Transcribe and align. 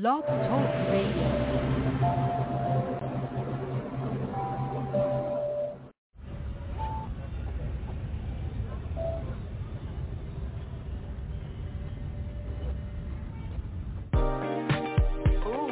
Blog 0.00 0.26
Talk 0.26 0.70
Radio. 0.90 1.22
Ooh, 15.46 15.70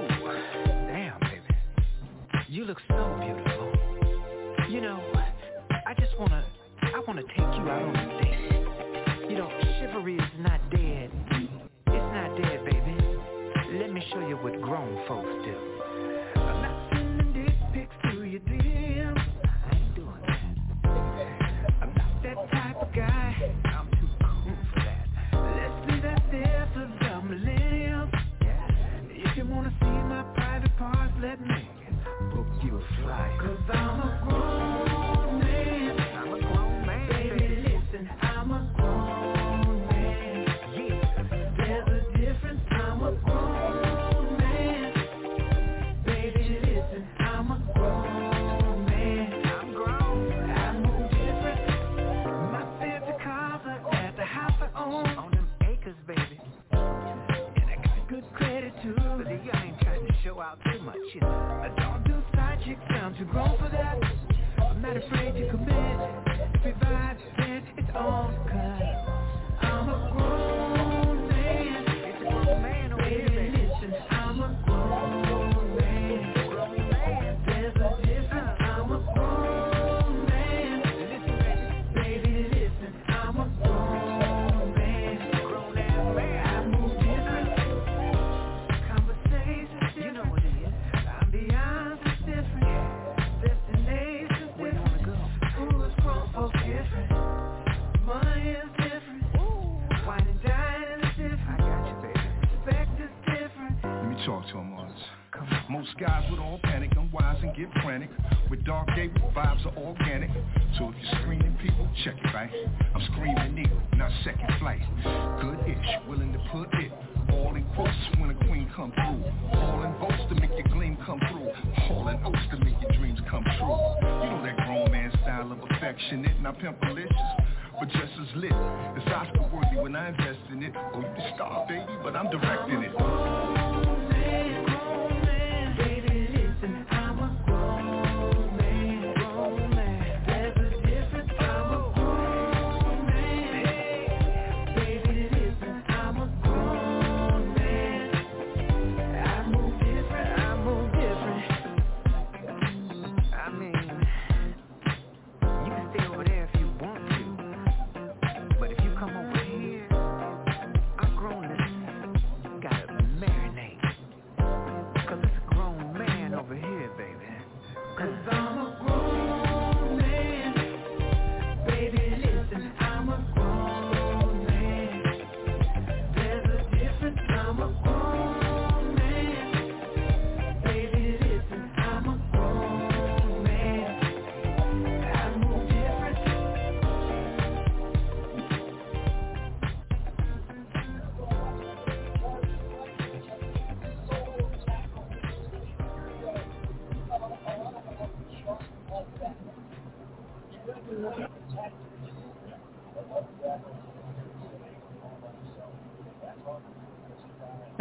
damn, 0.87 1.19
baby. 1.19 1.43
You 2.49 2.65
look 2.65 2.79
so 2.89 3.17
beautiful. 3.19 3.32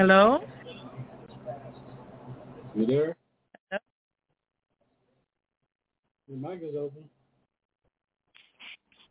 Hello? 0.02 0.40
You 2.74 2.88
there? 2.88 3.16
Hello? 3.70 3.80
Your 6.28 6.38
mic 6.40 6.64
is 6.64 6.76
open. 6.76 7.04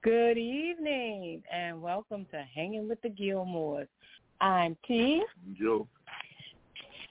Good 0.03 0.37
evening 0.37 1.45
and 1.49 1.81
welcome 1.81 2.27
to 2.33 2.45
Hanging 2.57 2.89
with 2.89 3.01
the 3.03 3.09
Gilmores. 3.09 3.87
I'm 4.41 4.77
T 4.85 5.23
Joe. 5.57 5.87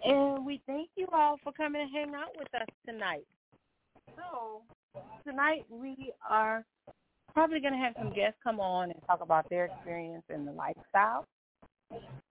and 0.03 0.45
we 0.45 0.61
thank 0.67 0.89
you 0.97 1.07
all 1.13 1.39
for 1.41 1.53
coming 1.53 1.81
and 1.81 1.89
hang 1.89 2.13
out 2.15 2.35
with 2.37 2.53
us 2.53 2.67
tonight. 2.85 3.25
So 4.17 4.61
tonight 5.25 5.63
we 5.69 6.11
are 6.29 6.65
probably 7.33 7.61
going 7.61 7.71
to 7.71 7.79
have 7.79 7.93
some 7.97 8.11
guests 8.11 8.39
come 8.43 8.59
on 8.59 8.91
and 8.91 9.01
talk 9.07 9.21
about 9.21 9.49
their 9.49 9.67
experience 9.67 10.25
in 10.27 10.43
the 10.43 10.51
lifestyle. 10.51 11.25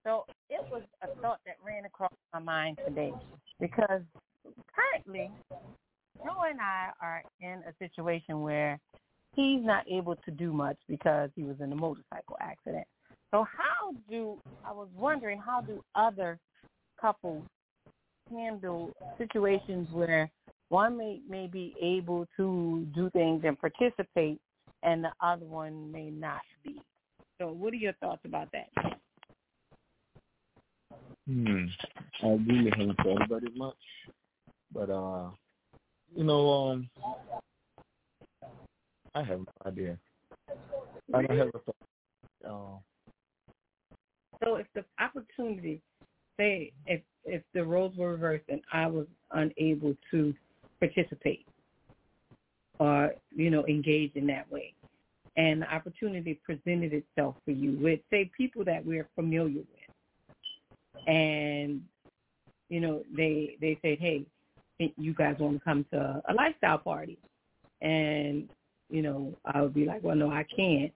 So 0.04 0.24
it 0.48 0.64
was 0.70 0.82
a 1.02 1.08
thought 1.20 1.40
that 1.46 1.56
ran 1.64 1.84
across 1.84 2.12
my 2.32 2.40
mind 2.40 2.78
today 2.86 3.12
because 3.60 4.02
currently 4.74 5.30
Joe 6.18 6.42
and 6.48 6.60
I 6.60 6.90
are 7.00 7.22
in 7.40 7.62
a 7.68 7.72
situation 7.78 8.40
where 8.40 8.78
he's 9.34 9.64
not 9.64 9.84
able 9.90 10.16
to 10.16 10.30
do 10.30 10.52
much 10.52 10.76
because 10.88 11.30
he 11.36 11.44
was 11.44 11.56
in 11.60 11.72
a 11.72 11.76
motorcycle 11.76 12.36
accident. 12.40 12.86
So 13.30 13.44
how 13.44 13.92
do 14.08 14.38
I 14.64 14.72
was 14.72 14.88
wondering 14.96 15.38
how 15.38 15.60
do 15.60 15.82
other 15.94 16.38
couples 17.00 17.44
handle 18.30 18.90
situations 19.16 19.88
where 19.92 20.30
one 20.68 20.96
may 20.96 21.20
may 21.28 21.46
be 21.46 21.74
able 21.80 22.26
to 22.36 22.86
do 22.94 23.10
things 23.10 23.42
and 23.44 23.58
participate 23.58 24.40
and 24.82 25.02
the 25.02 25.12
other 25.20 25.46
one 25.46 25.90
may 25.90 26.10
not 26.10 26.40
be. 26.64 26.80
So 27.40 27.48
what 27.48 27.72
are 27.72 27.76
your 27.76 27.94
thoughts 27.94 28.22
about 28.24 28.48
that? 28.52 28.97
Hmm. 31.28 31.66
I 32.22 32.26
really 32.48 32.70
haven't 32.76 32.96
thought 33.02 33.22
about 33.22 33.42
it 33.42 33.54
much, 33.54 33.74
but 34.72 34.88
uh, 34.88 35.28
you 36.16 36.24
know, 36.24 36.50
um, 36.50 36.90
I 39.14 39.22
have 39.22 39.40
no 39.40 39.46
idea. 39.66 39.98
I 41.12 41.22
don't 41.22 41.38
have 41.38 41.48
a 41.48 41.58
thought. 41.58 41.76
Uh, 42.48 42.78
So 44.42 44.56
if 44.56 44.66
the 44.74 44.84
opportunity 44.98 45.82
say 46.38 46.72
if 46.86 47.02
if 47.24 47.42
the 47.52 47.64
roles 47.64 47.94
were 47.96 48.12
reversed 48.12 48.44
and 48.48 48.62
I 48.72 48.86
was 48.86 49.06
unable 49.32 49.94
to 50.10 50.34
participate 50.80 51.44
or 52.78 53.12
you 53.34 53.50
know 53.50 53.66
engage 53.66 54.12
in 54.14 54.26
that 54.28 54.50
way, 54.50 54.72
and 55.36 55.60
the 55.60 55.74
opportunity 55.74 56.40
presented 56.42 56.94
itself 56.94 57.36
for 57.44 57.50
you 57.50 57.78
with 57.82 58.00
say 58.08 58.30
people 58.34 58.64
that 58.64 58.84
we're 58.84 59.08
familiar 59.14 59.58
with, 59.58 59.77
and 61.06 61.82
you 62.68 62.80
know 62.80 63.02
they 63.16 63.56
they 63.60 63.78
said, 63.82 63.98
hey, 63.98 64.24
you 64.96 65.14
guys 65.14 65.36
want 65.38 65.58
to 65.58 65.64
come 65.64 65.84
to 65.92 66.22
a 66.28 66.34
lifestyle 66.34 66.78
party, 66.78 67.18
and 67.80 68.48
you 68.90 69.02
know 69.02 69.34
I 69.44 69.62
would 69.62 69.74
be 69.74 69.84
like, 69.84 70.02
well, 70.02 70.16
no, 70.16 70.30
I 70.30 70.44
can't. 70.54 70.92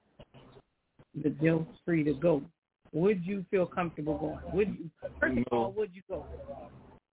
The 1.23 1.31
Bill's 1.31 1.67
free 1.85 2.05
to 2.05 2.15
go 2.15 2.43
would 2.93 3.25
you 3.25 3.45
feel 3.51 3.67
comfortable 3.67 4.19
going? 4.19 4.55
Would 4.55 4.69
you 4.79 4.91
first 5.19 5.39
of 5.39 5.45
all, 5.51 5.73
would 5.73 5.91
you 5.95 6.03
go? 6.09 6.27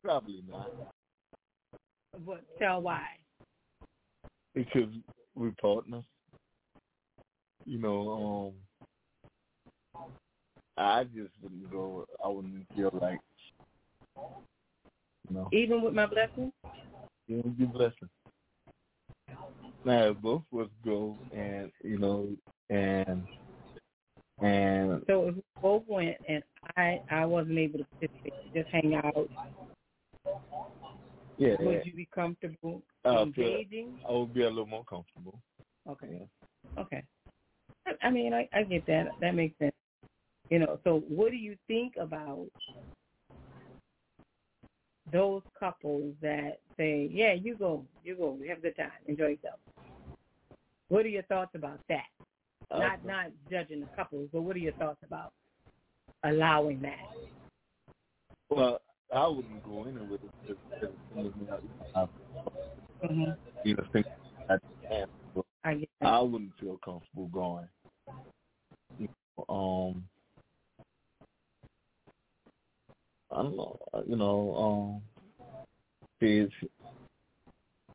Probably 0.04 0.44
not. 0.50 0.72
But 2.26 2.44
tell 2.60 2.82
why. 2.82 3.06
Because 4.54 4.90
we're 5.36 5.54
partners. 5.62 6.04
You 7.66 7.80
know, 7.80 8.52
um 8.52 8.54
I 10.80 11.04
just 11.04 11.32
wouldn't 11.42 11.72
go 11.72 12.06
I 12.24 12.30
wouldn't 12.30 12.66
feel 12.76 12.98
like 13.02 13.20
you 15.30 15.36
know, 15.36 15.50
Even 15.52 15.84
with 15.84 15.94
my 15.94 16.06
blessing? 16.06 16.52
Even 17.28 17.52
be 17.52 17.66
a 17.66 17.68
blessing. 17.68 18.10
Now 19.86 20.10
if 20.10 20.18
both 20.18 20.42
of 20.54 20.60
us 20.62 20.68
go 20.86 21.18
and 21.36 21.72
you 21.84 21.98
know 21.98 22.30
and 22.70 23.24
and 24.42 25.04
So 25.08 25.28
if 25.28 25.36
we 25.36 25.42
both 25.62 25.84
went 25.88 26.16
and 26.28 26.44
I 26.78 27.02
I 27.12 27.26
wasn't 27.26 27.58
able 27.58 27.80
to 27.80 27.86
participate, 28.00 28.34
just 28.54 28.70
hang 28.70 28.96
out, 28.96 29.30
yeah, 31.38 31.56
would 31.60 31.86
you 31.86 31.94
be 31.94 32.08
comfortable 32.14 32.82
I 33.04 33.22
engaging? 33.22 34.00
I 34.08 34.14
would 34.14 34.34
be 34.34 34.44
a 34.44 34.50
little 34.50 34.66
more 34.66 34.86
comfortable. 34.86 35.40
Okay. 35.90 36.28
Okay. 36.78 37.04
I, 37.86 38.08
I 38.08 38.10
mean, 38.10 38.34
I, 38.34 38.48
I 38.54 38.64
get 38.64 38.86
that. 38.88 39.08
That 39.22 39.36
makes 39.36 39.58
sense. 39.60 39.74
You 40.50 40.60
know, 40.60 40.80
so 40.84 41.04
what 41.08 41.32
do 41.32 41.38
you 41.38 41.56
think 41.68 41.94
about 42.00 42.48
those 45.12 45.42
couples 45.60 46.14
that 46.22 46.60
say, 46.78 47.10
yeah, 47.12 47.34
you 47.34 47.56
go, 47.56 47.86
you 48.04 48.16
go, 48.16 48.38
have 48.48 48.60
a 48.60 48.62
good 48.62 48.76
time, 48.76 48.92
enjoy 49.08 49.28
yourself? 49.28 49.60
What 50.90 51.06
are 51.06 51.10
your 51.10 51.24
thoughts 51.24 51.52
about 51.54 51.80
that? 51.90 52.06
Not 52.72 53.06
not 53.06 53.28
judging 53.50 53.80
the 53.82 53.88
couples, 53.96 54.30
but 54.32 54.42
what 54.42 54.56
are 54.56 54.60
your 54.60 54.74
thoughts 54.74 55.00
about 55.04 55.34
allowing 56.24 56.82
that? 56.82 56.98
Well, 58.50 58.82
I 59.14 59.28
wouldn't 59.28 59.64
go 59.64 59.86
in 59.86 60.10
with 60.10 60.22
it 60.24 60.32
if, 60.48 60.58
if, 60.82 60.90
if, 61.16 61.34
if, 61.96 62.10
hmm 63.02 63.24
you 63.64 63.76
know, 63.76 63.84
think 63.92 64.06
I 64.50 64.58
I. 65.66 65.88
I 66.02 66.20
wouldn't 66.22 66.52
feel 66.60 66.80
comfortable 66.84 67.28
going. 67.28 67.68
Um, 69.48 70.04
I 73.32 73.44
don't 73.44 73.58
know. 73.58 73.80
uh, 73.94 74.02
You 74.08 74.16
know, 74.16 75.02
um, 75.42 75.48
it's 76.22 76.54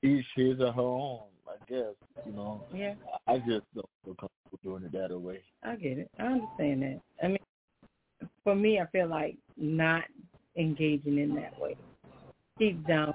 each 0.03 0.25
his 0.37 0.61
or 0.61 0.73
her 0.73 0.81
own. 0.81 1.21
I 1.49 1.71
guess. 1.71 1.95
You 2.27 2.33
know, 2.33 2.65
Yeah, 2.73 2.95
I 3.27 3.39
just 3.39 3.65
don't 3.75 3.89
feel 4.05 4.15
comfortable 4.15 4.59
doing 4.63 4.85
it 4.85 4.93
that 4.93 5.19
way. 5.19 5.41
I 5.63 5.77
get 5.77 5.99
it. 5.99 6.11
I 6.19 6.23
understand 6.25 6.83
that. 6.83 7.01
I 7.23 7.29
mean, 7.29 7.39
for 8.43 8.55
me, 8.55 8.81
I 8.81 8.87
feel 8.87 9.09
like 9.09 9.37
not 9.57 10.05
engaging 10.57 11.19
in 11.19 11.35
that 11.35 11.59
way 11.61 11.77
keeps 12.59 12.87
down 12.87 13.15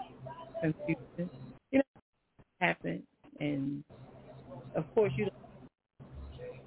confusion. 0.62 1.30
You 1.72 1.80
know, 1.80 1.84
happen, 2.60 3.04
and 3.40 3.84
of 4.76 4.86
course, 4.94 5.12
you 5.16 5.26
don't 5.26 5.34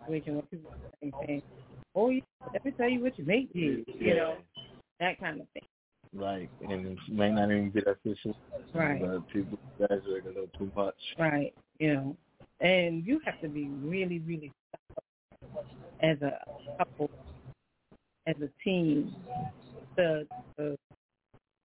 where 0.08 0.20
people 0.20 0.70
are 0.70 1.10
saying, 1.26 1.42
"Oh, 1.94 2.10
yeah, 2.10 2.20
let 2.52 2.64
me 2.64 2.70
tell 2.72 2.88
you 2.88 3.02
what 3.02 3.16
your 3.18 3.26
mate 3.26 3.52
did," 3.52 3.84
you 4.00 4.14
know, 4.14 4.36
that 5.00 5.18
kind 5.18 5.40
of 5.40 5.46
thing. 5.50 5.62
Right, 6.14 6.50
and 6.60 6.86
it 6.86 6.98
may 7.08 7.30
not 7.30 7.50
even 7.50 7.70
be 7.70 7.80
that 7.80 7.96
official. 8.04 8.36
Right. 8.74 9.00
But 9.00 9.28
people 9.32 9.58
exaggerate 9.80 10.24
a 10.24 10.28
little 10.28 10.46
too 10.58 10.70
much. 10.76 10.94
Right. 11.18 11.54
You 11.78 11.94
know, 11.94 12.16
and 12.60 13.06
you 13.06 13.20
have 13.24 13.40
to 13.40 13.48
be 13.48 13.68
really, 13.82 14.18
really 14.20 14.52
as 16.02 16.18
a 16.20 16.38
couple, 16.76 17.10
as 18.26 18.36
a 18.42 18.48
team, 18.62 19.14
to, 19.96 20.26
to 20.58 20.76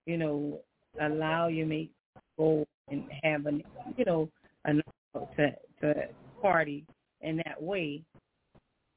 you 0.06 0.18
know, 0.18 0.60
allow 1.02 1.48
your 1.48 1.68
mate 1.68 1.92
to 2.16 2.22
go 2.38 2.68
and 2.90 3.04
have 3.24 3.46
an, 3.48 3.64
you 3.98 4.06
know, 4.06 4.30
a 4.66 4.74
to 5.36 5.52
to 5.82 5.94
party 6.42 6.86
in 7.22 7.38
that 7.38 7.62
way, 7.62 8.02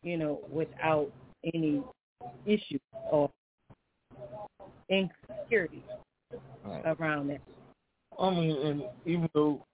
you 0.02 0.16
know, 0.16 0.40
without 0.50 1.10
any 1.54 1.82
issue 2.46 2.78
insecurity 4.90 5.82
Right. 6.64 6.84
around 6.84 7.28
that. 7.28 7.40
I 8.18 8.30
mean, 8.30 8.56
and 8.66 8.82
even 9.06 9.28
though 9.34 9.64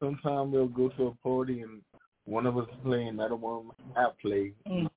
sometimes 0.00 0.52
we'll 0.52 0.68
go 0.68 0.88
to 0.90 1.06
a 1.06 1.14
party 1.16 1.62
and 1.62 1.82
one 2.24 2.46
of 2.46 2.58
us 2.58 2.68
is 2.68 2.74
playing, 2.84 3.08
another 3.08 3.36
one 3.36 3.66
might 3.68 3.94
not 3.94 4.18
play, 4.18 4.52
Mm. 4.66 4.90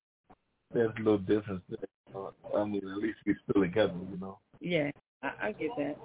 there's 0.72 0.92
a 0.96 0.98
little 0.98 1.18
difference 1.18 1.62
there. 1.68 1.78
Uh, 2.14 2.30
I 2.56 2.64
mean, 2.64 2.86
at 2.86 2.98
least 2.98 3.18
we're 3.24 3.38
still 3.48 3.62
together, 3.62 3.94
you 4.10 4.18
know. 4.18 4.38
Yeah, 4.60 4.90
I, 5.22 5.32
I 5.42 5.52
get 5.52 5.70
that. 5.78 5.96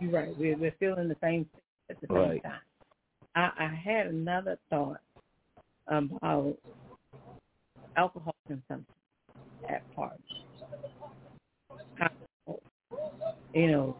You're 0.00 0.12
right. 0.12 0.36
We're 0.38 0.56
we're 0.56 0.74
feeling 0.78 1.08
the 1.08 1.16
same 1.20 1.48
at 1.90 2.00
the 2.00 2.06
same 2.06 2.16
Right. 2.16 2.42
time. 2.42 2.60
I, 3.34 3.50
I 3.58 3.74
had 3.74 4.06
another 4.06 4.58
thought 4.70 5.00
about 5.88 6.56
alcohol 7.96 8.34
consumption 8.46 8.86
at 9.68 9.82
parties. 9.94 10.20
How, 11.96 12.10
you 13.56 13.72
know, 13.72 13.96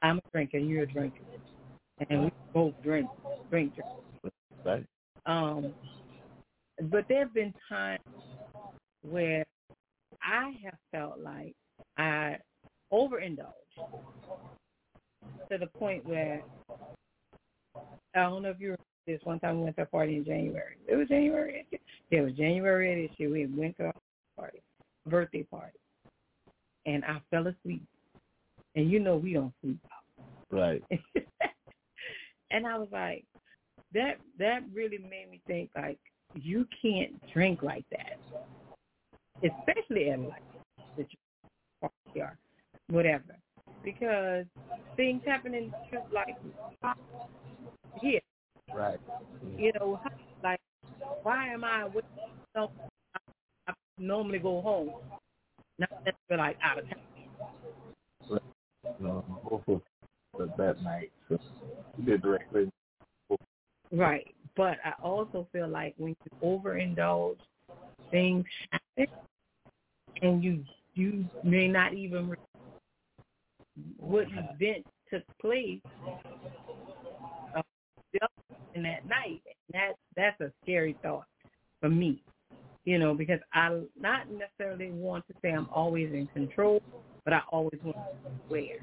I'm 0.00 0.18
a 0.18 0.30
drinker, 0.32 0.56
you're 0.56 0.84
a 0.84 0.86
drinker, 0.86 1.20
and 2.08 2.24
we 2.24 2.30
both 2.54 2.72
drink, 2.82 3.08
drink, 3.50 3.74
drink. 3.74 4.34
Right? 4.64 4.86
Um, 5.26 5.74
but 6.84 7.04
there 7.08 7.20
have 7.20 7.34
been 7.34 7.52
times 7.68 8.00
where 9.02 9.44
I 10.22 10.54
have 10.64 10.78
felt 10.90 11.20
like 11.20 11.54
I 11.98 12.38
overindulged 12.90 13.52
to 15.50 15.58
the 15.58 15.66
point 15.66 16.06
where 16.06 16.42
I 18.14 18.20
don't 18.20 18.42
know 18.42 18.50
if 18.50 18.58
you 18.58 18.68
remember 18.68 18.84
this. 19.06 19.20
One 19.24 19.38
time 19.38 19.58
we 19.58 19.64
went 19.64 19.76
to 19.76 19.82
a 19.82 19.86
party 19.86 20.16
in 20.16 20.24
January. 20.24 20.76
It 20.86 20.96
was 20.96 21.08
January. 21.08 21.66
Yeah, 22.10 22.20
it 22.20 22.22
was 22.22 22.32
January 22.34 23.04
of 23.04 23.10
this 23.10 23.20
year. 23.20 23.30
We 23.30 23.46
went 23.46 23.76
to 23.78 23.88
a 23.88 23.92
party, 24.40 24.62
birthday 25.06 25.42
party, 25.42 25.78
and 26.86 27.04
I 27.04 27.20
fell 27.30 27.46
asleep. 27.46 27.82
And 28.74 28.90
you 28.90 29.00
know 29.00 29.16
we 29.16 29.32
don't 29.32 29.52
sleep 29.62 29.78
out. 29.86 30.24
Right. 30.50 30.82
and 32.50 32.66
I 32.66 32.78
was 32.78 32.88
like, 32.92 33.24
that 33.94 34.18
that 34.38 34.60
really 34.72 34.98
made 34.98 35.30
me 35.30 35.40
think 35.46 35.70
like 35.76 35.98
you 36.34 36.66
can't 36.82 37.12
drink 37.32 37.62
like 37.62 37.84
that, 37.90 38.18
especially 39.42 40.10
at 40.10 40.20
like 40.20 40.42
or 41.80 42.38
whatever, 42.88 43.36
because 43.84 44.44
things 44.96 45.22
happen 45.24 45.54
in 45.54 45.72
just 45.92 46.12
like 46.12 46.36
here, 48.00 48.20
Right. 48.74 48.98
you 49.56 49.72
know, 49.78 50.00
like 50.42 50.60
why 51.22 51.48
am 51.48 51.64
I 51.64 51.84
with 51.86 52.04
so 52.54 52.70
I 53.66 53.72
normally 53.98 54.38
go 54.38 54.60
home, 54.60 54.92
not 55.78 55.90
necessarily 56.04 56.48
like 56.48 56.58
out 56.62 56.78
of 56.78 56.84
town. 56.88 56.98
You 58.28 58.40
both 59.00 59.82
that 60.56 60.82
night. 60.82 61.10
So 61.28 61.38
we 61.96 62.04
did 62.04 62.22
directly. 62.22 62.70
Right. 63.92 64.26
But 64.56 64.78
I 64.84 64.92
also 65.02 65.46
feel 65.52 65.68
like 65.68 65.94
when 65.98 66.14
you 66.24 66.30
overindulge, 66.42 67.38
things 68.10 68.44
happen, 68.70 69.12
and 70.22 70.42
you 70.42 70.64
you 70.94 71.24
may 71.44 71.68
not 71.68 71.94
even 71.94 72.34
what 73.98 74.26
event 74.32 74.84
took 75.10 75.22
place 75.40 75.80
uh, 77.56 77.62
in 78.74 78.82
that 78.82 79.06
night. 79.06 79.42
That 79.72 79.92
that's 80.16 80.40
a 80.40 80.50
scary 80.62 80.96
thought 81.02 81.26
for 81.80 81.88
me, 81.88 82.22
you 82.84 82.98
know, 82.98 83.14
because 83.14 83.40
I 83.52 83.82
not 84.00 84.26
necessarily 84.30 84.90
want 84.90 85.26
to 85.28 85.34
say 85.42 85.50
I'm 85.50 85.68
always 85.72 86.12
in 86.12 86.26
control, 86.28 86.82
but 87.28 87.34
I 87.34 87.42
always 87.52 87.78
want 87.84 87.94
to 87.96 88.30
wear. 88.48 88.78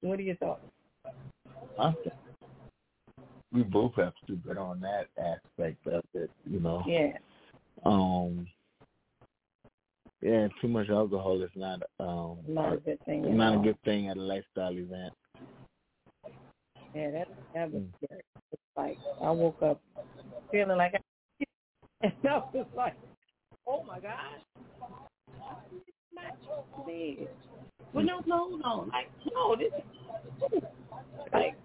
What 0.00 0.20
are 0.20 0.22
your 0.22 0.36
thoughts? 0.36 0.62
Think 1.76 2.14
we 3.52 3.64
both 3.64 3.94
have 3.96 4.12
to 4.28 4.36
better 4.36 4.60
on 4.60 4.78
that 4.80 5.08
aspect 5.18 5.84
of 5.88 6.04
it, 6.14 6.30
you 6.48 6.60
know. 6.60 6.84
Yeah. 6.86 7.14
Um, 7.84 8.46
yeah, 10.20 10.46
too 10.60 10.68
much 10.68 10.88
alcohol 10.88 11.42
is 11.42 11.50
not 11.56 11.82
um 11.98 12.38
Not 12.46 12.74
a 12.74 12.76
good 12.76 13.04
thing. 13.06 13.36
not 13.36 13.56
a 13.56 13.58
good 13.58 13.82
thing 13.84 14.06
at 14.06 14.16
a 14.16 14.22
lifestyle 14.22 14.72
event. 14.78 15.12
Yeah, 16.94 17.10
that 17.10 17.28
that 17.54 17.72
was 17.72 17.82
Mm. 17.82 17.88
scary. 18.04 18.22
It's 18.52 18.62
like 18.76 18.98
I 19.20 19.32
woke 19.32 19.60
up 19.62 19.80
feeling 20.52 20.78
like 20.78 20.94
I, 20.94 20.98
and 22.02 22.12
I 22.28 22.38
was 22.52 22.66
like, 22.76 22.94
oh 23.66 23.84
my 23.84 24.00
god, 24.00 24.14
my 26.14 26.30
bed. 26.86 27.28
Well, 27.92 28.04
no, 28.04 28.20
no, 28.26 28.56
no, 28.56 28.88
like 28.92 29.08
no, 29.32 29.56
this 29.56 29.72
is 30.54 30.62
like 31.32 31.56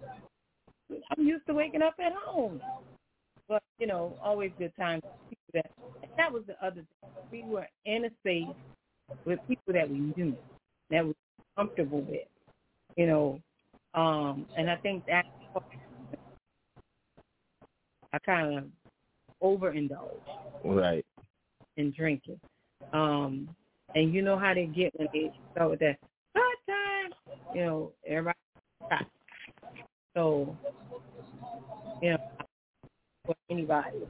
I'm 0.90 1.26
used 1.26 1.46
to 1.46 1.54
waking 1.54 1.82
up 1.82 1.94
at 2.00 2.12
home, 2.24 2.60
but 3.48 3.62
you 3.78 3.86
know, 3.86 4.16
always 4.22 4.50
good 4.58 4.72
times. 4.78 5.02
with 5.04 5.30
people 5.30 5.70
That 6.02 6.10
that 6.16 6.32
was 6.32 6.42
the 6.46 6.54
other 6.64 6.84
thing. 7.30 7.44
We 7.46 7.50
were 7.50 7.66
in 7.86 8.04
a 8.04 8.10
space 8.20 8.54
with 9.24 9.38
people 9.48 9.74
that 9.74 9.88
we 9.88 9.98
knew, 10.16 10.36
that 10.90 11.02
we 11.04 11.08
were 11.10 11.14
comfortable 11.56 12.02
with, 12.02 12.26
you 12.96 13.06
know, 13.06 13.40
um, 13.94 14.46
and 14.56 14.70
I 14.70 14.76
think 14.76 15.04
that 15.06 15.24
I 18.12 18.18
kind 18.20 18.58
of 18.58 18.64
overindulge 19.42 20.20
Right. 20.64 21.04
in 21.76 21.92
drinking. 21.92 22.40
Um, 22.92 23.48
and 23.94 24.12
you 24.12 24.22
know 24.22 24.38
how 24.38 24.54
they 24.54 24.66
get 24.66 24.92
when 24.98 25.08
they 25.12 25.30
start 25.52 25.70
with 25.70 25.80
that 25.80 25.98
hot 26.36 26.56
time. 26.66 27.36
You 27.54 27.64
know, 27.64 27.92
everybody. 28.06 28.36
So, 30.14 30.56
you 32.02 32.10
know, 32.10 32.18
for 33.24 33.34
anybody 33.50 34.06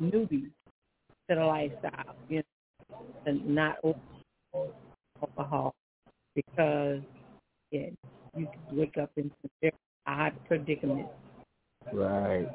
newbie 0.00 0.50
to 1.28 1.34
the 1.34 1.44
lifestyle, 1.44 2.14
you 2.28 2.42
know, 2.90 2.98
and 3.26 3.46
not 3.46 3.76
alcohol 5.20 5.74
because 6.34 7.00
yeah, 7.70 7.88
you 8.36 8.48
wake 8.72 8.96
up 9.00 9.10
in 9.16 9.30
very 9.60 9.72
odd 10.06 10.32
predicament. 10.46 11.08
Right. 11.92 12.48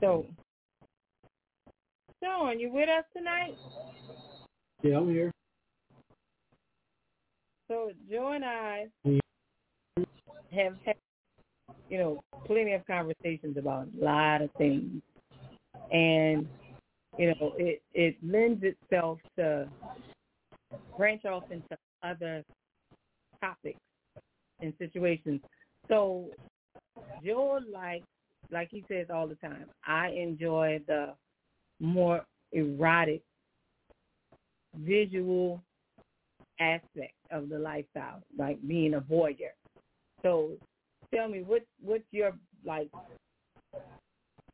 So, 0.00 0.26
Sean, 2.22 2.60
you 2.60 2.70
with 2.72 2.88
us 2.88 3.04
tonight? 3.16 3.56
Yeah, 4.82 4.98
I'm 4.98 5.08
here. 5.08 5.30
So 7.68 7.90
Joe 8.10 8.32
and 8.32 8.44
I 8.44 8.86
mm-hmm. 9.06 10.02
have 10.54 10.74
had, 10.84 10.96
you 11.88 11.98
know, 11.98 12.22
plenty 12.44 12.72
of 12.74 12.86
conversations 12.86 13.56
about 13.56 13.88
a 13.98 14.04
lot 14.04 14.42
of 14.42 14.50
things, 14.58 15.00
and 15.90 16.46
you 17.18 17.28
know, 17.28 17.52
it 17.56 17.82
it 17.94 18.16
lends 18.22 18.62
itself 18.62 19.18
to 19.38 19.66
branch 20.96 21.24
off 21.24 21.44
into 21.50 21.76
other 22.02 22.44
topics 23.40 23.80
and 24.60 24.74
situations. 24.78 25.40
So 25.88 26.26
Joe 27.24 27.60
likes, 27.72 28.06
like 28.50 28.68
he 28.70 28.84
says 28.88 29.06
all 29.12 29.26
the 29.26 29.34
time, 29.36 29.66
I 29.86 30.08
enjoy 30.10 30.80
the 30.86 31.14
more 31.80 32.24
erotic 32.52 33.22
visual 34.76 35.62
aspect 36.60 37.14
of 37.30 37.48
the 37.48 37.58
lifestyle, 37.58 38.22
like 38.36 38.58
being 38.66 38.94
a 38.94 39.00
voyeur. 39.00 39.52
So 40.22 40.52
tell 41.14 41.28
me 41.28 41.42
what 41.42 41.62
what's 41.82 42.04
your 42.10 42.32
like 42.64 42.88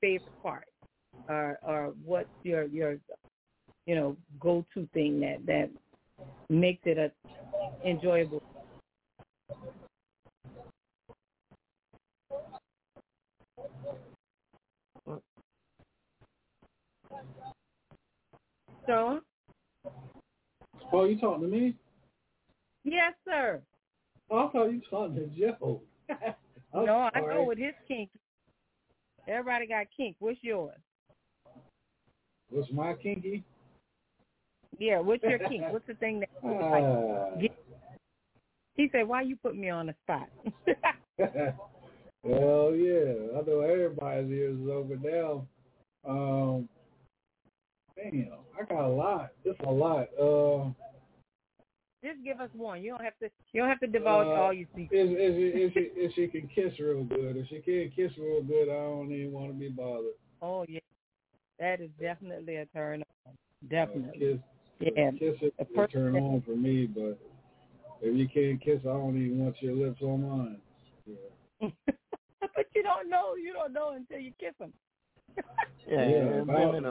favorite 0.00 0.42
part 0.42 0.66
or 1.28 1.58
or 1.62 1.92
what's 2.04 2.28
your 2.42 2.64
your 2.64 2.96
you 3.86 3.94
know, 3.94 4.16
go 4.38 4.64
to 4.74 4.88
thing 4.94 5.20
that 5.20 5.44
that 5.46 5.70
makes 6.48 6.82
it 6.84 6.98
a 6.98 7.10
enjoyable 7.86 8.42
So 18.90 19.20
Oh, 20.92 21.04
you 21.04 21.16
talking 21.20 21.42
to 21.42 21.48
me? 21.48 21.76
yes, 22.82 23.14
sir. 23.24 23.62
Oh, 24.28 24.48
I 24.48 24.50
thought 24.50 24.72
you 24.72 24.82
talking 24.90 25.14
to 25.14 25.26
Joe. 25.26 25.80
No, 26.72 27.10
I 27.12 27.18
sorry. 27.18 27.34
go 27.34 27.44
with 27.48 27.58
his 27.58 27.74
kink. 27.88 28.10
Everybody 29.26 29.66
got 29.66 29.86
kink. 29.96 30.14
What's 30.20 30.38
yours? 30.40 30.78
What's 32.50 32.70
my 32.72 32.94
kinky? 32.94 33.44
Yeah, 34.78 35.00
what's 35.00 35.22
your 35.24 35.38
kink? 35.38 35.64
What's 35.70 35.86
the 35.88 35.94
thing 35.94 36.20
that 36.20 36.28
you 36.44 36.58
like? 36.60 37.50
He 38.76 38.88
said, 38.92 39.08
"Why 39.08 39.22
you 39.22 39.36
put 39.36 39.56
me 39.56 39.68
on 39.68 39.86
the 39.86 39.94
spot?" 40.04 40.28
well, 42.22 42.74
yeah, 42.74 43.36
I 43.36 43.42
know 43.46 43.60
everybody's 43.60 44.30
ears 44.30 44.58
is 44.60 44.68
open 44.68 45.02
now. 45.02 45.46
Um, 46.08 46.68
damn, 48.02 48.32
I 48.60 48.64
got 48.64 48.84
a 48.84 48.88
lot. 48.88 49.30
It's 49.44 49.58
a 49.66 49.70
lot. 49.70 50.08
Uh, 50.20 50.70
Just 52.02 52.22
give 52.24 52.40
us 52.40 52.50
one. 52.54 52.82
You 52.82 52.90
don't 52.92 53.04
have 53.04 53.18
to. 53.22 53.28
You 53.52 53.60
don't 53.62 53.68
have 53.68 53.80
to 53.80 53.86
divulge 53.86 54.26
Uh, 54.26 54.30
all 54.30 54.52
your 54.52 54.66
secrets. 54.74 54.92
if, 54.92 55.10
if, 55.18 55.34
she, 55.36 55.60
if, 55.60 55.72
she, 55.74 56.00
if 56.00 56.14
she 56.14 56.26
can 56.28 56.48
kiss 56.48 56.78
real 56.80 57.04
good, 57.04 57.36
if 57.36 57.48
she 57.48 57.60
can't 57.60 57.94
kiss 57.94 58.12
real 58.18 58.42
good, 58.42 58.68
I 58.70 58.74
don't 58.74 59.12
even 59.12 59.32
want 59.32 59.48
to 59.48 59.58
be 59.58 59.68
bothered. 59.68 60.14
Oh 60.42 60.64
yeah, 60.68 60.80
that 61.58 61.80
is 61.80 61.90
definitely 62.00 62.56
a 62.56 62.66
turn 62.66 63.02
on. 63.26 63.32
Uh, 63.32 63.36
Definitely. 63.68 64.18
kiss, 64.18 64.38
Yeah. 64.96 65.10
kiss 65.12 65.36
it, 65.42 65.54
a 65.58 65.82
a 65.82 65.88
turn 65.88 66.14
that- 66.14 66.20
on 66.20 66.40
for 66.42 66.56
me, 66.56 66.86
but 66.86 67.18
if 68.00 68.16
you 68.16 68.26
can't 68.28 68.60
kiss, 68.62 68.80
I 68.84 68.94
don't 68.94 69.16
even 69.22 69.38
want 69.44 69.56
your 69.60 69.74
lips 69.74 70.00
on 70.00 70.22
mine. 70.26 70.60
Yeah. 71.04 71.68
but 72.40 72.66
you 72.74 72.82
don't 72.82 73.10
know. 73.10 73.34
You 73.34 73.52
don't 73.52 73.74
know 73.74 73.90
until 73.90 74.18
you 74.18 74.32
kiss 74.40 74.54
them. 74.58 74.72
Yeah, 75.86 76.08
Yeah, 76.08 76.40
and 76.40 76.86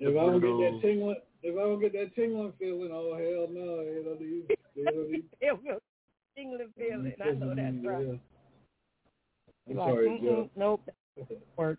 if 0.00 0.16
I- 0.16 0.26
then 0.26 0.34
in 0.34 0.40
the 0.40 0.48
last, 0.48 0.50
If 0.52 0.56
I 0.56 0.60
don't 0.60 0.60
get 0.60 0.72
that 0.72 0.80
tingling, 0.80 1.16
if 1.42 1.54
I 1.56 1.60
don't 1.60 1.80
get 1.80 1.92
that 1.92 2.14
tingling 2.14 2.52
feeling, 2.58 2.90
oh 2.92 3.14
hell 3.14 3.48
no, 3.50 3.80
you 3.82 4.04
know 4.04 4.14
these, 4.16 4.44
you 4.74 4.84
know 4.84 5.04
these. 5.04 5.24
it 5.40 5.62
will 5.64 5.78
tingling 6.36 6.72
feeling. 6.76 7.14
I 7.20 7.30
know 7.32 7.54
that's 7.54 7.86
right. 7.86 8.06
Yeah. 8.06 8.14
I'm 9.68 9.76
Like, 9.76 9.88
sorry, 9.88 10.08
"Mm-mm, 10.08 10.22
Joe. 10.22 10.50
Nope, 10.56 10.88
work. 11.56 11.78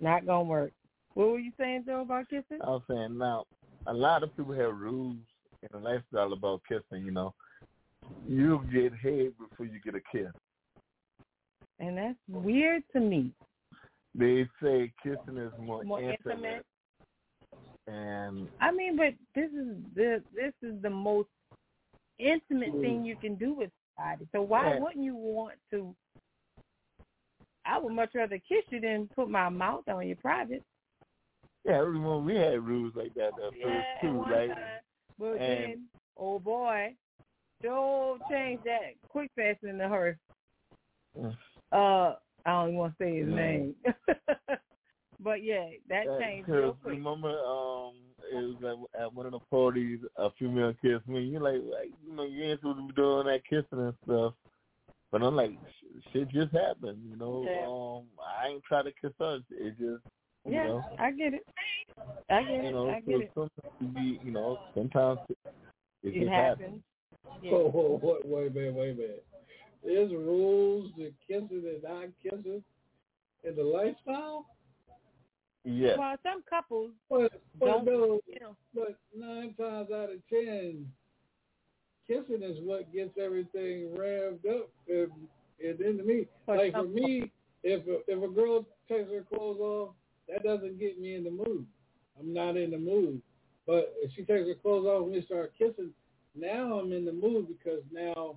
Not 0.00 0.26
gonna 0.26 0.44
work. 0.44 0.72
What 1.14 1.28
were 1.30 1.38
you 1.38 1.52
saying, 1.58 1.84
Joe, 1.86 2.02
about 2.02 2.28
kissing? 2.28 2.58
I 2.60 2.70
was 2.70 2.82
saying 2.88 3.16
now, 3.18 3.44
a 3.86 3.92
lot 3.92 4.22
of 4.22 4.34
people 4.36 4.54
have 4.54 4.76
rules 4.76 5.18
in 5.62 5.68
the 5.72 5.78
lifestyle 5.78 6.32
about 6.32 6.62
kissing. 6.68 7.04
You 7.04 7.12
know, 7.12 7.34
you 8.26 8.64
get 8.72 8.92
head 8.94 9.32
before 9.38 9.66
you 9.66 9.80
get 9.84 9.94
a 9.94 10.00
kiss. 10.12 10.32
And 11.78 11.96
that's 11.96 12.18
weird 12.28 12.82
to 12.92 13.00
me. 13.00 13.32
They 14.14 14.48
say 14.62 14.92
kissing 15.02 15.36
is 15.38 15.52
more, 15.58 15.82
More 15.84 16.00
intimate, 16.00 16.20
intimate. 16.26 16.66
And 17.86 18.48
I 18.60 18.70
mean, 18.72 18.96
but 18.96 19.14
this 19.34 19.50
is 19.50 19.76
the 19.94 20.22
this 20.34 20.52
is 20.62 20.80
the 20.82 20.90
most 20.90 21.28
intimate 22.18 22.72
thing 22.80 23.04
you 23.04 23.16
can 23.16 23.34
do 23.34 23.52
with 23.54 23.70
somebody. 23.96 24.26
So 24.32 24.42
why 24.42 24.74
Yeah. 24.74 24.80
wouldn't 24.80 25.04
you 25.04 25.16
want 25.16 25.54
to? 25.72 25.94
I 27.66 27.78
would 27.78 27.92
much 27.92 28.10
rather 28.14 28.38
kiss 28.38 28.64
you 28.70 28.80
than 28.80 29.08
put 29.16 29.28
my 29.28 29.48
mouth 29.48 29.88
on 29.88 30.06
your 30.06 30.16
private. 30.16 30.62
yeah, 31.64 31.78
remember 31.78 32.18
we 32.18 32.34
had 32.36 32.62
rules 32.62 32.94
like 32.94 33.14
that 33.14 33.28
at 33.28 33.56
Yeah, 33.56 33.64
first 33.64 33.86
too, 34.02 34.22
right? 34.30 34.48
time. 34.48 34.58
But 35.18 35.26
And- 35.32 35.40
then, 35.40 35.88
oh 36.18 36.38
boy, 36.38 36.94
Joe 37.62 38.18
changed 38.30 38.64
that 38.64 38.94
quick 39.08 39.30
fast 39.34 39.62
in 39.62 39.78
the 39.78 39.88
hurry. 39.88 40.16
Mm. 41.18 41.34
Uh, 41.72 42.16
I 42.44 42.50
don't 42.50 42.68
even 42.68 42.78
want 42.78 42.98
to 42.98 43.04
say 43.04 43.16
his 43.18 43.28
Yeah. 43.28 43.34
name. 43.34 43.74
but 45.24 45.42
yeah, 45.42 45.70
that 45.88 46.04
Yeah, 46.06 46.18
changed 46.20 46.48
real 46.48 46.72
'cause 46.74 46.82
quick. 46.82 46.94
remember, 46.98 47.30
um, 47.30 47.94
it 48.30 48.34
was 48.34 48.56
like 48.60 48.78
at 49.00 49.12
one 49.12 49.26
of 49.26 49.32
the 49.32 49.40
parties, 49.50 50.00
a 50.16 50.30
female 50.32 50.74
kissed 50.74 51.08
me. 51.08 51.22
You're 51.22 51.40
like, 51.40 51.62
like, 51.62 51.90
you 52.06 52.12
know, 52.14 52.24
you 52.24 52.44
ain't 52.44 52.60
supposed 52.60 52.78
to 52.78 52.86
be 52.86 52.92
doing 52.92 53.26
that 53.26 53.44
kissing 53.44 53.78
and 53.80 53.94
stuff. 54.04 54.34
But 55.10 55.22
I'm 55.22 55.34
like, 55.34 55.52
shit 56.12 56.28
just 56.28 56.52
happened, 56.52 57.02
you 57.08 57.16
know. 57.16 57.48
Yeah. 57.48 57.66
Um, 57.66 58.08
I 58.20 58.48
ain't 58.48 58.64
try 58.64 58.82
to 58.82 58.92
kiss 58.92 59.12
her. 59.18 59.40
It 59.50 59.70
just, 59.78 60.02
you 60.44 60.52
Yeah, 60.52 60.64
know, 60.64 60.84
I 60.98 61.10
get 61.12 61.34
it. 61.34 61.46
I 62.28 62.42
get 62.42 62.64
you 62.64 62.70
it. 62.70 62.72
know. 62.72 62.90
I 62.90 63.00
so 63.00 63.10
get 63.10 63.20
it. 63.20 63.30
sometimes 63.34 63.74
you 63.80 63.86
be, 63.88 64.20
you 64.24 64.30
know, 64.30 64.58
sometimes 64.74 65.20
it, 65.28 65.38
it, 66.02 66.08
It 66.16 66.20
just 66.20 66.32
happens. 66.32 66.82
Yeah. 67.42 67.50
Whoa, 67.52 67.70
whoa, 67.70 67.98
whoa, 67.98 68.18
wait 68.24 68.46
a 68.48 68.50
minute, 68.50 68.74
wait 68.74 68.90
a 68.90 68.94
minute. 68.94 69.26
There's 69.82 70.10
rules 70.12 70.90
to 70.96 71.12
kissing 71.26 71.62
and 71.64 71.82
not 71.82 72.08
kissing 72.22 72.62
in 73.44 73.56
the 73.56 73.62
lifestyle? 73.62 74.46
Yeah. 75.64 75.96
Well, 75.98 76.16
some 76.22 76.42
couples 76.48 76.92
But, 77.08 77.40
but 77.58 77.66
don't, 77.66 77.84
no, 77.86 78.20
you 78.26 78.38
know, 78.40 78.56
but 78.74 78.98
nine 79.16 79.54
times 79.54 79.88
out 79.90 80.10
of 80.12 80.20
ten, 80.28 80.86
kissing 82.06 82.42
is 82.42 82.58
what 82.62 82.92
gets 82.92 83.16
everything 83.18 83.90
revved 83.96 84.46
up 84.48 84.68
and, 84.88 85.10
and 85.64 85.98
to 85.98 86.04
me. 86.04 86.26
For 86.46 86.56
like 86.56 86.72
for 86.72 86.84
me, 86.84 87.30
if 87.62 87.86
a, 87.86 88.00
if 88.10 88.22
a 88.22 88.32
girl 88.32 88.66
takes 88.88 89.10
her 89.10 89.22
clothes 89.22 89.58
off, 89.60 89.94
that 90.28 90.42
doesn't 90.42 90.78
get 90.78 91.00
me 91.00 91.14
in 91.14 91.24
the 91.24 91.30
mood. 91.30 91.66
I'm 92.18 92.32
not 92.32 92.56
in 92.56 92.70
the 92.70 92.78
mood. 92.78 93.20
But 93.66 93.94
if 94.02 94.10
she 94.14 94.22
takes 94.22 94.46
her 94.46 94.54
clothes 94.54 94.84
off 94.86 95.04
and 95.04 95.12
we 95.12 95.22
start 95.22 95.52
kissing, 95.58 95.90
now 96.34 96.78
I'm 96.78 96.92
in 96.92 97.04
the 97.06 97.12
mood 97.12 97.48
because 97.48 97.80
now 97.90 98.36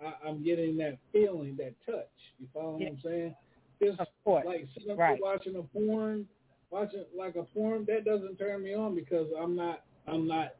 I, 0.00 0.14
I'm 0.26 0.42
getting 0.42 0.78
that 0.78 0.96
feeling, 1.12 1.56
that 1.58 1.74
touch. 1.84 2.08
You 2.38 2.46
follow 2.54 2.78
Yeah. 2.78 2.86
what 2.88 2.92
I'm 2.92 3.00
saying? 3.04 3.34
Just 3.82 4.00
Of 4.00 4.06
course. 4.24 4.46
like 4.46 4.66
sitting 4.74 4.90
up 4.92 4.98
Right. 4.98 5.20
watching 5.20 5.56
a 5.56 5.62
porn, 5.62 6.26
watching 6.72 7.04
like 7.16 7.36
a 7.36 7.42
porn, 7.42 7.84
that 7.86 8.04
doesn't 8.04 8.38
turn 8.38 8.62
me 8.64 8.74
on 8.74 8.94
because 8.94 9.28
I'm 9.38 9.54
not, 9.54 9.84
I'm 10.06 10.26
not, 10.26 10.54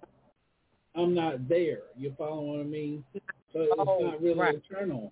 I'm 0.95 1.14
not 1.14 1.49
there. 1.49 1.81
You 1.97 2.14
follow 2.16 2.42
what 2.42 2.61
I 2.61 2.64
mean? 2.64 3.02
So 3.52 3.62
it's 3.62 3.73
Oh, 3.78 3.99
not 4.00 4.23
really 4.23 4.38
right. 4.38 4.54
a 4.57 4.75
turn 4.75 4.92
on. 4.92 5.11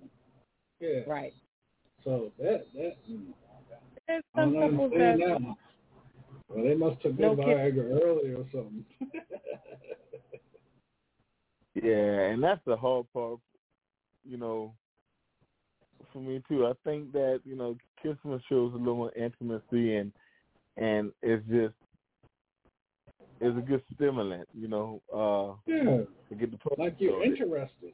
Yeah. 0.79 1.01
Right. 1.07 1.33
So 2.05 2.33
that 2.39 2.67
that 2.75 2.97
hmm, 3.07 3.31
There's 4.07 4.23
I 4.35 4.41
some 4.41 4.55
don't 4.55 4.71
couples 4.71 4.93
understand 4.93 5.23
that 5.23 5.41
that. 5.41 5.57
Well, 6.49 6.65
they 6.65 6.75
must 6.75 7.03
have 7.03 7.19
No 7.19 7.35
took 7.35 7.45
Viagra 7.45 8.01
early 8.03 8.31
or 8.35 8.47
something. 8.53 8.85
Yeah, 11.75 12.23
and 12.31 12.43
that's 12.43 12.61
the 12.67 12.77
hard 12.77 13.07
part, 13.13 13.39
you 14.25 14.37
know, 14.37 14.75
for 16.13 16.19
me 16.19 16.43
too. 16.49 16.67
I 16.67 16.73
think 16.85 17.13
that 17.13 17.41
you 17.45 17.57
know, 17.57 17.77
kissing 18.03 18.41
shows 18.49 18.75
a 18.75 18.77
little 18.77 19.11
intimacy, 19.17 19.95
and 19.95 20.13
and 20.81 21.13
it's 21.23 21.47
just 21.47 21.75
it's 23.41 23.57
a 23.57 23.61
good 23.61 23.83
stimulant, 23.95 24.49
you 24.55 24.69
know, 24.69 25.01
uh, 25.15 25.55
yeah, 25.67 26.03
to 26.29 26.35
get 26.39 26.51
the 26.51 26.59
like 26.77 26.97
you're 26.99 27.13
started. 27.13 27.33
interested. 27.41 27.93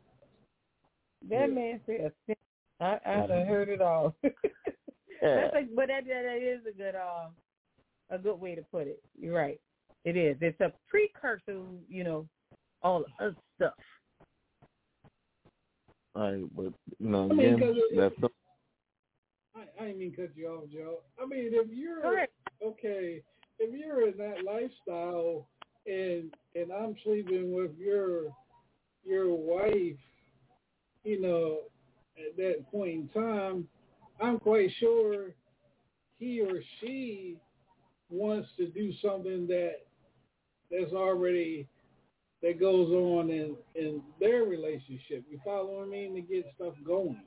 that 1.28 1.40
Yeah. 1.40 1.47
man 1.47 1.81
said, 1.87 2.12
I 2.81 2.99
I 3.07 3.26
done 3.26 3.47
heard 3.47 3.69
it 3.69 3.81
all. 3.83 4.14
Yeah. 5.23 5.49
That's 5.50 5.57
a, 5.57 5.75
but 5.75 5.88
that 5.88 6.05
that 6.07 6.38
is 6.43 6.61
a 6.69 6.76
good 6.76 6.95
uh, 6.95 7.28
a 8.11 8.19
good 8.19 8.38
way 8.38 8.55
to 8.55 8.61
put 8.71 8.87
it. 8.87 9.02
You're 9.19 9.35
right. 9.35 9.59
It 10.05 10.14
is. 10.14 10.37
It's 10.43 10.61
a 10.61 10.71
precursor, 10.90 11.59
you 11.88 12.05
know, 12.05 12.28
all 12.83 13.00
the 13.00 13.25
other 13.25 13.37
stuff. 13.57 13.73
Right, 16.14 16.45
but 16.55 16.73
you 16.99 17.09
know, 17.09 17.28
I 17.31 17.33
mean, 17.35 17.55
again, 17.55 17.59
'cause 17.61 17.76
it- 17.78 17.97
that's 17.97 18.21
some- 18.21 18.31
I, 19.55 19.62
I 19.83 19.87
didn't 19.87 20.00
mean 20.00 20.14
cut 20.14 20.37
you 20.37 20.49
off, 20.49 20.64
Joe. 20.71 20.99
I 21.19 21.25
mean, 21.25 21.49
if 21.50 21.69
you're 21.71 22.02
Go 22.02 22.14
ahead. 22.14 22.28
Okay, 22.66 23.23
if 23.58 23.75
you're 23.75 24.08
in 24.08 24.18
that 24.18 24.44
lifestyle 24.44 25.49
and 25.87 26.35
and 26.54 26.73
I'm 26.73 26.96
sleeping 27.04 27.54
with 27.54 27.76
your 27.78 28.35
your 29.04 29.35
wife, 29.35 29.99
you 31.04 31.20
know, 31.20 31.61
at 32.18 32.37
that 32.37 32.70
point 32.70 32.90
in 32.90 33.08
time, 33.08 33.68
I'm 34.20 34.38
quite 34.38 34.70
sure 34.78 35.35
he 36.18 36.40
or 36.40 36.61
she 36.80 37.38
wants 38.08 38.49
to 38.56 38.66
do 38.68 38.92
something 39.02 39.46
that 39.49 39.87
that's 40.70 40.92
already 40.92 41.68
that 42.42 42.61
goes 42.61 42.90
on 42.90 43.30
in 43.30 43.56
in 43.75 44.02
their 44.20 44.44
relationship. 44.44 45.25
You 45.30 45.40
follow 45.44 45.78
what 45.78 45.87
I 45.87 45.90
mean? 45.90 46.14
To 46.14 46.20
get 46.20 46.46
stuff 46.54 46.75
going. 46.85 47.23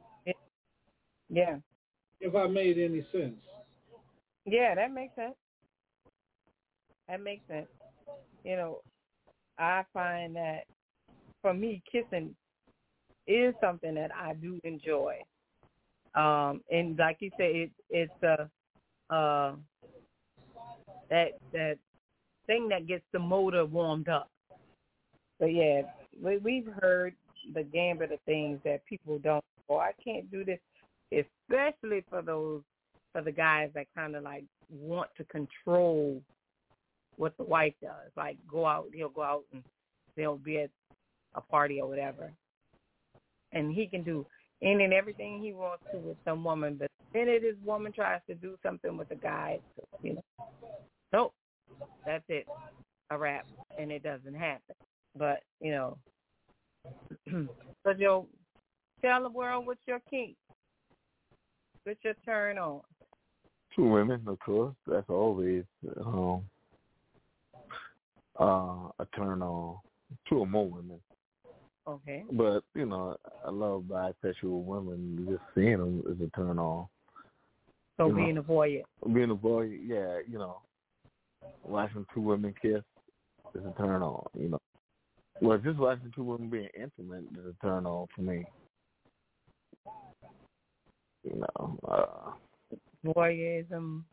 Yeah. 1.30 1.58
If 2.20 2.36
I 2.36 2.48
made 2.48 2.78
any 2.78 3.06
sense. 3.12 3.40
Yeah, 4.46 4.76
that 4.76 4.92
makes 4.92 5.16
sense. 5.16 5.36
That 7.08 7.22
makes 7.22 7.48
sense. 7.48 7.68
You 8.44 8.56
know, 8.56 8.82
I 9.58 9.84
find 9.94 10.36
that 10.36 10.64
for 11.42 11.54
me, 11.54 11.82
kissing 11.92 12.36
is 13.28 13.54
something 13.62 13.96
that 13.96 14.12
I 14.16 14.34
do 14.34 14.60
enjoy. 14.64 15.16
Um, 16.16 16.62
and 16.72 16.98
like 16.98 17.18
you 17.20 17.30
said, 17.38 17.56
it, 17.56 17.72
it's 17.90 18.24
a 18.24 18.50
uh, 19.14 19.56
that 21.10 21.30
that 21.54 21.78
thing 22.48 22.68
that 22.70 22.88
gets 22.88 23.04
the 23.14 23.20
motor 23.20 23.66
warmed 23.66 24.10
up. 24.10 24.30
But 25.40 25.54
yeah, 25.54 25.82
we, 26.22 26.38
we've 26.38 26.68
heard 26.82 27.14
the 27.54 27.64
gambit 27.64 28.12
of 28.12 28.20
things 28.26 28.60
that 28.66 28.86
people 28.86 29.20
don't. 29.20 29.44
Oh, 29.70 29.78
I 29.78 29.92
can't 30.04 30.30
do 30.32 30.44
this, 30.44 30.60
especially 31.12 32.04
for 32.10 32.22
those 32.22 32.62
for 33.12 33.22
the 33.22 33.32
guys 33.32 33.70
that 33.74 33.88
kind 33.96 34.16
of 34.16 34.24
like 34.24 34.46
want 34.70 35.10
to 35.18 35.24
control 35.26 36.22
what 37.18 37.36
the 37.38 37.44
wife 37.44 37.74
does. 37.82 38.12
Like 38.16 38.38
go 38.50 38.66
out, 38.66 38.88
he'll 38.94 39.10
go 39.10 39.24
out 39.24 39.44
and 39.54 39.64
they'll 40.16 40.38
be 40.38 40.60
at 40.60 40.70
a 41.36 41.42
party 41.42 41.82
or 41.82 41.88
whatever, 41.88 42.32
and 43.52 43.74
he 43.74 43.88
can 43.88 44.04
do 44.04 44.26
any 44.62 44.84
and 44.84 44.94
everything 44.94 45.42
he 45.42 45.54
wants 45.54 45.84
to 45.92 45.98
with 45.98 46.18
some 46.26 46.44
woman. 46.44 46.78
But 46.80 46.90
then 47.14 47.28
it 47.28 47.44
is 47.44 47.56
woman 47.64 47.92
tries 47.92 48.22
to 48.28 48.36
do 48.36 48.58
something 48.64 48.98
with 48.98 49.12
a 49.12 49.16
guy, 49.16 49.60
you 50.02 50.16
know, 50.16 50.24
nope, 51.12 51.34
that's 52.06 52.24
it, 52.30 52.46
a 53.12 53.18
wrap, 53.18 53.46
and 53.78 53.92
it 53.92 54.04
doesn't 54.04 54.36
happen. 54.36 54.76
But 55.18 55.42
you 55.60 55.72
know, 55.72 55.98
so 57.32 57.94
Joe, 58.00 58.28
tell 59.02 59.24
the 59.24 59.30
world 59.30 59.66
what's 59.66 59.80
your 59.88 60.02
kink, 60.10 60.36
what's 61.84 62.04
your 62.04 62.16
turn 62.26 62.58
on. 62.58 62.82
Two 63.76 63.88
women, 63.88 64.22
of 64.28 64.40
course. 64.40 64.76
That's 64.88 65.10
always 65.10 65.64
um, 66.06 66.44
uh, 68.40 68.90
a 69.00 69.06
turn 69.16 69.42
on. 69.42 69.78
Two 70.28 70.40
or 70.40 70.48
more 70.48 70.68
women, 70.68 71.00
Okay. 71.88 72.24
but 72.32 72.64
you 72.74 72.88
know, 72.88 73.16
I 73.46 73.52
love 73.52 73.84
bisexual 73.84 74.64
women. 74.64 75.28
Just 75.30 75.44
seeing 75.54 75.78
them 75.78 76.04
is 76.08 76.20
a 76.20 76.36
turn 76.36 76.58
on. 76.58 76.88
So 77.98 78.08
You 78.08 78.14
know. 78.14 78.18
being 78.18 78.38
a 78.38 78.42
voyeur. 78.42 78.82
Being 79.14 79.30
a 79.30 79.36
boy, 79.36 79.64
yeah, 79.86 80.20
you 80.28 80.40
know, 80.40 80.62
watching 81.64 82.08
two 82.12 82.22
women 82.22 82.56
kiss 82.60 82.82
is 83.54 83.62
a 83.66 83.74
turn 83.78 84.02
on. 84.02 84.26
You 84.34 84.50
know, 84.50 84.60
well, 85.42 85.58
just 85.60 85.78
watching 85.78 86.12
two 86.16 86.24
women 86.24 86.50
being 86.50 86.70
intimate 86.76 87.26
is 87.38 87.46
a 87.46 87.66
turn 87.66 87.86
on 87.86 88.08
for 88.16 88.22
me. 88.22 88.46
You 91.24 91.36
know, 91.36 91.78
uh, 91.88 92.32
voyeurism. 93.06 94.04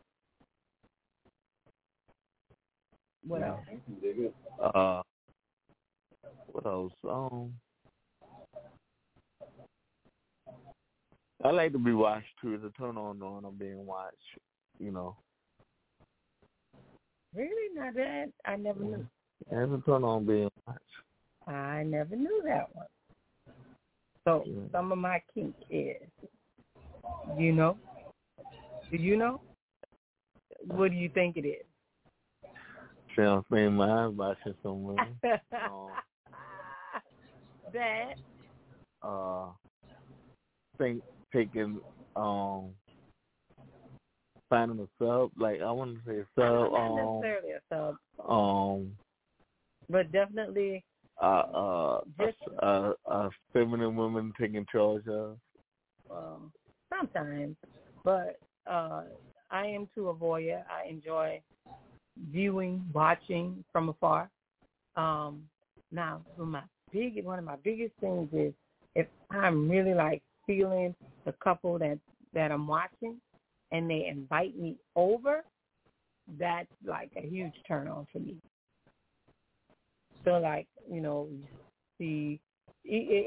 What 3.26 3.42
else? 3.42 3.60
I 3.66 3.70
can 3.84 3.94
dig 4.00 4.18
it. 4.18 4.34
uh, 4.62 5.02
what 6.52 6.66
else? 6.66 6.92
Um, 7.08 7.52
I 11.44 11.50
like 11.50 11.72
to 11.72 11.78
be 11.78 11.92
watched 11.92 12.26
too. 12.40 12.54
It's 12.54 12.64
a 12.64 12.70
turn 12.80 12.96
on 12.96 13.18
knowing 13.18 13.44
I'm 13.44 13.56
being 13.56 13.84
watched. 13.84 14.14
You 14.78 14.92
know, 14.92 15.16
Really? 17.34 17.74
Not 17.74 17.94
that? 17.94 18.26
I 18.46 18.56
never 18.56 18.80
knew. 18.80 19.06
it's 19.40 19.72
a 19.72 19.82
turn 19.84 20.04
on 20.04 20.24
being 20.26 20.48
watched. 20.66 20.80
I 21.46 21.82
never 21.84 22.16
knew 22.16 22.42
that 22.46 22.74
one. 22.74 22.86
So 24.24 24.42
Yeah. 24.46 24.68
some 24.72 24.90
of 24.92 24.98
my 24.98 25.22
kink 25.34 25.54
is, 25.70 26.08
you 27.38 27.52
know, 27.52 27.78
do 28.90 28.96
you 28.96 29.16
know? 29.16 29.40
What 30.66 30.90
do 30.90 30.96
you 30.96 31.08
think 31.08 31.36
it 31.36 31.46
is? 31.46 31.64
Sounds 33.16 33.44
saying 33.52 33.74
my 33.74 34.06
eyes 34.06 34.12
watching 34.14 34.54
some. 34.62 34.96
Um, 35.52 35.90
that 37.72 38.14
uh, 39.02 39.46
think 40.78 41.02
taking 41.32 41.80
um, 42.14 42.70
finding 44.48 44.80
a 44.80 44.88
sub. 45.02 45.30
Like 45.36 45.60
I 45.60 45.70
want 45.72 45.96
to 45.96 46.00
say 46.10 46.18
a 46.18 46.26
sub. 46.38 46.72
not 46.72 46.90
Um, 46.90 47.20
necessarily 47.20 47.52
a 47.52 47.60
sub, 47.68 47.96
um, 48.28 48.92
but 49.90 50.12
definitely 50.12 50.84
uh, 51.20 51.24
uh, 51.24 52.00
a, 52.20 52.24
Just- 52.24 52.38
a, 52.60 52.92
a 53.06 53.30
feminine 53.52 53.96
woman 53.96 54.32
taking 54.38 54.66
charge 54.70 55.06
of. 55.08 55.38
um, 56.10 56.52
sometimes. 56.90 57.56
But 58.04 58.38
uh, 58.68 59.02
I 59.50 59.66
am 59.66 59.88
too 59.94 60.08
a 60.08 60.14
voyeur. 60.14 60.62
I 60.70 60.88
enjoy 60.88 61.40
viewing, 62.30 62.84
watching 62.92 63.64
from 63.72 63.88
afar. 63.88 64.30
Um, 64.96 65.48
now, 65.92 66.22
my 66.36 66.62
big 66.92 67.24
one 67.24 67.38
of 67.38 67.44
my 67.44 67.56
biggest 67.56 67.92
things 68.00 68.28
is 68.32 68.52
if 68.94 69.06
I'm 69.30 69.68
really 69.68 69.94
like 69.94 70.22
feeling 70.46 70.94
the 71.24 71.32
couple 71.32 71.78
that 71.78 71.98
that 72.34 72.50
I'm 72.50 72.66
watching, 72.66 73.16
and 73.72 73.88
they 73.88 74.06
invite 74.06 74.58
me 74.58 74.76
over, 74.94 75.44
that's 76.38 76.68
like 76.84 77.10
a 77.16 77.26
huge 77.26 77.54
turn 77.66 77.88
on 77.88 78.06
for 78.12 78.18
me. 78.18 78.36
So 80.24 80.38
like 80.38 80.66
you 80.90 81.00
know, 81.00 81.28
it- 81.98 82.40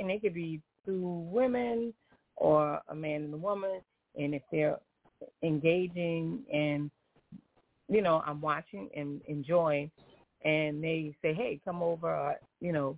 and 0.01 0.11
it 0.11 0.21
could 0.21 0.33
be 0.33 0.61
two 0.85 1.27
women 1.31 1.93
or 2.35 2.81
a 2.87 2.95
man 2.95 3.23
and 3.23 3.33
a 3.33 3.37
woman, 3.37 3.81
and 4.15 4.33
if 4.33 4.41
they're 4.51 4.79
engaging 5.43 6.43
and 6.51 6.91
you 7.87 8.01
know 8.01 8.21
I'm 8.25 8.41
watching 8.41 8.89
and 8.95 9.21
enjoying, 9.27 9.91
and 10.43 10.83
they 10.83 11.15
say, 11.21 11.33
"Hey, 11.33 11.59
come 11.65 11.81
over," 11.81 12.13
or 12.13 12.35
you 12.61 12.71
know, 12.71 12.97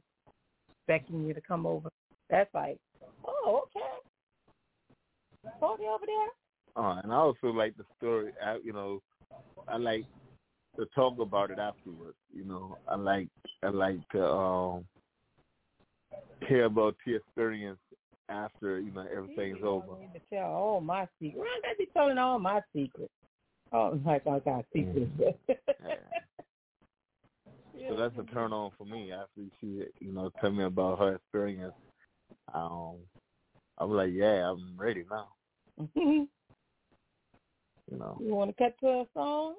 expecting 0.80 1.26
you 1.26 1.34
to 1.34 1.42
come 1.42 1.66
over, 1.66 1.90
that's 2.30 2.54
like, 2.54 2.78
oh, 3.26 3.64
okay, 3.64 3.86
party 5.60 5.84
over 5.84 6.06
there. 6.06 6.28
Oh, 6.76 7.00
and 7.04 7.12
I 7.12 7.16
also 7.16 7.48
like 7.48 7.76
the 7.78 7.86
story. 7.98 8.32
I, 8.44 8.58
you 8.64 8.74
know, 8.74 9.02
I 9.68 9.78
like 9.78 10.06
to 10.78 10.86
talk 10.96 11.20
about 11.20 11.52
it 11.52 11.60
afterwards. 11.60 12.18
You 12.34 12.46
know, 12.46 12.78
I 12.88 12.96
like 12.96 13.28
I 13.64 13.70
like 13.70 14.00
to 14.14 14.26
um, 14.26 14.86
hear 16.48 16.66
about 16.66 16.96
the 17.06 17.16
experience 17.16 17.80
after 18.32 18.80
you 18.80 18.92
know 18.92 19.06
everything's 19.16 19.60
you 19.60 19.68
over. 19.68 20.00
Need 20.00 20.14
to 20.14 20.36
tell 20.36 20.52
all 20.52 20.82
my 20.82 21.08
secrets. 21.22 21.46
I 21.46 21.62
gotta 21.68 21.78
be 21.78 21.88
telling 21.94 22.18
all 22.18 22.40
my 22.40 22.62
secrets. 22.76 23.12
Oh, 23.74 24.00
like 24.06 24.26
I 24.28 24.40
got 24.40 24.66
secrets. 24.74 25.12
Yeah. 27.74 27.88
So 27.90 27.96
that's 27.96 28.14
a 28.20 28.32
turn 28.32 28.54
on 28.54 28.72
for 28.78 28.86
me. 28.86 29.12
After 29.12 29.42
she, 29.60 29.86
you 30.00 30.12
know, 30.14 30.30
tell 30.40 30.52
me 30.52 30.64
about 30.66 31.00
her 31.00 31.16
experience, 31.16 31.74
um, 32.54 32.98
I'm 33.80 33.90
like, 33.92 34.12
yeah, 34.14 34.50
I'm 34.52 34.74
ready 34.78 35.04
now. 35.10 35.30
you 35.96 36.28
know. 37.90 38.18
You 38.22 38.36
want 38.36 38.56
to 38.56 38.64
cut 38.64 38.78
to 38.82 38.88
a 38.88 39.06
song? 39.16 39.56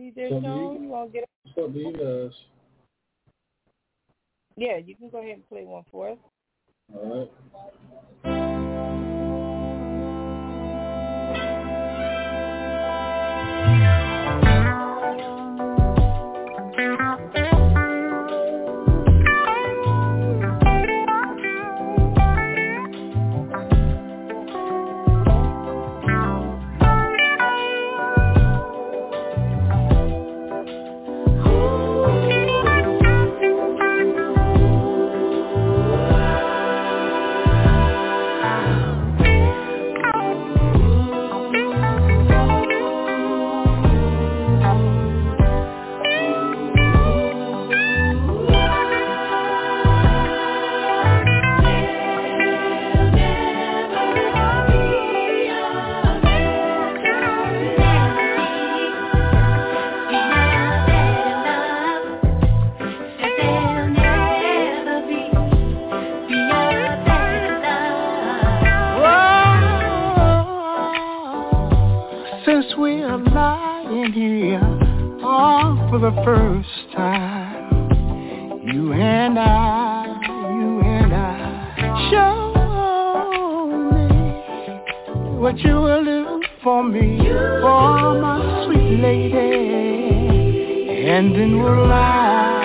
DJ 0.00 0.30
So 0.30 0.40
Sean, 0.42 0.74
you- 0.74 0.82
you 0.82 0.88
want 0.88 1.12
to 1.12 1.18
get? 1.20 1.28
So 1.54 1.68
do 1.68 1.78
you 1.78 1.92
guys. 1.92 2.32
Yeah, 4.56 4.78
you 4.78 4.96
can 4.96 5.10
go 5.10 5.18
ahead 5.18 5.36
and 5.36 5.48
play 5.48 5.64
one 5.64 5.84
for 5.90 6.10
us. 6.10 6.18
All 6.94 7.18
right. 7.20 7.30
The 76.02 76.10
first 76.24 76.92
time, 76.96 78.60
you 78.66 78.92
and 78.92 79.38
I, 79.38 80.04
you 80.26 80.80
and 80.80 81.14
I, 81.14 82.10
show 82.10 82.52
me 83.92 85.38
what 85.38 85.56
you 85.58 85.76
will 85.76 86.04
do 86.04 86.42
for 86.64 86.82
me, 86.82 87.18
for 87.18 88.20
my 88.20 88.64
sweet 88.66 88.98
lady, 88.98 89.38
and 91.06 91.32
then 91.36 91.62
we'll 91.62 91.86
lie. 91.86 92.61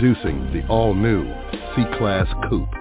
Introducing 0.00 0.50
the 0.54 0.66
all-new 0.68 1.24
C-Class 1.76 2.26
Coupe. 2.48 2.72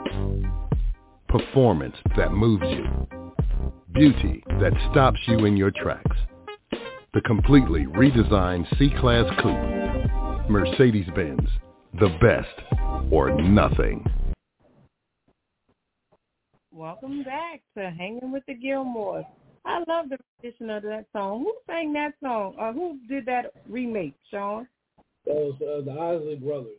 Performance 1.27 1.97
that 2.15 2.31
moves 2.31 2.63
you. 2.63 2.87
Beauty 3.91 4.41
that 4.61 4.71
stops 4.89 5.19
you 5.27 5.43
in 5.43 5.57
your 5.57 5.69
tracks. 5.69 6.15
the 7.13 7.19
completely 7.25 7.87
redesigned 7.87 8.65
C-Class 8.77 9.25
Coupe. 9.41 10.49
Mercedes-Benz, 10.49 11.45
the 11.99 12.07
best 12.21 13.11
or 13.11 13.35
nothing. 13.41 14.05
Welcome 16.71 17.23
back 17.25 17.59
to 17.77 17.89
Hanging 17.89 18.31
with 18.31 18.43
the 18.47 18.55
Gilmores. 18.55 19.25
I 19.65 19.79
love 19.89 20.07
the 20.07 20.17
rendition 20.41 20.69
of 20.69 20.83
that 20.83 21.05
song. 21.11 21.39
Who 21.39 21.53
sang 21.67 21.91
that 21.91 22.13
song? 22.23 22.55
Or 22.57 22.71
who 22.71 22.97
did 23.09 23.25
that 23.25 23.51
remake, 23.67 24.15
Sean? 24.31 24.69
That 25.25 25.35
was 25.35 25.55
uh, 25.61 25.83
the 25.83 25.99
Isley 25.99 26.35
Brothers. 26.37 26.77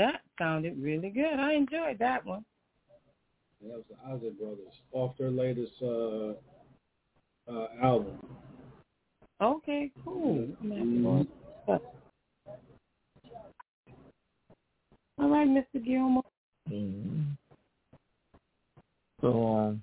That 0.00 0.22
sounded 0.38 0.82
really 0.82 1.10
good. 1.10 1.38
I 1.38 1.52
enjoyed 1.52 1.98
that 1.98 2.24
one. 2.24 2.42
That 3.60 3.72
was 3.76 3.84
the 3.90 3.96
Isley 4.10 4.30
Brothers 4.30 4.72
off 4.92 5.14
their 5.18 5.30
latest 5.30 5.72
uh, 5.82 6.32
uh, 7.52 7.68
album. 7.82 8.18
Okay, 9.42 9.90
cool. 10.02 10.48
Mhm. 10.64 11.26
All 15.18 15.28
right, 15.28 15.46
Mr. 15.46 15.84
Gilmore. 15.84 16.24
Mm-hmm. 16.70 17.32
So 19.20 19.56
um, 19.58 19.82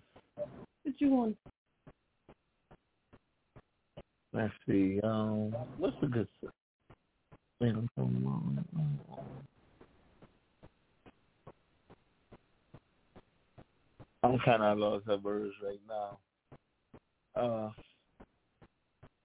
What 0.82 0.96
you 1.00 1.10
want? 1.12 1.38
let's 4.34 4.52
see. 4.68 5.00
Um, 5.04 5.54
what's 5.78 5.96
a 6.02 6.08
good? 6.08 6.28
Wait, 7.62 7.70
I'm 7.76 7.88
coming 7.96 8.26
on. 8.26 8.66
I'm 14.34 14.40
kind 14.40 14.64
of 14.64 14.78
lost 14.78 15.08
at 15.10 15.24
words 15.24 15.54
right 15.64 15.80
now. 15.88 16.18
Uh, 17.36 17.70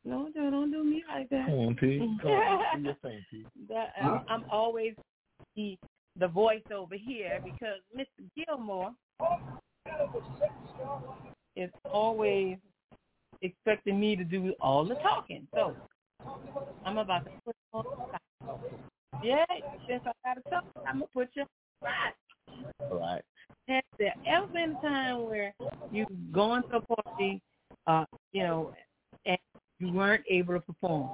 No, 0.05 0.29
don't, 0.35 0.51
don't 0.51 0.71
do 0.71 0.85
me 0.85 1.03
like 1.09 1.29
that. 1.31 1.47
come 1.47 1.55
on, 1.55 1.75
P. 1.77 1.99
Come 2.23 2.31
on, 2.31 2.83
do 2.83 2.95
thing, 3.03 3.25
P. 3.31 3.47
That 3.69 3.93
I'm, 4.01 4.21
I'm 4.29 4.45
always 4.51 4.95
the 5.57 5.79
the 6.19 6.29
voice 6.29 6.63
over 6.75 6.95
here 6.95 7.41
because 7.43 7.81
Mr. 7.97 8.29
Gilmore 8.37 8.93
is 11.57 11.71
always 11.91 12.59
expecting 13.41 13.99
me 13.99 14.15
to 14.17 14.25
do 14.25 14.55
all 14.61 14.85
the 14.85 14.95
talking. 14.97 15.47
So 15.55 15.75
I'm 16.85 16.99
about 16.99 17.25
to 17.25 17.31
put 17.45 17.57
on 17.73 17.85
the. 17.85 18.59
Yeah, 19.23 19.45
since 19.89 20.03
I 20.07 20.13
got 20.25 20.35
to 20.35 20.51
talk, 20.51 20.65
I'm 20.87 20.97
gonna 20.97 21.07
put 21.15 21.29
you 21.35 21.43
on 21.43 21.49
the 21.81 21.87
spot. 21.87 22.91
All 22.91 22.99
right. 22.99 23.23
Has 23.69 23.83
there 23.99 24.15
ever 24.27 24.47
been 24.49 24.77
a 24.77 24.81
time 24.83 25.25
where 25.29 25.55
you've 25.91 26.33
gone 26.33 26.63
to 26.71 26.77
a 26.77 26.81
party, 26.81 27.41
uh, 27.87 28.05
you 28.33 28.43
know, 28.43 28.75
and 29.25 29.39
you 29.79 29.93
weren't 29.93 30.25
able 30.29 30.55
to 30.55 30.61
perform? 30.61 31.11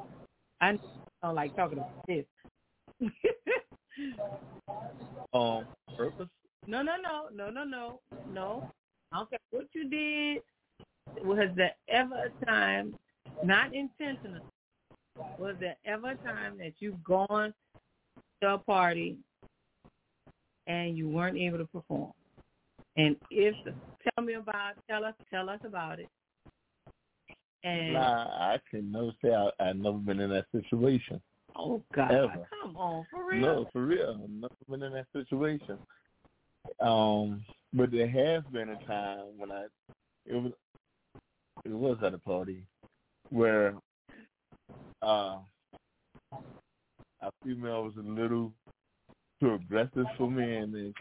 I 0.61 0.79
don't 1.23 1.35
like 1.35 1.55
talking 1.57 1.79
about 1.79 2.07
this. 2.07 2.25
Um, 5.35 5.67
purpose? 5.97 6.29
no, 6.67 6.81
no, 6.83 6.95
no, 6.97 7.29
no, 7.35 7.51
no, 7.51 7.65
no, 7.65 8.01
no. 8.33 8.71
I 9.13 9.19
don't 9.19 9.31
care 9.31 9.39
what 9.51 9.67
you 9.73 9.91
did. 9.91 10.43
Was 11.25 11.51
there 11.57 11.75
ever 11.89 12.31
a 12.31 12.45
time, 12.47 12.95
not 13.45 13.75
intentional, 13.75 14.43
was 15.39 15.57
there 15.61 15.77
ever 15.85 16.11
a 16.11 16.17
time 16.17 16.59
that 16.59 16.75
you've 16.79 17.03
gone 17.05 17.53
to 18.41 18.55
a 18.55 18.59
party 18.59 19.19
and 20.67 20.97
you 20.97 21.09
weren't 21.09 21.37
able 21.37 21.59
to 21.59 21.67
perform? 21.67 22.13
And 22.99 23.17
if 23.31 23.55
tell 23.65 24.25
me 24.25 24.35
about 24.35 24.75
tell 24.91 25.05
us 25.05 25.15
tell 25.31 25.49
us 25.49 25.61
about 25.65 26.01
it. 26.01 26.09
And 27.63 27.95
Nah, 27.95 28.25
I 28.25 28.59
can 28.71 28.91
never 28.91 29.13
say 29.23 29.33
I, 29.33 29.51
I've 29.61 29.77
never 29.77 29.99
been 29.99 30.21
in 30.21 30.31
that 30.31 30.47
situation. 30.53 31.21
oh 31.57 31.83
God, 31.95 32.13
ever. 32.13 32.49
come 32.63 32.77
on, 32.77 33.07
for 33.11 33.25
real. 33.25 33.41
No, 33.41 33.69
for 33.73 33.87
real. 33.87 34.21
I've 34.23 34.31
never 34.31 34.55
been 34.69 34.83
in 34.83 34.93
that 34.93 35.07
situation. 35.13 35.79
Um, 36.81 37.45
but 37.73 37.91
there 37.93 38.09
has 38.09 38.43
been 38.53 38.71
a 38.71 38.85
time 38.85 39.39
when 39.39 39.53
I 39.53 39.67
it 40.27 40.35
was 40.35 40.53
it 41.65 41.73
was 41.73 41.99
at 42.05 42.15
a 42.15 42.19
party 42.19 42.65
where 43.31 43.75
uh 45.03 45.39
a 47.23 47.31
female 47.45 47.85
was 47.85 47.95
a 47.97 48.09
little 48.09 48.53
too 49.41 49.55
aggressive 49.55 50.07
for 50.17 50.31
me 50.31 50.57
and 50.57 50.75
then 50.75 50.95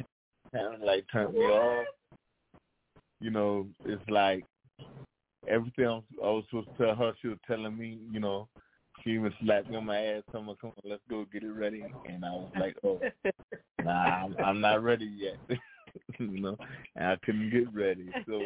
kind 0.51 0.81
like 0.83 1.05
turned 1.12 1.33
me 1.33 1.41
off. 1.41 1.86
You 3.19 3.31
know, 3.31 3.67
it's 3.86 4.10
like 4.10 4.45
everything 5.47 5.86
I 5.86 6.01
was, 6.21 6.43
supposed 6.49 6.69
to 6.77 6.86
tell 6.86 6.95
her, 6.95 7.13
she 7.21 7.29
was 7.29 7.38
telling 7.47 7.77
me, 7.77 7.99
you 8.12 8.19
know, 8.19 8.47
she 9.03 9.12
even 9.12 9.33
slapped 9.41 9.69
me 9.69 9.77
on 9.77 9.86
my 9.86 9.99
ass, 9.99 10.23
told 10.31 10.47
me, 10.47 10.55
come 10.60 10.71
on, 10.71 10.89
let's 10.89 11.01
go 11.10 11.25
get 11.31 11.43
it 11.43 11.51
ready. 11.51 11.83
And 12.07 12.23
I 12.23 12.29
was 12.31 12.51
like, 12.60 12.75
oh, 12.83 12.99
nah, 13.83 13.91
I'm, 13.91 14.36
I'm 14.43 14.62
not 14.62 14.83
ready 14.83 15.05
yet. 15.05 15.38
you 16.19 16.41
know, 16.41 16.57
and 16.95 17.05
I 17.05 17.15
couldn't 17.23 17.49
get 17.49 17.73
ready. 17.73 18.10
So 18.27 18.41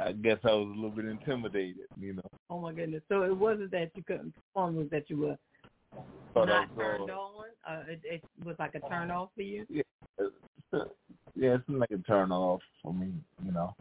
I 0.00 0.12
guess 0.12 0.38
I 0.44 0.52
was 0.52 0.68
a 0.68 0.74
little 0.74 0.90
bit 0.90 1.04
intimidated, 1.04 1.86
you 2.00 2.14
know. 2.14 2.22
Oh 2.50 2.60
my 2.60 2.72
goodness! 2.72 3.02
So 3.08 3.22
it 3.22 3.36
wasn't 3.36 3.70
that 3.70 3.90
you 3.94 4.02
couldn't 4.02 4.34
perform; 4.34 4.76
it 4.76 4.78
was 4.80 4.90
that 4.90 5.08
you 5.08 5.18
were 5.18 5.38
I 6.36 6.44
not 6.44 6.76
turned 6.76 7.10
uh, 7.10 7.14
on. 7.14 7.44
Uh, 7.68 7.82
it, 7.88 8.00
it 8.04 8.22
was 8.44 8.56
like 8.58 8.74
a 8.74 8.80
turn 8.88 9.10
off 9.10 9.30
for 9.34 9.42
you. 9.42 9.66
yeah, 9.68 9.82
yeah, 11.34 11.54
it's 11.54 11.64
like 11.68 11.90
a 11.90 11.98
turn 11.98 12.32
off 12.32 12.60
for 12.82 12.92
me, 12.92 13.12
you 13.44 13.52
know. 13.52 13.74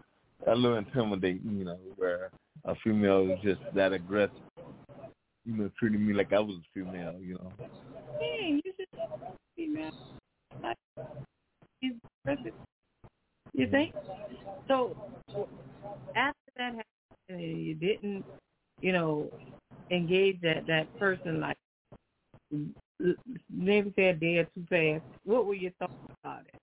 A 0.48 0.56
little 0.56 0.78
intimidating, 0.78 1.58
you 1.58 1.66
know, 1.66 1.78
where 1.96 2.32
a 2.66 2.76
female 2.84 3.30
is 3.30 3.40
just 3.44 3.62
that 3.76 3.94
aggressive, 3.94 4.36
you 5.46 5.56
know, 5.56 5.70
treating 5.80 6.06
me 6.06 6.14
like 6.14 6.34
I 6.34 6.40
was 6.40 6.56
a 6.58 6.68
female, 6.74 7.16
you 7.20 7.36
know. 7.36 7.52
Hey, 8.20 8.60
you 8.64 8.74
should 8.78 8.88
be 9.56 9.90
he's 11.80 11.94
perfect. 12.26 12.56
You 13.54 13.70
think? 13.70 13.94
So 14.68 14.96
after 16.16 16.52
that 16.58 16.74
happened, 16.74 17.42
you 17.42 17.76
didn't, 17.76 18.24
you 18.82 18.94
know, 18.94 19.30
engage 19.90 20.40
that 20.42 20.66
that 20.68 20.98
person 20.98 21.40
like 21.40 21.58
l- 22.54 23.14
maybe 23.50 23.94
say 23.96 24.10
a 24.10 24.14
day 24.14 24.38
or 24.38 24.48
fast. 24.70 25.04
What 25.26 25.46
were 25.46 25.54
your 25.54 25.72
thoughts 25.80 25.94
about 26.24 26.42
it? 26.42 26.56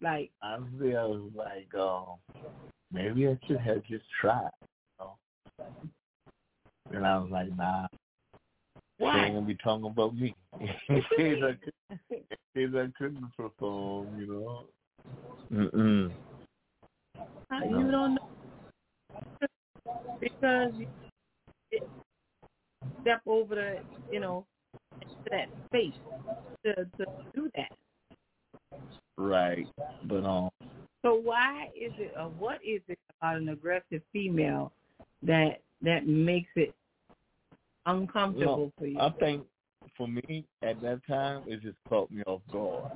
Like, 0.00 0.30
I 0.42 0.58
was 0.58 1.30
like, 1.34 1.74
um, 1.74 2.16
maybe 2.92 3.28
I 3.28 3.38
should 3.46 3.58
have 3.58 3.82
just 3.84 4.04
tried, 4.20 4.50
you 4.62 5.00
know. 5.00 5.16
And 6.92 7.06
I 7.06 7.18
was 7.18 7.30
like, 7.30 7.56
nah, 7.56 7.86
they 8.98 9.04
why? 9.04 9.24
ain't 9.24 9.34
gonna 9.34 9.46
be 9.46 9.56
talking 9.56 9.86
about 9.86 10.14
me. 10.16 10.34
in 10.60 11.02
I 11.42 11.52
could, 11.62 11.72
in 12.10 12.18
case 12.54 12.74
I 12.74 12.86
couldn't 12.96 13.36
perform, 13.36 14.20
you 14.20 14.26
know. 14.26 14.64
Mm-mm. 15.52 16.12
How 17.50 17.64
You 17.64 17.90
don't 17.90 18.14
know 18.14 18.28
because 20.20 20.72
you 20.74 20.88
step 23.02 23.20
over 23.26 23.54
the, 23.54 23.78
you 24.12 24.20
know, 24.20 24.44
that 25.30 25.46
space 25.66 25.94
to 26.64 26.74
to 26.74 27.06
do 27.34 27.50
that. 27.56 27.72
Right, 29.16 29.66
but 30.04 30.24
um, 30.24 30.50
So 31.02 31.14
why 31.14 31.68
is 31.74 31.92
it, 31.98 32.12
or 32.16 32.28
what 32.28 32.58
is 32.64 32.80
it 32.88 32.98
about 33.20 33.36
an 33.36 33.48
aggressive 33.48 34.02
female 34.12 34.72
that 35.22 35.60
that 35.82 36.06
makes 36.06 36.50
it 36.56 36.72
uncomfortable 37.86 38.72
for 38.78 38.86
you? 38.86 38.98
I 39.00 39.10
think 39.10 39.44
for 39.96 40.06
me 40.06 40.44
at 40.62 40.80
that 40.82 41.00
time 41.06 41.42
it 41.46 41.62
just 41.62 41.78
caught 41.88 42.10
me 42.10 42.22
off 42.26 42.42
guard. 42.52 42.92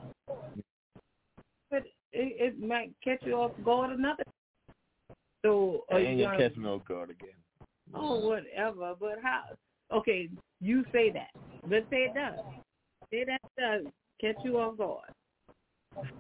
but 1.71 1.83
it, 2.13 2.55
it 2.55 2.61
might 2.61 2.93
catch 3.03 3.21
you 3.23 3.35
off 3.35 3.53
guard 3.65 3.91
another. 3.99 4.25
So 5.45 5.85
are 5.91 5.99
and 5.99 6.19
you 6.19 6.25
you 6.25 6.31
gonna, 6.31 6.39
catch 6.49 6.57
me 6.57 6.69
off 6.69 6.85
guard 6.85 7.11
again. 7.11 7.31
oh 7.95 8.21
whatever? 8.21 8.95
But 8.99 9.19
how? 9.23 9.43
Okay, 9.93 10.29
you 10.61 10.85
say 10.93 11.11
that. 11.11 11.31
Let's 11.69 11.87
say 11.91 12.05
it 12.05 12.15
does. 12.15 12.39
Say 13.11 13.25
that 13.25 13.41
does 13.59 13.93
catch 14.21 14.37
you 14.45 14.59
off 14.59 14.77
guard. 14.79 15.11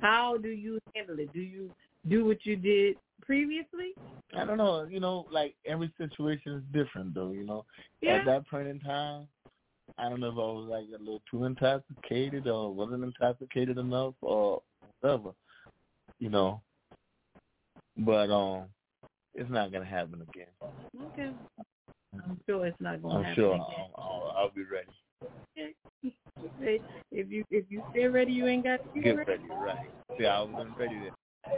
How 0.01 0.37
do 0.37 0.49
you 0.49 0.79
handle 0.95 1.19
it? 1.19 1.33
Do 1.33 1.41
you 1.41 1.71
do 2.09 2.25
what 2.25 2.45
you 2.45 2.57
did 2.57 2.97
previously? 3.23 3.95
I 4.37 4.45
don't 4.45 4.59
know, 4.59 4.85
you 4.85 5.01
know, 5.01 5.27
like 5.31 5.55
every 5.67 5.93
situation 5.99 6.53
is 6.53 6.63
different 6.73 7.15
though, 7.15 7.33
you 7.33 7.45
know. 7.45 7.65
Yeah. 8.01 8.17
At 8.17 8.27
that 8.27 8.49
point 8.49 8.69
in 8.69 8.81
time, 8.81 9.29
I 9.99 10.09
don't 10.09 10.21
know 10.21 10.29
if 10.29 10.35
I 10.35 10.37
was 10.37 10.69
like 10.71 10.87
a 10.95 11.03
little 11.03 11.23
too 11.31 11.45
intoxicated 11.45 12.49
or 12.49 12.73
wasn't 12.73 13.05
intoxicated 13.05 13.79
enough 13.79 14.15
or 14.21 14.63
whatever, 15.01 15.31
you 16.19 16.31
know. 16.31 16.61
But 17.97 18.31
um, 18.31 18.65
it's 19.35 19.51
not 19.51 19.71
gonna 19.73 19.85
happen 19.85 20.23
again. 20.23 20.47
Okay. 21.13 21.31
I'm 22.15 22.41
sure 22.49 22.67
it's 22.67 22.81
not 22.81 23.03
going 23.03 23.15
to 23.15 23.19
I'm 23.19 23.25
happen 23.25 23.43
sure 23.43 23.55
again. 23.55 23.67
I'll, 23.69 23.91
I'll, 23.97 24.35
I'll 24.37 24.51
be 24.51 24.65
ready. 24.65 24.89
Say, 25.55 25.75
if 27.13 27.31
you 27.31 27.45
if 27.51 27.65
you 27.69 27.83
stay 27.91 28.07
ready, 28.07 28.33
you 28.33 28.47
ain't 28.47 28.65
got 28.65 28.81
to 28.95 29.01
Get 29.01 29.17
ready, 29.17 29.43
right? 29.51 29.91
See, 30.19 30.27
I 30.27 30.41
wasn't 30.43 30.77
ready 30.77 30.99
then. 30.99 31.13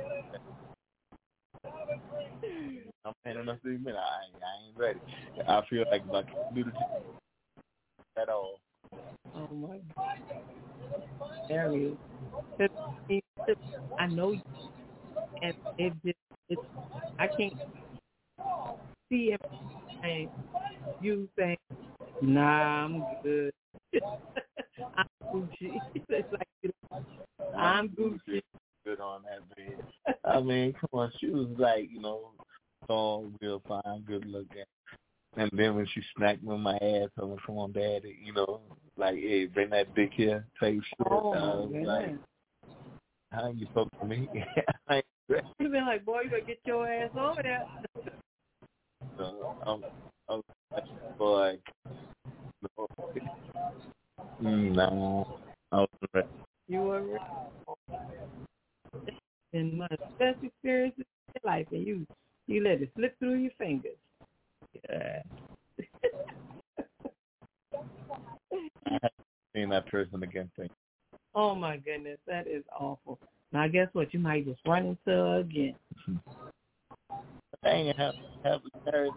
I'm 3.06 3.12
in 3.26 3.32
had 3.32 3.36
enough 3.36 3.60
to 3.62 3.68
admit 3.68 3.94
I 3.96 4.24
ain't, 4.24 4.42
I 4.42 4.66
ain't 4.66 4.76
ready. 4.76 5.00
I 5.46 5.60
feel 5.68 5.84
like 5.90 6.02
if 6.06 6.14
I 6.14 6.22
can 6.22 6.54
do 6.54 6.64
the 6.64 6.72
at 8.20 8.28
all. 8.28 8.60
Oh 9.34 9.48
my 9.54 9.78
God. 9.94 10.18
There 11.48 11.74
is. 11.76 11.92
I 13.98 14.06
know 14.06 14.32
you, 14.32 14.42
and 15.42 15.54
it 15.78 15.92
just 16.04 16.18
it's 16.48 16.62
I 17.18 17.26
can't 17.26 17.54
see 19.14 19.34
everything 20.02 20.30
you 21.00 21.28
saying, 21.38 21.56
Nah, 22.20 22.84
I'm 22.84 23.04
good. 23.22 23.52
I'm 24.96 25.06
Gucci. 25.32 25.78
it's 25.94 26.32
like 26.32 26.72
I'm 27.56 27.88
Gucci. 27.90 28.42
Good 28.84 29.00
on 29.00 29.22
that 29.22 29.56
bed. 29.56 30.16
I 30.24 30.40
mean, 30.40 30.74
come 30.74 31.00
on, 31.00 31.12
she 31.20 31.28
was 31.28 31.48
like, 31.58 31.88
you 31.90 32.00
know, 32.00 32.30
tall, 32.86 33.30
real 33.40 33.62
fine, 33.66 34.02
good 34.06 34.26
looking. 34.26 34.64
And 35.36 35.50
then 35.52 35.74
when 35.74 35.86
she 35.92 36.02
smacked 36.16 36.42
me 36.42 36.52
on 36.52 36.60
my 36.60 36.76
ass, 36.76 37.08
I 37.20 37.24
was, 37.24 37.38
come 37.46 37.58
on, 37.58 37.72
daddy, 37.72 38.16
you 38.22 38.32
know, 38.32 38.60
like, 38.96 39.16
hey, 39.16 39.46
bring 39.46 39.70
that 39.70 39.94
dick 39.94 40.10
here, 40.14 40.46
type 40.60 40.74
shit. 40.74 41.06
Oh, 41.10 41.30
was 41.30 41.84
like, 41.84 42.14
how 43.32 43.50
you 43.50 43.66
talk 43.74 43.88
to 44.00 44.06
me? 44.06 44.28
You 45.58 45.70
been 45.70 45.86
like, 45.86 46.04
boy, 46.04 46.20
you 46.24 46.30
better 46.30 46.44
get 46.46 46.58
your 46.66 46.86
ass 46.86 47.10
over 47.18 47.42
there. 47.42 47.66
So 49.16 49.56
I'm, 49.66 49.84
I'm 50.28 50.42
like, 50.72 51.18
boy, 51.18 51.58
no. 52.76 52.86
Mm, 54.42 54.74
no, 54.74 55.38
I 55.70 55.76
wasn't 55.76 56.10
ready. 56.12 56.28
You 56.68 56.80
were 56.80 57.18
in 59.52 59.76
my 59.78 59.88
best 60.18 60.38
experiences 60.42 61.04
in 61.28 61.40
your 61.42 61.52
life, 61.52 61.66
and 61.70 61.86
you 61.86 62.06
you 62.46 62.62
let 62.62 62.82
it 62.82 62.90
slip 62.96 63.18
through 63.18 63.36
your 63.36 63.52
fingers. 63.58 63.96
Yeah. 64.88 65.22
I 68.86 69.08
that 69.70 69.86
person 69.86 70.22
again 70.22 70.50
since. 70.58 70.70
oh 71.34 71.54
my 71.54 71.76
goodness, 71.76 72.18
that 72.26 72.46
is 72.46 72.64
awful. 72.78 73.18
Now 73.52 73.68
guess 73.68 73.88
what? 73.92 74.12
You 74.12 74.20
might 74.20 74.46
just 74.46 74.60
run 74.66 74.86
into 74.86 74.98
her 75.06 75.38
again. 75.40 75.76
I 77.64 77.68
ain't 77.70 77.96
have 77.98 78.14
happily 78.42 78.70
married. 78.84 79.12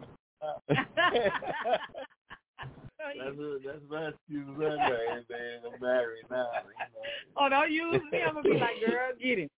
That's 3.18 3.38
a, 3.40 3.58
that's 3.66 3.80
my 3.90 4.08
excuse 4.08 4.48
right 4.58 4.78
there. 4.90 5.18
And 5.18 5.26
I'm 5.66 5.82
married 5.82 6.24
now. 6.30 6.48
You 6.54 6.70
know. 6.70 7.38
oh, 7.38 7.50
don't 7.50 7.72
use 7.72 8.02
me. 8.12 8.20
I'm 8.22 8.36
gonna 8.36 8.44
be 8.44 8.56
like, 8.56 8.80
girl, 8.86 9.12
get 9.22 9.40
him. 9.40 9.50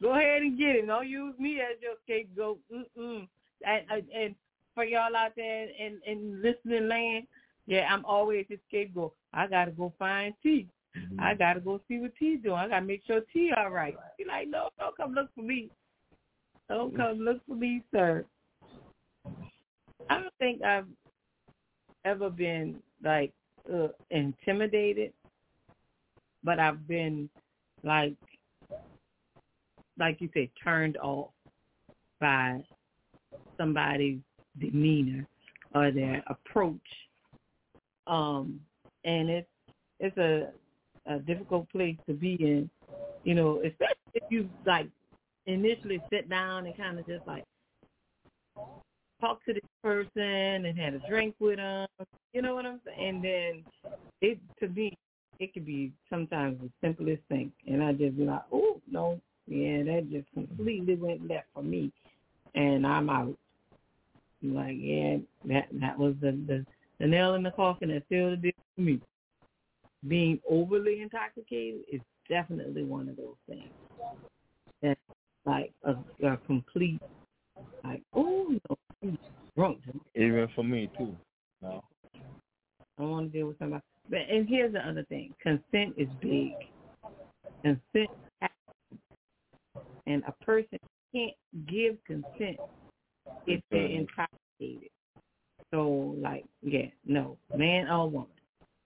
Go 0.00 0.12
ahead 0.12 0.42
and 0.42 0.58
get 0.58 0.76
him. 0.76 0.86
Don't 0.86 1.08
use 1.08 1.34
me 1.38 1.60
as 1.60 1.80
your 1.80 1.94
scapegoat. 2.04 2.58
Mm-mm. 2.72 3.28
And, 3.64 3.82
and, 3.90 4.02
and 4.14 4.34
for 4.74 4.84
y'all 4.84 5.14
out 5.16 5.32
there 5.36 5.68
in, 5.68 6.00
in 6.06 6.42
listening 6.42 6.88
land, 6.88 7.26
yeah, 7.66 7.86
I'm 7.90 8.04
always 8.04 8.46
the 8.48 8.58
scapegoat. 8.68 9.14
I 9.32 9.46
gotta 9.46 9.70
go 9.70 9.92
find 9.98 10.34
T. 10.42 10.68
Mm-hmm. 10.96 11.20
I 11.20 11.34
gotta 11.34 11.60
go 11.60 11.80
see 11.86 11.98
what 11.98 12.12
T 12.18 12.36
doing. 12.36 12.56
I 12.56 12.68
gotta 12.68 12.84
make 12.84 13.02
sure 13.06 13.20
T 13.32 13.52
all 13.56 13.70
right. 13.70 13.94
Be 14.18 14.24
like, 14.24 14.48
no, 14.48 14.68
don't 14.78 14.96
come 14.96 15.12
look 15.12 15.28
for 15.34 15.42
me. 15.42 15.70
Don't 16.72 16.96
come 16.96 17.18
look 17.18 17.38
for 17.46 17.54
me, 17.54 17.82
sir. 17.92 18.24
I 20.08 20.20
don't 20.20 20.34
think 20.38 20.62
I've 20.62 20.86
ever 22.06 22.30
been 22.30 22.76
like 23.04 23.30
uh, 23.70 23.88
intimidated, 24.10 25.12
but 26.42 26.58
I've 26.58 26.88
been 26.88 27.28
like, 27.84 28.14
like 29.98 30.16
you 30.22 30.30
said, 30.32 30.48
turned 30.64 30.96
off 30.96 31.28
by 32.22 32.64
somebody's 33.58 34.20
demeanor 34.58 35.26
or 35.74 35.90
their 35.90 36.22
approach. 36.26 36.80
Um, 38.06 38.60
and 39.04 39.28
it's 39.28 39.48
it's 40.00 40.16
a 40.16 40.48
a 41.04 41.18
difficult 41.18 41.68
place 41.70 41.96
to 42.06 42.14
be 42.14 42.34
in, 42.40 42.70
you 43.24 43.34
know, 43.34 43.58
especially 43.58 44.14
if 44.14 44.22
you 44.30 44.48
like 44.64 44.88
initially 45.46 46.00
sit 46.10 46.28
down 46.28 46.66
and 46.66 46.76
kind 46.76 46.98
of 46.98 47.06
just 47.06 47.26
like 47.26 47.44
talk 49.20 49.44
to 49.44 49.52
this 49.52 49.62
person 49.82 50.66
and 50.66 50.78
had 50.78 50.94
a 50.94 51.00
drink 51.08 51.34
with 51.38 51.56
them, 51.56 51.86
you 52.32 52.42
know 52.42 52.54
what 52.54 52.66
I'm 52.66 52.80
saying? 52.84 53.08
And 53.08 53.24
then 53.24 53.64
it 54.20 54.38
to 54.60 54.68
me, 54.68 54.96
it 55.38 55.54
could 55.54 55.64
be 55.64 55.92
sometimes 56.10 56.58
the 56.60 56.70
simplest 56.80 57.22
thing, 57.28 57.52
and 57.66 57.82
I 57.82 57.92
just 57.92 58.16
be 58.16 58.24
like, 58.24 58.42
oh 58.52 58.80
no, 58.90 59.20
yeah, 59.46 59.82
that 59.84 60.08
just 60.10 60.26
completely 60.34 60.96
went 60.96 61.28
left 61.28 61.46
for 61.54 61.62
me, 61.62 61.92
and 62.54 62.86
I'm 62.86 63.10
out. 63.10 63.36
Like, 64.42 64.76
yeah, 64.78 65.18
that 65.46 65.68
that 65.80 65.98
was 65.98 66.14
the 66.20 66.32
the, 66.46 66.66
the 66.98 67.06
nail 67.06 67.34
in 67.34 67.42
the 67.42 67.52
coffin 67.52 67.90
that 67.90 68.02
sealed 68.08 68.32
the 68.32 68.36
deal 68.36 68.52
for 68.74 68.82
me. 68.82 69.00
Being 70.08 70.40
overly 70.50 71.00
intoxicated 71.00 71.82
is 71.92 72.00
definitely 72.28 72.82
one 72.82 73.08
of 73.08 73.16
those 73.16 73.36
things. 73.48 73.70
That's 74.82 75.00
like 75.44 75.72
a, 75.84 75.94
a 76.26 76.36
complete, 76.46 77.00
like, 77.84 78.02
oh 78.14 78.56
no, 78.68 79.16
drunk. 79.56 79.78
Even 80.14 80.48
for 80.54 80.64
me 80.64 80.90
too. 80.96 81.16
No. 81.60 81.82
I 82.98 83.02
want 83.02 83.32
to 83.32 83.38
deal 83.38 83.48
with 83.48 83.58
somebody. 83.58 83.82
But 84.08 84.20
and 84.30 84.48
here's 84.48 84.72
the 84.72 84.86
other 84.86 85.04
thing: 85.04 85.34
consent 85.42 85.94
is 85.96 86.08
big. 86.20 86.52
Consent, 87.62 88.10
and 90.06 90.22
a 90.26 90.44
person 90.44 90.78
can't 91.14 91.34
give 91.68 91.96
consent 92.04 92.58
if 93.46 93.60
they're 93.70 93.86
intoxicated. 93.86 94.90
So, 95.70 96.16
like, 96.20 96.44
yeah, 96.62 96.86
no, 97.06 97.38
man 97.56 97.88
or 97.88 98.10
woman. 98.10 98.28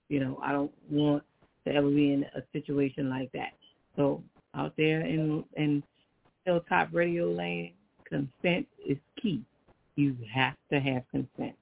You 0.09 0.21
know, 0.21 0.41
I 0.43 0.53
don't 0.53 0.73
want 0.91 1.25
to 1.67 1.75
ever 1.75 1.91
be 1.91 2.13
in 2.13 2.25
a 2.37 2.43
situation 2.53 3.11
like 3.11 3.31
that. 3.33 3.51
So, 3.97 4.23
out 4.55 4.73
there 4.77 5.01
in 5.01 5.45
in 5.57 5.83
Hilltop 6.47 6.89
Radio 6.93 7.29
Land, 7.29 7.71
consent 8.09 8.67
is 8.89 8.97
key. 9.21 9.43
You 9.97 10.17
have 10.33 10.55
to 10.73 10.81
have 10.81 11.03
consent. 11.11 11.57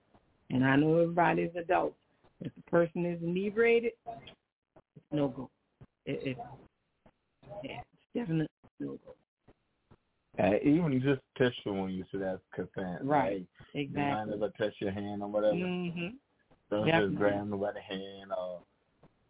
And 0.51 0.64
I 0.64 0.77
know 0.77 0.99
everybody's 0.99 1.51
adults. 1.57 1.97
If 2.40 2.55
the 2.55 2.62
person 2.70 3.07
is 3.07 3.18
inebriated, 3.23 3.92
it's 4.07 5.07
no 5.11 5.29
go. 5.29 5.51
It, 6.05 6.20
it, 6.23 6.38
yeah, 7.62 7.81
it's 7.81 8.03
definitely 8.14 8.47
no 8.79 8.99
go. 9.07 9.14
Uh, 10.44 10.57
even 10.62 11.01
just 11.03 11.20
touch 11.38 11.55
someone, 11.64 11.94
you 11.94 12.05
should 12.11 12.20
have 12.20 12.40
consent. 12.55 13.03
Right, 13.03 13.47
Like, 13.75 13.88
you 13.88 13.97
mind 13.97 14.31
exactly. 14.31 14.35
if 14.35 14.53
I 14.61 14.64
touch 14.64 14.75
your 14.81 14.90
hand 14.90 15.23
or 15.23 15.29
whatever? 15.29 15.57
hmm 15.57 16.09
Don't 16.70 16.87
Definitely. 16.87 17.09
just 17.09 17.18
grab 17.18 17.51
them 17.51 17.59
by 17.61 17.73
the 17.73 17.81
hand 17.81 18.33
or 18.37 18.61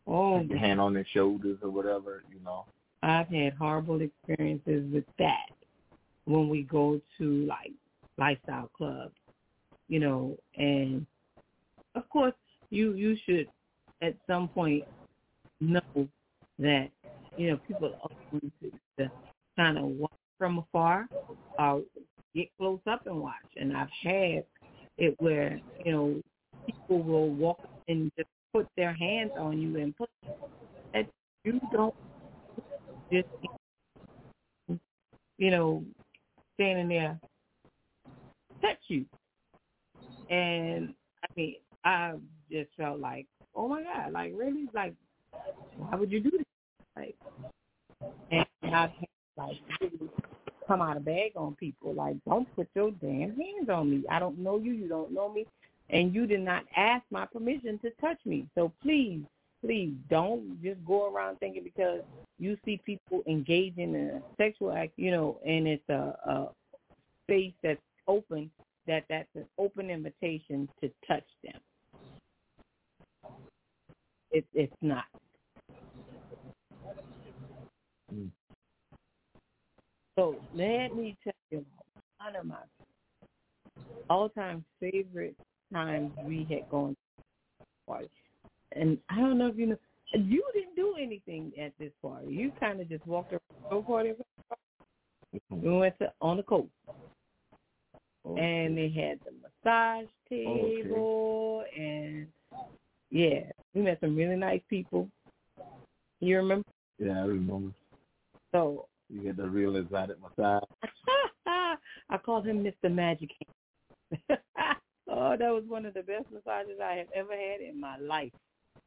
Oh, 0.07 0.39
put 0.41 0.51
your 0.51 0.59
hand 0.59 0.81
on 0.81 0.93
their 0.93 1.07
shoulders 1.13 1.59
or 1.63 1.71
whatever, 1.71 2.25
you 2.31 2.41
know. 2.45 2.67
I've 3.05 3.29
had 3.29 3.53
horrible 3.55 4.01
experiences 4.01 4.91
with 4.93 5.05
that 5.19 5.51
when 6.25 6.49
we 6.49 6.63
go 6.63 7.01
to 7.19 7.47
like 7.47 7.73
lifestyle 8.17 8.71
clubs, 8.75 9.15
you 9.89 10.01
know, 10.01 10.37
and 10.57 11.07
of 11.95 12.09
course 12.09 12.33
you 12.71 12.95
you 12.95 13.17
should 13.27 13.47
at 14.01 14.15
some 14.27 14.49
point 14.49 14.85
know 15.61 16.09
that 16.59 16.89
you 17.37 17.51
know 17.51 17.59
people 17.69 17.93
are 18.03 18.11
going 18.31 18.53
to, 18.63 18.71
to 18.99 19.11
kind 19.57 19.77
of 19.77 19.85
watch 19.85 20.11
from 20.39 20.59
afar 20.59 21.07
or 21.59 21.83
get 22.35 22.49
close 22.57 22.81
up 22.87 23.07
and 23.07 23.21
watch. 23.21 23.35
And 23.57 23.77
I've 23.77 23.89
had 24.03 24.45
it 24.97 25.15
where 25.19 25.61
you 25.85 25.93
know 25.93 26.23
people 26.65 27.03
will 27.03 27.29
walk 27.29 27.69
and 27.87 28.11
just 28.17 28.31
put 28.51 28.67
their 28.79 28.95
hands 28.95 29.33
on 29.39 29.61
you 29.61 29.77
and 29.77 29.95
put 29.95 30.09
that 30.95 31.07
you 31.45 31.61
don't 31.71 31.95
just 33.13 33.29
you 35.39 35.51
know 35.51 35.85
standing 36.55 36.89
there 36.89 37.19
touch 38.65 38.79
you. 38.89 39.05
And 40.31 40.95
I 41.23 41.27
mean, 41.37 41.57
I 41.85 42.15
just 42.51 42.71
felt 42.77 42.99
like, 43.01 43.27
oh 43.55 43.69
my 43.69 43.83
god, 43.83 44.13
like 44.13 44.33
really, 44.35 44.67
like 44.75 44.95
why 45.77 45.97
would 45.97 46.11
you 46.11 46.21
do 46.21 46.31
this? 46.31 46.47
Like, 46.97 47.17
and 48.31 48.47
had 48.63 48.93
like 49.37 49.57
come 50.67 50.81
out 50.81 50.97
of 50.97 51.05
bag 51.05 51.33
on 51.37 51.55
people. 51.57 51.95
Like, 51.95 52.17
don't 52.27 52.53
put 52.57 52.69
your 52.75 52.91
damn 52.93 53.37
hands 53.37 53.69
on 53.71 53.91
me. 53.91 54.05
I 54.11 54.19
don't 54.19 54.39
know 54.39 54.59
you. 54.59 54.73
You 54.73 54.89
don't 54.89 55.13
know 55.13 55.33
me, 55.33 55.47
and 55.91 56.15
you 56.15 56.27
did 56.27 56.41
not 56.41 56.65
ask 56.77 57.05
my 57.11 57.27
permission 57.27 57.79
to 57.81 57.91
touch 58.01 58.19
me. 58.25 58.47
So 58.55 58.73
please, 58.83 59.23
please 59.65 59.95
don't 60.11 60.63
just 60.63 60.85
go 60.85 61.13
around 61.13 61.39
thinking 61.39 61.65
because 61.65 62.01
you 62.39 62.57
see 62.65 62.81
people 62.85 63.23
engaging 63.27 63.95
in 63.95 64.11
a 64.11 64.23
sexual 64.37 64.73
act, 64.73 64.93
you 64.97 65.11
know, 65.11 65.39
and 65.47 65.67
it's 65.67 65.89
a, 65.89 66.15
a 66.27 66.49
space 67.25 67.53
that's 67.63 67.81
open, 68.07 68.51
that 68.87 69.05
that's 69.09 69.29
an 69.35 69.47
open 69.59 69.89
invitation 69.89 70.69
to 70.83 70.91
touch 71.07 71.25
them. 71.43 71.61
It, 74.31 74.45
it's 74.53 74.75
not. 74.83 75.05
Mm. 78.15 78.31
So 80.19 80.37
let 80.55 80.95
me 80.95 81.17
tell 81.25 81.33
you, 81.51 81.65
one 82.19 82.37
of 82.37 82.47
my 82.47 82.57
all 84.11 84.29
time 84.29 84.65
favorite 84.81 85.37
times 85.73 86.13
we 86.25 86.47
had 86.51 86.69
gone 86.71 86.97
to 87.19 87.65
party. 87.87 88.09
And 88.75 88.99
I 89.09 89.17
don't 89.17 89.39
know 89.39 89.49
if 89.49 89.57
you 89.57 89.67
know, 89.67 89.77
you 90.13 90.43
didn't 90.53 90.77
do 90.77 90.95
anything 91.01 91.53
at 91.61 91.73
this 91.79 91.93
party. 92.03 92.29
You 92.29 92.53
kind 92.61 92.81
of 92.81 92.89
just 92.89 93.07
walked 93.07 93.33
around 93.33 93.41
the 93.71 93.83
party. 93.83 94.13
We 95.33 95.41
mm-hmm. 95.57 95.79
went 95.79 95.99
to 95.99 96.13
on 96.21 96.37
the 96.37 96.43
coast, 96.45 96.69
Okay. 98.27 98.41
and 98.41 98.79
they 98.79 98.89
had 98.89 99.19
the 99.25 99.33
massage 99.43 100.07
table, 100.29 101.65
and 101.77 102.27
yeah, 103.11 103.41
we 103.75 103.83
met 103.83 103.99
some 104.01 104.15
really 104.15 104.37
nice 104.37 104.63
people. 104.71 105.09
You 106.21 106.37
remember? 106.37 106.65
yeah, 106.99 107.19
I 107.19 107.25
remember. 107.25 107.73
So 108.53 108.87
You 109.11 109.23
get 109.23 109.37
the 109.37 109.49
real 109.49 109.77
exotic 109.77 110.17
massage. 110.23 110.63
I 111.47 112.19
called 112.25 112.47
him 112.47 112.65
Mr. 112.65 112.93
Magic. 112.93 113.31
Oh, 115.17 115.37
that 115.39 115.51
was 115.53 115.65
one 115.69 115.87
of 115.87 115.95
the 115.95 116.03
best 116.03 116.25
massages 116.33 116.81
I 116.83 116.95
have 116.95 117.07
ever 117.15 117.33
had 117.33 117.61
in 117.61 117.79
my 117.79 117.99
life. 117.99 118.33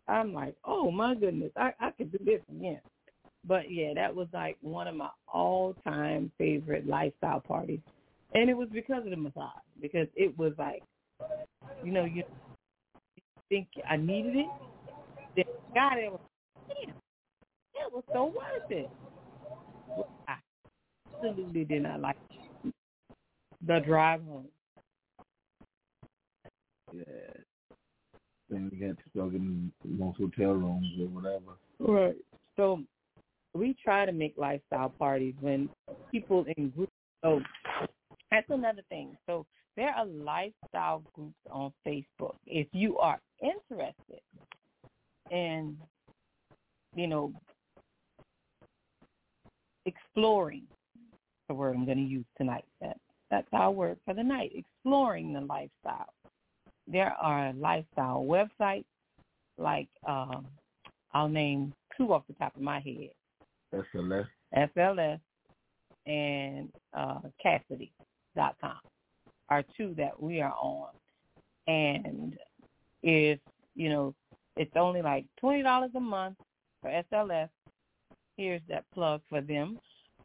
I'm 0.08 0.34
like, 0.34 0.55
oh 0.66 0.91
my 0.91 1.16
goodness, 1.16 1.51
I 1.58 1.72
I 1.80 1.91
could 1.91 2.12
do 2.12 2.20
this 2.24 2.41
again. 2.49 2.82
But 3.45 3.72
yeah, 3.72 3.93
that 3.95 4.14
was 4.16 4.28
like 4.34 4.58
one 4.62 4.88
of 4.88 4.95
my 4.95 5.10
all-time 5.34 6.32
favorite 6.38 6.88
lifestyle 6.88 7.39
parties, 7.39 7.80
and 8.34 8.49
it 8.49 8.55
was 8.58 8.70
because 8.74 9.03
of 9.05 9.12
the 9.12 9.18
massage. 9.18 9.51
Because 9.82 10.08
it 10.16 10.38
was 10.38 10.53
like, 10.58 10.84
you 11.84 11.91
know, 11.91 12.05
you 12.05 12.24
think 13.49 13.68
I 13.89 13.97
needed 13.97 14.36
it, 14.38 14.47
then 15.36 15.45
God, 15.74 15.97
it 15.97 16.12
was, 16.12 16.22
damn, 16.68 16.89
it 16.89 17.93
was 17.93 18.03
so 18.14 18.26
worth 18.26 18.72
it. 18.72 18.89
I 20.28 20.36
absolutely 21.16 21.66
did 21.66 21.84
not 21.84 22.01
like 22.01 22.18
the 23.66 23.80
drive 23.86 24.22
home. 24.24 24.47
Yeah. 26.93 27.47
Then 28.50 28.70
we 28.72 28.78
got 28.78 28.95
get 29.32 29.39
in 29.39 29.72
most 29.84 30.18
hotel 30.18 30.54
rooms 30.54 30.88
or 31.00 31.08
whatever. 31.08 31.58
Right. 31.80 32.16
So 32.56 32.82
we 33.54 33.76
try 33.84 34.06
to 34.06 34.12
make 34.12 34.36
lifestyle 34.38 34.89
parties 34.89 35.36
when 35.41 35.70
people 36.12 36.45
in 36.56 36.70
groups. 36.70 36.91
So 37.24 37.41
that's 38.32 38.50
another 38.50 38.84
thing. 38.89 39.18
So 39.26 39.45
there 39.76 39.89
are 39.89 40.06
lifestyle 40.06 41.04
groups 41.14 41.36
on 41.52 41.74
Facebook. 41.86 42.36
If 42.45 42.68
you 42.72 42.98
are 42.98 43.20
interested 43.41 44.22
in, 45.30 45.78
you 46.95 47.08
know, 47.08 47.34
exploring 49.86 50.64
the 51.48 51.54
word 51.54 51.76
I'm 51.76 51.86
going 51.86 51.98
to 51.98 52.04
use 52.04 52.26
tonight. 52.38 52.66
That 52.82 52.98
that's 53.30 53.48
our 53.54 53.72
word 53.72 53.98
for 54.06 54.14
the 54.14 54.24
night. 54.24 54.52
Exploring 54.56 55.34
the 55.34 55.41
lifestyle. 55.41 56.14
There 56.88 57.13
are 57.21 57.53
lifestyle 57.53 58.25
websites 58.27 58.85
like 59.57 59.89
um, 60.07 60.47
I'll 61.13 61.27
name 61.27 61.73
two 61.97 62.13
off 62.13 62.23
the 62.27 62.33
top 62.33 62.55
of 62.55 62.61
my 62.61 62.79
head. 62.79 63.09
Less. 64.53 64.69
SLS 64.75 65.19
and 66.05 66.69
uh, 66.93 67.19
Kasidie.com 67.43 68.79
are 69.49 69.63
two 69.75 69.93
that 69.97 70.21
we 70.21 70.41
are 70.41 70.53
on. 70.61 70.89
And 71.67 72.38
if, 73.03 73.39
you 73.75 73.89
know, 73.89 74.13
it's 74.55 74.75
only 74.75 75.01
like 75.01 75.25
$20 75.43 75.89
a 75.93 75.99
month 75.99 76.38
for 76.81 77.03
SLS, 77.11 77.49
here's 78.38 78.61
that 78.69 78.85
plug 78.93 79.21
for 79.29 79.41
them. 79.41 79.79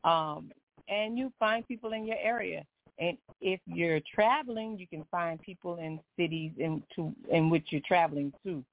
Um, 0.05 0.51
and 0.89 1.19
you 1.19 1.33
find 1.39 1.67
people 1.67 1.93
in 1.93 2.07
your 2.07 2.19
area. 2.23 2.65
And 2.99 3.17
if 3.41 3.61
you're 3.67 4.01
traveling, 4.15 4.79
you 4.79 4.87
can 4.87 5.05
find 5.11 5.41
people 5.41 5.77
in 5.77 5.99
cities 6.17 6.53
in, 6.59 6.83
to, 6.95 7.13
in 7.31 7.51
which 7.51 7.69
you're 7.71 7.81
traveling 7.87 8.33
to 8.45 8.65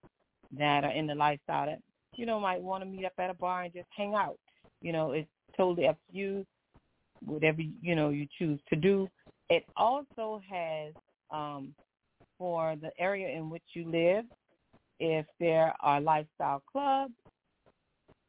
that 0.57 0.84
are 0.84 0.91
in 0.91 1.07
the 1.07 1.15
lifestyle 1.15 1.65
that, 1.67 1.80
you 2.15 2.26
know, 2.26 2.39
might 2.39 2.61
want 2.61 2.84
to 2.84 2.89
meet 2.89 3.05
up 3.05 3.13
at 3.17 3.30
a 3.30 3.34
bar 3.34 3.63
and 3.63 3.74
just 3.74 3.88
hang 3.95 4.13
out. 4.13 4.38
You 4.82 4.91
know, 4.91 5.11
it's 5.11 5.30
totally 5.55 5.88
up 5.88 5.97
to 6.11 6.17
you, 6.17 6.45
whatever, 7.26 7.61
you 7.82 7.95
know, 7.95 8.09
you 8.09 8.28
choose 8.38 8.59
to 8.70 8.76
do. 8.76 9.07
It 9.49 9.65
also 9.76 10.41
has, 10.49 10.93
um, 11.32 11.74
for 12.38 12.76
the 12.82 12.91
area 12.99 13.30
in 13.30 13.49
which 13.49 13.63
you 13.74 13.89
live, 13.89 14.26
if 14.99 15.26
there 15.39 15.74
are 15.80 15.99
lifestyle 16.01 16.61
clubs 16.72 17.13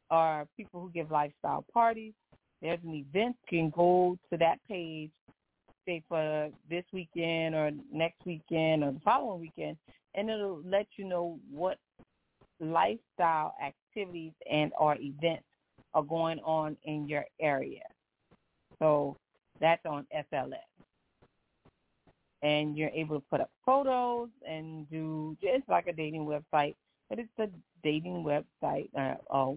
or 0.09 0.47
people 0.57 0.81
who 0.81 0.89
give 0.89 1.11
lifestyle 1.11 1.65
parties, 1.73 2.13
there's 2.61 2.79
an 2.83 2.93
event, 2.93 3.35
you 3.49 3.59
can 3.59 3.69
go 3.69 4.17
to 4.31 4.37
that 4.37 4.59
page, 4.67 5.11
say 5.85 6.03
for 6.07 6.49
this 6.69 6.85
weekend 6.93 7.55
or 7.55 7.71
next 7.91 8.25
weekend 8.25 8.83
or 8.83 8.91
the 8.91 8.99
following 8.99 9.41
weekend, 9.41 9.77
and 10.15 10.29
it'll 10.29 10.61
let 10.65 10.87
you 10.97 11.05
know 11.05 11.39
what 11.49 11.77
lifestyle 12.59 13.55
activities 13.63 14.33
and 14.49 14.71
or 14.79 14.95
events 14.99 15.45
are 15.93 16.03
going 16.03 16.39
on 16.39 16.77
in 16.83 17.07
your 17.07 17.25
area. 17.39 17.83
So 18.79 19.17
that's 19.59 19.85
on 19.85 20.05
SLS. 20.15 20.55
And 22.43 22.75
you're 22.77 22.89
able 22.89 23.19
to 23.19 23.25
put 23.29 23.41
up 23.41 23.51
photos 23.65 24.29
and 24.47 24.89
do 24.89 25.37
just 25.41 25.67
like 25.69 25.87
a 25.87 25.93
dating 25.93 26.25
website, 26.25 26.75
but 27.09 27.19
it's 27.19 27.29
a 27.37 27.47
dating 27.83 28.23
website, 28.23 28.89
uh, 28.97 29.15
a 29.29 29.53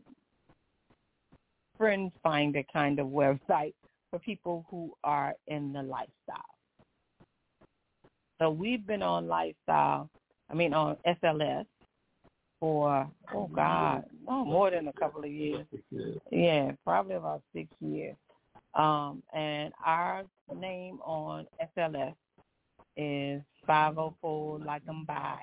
friend 1.79 2.13
finder 2.23 2.63
kind 2.73 2.99
of 2.99 3.07
website 3.09 3.75
for 4.15 4.21
people 4.21 4.65
who 4.71 4.93
are 5.03 5.35
in 5.49 5.73
the 5.73 5.83
lifestyle. 5.83 6.55
So 8.41 8.49
we've 8.49 8.87
been 8.87 9.03
on 9.03 9.27
lifestyle, 9.27 10.09
I 10.49 10.55
mean 10.55 10.73
on 10.73 10.97
SLS 11.05 11.67
for 12.61 13.11
oh 13.35 13.51
God, 13.53 14.05
oh 14.29 14.45
more 14.45 14.71
than 14.71 14.87
a 14.87 14.93
couple 14.93 15.25
of 15.25 15.31
years. 15.33 15.67
Yeah, 16.31 16.73
probably 16.85 17.17
about 17.17 17.43
six 17.53 17.69
years. 17.81 18.15
Um, 18.75 19.21
and 19.35 19.73
our 19.85 20.23
name 20.55 21.01
on 21.05 21.47
SLS 21.77 22.15
is 22.97 23.43
504 23.67 24.61
Like 24.61 24.83
'em 24.89 25.05
By. 25.07 25.39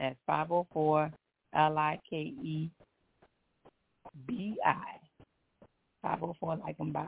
That's 0.00 0.16
504 0.26 1.12
L 1.54 1.78
I 1.78 2.00
K 2.10 2.16
E 2.16 2.70
B 4.26 4.56
I. 4.64 4.98
504 6.02 6.56
Like 6.56 6.76
'em 6.80 6.92
By. 6.92 7.06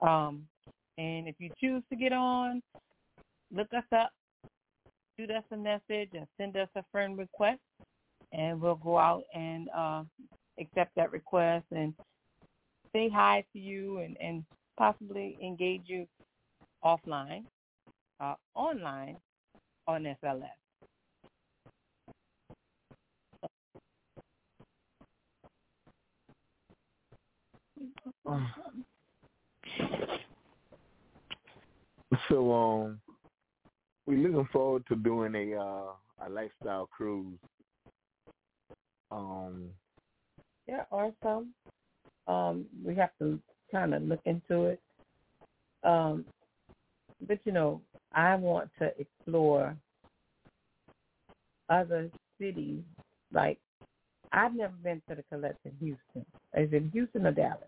Um, 0.00 0.46
and 0.98 1.28
if 1.28 1.34
you 1.38 1.50
choose 1.60 1.82
to 1.90 1.96
get 1.96 2.12
on, 2.12 2.62
look 3.52 3.68
us 3.74 3.84
up, 3.92 4.10
shoot 5.18 5.30
us 5.30 5.44
a 5.52 5.56
message, 5.56 6.10
and 6.14 6.26
send 6.38 6.56
us 6.56 6.68
a 6.76 6.84
friend 6.92 7.18
request, 7.18 7.60
and 8.32 8.60
we'll 8.60 8.76
go 8.76 8.98
out 8.98 9.24
and 9.34 9.68
uh, 9.76 10.02
accept 10.58 10.94
that 10.96 11.12
request 11.12 11.66
and 11.70 11.94
say 12.92 13.08
hi 13.08 13.44
to 13.52 13.58
you 13.58 13.98
and, 13.98 14.16
and 14.20 14.44
possibly 14.78 15.36
engage 15.42 15.82
you 15.86 16.06
offline, 16.84 17.44
uh, 18.20 18.34
online 18.54 19.16
on 19.86 20.04
SLS. 20.22 20.48
So 32.28 32.52
um, 32.52 33.00
we're 34.06 34.18
looking 34.18 34.48
forward 34.52 34.84
to 34.88 34.96
doing 34.96 35.34
a 35.34 35.60
uh, 35.60 36.26
a 36.26 36.30
lifestyle 36.30 36.86
cruise. 36.86 37.38
Um, 39.10 39.70
There 40.66 40.86
are 40.90 41.10
some. 41.22 41.52
Um, 42.26 42.66
we 42.84 42.94
have 42.96 43.10
to 43.20 43.38
kind 43.70 43.94
of 43.94 44.02
look 44.02 44.20
into 44.24 44.64
it. 44.64 44.80
Um, 45.84 46.24
but 47.26 47.38
you 47.44 47.52
know, 47.52 47.80
I 48.12 48.34
want 48.36 48.70
to 48.78 48.92
explore 48.98 49.76
other 51.68 52.10
cities. 52.40 52.82
Like 53.32 53.58
I've 54.32 54.54
never 54.54 54.74
been 54.82 55.02
to 55.08 55.14
the 55.16 55.24
Colette 55.30 55.58
in 55.64 55.72
Houston. 55.80 56.26
Is 56.54 56.72
it 56.72 56.90
Houston 56.92 57.26
or 57.26 57.32
Dallas? 57.32 57.62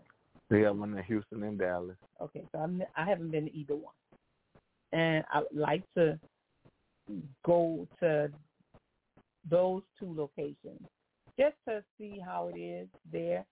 They 0.49 0.61
have 0.61 0.77
one 0.77 0.97
in 0.97 1.03
Houston 1.03 1.43
and 1.43 1.59
Dallas. 1.59 1.95
Okay, 2.21 2.43
so 2.51 2.59
I'm, 2.59 2.81
I 2.95 3.05
haven't 3.05 3.31
been 3.31 3.45
to 3.45 3.55
either 3.55 3.75
one, 3.75 3.93
and 4.91 5.23
I 5.31 5.39
would 5.39 5.59
like 5.59 5.83
to 5.95 6.19
go 7.45 7.87
to 7.99 8.29
those 9.49 9.81
two 9.99 10.13
locations 10.15 10.81
just 11.37 11.55
to 11.67 11.83
see 11.97 12.19
how 12.23 12.51
it 12.53 12.59
is 12.59 12.87
there 13.11 13.45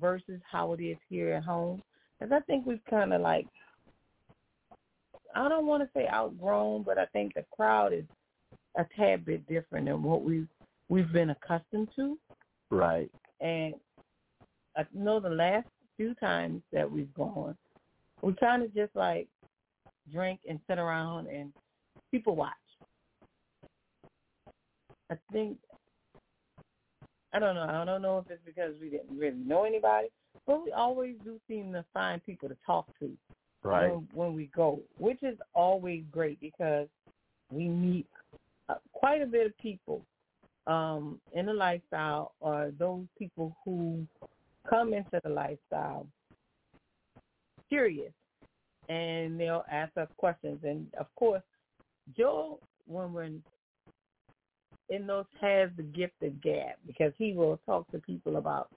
versus 0.00 0.40
how 0.50 0.72
it 0.72 0.80
is 0.80 0.96
here 1.08 1.34
at 1.34 1.44
home. 1.44 1.82
Because 2.18 2.32
I 2.32 2.40
think 2.46 2.64
we've 2.64 2.84
kind 2.88 3.12
of 3.12 3.20
like, 3.20 3.46
I 5.34 5.48
don't 5.48 5.66
want 5.66 5.82
to 5.82 5.90
say 5.94 6.08
outgrown, 6.08 6.84
but 6.84 6.98
I 6.98 7.06
think 7.06 7.34
the 7.34 7.44
crowd 7.54 7.92
is 7.92 8.04
a 8.78 8.86
tad 8.96 9.24
bit 9.24 9.46
different 9.48 9.86
than 9.86 10.02
what 10.02 10.22
we've 10.22 10.48
we've 10.88 11.12
been 11.12 11.30
accustomed 11.30 11.88
to. 11.96 12.16
Right. 12.70 13.10
And 13.40 13.74
uh, 14.78 14.82
I 14.82 14.84
know 14.94 15.20
the 15.20 15.28
last 15.28 15.66
few 15.96 16.14
times 16.14 16.62
that 16.72 16.90
we've 16.90 17.12
gone, 17.14 17.56
we 18.22 18.34
kind 18.34 18.62
of 18.62 18.74
just 18.74 18.94
like 18.94 19.28
drink 20.12 20.40
and 20.48 20.60
sit 20.68 20.78
around 20.78 21.26
and 21.28 21.52
people 22.10 22.36
watch. 22.36 22.52
I 25.10 25.16
think 25.32 25.58
I 27.32 27.38
don't 27.38 27.54
know. 27.54 27.66
I 27.68 27.84
don't 27.84 28.02
know 28.02 28.18
if 28.18 28.30
it's 28.30 28.40
because 28.44 28.74
we 28.80 28.88
didn't 28.88 29.16
really 29.16 29.36
know 29.36 29.64
anybody, 29.64 30.08
but 30.46 30.64
we 30.64 30.72
always 30.72 31.16
do 31.24 31.38
seem 31.46 31.72
to 31.72 31.84
find 31.92 32.24
people 32.24 32.48
to 32.48 32.56
talk 32.66 32.86
to 33.00 33.10
Right. 33.62 33.90
when, 33.90 34.08
when 34.14 34.34
we 34.34 34.48
go, 34.54 34.78
which 34.98 35.22
is 35.22 35.36
always 35.52 36.04
great 36.12 36.40
because 36.40 36.86
we 37.50 37.66
meet 37.66 38.06
uh, 38.68 38.74
quite 38.92 39.22
a 39.22 39.26
bit 39.26 39.46
of 39.46 39.58
people 39.58 40.02
um, 40.68 41.20
in 41.34 41.46
the 41.46 41.52
lifestyle 41.52 42.32
or 42.38 42.72
those 42.78 43.04
people 43.18 43.56
who 43.64 44.06
come 44.68 44.92
into 44.92 45.20
the 45.22 45.30
lifestyle 45.30 46.06
curious 47.68 48.12
and 48.88 49.38
they'll 49.38 49.64
ask 49.70 49.96
us 49.96 50.08
questions. 50.16 50.60
And 50.62 50.86
of 50.98 51.06
course, 51.16 51.42
Joel, 52.16 52.60
when 52.86 53.12
we're 53.12 53.30
in 54.88 55.06
those 55.06 55.24
has 55.40 55.70
the 55.76 55.82
gift 55.82 56.14
of 56.22 56.40
gab 56.40 56.74
because 56.86 57.12
he 57.18 57.32
will 57.32 57.58
talk 57.66 57.90
to 57.90 57.98
people 57.98 58.36
about 58.36 58.68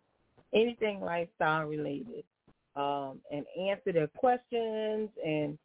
anything 0.54 1.00
lifestyle 1.00 1.68
related 1.68 2.24
um, 2.76 3.20
and 3.32 3.46
answer 3.70 3.92
their 3.94 4.08
questions 4.08 5.10
and, 5.24 5.58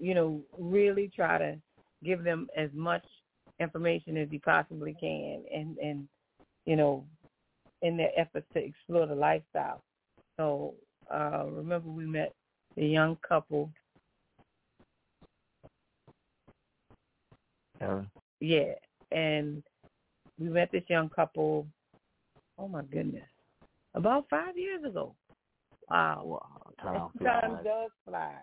you 0.00 0.14
know, 0.14 0.40
really 0.58 1.10
try 1.14 1.38
to 1.38 1.56
give 2.02 2.24
them 2.24 2.48
as 2.56 2.70
much 2.74 3.04
information 3.60 4.16
as 4.16 4.28
he 4.30 4.38
possibly 4.38 4.96
can 4.98 5.44
and, 5.54 5.78
and 5.78 6.08
you 6.66 6.74
know, 6.76 7.04
in 7.84 7.98
their 7.98 8.10
efforts 8.18 8.46
to 8.54 8.64
explore 8.64 9.06
the 9.06 9.14
lifestyle. 9.14 9.82
So 10.38 10.74
uh, 11.12 11.44
remember 11.46 11.90
we 11.90 12.06
met 12.06 12.34
the 12.76 12.86
young 12.86 13.16
couple. 13.26 13.70
Yeah. 17.80 18.02
Yeah, 18.40 18.72
and 19.12 19.62
we 20.38 20.48
met 20.48 20.72
this 20.72 20.82
young 20.88 21.10
couple. 21.10 21.66
Oh 22.58 22.68
my 22.68 22.82
goodness, 22.82 23.28
about 23.94 24.26
five 24.30 24.56
years 24.56 24.82
ago. 24.84 25.14
Wow, 25.90 26.40
Wow, 26.82 27.10
time 27.20 27.26
time 27.26 27.58
does 27.62 27.90
fly. 28.08 28.34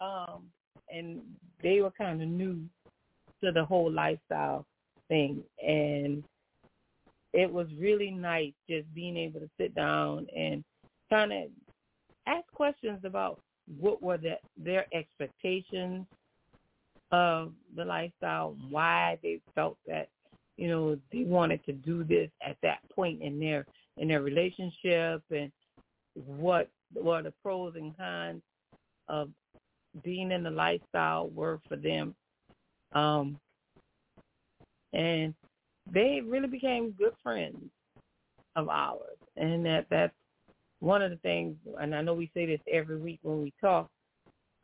Um, 0.00 0.44
and 0.90 1.22
they 1.62 1.80
were 1.80 1.90
kind 1.90 2.20
of 2.22 2.28
new 2.28 2.60
to 3.42 3.50
the 3.50 3.64
whole 3.64 3.90
lifestyle 3.90 4.66
thing, 5.08 5.42
and 5.66 6.22
it 7.32 7.52
was 7.52 7.66
really 7.78 8.10
nice 8.10 8.52
just 8.68 8.92
being 8.94 9.16
able 9.16 9.40
to 9.40 9.50
sit 9.58 9.74
down 9.74 10.26
and 10.36 10.64
kind 11.10 11.32
of 11.32 11.44
ask 12.26 12.46
questions 12.52 13.00
about 13.04 13.40
what 13.78 14.02
were 14.02 14.18
the, 14.18 14.38
their 14.56 14.86
expectations 14.94 16.06
of 17.10 17.52
the 17.76 17.84
lifestyle, 17.84 18.56
why 18.70 19.18
they 19.22 19.40
felt 19.54 19.76
that 19.86 20.08
you 20.56 20.68
know 20.68 20.98
they 21.12 21.24
wanted 21.24 21.64
to 21.64 21.72
do 21.72 22.04
this 22.04 22.30
at 22.46 22.56
that 22.62 22.78
point 22.94 23.22
in 23.22 23.38
their 23.38 23.66
in 23.96 24.08
their 24.08 24.22
relationship, 24.22 25.22
and 25.30 25.50
what 26.14 26.68
what 26.92 27.24
the 27.24 27.32
pros 27.42 27.74
and 27.76 27.96
cons 27.96 28.42
of 29.08 29.30
being 30.02 30.30
in 30.32 30.42
the 30.42 30.50
lifestyle 30.50 31.28
were 31.28 31.60
for 31.68 31.76
them. 31.76 32.14
Um, 32.92 33.38
and 34.92 35.34
they 35.92 36.20
really 36.24 36.48
became 36.48 36.94
good 36.98 37.14
friends 37.22 37.58
of 38.56 38.68
ours, 38.68 39.18
and 39.36 39.64
that 39.66 39.86
that's 39.90 40.14
one 40.80 41.02
of 41.02 41.10
the 41.10 41.16
things. 41.18 41.56
And 41.80 41.94
I 41.94 42.02
know 42.02 42.14
we 42.14 42.30
say 42.34 42.46
this 42.46 42.60
every 42.70 42.98
week 42.98 43.20
when 43.22 43.42
we 43.42 43.52
talk 43.60 43.90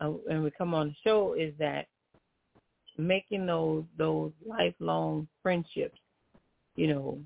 uh, 0.00 0.12
and 0.28 0.42
we 0.42 0.50
come 0.50 0.74
on 0.74 0.88
the 0.88 0.94
show 1.04 1.34
is 1.34 1.54
that 1.58 1.86
making 2.98 3.46
those 3.46 3.84
those 3.98 4.32
lifelong 4.46 5.26
friendships, 5.42 5.98
you 6.76 6.88
know, 6.88 7.18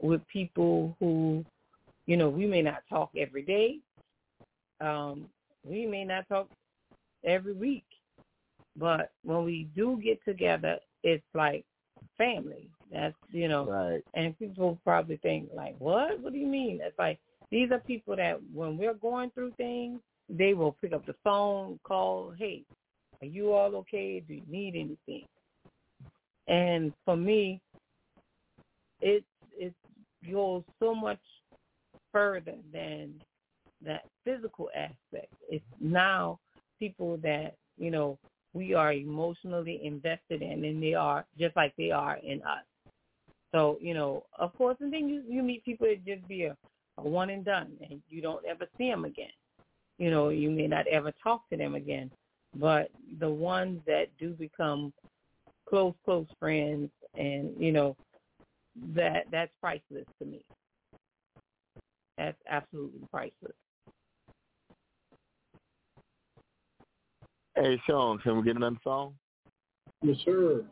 with 0.00 0.26
people 0.28 0.96
who, 0.98 1.44
you 2.06 2.16
know, 2.16 2.28
we 2.28 2.46
may 2.46 2.62
not 2.62 2.82
talk 2.88 3.10
every 3.16 3.42
day, 3.42 3.78
um, 4.80 5.26
we 5.64 5.86
may 5.86 6.04
not 6.04 6.28
talk 6.28 6.48
every 7.24 7.52
week, 7.52 7.84
but 8.76 9.12
when 9.22 9.44
we 9.44 9.68
do 9.76 10.00
get 10.02 10.22
together, 10.24 10.78
it's 11.02 11.24
like 11.34 11.64
family. 12.16 12.68
That's 12.90 13.14
you 13.30 13.48
know, 13.48 13.66
Right. 13.66 14.02
and 14.14 14.38
people 14.38 14.78
probably 14.84 15.16
think 15.18 15.50
like, 15.54 15.76
what? 15.78 16.20
What 16.20 16.32
do 16.32 16.38
you 16.38 16.46
mean? 16.46 16.80
It's 16.82 16.98
like 16.98 17.18
these 17.50 17.70
are 17.70 17.80
people 17.80 18.16
that 18.16 18.40
when 18.52 18.76
we're 18.76 18.94
going 18.94 19.30
through 19.30 19.52
things, 19.52 20.00
they 20.28 20.54
will 20.54 20.72
pick 20.80 20.92
up 20.92 21.04
the 21.06 21.14
phone, 21.24 21.78
call, 21.84 22.32
hey, 22.38 22.64
are 23.20 23.26
you 23.26 23.52
all 23.52 23.76
okay? 23.76 24.20
Do 24.20 24.34
you 24.34 24.42
need 24.48 24.74
anything? 24.74 25.26
And 26.48 26.92
for 27.04 27.16
me, 27.16 27.60
it 29.00 29.24
it 29.58 29.74
goes 30.30 30.62
so 30.78 30.94
much 30.94 31.20
further 32.12 32.54
than 32.72 33.14
that 33.84 34.04
physical 34.24 34.70
aspect. 34.74 35.32
It's 35.48 35.64
now 35.80 36.38
people 36.78 37.16
that, 37.18 37.54
you 37.78 37.90
know, 37.90 38.18
we 38.54 38.74
are 38.74 38.92
emotionally 38.92 39.80
invested 39.84 40.42
in 40.42 40.64
and 40.64 40.82
they 40.82 40.94
are 40.94 41.24
just 41.38 41.56
like 41.56 41.74
they 41.76 41.90
are 41.90 42.18
in 42.18 42.42
us. 42.42 42.64
So, 43.52 43.78
you 43.80 43.94
know, 43.94 44.24
of 44.38 44.54
course, 44.56 44.76
and 44.80 44.92
then 44.92 45.08
you, 45.08 45.22
you 45.28 45.42
meet 45.42 45.64
people 45.64 45.86
that 45.86 46.04
just 46.04 46.26
be 46.26 46.44
a, 46.44 46.56
a 46.98 47.02
one 47.02 47.30
and 47.30 47.44
done 47.44 47.72
and 47.88 48.00
you 48.08 48.22
don't 48.22 48.44
ever 48.46 48.66
see 48.78 48.88
them 48.90 49.04
again. 49.04 49.32
You 49.98 50.10
know, 50.10 50.30
you 50.30 50.50
may 50.50 50.66
not 50.66 50.86
ever 50.86 51.12
talk 51.22 51.48
to 51.50 51.56
them 51.56 51.74
again. 51.74 52.10
But 52.54 52.90
the 53.18 53.30
ones 53.30 53.80
that 53.86 54.06
do 54.18 54.30
become 54.30 54.92
close, 55.68 55.94
close 56.04 56.26
friends 56.38 56.90
and, 57.16 57.50
you 57.58 57.72
know, 57.72 57.96
that 58.94 59.26
that's 59.30 59.52
priceless 59.60 60.06
to 60.18 60.24
me. 60.24 60.44
That's 62.18 62.38
absolutely 62.48 63.00
priceless. 63.10 63.54
Hey, 67.54 67.80
Sean, 67.86 68.18
can 68.18 68.38
we 68.38 68.42
get 68.44 68.56
another 68.56 68.76
song? 68.82 69.14
Yes, 70.02 70.16
sir. 70.24 70.64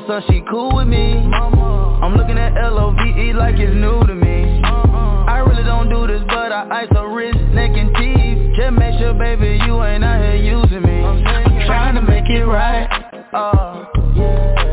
little 0.00 0.20
son, 0.20 0.22
she 0.28 0.42
cool 0.50 0.74
with 0.74 0.86
me. 0.86 1.14
I'm 1.16 2.16
looking 2.16 2.36
at 2.38 2.56
L-O-V-E 2.56 3.32
like 3.32 3.54
it's 3.56 3.74
new 3.74 4.04
to 4.06 4.14
me. 4.14 4.60
I 4.62 5.38
really 5.46 5.64
don't 5.64 5.88
do 5.88 6.06
this, 6.06 6.22
but 6.28 6.52
I 6.52 6.82
ice 6.82 6.88
her 6.92 7.08
wrist, 7.14 7.38
neck, 7.52 7.70
and 7.74 7.94
teeth. 7.96 8.56
Just 8.56 8.76
make 8.76 8.98
sure, 8.98 9.14
baby, 9.14 9.58
you 9.64 9.82
ain't 9.82 10.04
out 10.04 10.20
here 10.20 10.36
using 10.36 10.82
me. 10.82 11.02
I'm 11.02 11.66
trying 11.66 11.94
to 11.94 12.02
make 12.02 12.28
it 12.28 12.44
right. 12.44 12.86
Uh, 13.32 13.86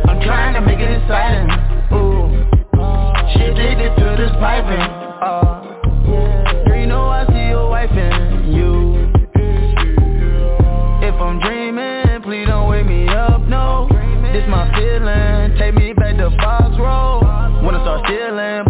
I'm 0.09 0.21
trying 0.24 0.55
to 0.55 0.61
make 0.61 0.80
it 0.80 0.91
exciting. 0.91 1.47
Ooh, 1.95 2.28
she 3.34 3.43
addicted 3.47 3.95
to 3.95 4.15
this 4.19 4.32
piping. 4.39 4.88
Uh, 5.24 6.76
you 6.76 6.86
know 6.86 7.07
I 7.07 7.26
see 7.28 7.47
your 7.47 7.69
wife 7.69 7.91
in. 7.91 8.22
This 14.34 14.49
my 14.49 14.65
feeling. 14.73 15.55
Take 15.59 15.75
me 15.75 15.93
back 15.93 16.17
to 16.17 16.31
Fox 16.41 16.75
Road 16.79 17.21
Wanna 17.63 17.84
start 17.84 18.01
stealing. 18.07 18.62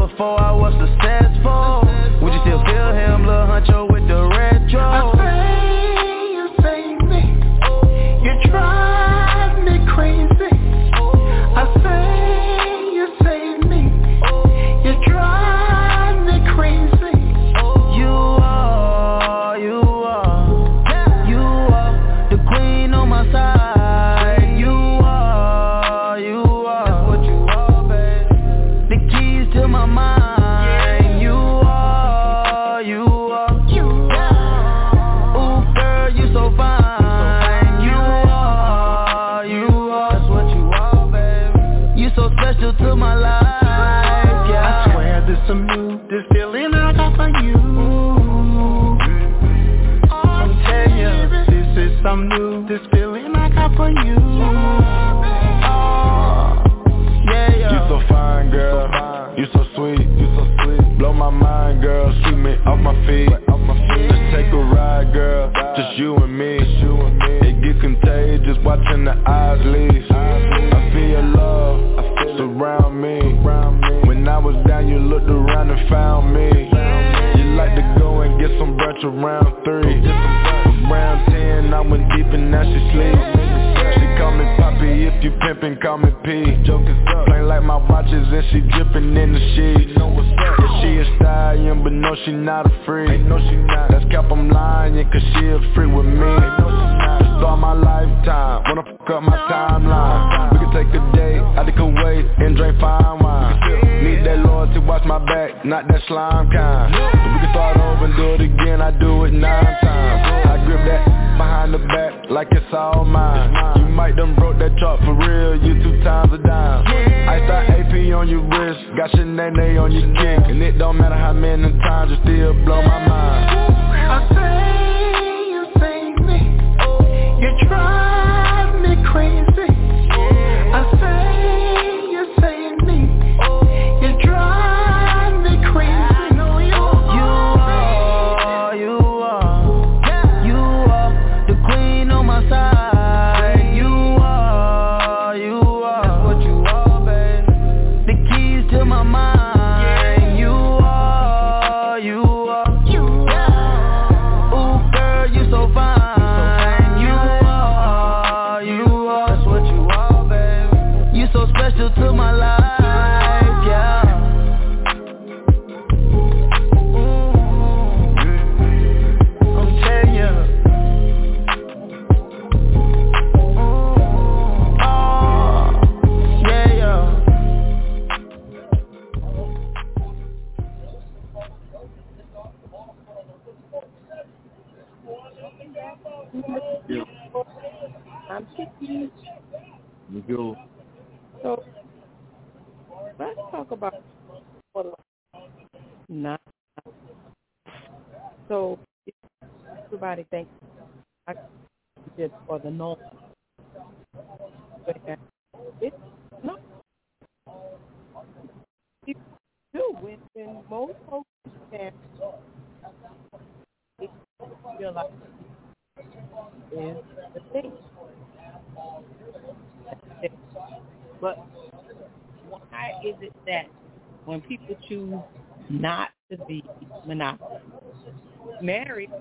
Married, 228.64 229.11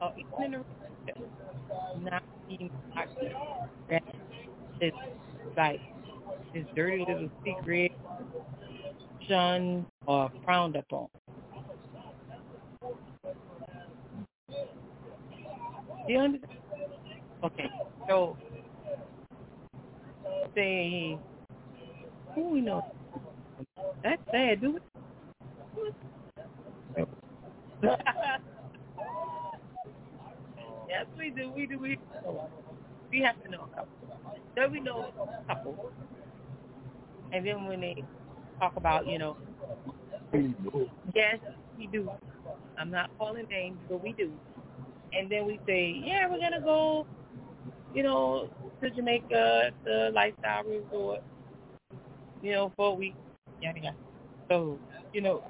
or 0.00 0.12
even 0.18 0.44
in 0.44 0.54
a 0.54 0.58
relationship, 0.58 1.18
not 2.02 2.22
being 2.48 2.70
is 4.80 4.92
like 5.56 5.80
this 6.52 6.64
dirty 6.74 7.04
little 7.06 7.30
secret 7.44 7.92
shunned 9.28 9.86
or 10.06 10.30
frowned 10.44 10.76
upon? 10.76 11.06
Do 16.06 16.12
you 16.12 16.18
understand? 16.18 16.58
Okay, 17.44 17.70
so 18.08 18.36
say, 20.54 21.18
who 22.34 22.50
we 22.50 22.60
know? 22.60 22.84
That's 24.02 24.22
sad, 24.30 24.62
it. 24.62 24.82
yes, 30.94 31.06
we 31.18 31.30
do. 31.30 31.50
We 31.50 31.66
do. 31.66 31.78
We 31.78 31.98
we 33.10 33.20
have 33.20 33.42
to 33.44 33.50
know 33.50 33.68
a 33.72 33.76
couple. 33.76 33.88
So 34.56 34.68
we 34.68 34.80
know 34.80 35.10
a 35.16 35.54
couple, 35.54 35.92
and 37.32 37.46
then 37.46 37.64
when 37.66 37.80
they 37.80 38.04
talk 38.60 38.76
about, 38.76 39.06
you 39.06 39.18
know, 39.18 39.36
yes, 41.14 41.38
we 41.76 41.86
do. 41.88 42.10
I'm 42.78 42.90
not 42.90 43.10
calling 43.18 43.46
names, 43.50 43.78
but 43.88 44.02
we 44.02 44.12
do. 44.12 44.30
And 45.12 45.30
then 45.30 45.46
we 45.46 45.60
say, 45.66 46.02
yeah, 46.04 46.28
we're 46.28 46.40
gonna 46.40 46.60
go, 46.60 47.06
you 47.94 48.02
know, 48.02 48.50
to 48.82 48.90
Jamaica, 48.90 49.70
the 49.84 50.10
lifestyle 50.12 50.64
resort, 50.64 51.22
you 52.42 52.52
know, 52.52 52.72
for 52.76 52.92
a 52.92 52.94
week. 52.94 53.14
Yada 53.60 53.80
yada. 53.80 53.96
So, 54.50 54.78
you 55.12 55.20
know, 55.20 55.44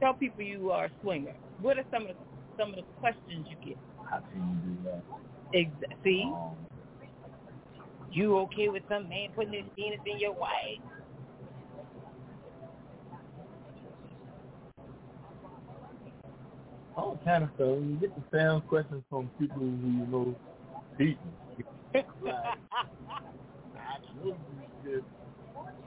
tell 0.00 0.14
people 0.14 0.42
you 0.42 0.70
are 0.70 0.86
a 0.86 0.90
swinger. 1.02 1.34
What 1.60 1.78
are 1.78 1.84
some 1.90 2.02
of 2.02 2.08
the 2.08 2.25
some 2.58 2.70
of 2.70 2.76
the 2.76 2.82
questions 3.00 3.46
you 3.48 3.56
get? 3.64 3.78
How 4.10 4.20
can 4.20 4.60
you 4.64 4.74
do 4.74 4.90
that? 4.90 5.02
Ex- 5.54 5.98
see, 6.02 6.24
um, 6.26 6.56
you 8.10 8.38
okay 8.38 8.68
with 8.68 8.82
some 8.88 9.08
man 9.08 9.28
putting 9.34 9.52
his 9.52 9.64
penis 9.76 10.00
in 10.06 10.18
your 10.18 10.32
wife? 10.32 10.80
All 16.96 17.20
kind 17.24 17.44
of 17.44 17.50
stuff. 17.56 17.68
You 17.68 17.98
get 18.00 18.12
the 18.16 18.22
same 18.36 18.60
questions 18.62 19.02
from 19.10 19.30
people 19.38 19.58
who 19.58 19.66
you 19.66 20.06
know 20.06 20.36
deep. 20.98 21.18
like, 21.94 22.04
I 22.24 23.98
just 24.14 25.04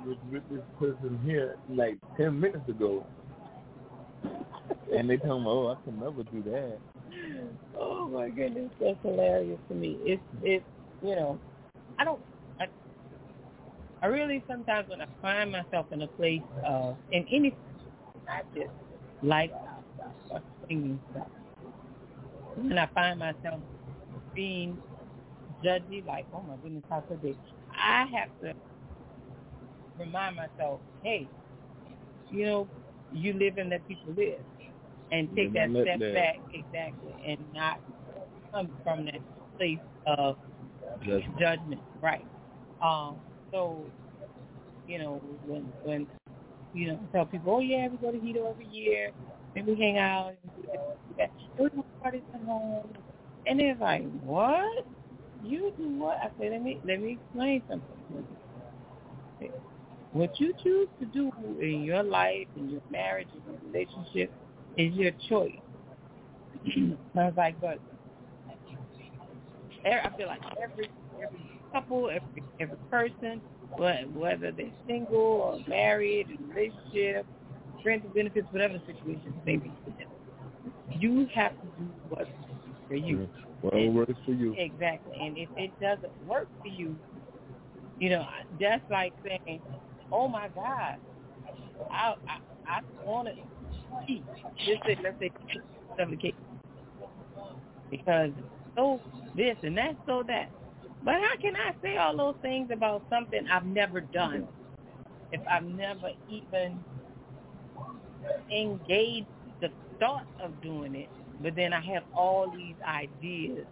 was 0.05 0.17
with 0.32 0.43
this 0.49 0.61
person 0.80 1.20
here 1.26 1.57
like 1.70 1.97
ten 2.15 2.39
minutes 2.39 2.67
ago, 2.70 3.05
and 4.96 5.10
they 5.10 5.18
tell 5.18 5.40
me, 5.40 5.48
"Oh, 5.50 5.68
I 5.70 5.84
can 5.84 6.00
never 6.00 6.24
do 6.24 6.44
that." 6.44 6.80
Oh 7.80 8.08
my 8.08 8.30
goodness, 8.30 8.72
that's 8.80 8.98
hilarious 9.04 9.60
to 9.70 9.76
me. 9.76 9.98
It's 10.04 10.22
it's 10.44 10.66
you 11.02 11.16
know, 11.16 11.40
I 12.00 12.06
don't 12.06 12.22
I 12.60 12.68
I 14.02 14.08
really 14.08 14.44
sometimes 14.48 14.90
when 14.90 15.02
I 15.02 15.08
find 15.22 15.52
myself 15.52 15.88
in 15.92 16.02
a 16.02 16.08
place 16.08 16.42
uh 16.66 16.94
in 17.12 17.26
any 17.32 17.56
not 18.28 18.46
just 18.56 18.72
lifestyle 19.22 19.84
or 20.30 20.42
singing 20.68 21.00
stuff. 21.12 21.28
I 22.78 22.90
find 22.94 23.20
myself 23.20 23.62
being 24.36 24.78
judgy, 25.64 26.06
like, 26.06 26.26
oh 26.34 26.42
my 26.42 26.56
goodness, 26.58 26.84
how 26.90 27.02
could 27.02 27.22
they? 27.22 27.36
I 27.72 28.06
have 28.16 28.30
to 28.42 28.54
remind 29.98 30.36
myself, 30.36 30.82
hey, 31.04 31.28
you 32.30 32.46
know, 32.46 32.68
you 33.14 33.34
live 33.34 33.58
and 33.58 33.70
let 33.70 33.88
people 33.88 34.14
live, 34.16 34.40
and 35.12 35.30
take 35.36 35.53
that 35.53 35.70
step 35.70 35.99
live. 35.99 36.14
back 36.14 36.36
exactly, 36.53 37.14
and 37.26 37.38
not 37.53 37.80
come 38.51 38.70
from 38.84 39.05
that 39.05 39.22
place 39.57 39.80
of 40.05 40.38
Judgment. 41.03 41.39
judgment, 41.39 41.82
right? 42.01 42.26
Um, 42.82 43.18
so 43.51 43.86
you 44.88 44.99
know 44.99 45.22
when 45.45 45.72
when 45.84 46.07
you 46.74 46.88
know 46.88 46.99
tell 47.12 47.26
people, 47.26 47.55
oh 47.55 47.60
yeah, 47.60 47.88
we 47.88 47.97
go 47.97 48.12
to 48.12 48.18
Hedo 48.18 48.49
every 48.49 48.68
year, 48.68 49.12
and 49.55 49.66
we 49.66 49.76
hang 49.76 49.97
out, 49.97 50.30
and 50.30 50.38
we 50.43 50.62
do 50.62 50.68
this, 50.72 50.82
do 51.10 51.16
that. 51.18 51.32
And 51.57 51.70
we 51.76 51.84
parties 52.01 52.22
at 52.34 52.41
home, 52.41 52.89
and 53.45 53.60
they're 53.60 53.76
like, 53.76 54.03
what? 54.22 54.86
You 55.43 55.72
do 55.78 55.88
what? 55.97 56.18
I 56.22 56.30
say, 56.39 56.49
let 56.49 56.62
me 56.62 56.80
let 56.86 57.01
me 57.01 57.14
explain 57.14 57.62
something. 57.70 58.26
What 60.12 60.39
you 60.39 60.53
choose 60.64 60.88
to 60.99 61.05
do 61.05 61.32
in 61.62 61.84
your 61.84 62.03
life, 62.03 62.47
in 62.55 62.70
your 62.70 62.82
marriage, 62.89 63.28
in 63.34 63.53
your 63.53 63.62
relationship, 63.72 64.34
is 64.80 64.93
your 64.93 65.11
choice. 65.27 65.51
I 66.65 66.95
was 67.15 67.34
like, 67.38 67.59
but 67.61 67.80
I 69.86 70.09
feel 70.17 70.27
like 70.27 70.41
every 70.61 70.89
every 71.23 71.61
couple, 71.71 72.09
every 72.09 72.43
every 72.59 72.77
person, 72.89 73.41
but 73.77 74.11
whether 74.13 74.51
they're 74.51 74.71
single 74.88 75.17
or 75.17 75.59
married, 75.67 76.27
in 76.30 76.51
a 76.51 76.53
relationship, 76.53 77.25
friends 77.84 78.03
with 78.03 78.13
benefits, 78.13 78.47
whatever 78.51 78.73
the 78.73 78.93
situation 78.93 79.34
may 79.45 79.57
be 79.57 79.71
you 80.99 81.27
have 81.34 81.51
to 81.51 81.67
do 81.77 81.89
what's 82.09 82.30
for 82.88 82.95
you. 82.95 83.27
Whatever 83.61 83.91
works 83.91 84.13
for 84.25 84.32
you. 84.32 84.55
Exactly. 84.57 85.13
And 85.19 85.38
if 85.38 85.49
it 85.57 85.71
doesn't 85.80 86.11
work 86.27 86.47
for 86.61 86.67
you, 86.67 86.95
you 87.99 88.09
know, 88.09 88.25
that's 88.59 88.84
like 88.89 89.13
saying, 89.23 89.61
"Oh 90.11 90.27
my 90.27 90.47
God, 90.49 90.95
I 91.91 92.15
I, 92.27 92.39
I 92.67 92.82
want 93.03 93.27
to 93.27 93.34
cheat." 94.08 94.24
Just 94.58 94.82
let's 95.04 95.20
say, 95.20 95.32
the 95.98 96.34
because 97.90 98.32
so 98.76 99.02
this 99.36 99.58
and 99.64 99.78
that, 99.78 99.96
so 100.06 100.24
that. 100.28 100.50
But 101.04 101.16
how 101.16 101.36
can 101.42 101.56
I 101.56 101.74
say 101.82 101.98
all 101.98 102.16
those 102.16 102.36
things 102.42 102.70
about 102.72 103.04
something 103.10 103.48
I've 103.48 103.66
never 103.66 104.02
done 104.02 104.48
if 105.32 105.42
I've 105.50 105.64
never 105.66 106.10
even 106.30 106.80
engaged 108.52 109.28
the 109.62 109.70
thought 110.00 110.28
of 110.44 110.62
doing 110.62 110.96
it? 110.96 111.10
But 111.42 111.56
then 111.56 111.74
I 111.74 111.82
have 111.82 112.04
all 112.14 112.52
these 112.52 112.76
ideas 112.86 113.66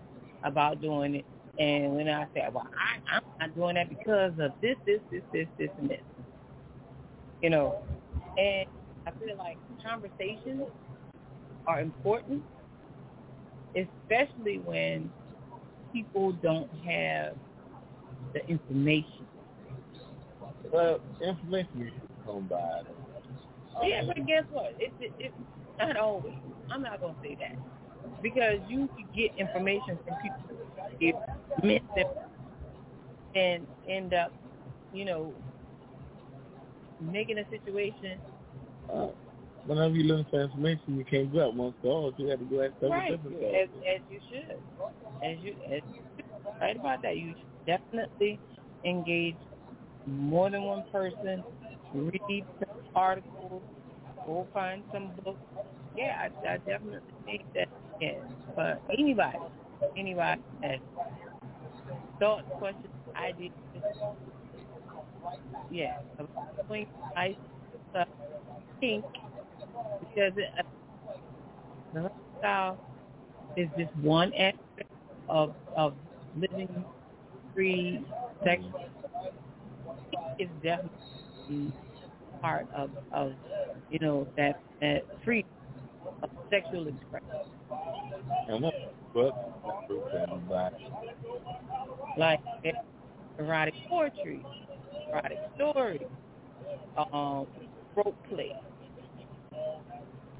about 0.43 0.81
doing 0.81 1.15
it, 1.15 1.25
and 1.59 1.95
when 1.95 2.07
I 2.07 2.25
say, 2.33 2.47
"Well, 2.51 2.67
I, 2.77 3.15
I'm 3.17 3.23
not 3.39 3.55
doing 3.55 3.75
that 3.75 3.89
because 3.89 4.31
of 4.39 4.51
this, 4.61 4.77
this, 4.85 4.99
this, 5.11 5.23
this, 5.33 5.47
this, 5.57 5.69
and 5.79 5.89
this," 5.89 6.01
you 7.41 7.49
know, 7.49 7.75
and 8.37 8.67
I 9.05 9.11
feel 9.11 9.35
like 9.37 9.57
conversations 9.87 10.63
are 11.65 11.81
important, 11.81 12.43
especially 13.75 14.59
when 14.59 15.11
people 15.93 16.33
don't 16.43 16.69
have 16.85 17.35
the 18.33 18.45
information. 18.47 19.25
Well, 20.71 20.99
information 21.21 21.91
come 22.25 22.47
by. 22.47 22.81
Yeah, 23.83 24.03
but 24.05 24.15
guess 24.25 24.43
what? 24.51 24.75
It, 24.79 24.91
it, 24.99 25.13
it's 25.19 25.35
not 25.79 25.97
always. 25.97 26.33
I'm 26.71 26.81
not 26.81 26.99
gonna 26.99 27.15
say 27.23 27.37
that 27.39 27.57
because 28.21 28.59
you 28.67 28.89
could 28.95 29.13
get 29.15 29.31
information 29.37 29.97
from 30.05 30.17
people 30.21 30.57
you 30.99 31.13
miss 31.63 31.81
them 31.95 32.07
and 33.35 33.67
end 33.87 34.13
up, 34.13 34.33
you 34.93 35.05
know, 35.05 35.33
making 36.99 37.37
a 37.37 37.49
situation 37.49 38.19
Uh, 38.91 39.07
whenever 39.67 39.93
you 39.93 40.03
look 40.03 40.29
for 40.29 40.41
information, 40.41 40.97
you 40.97 41.05
can't 41.05 41.31
go 41.31 41.45
out 41.45 41.53
one 41.53 41.73
source. 41.83 42.13
You 42.17 42.27
have 42.29 42.39
to 42.39 42.45
go 42.45 42.61
at 42.61 42.73
several 42.75 42.91
right 42.91 43.11
different 43.11 43.35
as 43.37 43.41
sources. 43.41 43.83
as 43.95 44.01
you 44.09 44.19
should, 44.29 44.57
as 45.23 45.37
you 45.43 45.55
as 45.71 45.81
you 45.93 46.01
should. 46.15 46.25
right 46.61 46.79
about 46.79 47.01
that. 47.03 47.17
You 47.17 47.33
should 47.37 47.65
definitely 47.65 48.39
engage 48.85 49.35
more 50.05 50.49
than 50.49 50.63
one 50.63 50.83
person. 50.91 51.43
Read 51.93 52.45
some 52.59 52.77
articles. 52.95 53.61
Go 54.25 54.47
find 54.53 54.83
some 54.91 55.11
books. 55.23 55.39
Yeah, 55.95 56.29
I, 56.45 56.53
I 56.53 56.57
definitely 56.57 56.99
think 57.25 57.41
that. 57.55 57.67
Yeah, 57.99 58.11
but 58.55 58.81
anybody, 58.97 59.37
anybody 59.97 60.41
has 60.61 60.79
thoughts, 62.19 62.45
questions, 62.59 62.87
ideas. 63.15 63.51
Yeah, 65.71 65.97
between 66.57 66.87
ice, 67.15 67.35
uh, 67.97 68.05
pink, 68.79 69.03
because 69.99 70.33
the 71.93 72.01
lifestyle 72.01 72.77
is 73.55 73.67
just 73.77 73.95
one 73.97 74.33
aspect 74.33 74.89
of 75.29 75.55
of 75.75 75.93
living 76.35 76.85
free 77.53 78.01
sexual. 78.43 78.89
It's 80.37 80.51
definitely 80.63 81.73
part 82.41 82.67
of 82.75 82.91
of 83.11 83.33
you 83.89 83.99
know 83.99 84.27
that 84.37 84.59
that 84.81 85.03
freedom 85.23 85.49
of 86.23 86.29
sexual 86.49 86.87
expression. 86.87 87.27
And 88.47 88.63
what 88.63 88.73
but 89.13 89.33
everybody. 90.13 90.75
like 92.17 92.39
erotic 93.39 93.75
poetry, 93.89 94.45
erotic 95.11 95.39
stories, 95.55 96.01
um, 96.97 97.47
rope 97.95 98.15
play, 98.29 98.55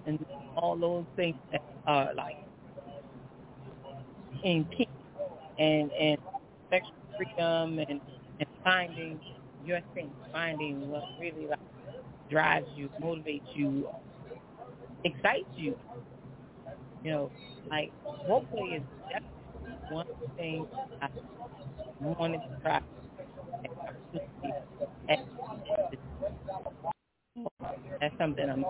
and 0.08 0.26
all 0.56 0.78
those 0.78 1.06
things 1.16 1.36
that 1.52 1.62
are 1.86 2.14
like 2.16 2.38
in 4.44 4.66
kink 4.78 4.90
and 5.60 5.92
and 5.92 6.18
sexual 6.70 6.94
freedom 7.18 7.80
and 7.80 8.02
and 8.40 8.50
finding 8.64 9.20
your 9.66 9.82
thing, 9.94 10.12
finding 10.32 10.90
what 10.90 11.04
really 11.20 11.48
like 11.48 11.60
drives 12.30 12.68
you, 12.76 12.90
motivates 13.02 13.42
you, 13.56 13.88
excites 15.04 15.46
you. 15.58 15.76
You 17.04 17.12
know, 17.12 17.32
like 17.70 17.92
play 18.52 18.78
is 18.78 18.84
definitely 19.10 19.78
one 19.90 20.08
thing 20.38 20.68
I 21.02 21.10
wanted 22.02 22.40
to 22.40 22.60
try. 22.62 22.82
That's 28.00 28.18
something 28.18 28.50
I'm. 28.50 28.66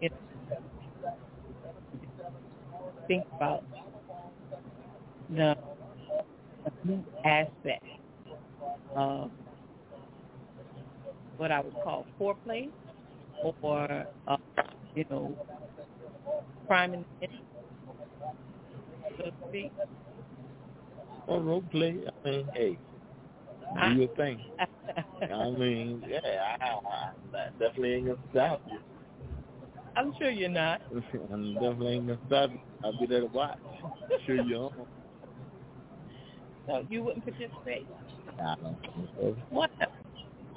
You 0.00 0.10
know, 0.10 0.16
think 3.08 3.24
about 3.36 3.64
the, 5.30 5.56
aspect 7.24 7.84
of 8.94 9.30
what 11.36 11.50
I 11.50 11.60
would 11.60 11.74
call 11.82 12.06
foreplay 12.20 12.68
or, 13.62 14.06
uh, 14.28 14.36
you 14.94 15.04
know, 15.10 15.34
crime 16.66 16.94
and 16.94 17.04
so 19.18 19.24
to 19.24 19.32
speak. 19.48 19.72
Well, 21.26 21.40
role 21.40 21.62
play, 21.70 21.96
I 22.24 22.28
mean, 22.28 22.48
hey, 22.54 22.78
do 23.82 23.94
your 23.94 24.08
thing. 24.08 24.40
I 25.22 25.50
mean, 25.50 26.02
yeah, 26.08 26.20
I, 26.60 26.64
I, 26.66 27.10
I 27.36 27.48
definitely 27.58 27.94
ain't 27.94 28.06
gonna 28.06 28.18
stop 28.30 28.62
you. 28.70 28.78
I'm 29.96 30.12
sure 30.18 30.30
you're 30.30 30.48
not. 30.48 30.82
I'm 31.32 31.54
definitely 31.54 31.94
ain't 31.94 32.06
gonna 32.06 32.18
stop. 32.26 32.50
I'll 32.84 32.98
be 32.98 33.06
there 33.06 33.20
to 33.20 33.26
watch. 33.26 33.58
Sure 34.26 34.42
you 34.42 34.64
are. 34.64 34.70
So 36.66 36.86
you 36.90 37.02
wouldn't 37.02 37.24
participate? 37.24 37.86
I 38.40 38.54
don't 38.62 38.80
think 38.80 39.08
so. 39.16 39.36
What? 39.50 39.70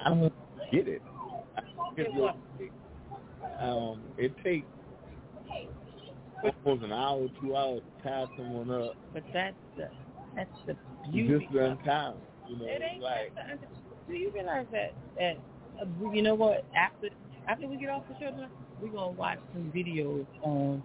I 0.04 0.08
don't 0.08 0.32
get 0.72 0.88
it. 0.88 1.02
I 1.56 1.62
get 1.96 2.12
what? 2.14 2.36
it. 2.58 2.72
Um, 3.60 4.02
it 4.18 4.34
takes 4.42 4.66
almost 6.64 6.84
an 6.84 6.92
hour, 6.92 7.28
two 7.40 7.56
hours 7.56 7.80
to 7.98 8.08
tie 8.08 8.24
someone 8.36 8.70
up. 8.70 8.94
But 9.12 9.24
that's 9.32 9.56
the 9.76 9.88
that's 10.36 10.50
the 10.66 10.76
beauty. 11.10 11.44
just 11.44 11.54
run 11.54 11.78
time. 11.84 12.14
You 12.48 12.56
know, 12.58 12.64
It 12.66 12.82
ain't 12.82 13.02
like. 13.02 13.32
Do 14.08 14.14
you 14.14 14.30
realize 14.32 14.66
that? 14.72 14.92
That 15.18 15.36
uh, 15.80 16.10
you 16.12 16.22
know 16.22 16.34
what? 16.34 16.64
After 16.76 17.08
after 17.48 17.66
we 17.68 17.76
get 17.76 17.90
off 17.90 18.02
the 18.08 18.14
show, 18.18 18.30
tonight, 18.30 18.50
we're 18.80 18.88
gonna 18.88 19.12
watch 19.12 19.38
some 19.52 19.70
videos 19.74 20.26
on 20.42 20.82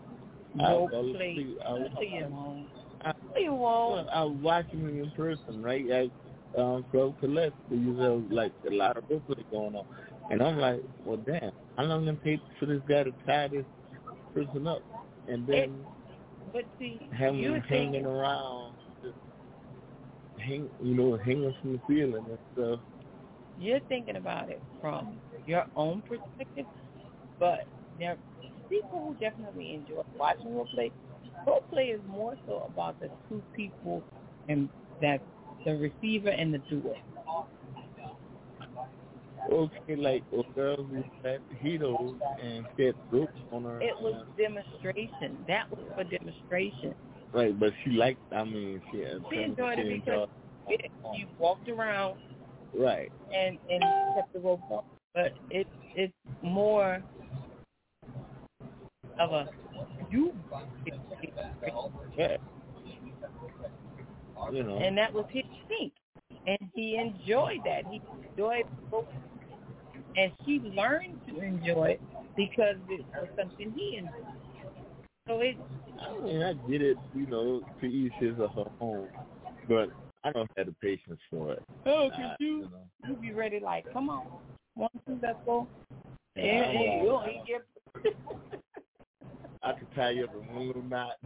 I 0.59 0.71
role 0.71 0.87
was 0.89 1.15
play. 1.15 1.35
see- 1.35 1.57
I 1.65 1.73
was- 1.73 1.89
No, 1.93 2.01
you 2.01 2.25
won't. 2.29 2.67
I- 3.01 3.13
No, 3.33 3.41
you 3.41 3.53
won't. 3.53 3.91
Well, 4.05 4.09
I 4.13 4.23
was 4.23 4.37
watching 4.41 4.79
him 4.79 5.03
in 5.03 5.11
person, 5.11 5.61
right? 5.61 5.89
At 5.89 6.09
um, 6.57 6.83
Club 6.89 7.13
Colette, 7.19 7.51
you 7.69 7.77
know, 7.77 8.23
like 8.29 8.53
a 8.65 8.71
lot 8.73 8.95
of 8.95 9.07
people 9.09 9.35
going 9.51 9.75
on, 9.75 9.85
and 10.31 10.41
I'm 10.41 10.57
like, 10.57 10.81
well, 11.03 11.17
damn, 11.17 11.51
how 11.75 11.83
long 11.83 12.05
gonna 12.05 12.17
take 12.23 12.39
for 12.57 12.65
this 12.65 12.81
guy 12.87 13.03
to 13.03 13.11
tie 13.25 13.49
this 13.49 13.65
person 14.33 14.65
up, 14.65 14.81
and 15.27 15.45
then 15.45 15.85
But 16.53 16.63
see, 16.79 16.97
have 17.11 17.35
you're 17.35 17.55
him 17.55 17.61
hanging 17.63 17.91
thinking, 17.91 18.05
around, 18.05 18.73
just 19.03 19.17
hang, 20.37 20.69
you 20.81 20.95
know, 20.95 21.17
hanging 21.17 21.53
from 21.61 21.73
the 21.73 21.81
ceiling 21.89 22.25
and 22.29 22.39
stuff. 22.53 22.79
you're 23.59 23.81
thinking 23.81 24.15
about 24.15 24.49
it 24.49 24.61
from 24.79 25.19
your 25.45 25.65
own 25.75 26.01
perspective, 26.03 26.65
but 27.37 27.67
there 27.99 28.17
people 28.69 28.99
who 29.07 29.13
definitely 29.15 29.73
enjoy 29.73 30.01
watching 30.17 30.55
rope 30.55 30.69
play, 30.73 30.91
Rope 31.45 31.69
play 31.69 31.85
is 31.85 32.01
more 32.07 32.35
so 32.47 32.69
about 32.73 32.99
the 32.99 33.09
two 33.29 33.41
people 33.55 34.03
and 34.47 34.69
that 35.01 35.21
the 35.65 35.75
receiver 35.75 36.29
and 36.29 36.53
the 36.53 36.59
doer. 36.69 36.95
Okay, 39.51 39.95
like 39.95 40.23
a 40.33 40.41
girl 40.53 40.77
who 40.77 41.03
had 41.23 41.39
heroes 41.61 42.15
and 42.41 42.65
set 42.77 42.95
ropes 43.11 43.31
on 43.51 43.63
her. 43.63 43.79
It 43.81 43.95
was 44.01 44.25
demonstration. 44.37 45.37
That 45.47 45.69
was 45.69 45.79
for 45.95 46.03
demonstration. 46.03 46.95
Right, 47.31 47.57
but 47.59 47.71
she 47.83 47.91
liked. 47.91 48.21
I 48.33 48.43
mean, 48.43 48.81
she 48.91 49.03
She 49.31 49.41
enjoyed 49.43 49.77
it 49.79 50.03
because 50.03 50.29
it, 50.67 50.91
you 51.15 51.27
walked 51.37 51.69
around 51.69 52.17
Right. 52.73 53.11
and 53.33 53.59
and 53.69 53.83
kept 54.15 54.33
the 54.33 54.39
rope 54.39 54.61
on. 54.71 54.83
But 55.13 55.33
it 55.51 55.67
it's 55.95 56.13
more 56.41 57.03
of 59.19 59.31
a 59.31 59.49
you 60.09 60.33
Yeah. 62.17 62.37
You 64.51 64.63
know. 64.63 64.77
and 64.77 64.97
that 64.97 65.13
was 65.13 65.25
his 65.29 65.43
thing. 65.67 65.91
And 66.47 66.57
he 66.73 66.97
enjoyed 66.97 67.61
that. 67.65 67.85
He 67.89 68.01
enjoyed 68.29 68.65
both 68.91 69.05
and 70.15 70.31
he 70.45 70.59
learned 70.59 71.19
to 71.27 71.41
enjoy 71.41 71.91
it 71.91 72.01
because 72.35 72.75
it 72.89 73.05
was 73.15 73.27
something 73.37 73.73
he 73.75 73.97
enjoyed. 73.97 74.11
So 75.27 75.39
it 75.39 75.57
I 75.99 76.23
mean, 76.23 76.43
I 76.43 76.53
get 76.69 76.81
it. 76.81 76.97
You 77.15 77.25
know, 77.27 77.61
to 77.81 77.85
each 77.87 78.13
his 78.19 78.33
or 78.39 78.49
her 78.49 78.69
own, 78.79 79.07
but 79.67 79.89
I 80.23 80.31
don't 80.31 80.49
have 80.57 80.67
the 80.67 80.75
patience 80.81 81.19
for 81.29 81.53
it. 81.53 81.63
Oh, 81.85 82.07
Uh, 82.07 82.09
cause 82.09 82.35
you 82.39 82.61
know. 82.61 82.67
you 83.07 83.15
be 83.15 83.31
ready 83.31 83.59
like, 83.59 83.91
come 83.93 84.09
on, 84.09 84.25
one, 84.75 84.89
two, 85.07 85.19
let's 85.21 85.37
go. 85.45 85.67
Yeah, 86.35 86.43
And, 86.43 87.03
you 87.03 87.09
don't 87.09 87.25
get 87.47 87.65
I 89.65 89.73
could 89.73 89.87
tie 89.95 90.11
you 90.11 90.25
up 90.25 90.35
in 90.35 90.55
one 90.55 90.67
little 90.67 90.83
knot. 90.83 91.13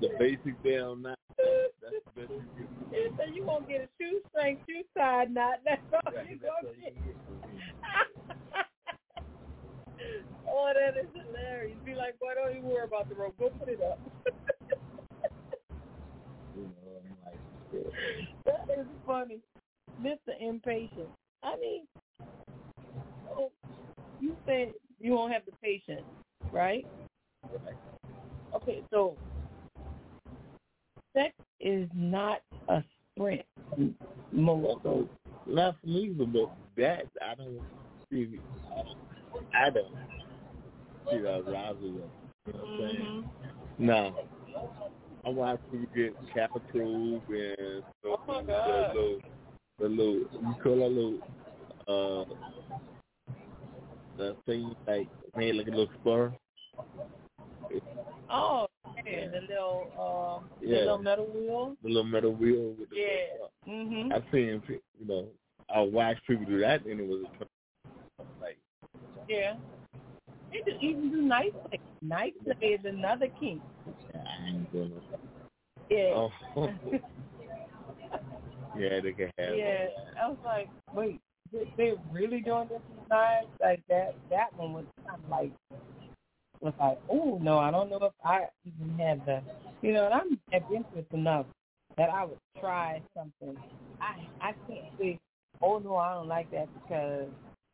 The 0.00 0.08
basic 0.18 0.60
down 0.64 1.02
knot. 1.02 1.18
That's 1.36 1.92
the 2.16 2.20
best 2.22 2.32
you 2.58 2.66
can 2.90 3.16
so 3.16 3.24
you 3.32 3.44
won't 3.44 3.68
get 3.68 3.82
a 3.82 3.88
shoestring, 4.00 4.58
shoe 4.66 4.82
side 4.96 5.32
knot. 5.32 5.60
That's 5.64 5.80
all 5.92 6.12
Right, 6.12 6.30
you 6.30 6.38
that's 6.40 6.50
all 6.50 6.62
gonna 6.62 6.74
you 6.76 6.84
get. 6.84 6.94
can 6.94 7.04
get 7.04 7.16
from 7.26 7.36
oh, 10.48 10.72
that 10.74 10.98
is 11.00 11.08
hilarious. 11.14 11.76
Be 11.84 11.94
like, 11.94 12.18
boy, 12.18 12.32
don't 12.34 12.56
even 12.56 12.68
worry 12.68 12.84
about 12.84 13.08
the 13.08 13.14
rope. 13.14 13.36
Go 13.38 13.50
put 13.50 13.68
it 13.68 13.80
up. 13.82 14.00
You 16.56 16.62
know, 16.62 17.02
I'm 17.02 17.16
like, 17.26 17.40
yeah. 17.72 18.54
that 18.68 18.78
is 18.78 18.86
funny. 19.04 19.40
Mr. 20.00 20.32
Impatient. 20.40 21.08
I 21.42 21.56
mean, 21.56 21.86
oh, 23.36 23.50
you 24.20 24.36
said 24.46 24.72
you 25.00 25.12
won't 25.12 25.32
have 25.32 25.42
the 25.46 25.52
patience, 25.62 26.02
right? 26.52 26.86
Okay, 28.54 28.82
so 28.90 29.16
sex 31.14 31.34
is 31.60 31.88
not 31.94 32.40
a 32.68 32.82
sprint. 33.14 33.44
Most 34.32 34.82
So, 34.82 35.08
not 35.46 35.76
for 35.80 35.86
me, 35.86 36.08
but 36.08 36.32
but 36.32 36.50
that 36.76 37.06
I 37.22 37.34
don't 37.34 37.60
see. 38.10 38.40
I 39.54 39.70
don't 39.70 39.94
see 41.10 41.18
that 41.18 41.44
rivalry. 41.46 42.02
You 42.46 42.52
know 42.52 42.58
what 42.58 42.68
I'm 42.68 42.78
saying? 42.78 43.30
No. 43.78 44.14
I 45.26 45.30
watch 45.30 45.58
people 45.70 45.86
get 45.96 46.14
capital 46.34 47.22
and 47.28 47.82
Oh 48.04 48.20
my 48.26 48.42
the 48.42 48.90
little, 48.94 49.20
the 49.78 49.88
little, 49.88 50.14
you 50.16 50.54
call 50.62 50.76
that 50.76 50.88
little, 50.90 51.18
uh, 51.88 52.24
the 54.16 54.36
thing 54.46 54.74
like 54.86 55.08
made 55.36 55.54
like 55.54 55.66
a 55.66 55.70
little 55.70 55.88
spur. 56.00 56.32
Oh, 58.30 58.66
yeah, 59.06 59.28
the 59.28 59.40
little 59.48 60.40
um, 60.40 60.50
the 60.60 60.68
little 60.68 60.98
metal 60.98 61.26
wheel. 61.26 61.76
The 61.82 61.88
little 61.88 62.04
metal 62.04 62.34
wheel 62.34 62.74
with 62.78 62.90
the 62.90 62.96
Yeah. 62.96 63.72
Mhm. 63.72 64.12
I've 64.12 64.24
seen, 64.30 64.62
you 64.68 65.06
know, 65.06 65.28
I 65.74 65.80
watched 65.80 66.26
people 66.26 66.44
do 66.46 66.60
that, 66.60 66.84
and 66.84 67.00
it 67.00 67.06
was 67.06 67.24
like, 68.40 68.58
Yeah. 69.28 69.56
They 70.52 70.60
do 70.60 70.78
even 70.80 71.10
do 71.10 71.22
knife 71.22 71.52
play. 71.68 71.80
Knife 72.02 72.34
play 72.44 72.68
is 72.68 72.84
another 72.84 73.28
kink. 73.40 73.62
I 74.14 74.48
ain't 74.48 74.72
doing 74.72 74.92
it. 74.92 75.02
Yeah. 75.90 76.14
Oh, 76.14 76.30
yeah, 78.78 79.00
they 79.00 79.12
can 79.12 79.30
have. 79.38 79.54
yeah. 79.56 79.86
I 80.20 80.28
was 80.28 80.38
like, 80.44 80.68
wait, 80.94 81.20
they're 81.76 81.94
really 82.12 82.40
doing 82.40 82.68
this 82.68 82.80
with 82.90 83.08
knives 83.08 83.48
like 83.60 83.82
that? 83.88 84.14
That 84.30 84.56
one 84.56 84.72
was 84.72 84.84
kind 85.06 85.20
of 85.22 85.30
like 85.30 85.52
was 86.60 86.74
like, 86.80 86.98
oh 87.10 87.38
no, 87.42 87.58
I 87.58 87.70
don't 87.70 87.90
know 87.90 87.98
if 88.02 88.12
I 88.24 88.46
even 88.64 88.98
have 88.98 89.24
the, 89.26 89.42
you 89.82 89.92
know, 89.92 90.06
and 90.06 90.14
I'm 90.14 90.40
adventurous 90.52 91.06
enough 91.12 91.46
that 91.96 92.08
I 92.10 92.24
would 92.24 92.38
try 92.58 93.02
something. 93.16 93.56
I 94.00 94.48
I 94.48 94.52
can't 94.66 94.86
say, 94.98 95.20
oh 95.62 95.78
no, 95.78 95.96
I 95.96 96.14
don't 96.14 96.28
like 96.28 96.50
that 96.52 96.68
because 96.82 97.28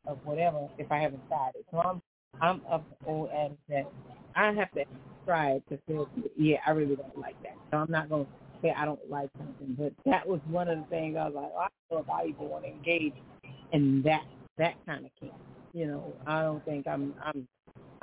of 0.07 0.19
whatever 0.25 0.69
if 0.79 0.91
I 0.91 0.99
haven't 0.99 1.27
tried 1.29 1.53
it. 1.55 1.65
So 1.71 1.79
I'm 1.79 2.03
I'm 2.41 2.61
of 2.69 2.83
the 3.01 3.07
old 3.07 3.31
adage 3.31 3.59
that 3.69 3.91
I 4.35 4.53
have 4.53 4.71
to 4.73 4.85
try 5.25 5.53
it 5.53 5.63
to 5.69 5.79
say, 5.89 6.31
yeah, 6.37 6.57
I 6.67 6.71
really 6.71 6.97
don't 6.97 7.19
like 7.19 7.41
that. 7.43 7.57
So 7.71 7.79
I'm 7.79 7.91
not 7.91 8.09
gonna 8.09 8.27
say 8.63 8.75
I 8.77 8.85
don't 8.85 9.11
like 9.11 9.31
something. 9.39 9.77
But 9.79 9.93
that 10.05 10.27
was 10.27 10.41
one 10.49 10.69
of 10.69 10.79
the 10.79 10.85
things 10.87 11.17
I 11.17 11.27
was 11.27 11.35
like, 11.35 11.53
oh, 11.55 11.59
I 11.59 11.69
don't 11.91 11.99
know 11.99 12.05
if 12.05 12.11
I 12.11 12.29
even 12.29 12.49
want 12.49 12.65
to 12.65 12.71
engage 12.71 13.15
in 13.73 14.03
that 14.03 14.25
that 14.59 14.75
kind 14.87 15.05
of 15.05 15.11
kink. 15.19 15.33
You 15.73 15.87
know, 15.87 16.13
I 16.27 16.43
don't 16.43 16.65
think 16.65 16.87
I'm 16.87 17.15
I'm 17.25 17.47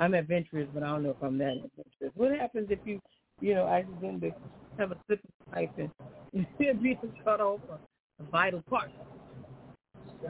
I'm 0.00 0.14
adventurous, 0.14 0.68
but 0.72 0.82
I 0.82 0.88
don't 0.88 1.02
know 1.02 1.10
if 1.10 1.22
I'm 1.22 1.38
that 1.38 1.56
adventurous. 1.56 2.12
What 2.14 2.32
happens 2.32 2.68
if 2.70 2.78
you, 2.84 3.00
you 3.40 3.54
know, 3.54 3.66
accidentally 3.66 4.34
have 4.78 4.92
a 4.92 4.96
slip 5.06 5.20
and 5.24 5.52
pipe 5.52 5.90
and 6.32 6.82
be 6.82 6.98
cut 7.24 7.40
off 7.40 7.60
a, 7.70 8.24
vital 8.30 8.62
part? 8.68 8.90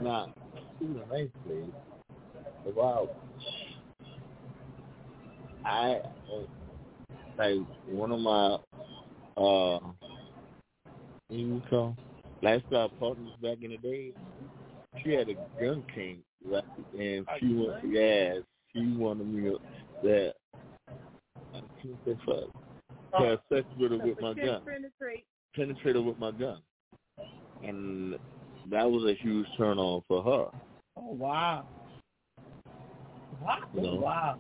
Nah, 0.01 0.29
even. 0.81 1.03
Wow. 2.75 3.11
I 5.65 6.01
like 7.39 7.59
one 7.87 8.13
of 8.13 8.21
my 8.21 8.59
uh, 9.37 9.79
you 11.31 11.63
call 11.69 11.97
lifestyle 12.43 12.89
partners 13.01 13.33
back 13.43 13.59
in 13.63 13.71
the 13.71 13.77
day. 13.79 14.13
She 15.05 15.13
had 15.13 15.29
a 15.29 15.35
gun 15.61 15.85
king, 15.95 16.19
right? 16.45 16.65
And 16.99 17.27
she 17.41 17.47
was 17.47 17.81
yeah, 17.87 18.35
she 18.73 18.97
wanted 18.97 19.27
me 19.29 19.51
to- 19.51 19.61
that. 20.03 20.35
I 21.55 21.61
can't 21.83 21.97
say 22.05 22.17
fuck. 22.25 22.45
Oh. 23.15 23.25
Have 23.25 23.41
sex 23.53 23.67
with 23.79 23.93
her 23.93 23.99
with 23.99 24.21
my 24.21 24.35
gun. 24.35 24.63
Penetrate. 24.65 25.25
penetrate 25.55 25.97
her 25.97 26.03
with 26.03 26.19
my 26.19 26.31
gun. 26.31 26.61
And 27.63 28.15
that 28.71 28.91
was 28.91 29.11
a 29.11 29.15
huge 29.23 29.47
turn 29.57 29.79
on 29.79 30.03
for 30.07 30.23
her. 30.23 30.61
Oh 30.97 31.13
wow. 31.13 31.67
Wow. 33.43 33.59
You 33.75 33.81
know? 33.81 33.95
Wow. 33.97 34.39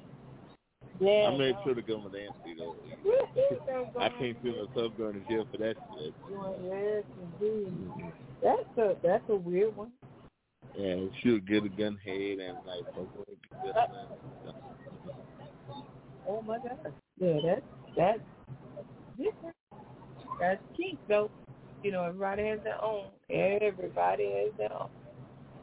Yeah. 1.00 1.30
I 1.32 1.36
made 1.36 1.54
sure 1.64 1.74
the 1.74 1.82
gun 1.82 2.04
was 2.04 2.12
empty 2.12 2.54
though. 2.58 2.76
I 4.00 4.08
can't 4.10 4.36
send 4.42 4.56
myself 4.56 4.92
going 4.98 5.14
to 5.14 5.28
jail 5.28 5.46
for 5.50 5.58
that 5.58 5.76
shit. 5.98 6.14
Yes, 6.64 7.04
indeed. 7.40 8.12
That's 8.42 8.78
a 8.78 8.96
that's 9.02 9.24
a 9.28 9.34
weird 9.36 9.76
one. 9.76 9.92
And 10.78 11.10
she 11.20 11.30
would 11.30 11.48
get 11.48 11.64
a 11.64 11.68
gun 11.68 11.98
head 12.04 12.38
and 12.38 12.56
like, 12.64 12.84
Oh 16.28 16.42
my 16.42 16.58
God. 16.58 16.92
Yeah, 17.18 17.56
that's 17.96 18.20
different. 19.16 19.56
That's 20.38 20.62
kink 20.76 20.98
though. 21.08 21.30
You 21.82 21.90
know, 21.90 22.04
everybody 22.04 22.46
has 22.46 22.60
their 22.62 22.82
own. 22.82 23.06
Everybody 23.28 24.24
has 24.24 24.52
their 24.56 24.72
own. 24.72 24.88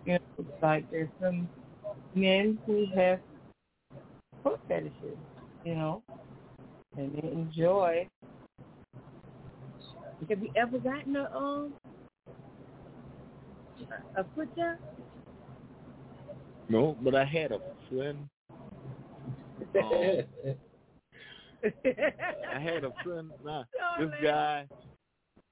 You 0.06 0.14
know, 0.14 0.20
it's 0.38 0.50
like 0.62 0.92
there's 0.92 1.10
some 1.22 1.48
men 2.14 2.60
who 2.66 2.86
have 2.96 3.20
foot 4.44 4.60
fetishes, 4.68 5.18
you 5.64 5.76
know, 5.76 6.04
and 6.98 7.16
they 7.16 7.32
enjoy. 7.32 8.08
Have 10.30 10.42
you 10.42 10.52
ever 10.58 10.78
gotten 10.78 11.16
a 11.16 11.30
um 11.36 11.74
a 14.18 14.26
foot 14.36 14.54
job? 14.58 14.78
No, 16.70 16.98
but 17.02 17.16
I 17.16 17.26
had 17.26 17.52
a 17.52 17.60
friend. 17.90 18.28
Um, 19.76 20.24
I 22.54 22.60
had 22.60 22.84
a 22.84 22.92
friend. 23.04 23.32
Nah, 23.44 23.64
this 24.00 24.10
guy, 24.24 24.68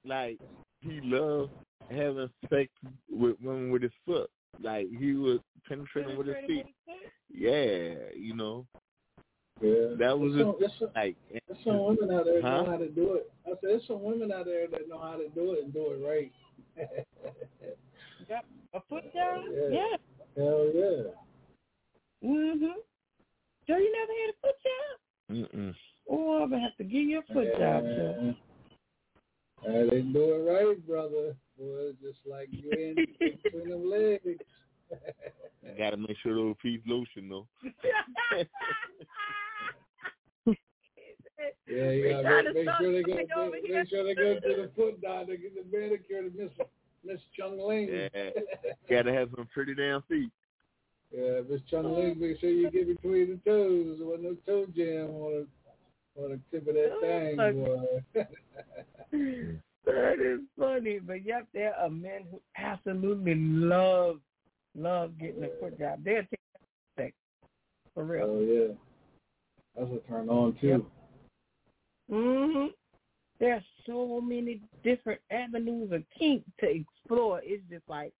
like, 0.04 0.38
he 0.80 1.00
loved 1.02 1.52
having 1.90 2.28
sex 2.50 2.70
with 3.10 3.36
women 3.42 3.70
with 3.70 3.82
his 3.82 3.92
foot. 4.06 4.30
Like, 4.60 4.88
he 4.98 5.14
would 5.14 5.40
penetrate 5.68 6.06
them 6.06 6.16
with 6.16 6.26
his 6.28 6.36
feet. 6.46 6.66
Yeah, 7.32 7.94
you 8.16 8.34
know. 8.34 8.66
Yeah. 9.60 9.96
That 9.98 10.18
was 10.18 10.32
There's 10.34 10.44
some, 10.44 10.56
just 10.60 10.60
there's 10.60 10.78
some, 10.78 10.88
like, 10.94 11.16
there's 11.30 11.64
some 11.64 11.84
women 11.84 12.10
out 12.10 12.24
there 12.24 12.42
that 12.42 12.42
Huh? 12.42 12.62
know 12.64 12.70
how 12.70 12.76
to 12.76 12.88
do 12.88 13.14
it. 13.14 13.32
I 13.46 13.50
said 13.50 13.58
there's 13.62 13.86
some 13.86 14.02
women 14.02 14.32
out 14.32 14.46
there 14.46 14.66
that 14.68 14.88
know 14.88 14.98
how 14.98 15.16
to 15.16 15.28
do 15.28 15.52
it 15.54 15.64
and 15.64 15.72
do 15.72 15.92
it 15.92 16.06
right. 16.06 16.32
Yep. 18.28 18.44
A 18.72 18.80
foot 18.88 19.04
job? 19.12 19.44
Yeah. 19.52 19.68
Yeah. 19.70 19.96
Hell 20.36 20.70
yeah. 20.74 21.12
Mhm. 22.22 22.74
Joe, 23.66 23.76
you 23.78 23.92
never 23.92 24.12
had 24.20 24.30
a 24.30 24.36
foot 24.42 24.56
job? 24.62 24.98
Mm-mm. 25.30 25.74
Oh, 26.10 26.42
I'm 26.42 26.50
gonna 26.50 26.62
have 26.62 26.76
to 26.76 26.84
give 26.84 27.04
you 27.04 27.18
a 27.20 27.32
foot 27.32 27.48
job, 27.58 27.84
Joe. 27.84 28.34
I 29.66 29.72
didn't 29.84 30.12
do 30.12 30.34
it 30.34 30.50
right, 30.50 30.86
brother. 30.86 31.36
Boy, 31.58 31.92
just 32.02 32.18
like 32.26 32.48
you 32.50 32.70
in 32.72 32.94
between 33.20 33.68
them 33.70 33.88
legs. 33.90 34.42
I 35.66 35.78
gotta 35.78 35.96
make 35.96 36.16
sure 36.22 36.34
those 36.34 36.56
feet 36.62 36.82
lotion 36.86 37.28
though. 37.28 37.48
Yeah, 41.66 41.90
you 41.90 42.22
gotta 42.22 42.52
make, 42.52 42.66
make 42.66 42.76
sure 42.78 42.92
they 42.92 43.02
go 43.02 43.46
me 43.46 43.52
make, 43.62 43.70
make 43.70 43.88
sure 43.88 44.04
they 44.04 44.14
go 44.14 44.34
to 44.34 44.40
the 44.62 44.70
foot 44.76 45.00
doctor 45.00 45.34
to 45.36 45.42
get 45.42 45.54
the 45.54 45.76
manicure 45.76 46.22
to 46.22 46.30
Miss 46.36 46.50
Miss 47.04 47.20
Chung 47.36 47.58
Ling. 47.58 47.88
Yeah. 47.88 48.30
gotta 48.90 49.12
have 49.12 49.30
some 49.36 49.48
pretty 49.52 49.74
damn 49.74 50.02
feet. 50.02 50.30
Yeah, 51.10 51.40
Miss 51.48 51.60
Chung 51.70 51.94
Ling, 51.94 52.18
make 52.18 52.40
sure 52.40 52.50
you 52.50 52.70
get 52.70 52.88
between 52.88 53.30
the 53.30 53.50
toes. 53.50 53.96
There 53.98 54.06
wasn't 54.06 54.24
no 54.24 54.36
toe 54.46 54.66
jam 54.74 55.10
on 55.10 55.32
the 55.32 56.22
on 56.22 56.30
the 56.30 56.40
tip 56.50 56.68
of 56.68 56.74
that 56.74 57.00
thing, 57.00 58.22
boy. 58.22 59.60
That 59.86 60.16
is 60.18 60.40
funny, 60.58 60.98
but 60.98 61.24
yep, 61.26 61.46
there 61.52 61.74
are 61.74 61.90
men 61.90 62.24
who 62.30 62.40
absolutely 62.56 63.34
love 63.34 64.16
love 64.74 65.18
getting 65.18 65.44
a 65.44 65.48
foot 65.60 65.78
job. 65.78 66.02
They'll 66.02 66.22
take 66.22 66.40
that 66.96 67.10
for 67.92 68.04
real. 68.04 68.24
oh 68.24 68.40
yeah, 68.40 68.74
that's 69.76 69.90
a 69.92 70.08
turn 70.08 70.30
on 70.30 70.56
too. 70.60 70.86
hmm 72.10 72.66
There 73.38 73.56
are 73.56 73.64
so 73.86 74.20
many 74.20 74.60
different 74.82 75.20
avenues 75.30 75.92
of 75.92 76.02
kink 76.18 76.44
to 76.60 76.66
explore. 76.68 77.40
It's 77.44 77.62
just 77.70 77.88
like 77.88 78.12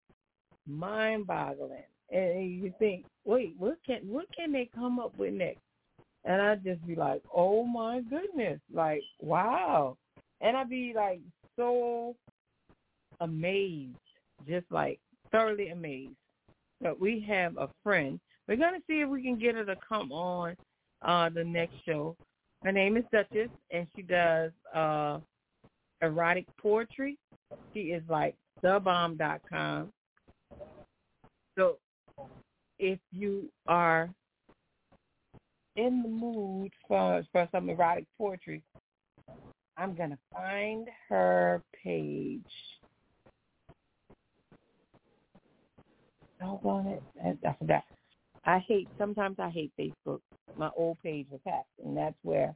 mind 0.67 1.27
boggling. 1.27 1.85
And 2.11 2.51
you 2.51 2.73
think, 2.79 3.07
wait, 3.25 3.55
what 3.59 3.79
can 3.87 4.01
what 4.07 4.27
can 4.37 4.53
they 4.53 4.69
come 4.75 4.99
up 4.99 5.17
with 5.17 5.35
next? 5.35 5.61
And 6.25 6.41
I 6.41 6.55
just 6.57 6.87
be 6.87 6.95
like, 6.95 7.23
oh 7.35 7.65
my 7.65 8.01
goodness, 8.01 8.61
like 8.73 9.03
wow. 9.21 9.97
And 10.41 10.57
I'd 10.57 10.71
be 10.71 10.93
like 10.95 11.21
so 11.57 12.15
amazed, 13.21 13.97
just 14.47 14.67
like 14.71 15.01
thoroughly 15.33 15.69
amazed. 15.69 16.12
But 16.81 17.01
we 17.01 17.25
have 17.29 17.57
a 17.57 17.69
friend. 17.83 18.21
We're 18.47 18.57
gonna 18.57 18.79
see 18.87 19.01
if 19.01 19.09
we 19.09 19.23
can 19.23 19.39
get 19.39 19.55
her 19.55 19.65
to 19.65 19.77
come 19.87 20.12
on 20.12 20.57
uh 21.03 21.31
the 21.31 21.45
next 21.45 21.75
show. 21.87 22.17
Her 22.62 22.73
name 22.73 22.97
is 22.97 23.05
Duchess, 23.12 23.51
and 23.71 23.87
she 23.97 24.03
does 24.03 24.53
uh 24.75 25.19
erotic 26.03 26.47
poetry. 26.61 27.18
She 27.72 27.80
is 27.80 28.03
like 28.09 28.34
thebomb.com. 28.62 29.92
So 31.57 31.78
if 32.78 32.99
you 33.12 33.49
are 33.66 34.11
in 35.76 36.03
the 36.03 36.09
mood 36.09 36.72
for 36.86 37.22
for 37.32 37.49
some 37.53 37.68
erotic 37.68 38.07
poetry, 38.18 38.62
I'm 39.76 39.95
gonna 39.95 40.18
find 40.32 40.88
her 41.09 41.62
page. 41.82 42.42
Doggone 46.40 46.86
it. 46.88 47.03
I, 47.47 47.55
forgot. 47.59 47.84
I 48.45 48.59
hate 48.59 48.88
sometimes 48.99 49.36
I 49.38 49.49
hate 49.51 49.72
Facebook. 49.78 50.20
My 50.57 50.70
old 50.76 50.99
page 51.03 51.26
was 51.30 51.40
hacked 51.47 51.66
and 51.84 51.97
that's 51.97 52.16
where 52.22 52.55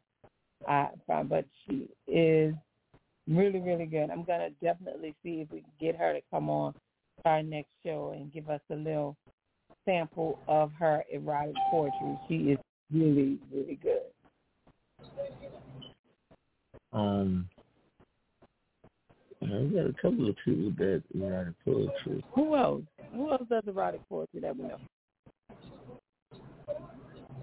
I 0.66 0.88
but 1.06 1.44
she 1.64 1.88
is 2.06 2.54
really, 3.28 3.60
really 3.60 3.86
good. 3.86 4.10
I'm 4.10 4.24
gonna 4.24 4.50
definitely 4.62 5.14
see 5.22 5.40
if 5.40 5.50
we 5.52 5.60
can 5.60 5.70
get 5.80 5.96
her 5.96 6.12
to 6.12 6.20
come 6.30 6.48
on 6.48 6.74
our 7.24 7.42
next 7.42 7.70
show 7.84 8.12
and 8.16 8.32
give 8.32 8.48
us 8.48 8.60
a 8.70 8.74
little 8.74 9.16
sample 9.84 10.38
of 10.48 10.72
her 10.78 11.04
erotic 11.12 11.54
poetry. 11.70 12.18
She 12.28 12.34
is 12.34 12.58
really, 12.92 13.38
really 13.52 13.78
good. 13.82 14.02
Um, 16.92 17.48
I 19.42 19.46
got 19.46 19.86
a 19.86 19.94
couple 20.00 20.28
of 20.28 20.36
people 20.44 20.72
that 20.78 21.02
write 21.14 21.46
poetry. 21.64 22.24
Who 22.34 22.56
else? 22.56 22.82
Who 23.14 23.30
else 23.30 23.42
does 23.48 23.62
erotic 23.66 24.00
poetry 24.08 24.40
that 24.40 24.56
we 24.56 24.64
know? 24.64 24.78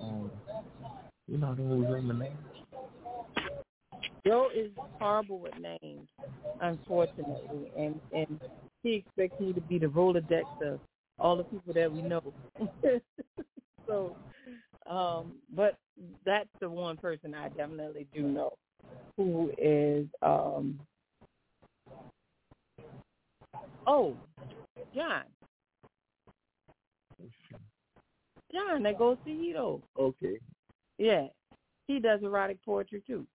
Um, 0.02 0.32
you 1.28 1.38
know 1.38 1.56
the 1.56 1.64
name? 1.64 2.38
Joe 4.26 4.50
is 4.56 4.72
horrible 5.00 5.40
with 5.40 5.54
names, 5.58 6.08
unfortunately, 6.62 7.72
and 7.78 8.00
and 8.14 8.40
he 8.84 8.96
expects 8.96 9.40
me 9.40 9.54
to 9.54 9.62
be 9.62 9.78
the 9.78 9.88
Rolodex 9.88 10.44
of 10.64 10.80
all 11.20 11.38
the 11.38 11.44
people 11.44 11.74
that 11.74 11.92
we 11.92 12.02
know. 12.02 12.22
so, 13.88 14.16
um, 14.90 15.34
but 15.56 15.78
that's 16.26 16.50
the 16.60 16.70
one 16.70 16.98
person 16.98 17.34
I 17.34 17.50
definitely 17.50 18.08
do 18.14 18.24
know, 18.24 18.54
who 19.18 19.52
is 19.58 20.08
um. 20.22 20.80
Oh, 23.88 24.16
John. 24.94 25.24
John 28.52 28.84
that 28.84 28.98
goes 28.98 29.18
to 29.26 29.30
Hedo. 29.30 29.82
Okay. 30.00 30.40
Yeah, 30.98 31.28
he 31.88 32.00
does 32.00 32.22
erotic 32.24 32.64
poetry 32.66 33.04
too, 33.06 33.26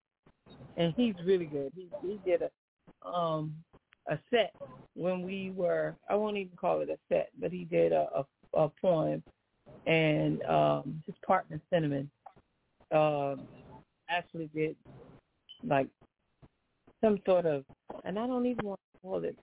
and 0.77 0.93
he's 0.95 1.15
really 1.25 1.45
good. 1.45 1.71
He 1.75 1.89
he 2.01 2.19
did 2.25 2.41
a 2.41 3.07
um 3.07 3.55
a 4.09 4.17
set 4.29 4.53
when 4.95 5.23
we 5.23 5.51
were 5.55 5.95
I 6.09 6.15
won't 6.15 6.37
even 6.37 6.57
call 6.57 6.81
it 6.81 6.89
a 6.89 6.97
set, 7.09 7.29
but 7.39 7.51
he 7.51 7.65
did 7.65 7.91
a 7.91 8.07
a, 8.15 8.59
a 8.59 8.69
poem, 8.81 9.23
and 9.85 10.41
um 10.43 11.03
his 11.05 11.15
partner 11.25 11.59
Cinnamon 11.71 12.09
um 12.91 13.41
actually 14.09 14.49
did 14.53 14.75
like 15.63 15.87
some 17.01 17.19
sort 17.25 17.45
of, 17.45 17.63
and 18.05 18.17
I 18.17 18.27
don't 18.27 18.45
even 18.45 18.65
want 18.65 18.79
to 18.93 19.01
call 19.01 19.23
it 19.23 19.35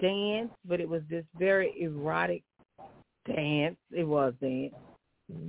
dance, 0.00 0.50
but 0.64 0.80
it 0.80 0.88
was 0.88 1.02
this 1.10 1.24
very 1.36 1.72
erotic 1.80 2.42
dance. 3.26 3.76
It 3.90 4.06
was 4.06 4.34
dance 4.40 4.74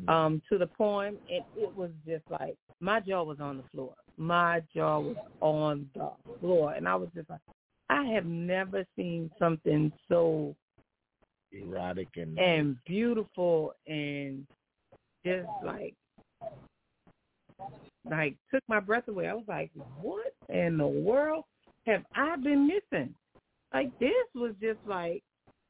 um, 0.07 0.41
to 0.49 0.57
the 0.57 0.67
poem, 0.67 1.17
and 1.29 1.43
it 1.55 1.75
was 1.75 1.91
just 2.07 2.23
like 2.29 2.55
my 2.79 2.99
jaw 2.99 3.23
was 3.23 3.39
on 3.39 3.57
the 3.57 3.63
floor. 3.73 3.93
My 4.19 4.61
jaw 4.75 4.99
was 4.99 5.15
on 5.39 5.89
the 5.95 6.11
floor, 6.39 6.73
and 6.73 6.87
I 6.87 6.95
was 6.95 7.09
just 7.15 7.29
like, 7.29 7.39
I 7.89 8.03
have 8.05 8.25
never 8.25 8.85
seen 8.95 9.31
something 9.39 9.91
so 10.07 10.55
Erotic 11.51 12.09
and 12.15 12.37
and 12.37 12.77
beautiful 12.85 13.73
and 13.87 14.45
just 15.25 15.47
like 15.65 15.95
like 18.09 18.35
took 18.53 18.63
my 18.67 18.79
breath 18.79 19.07
away. 19.07 19.27
I 19.27 19.33
was 19.33 19.45
like, 19.47 19.71
what 20.01 20.33
in 20.49 20.77
the 20.77 20.87
world 20.87 21.45
have 21.85 22.03
I 22.15 22.35
been 22.35 22.67
missing? 22.67 23.15
Like 23.73 23.97
this 23.99 24.11
was 24.35 24.53
just 24.61 24.79
like 24.85 25.23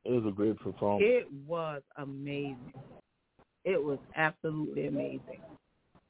it 0.06 0.12
was 0.12 0.26
a 0.28 0.32
great 0.32 0.58
performance. 0.60 1.06
it 1.06 1.28
was 1.48 1.82
amazing. 1.98 2.74
It 3.64 3.82
was 3.82 4.00
absolutely 4.16 4.88
amazing. 4.88 5.42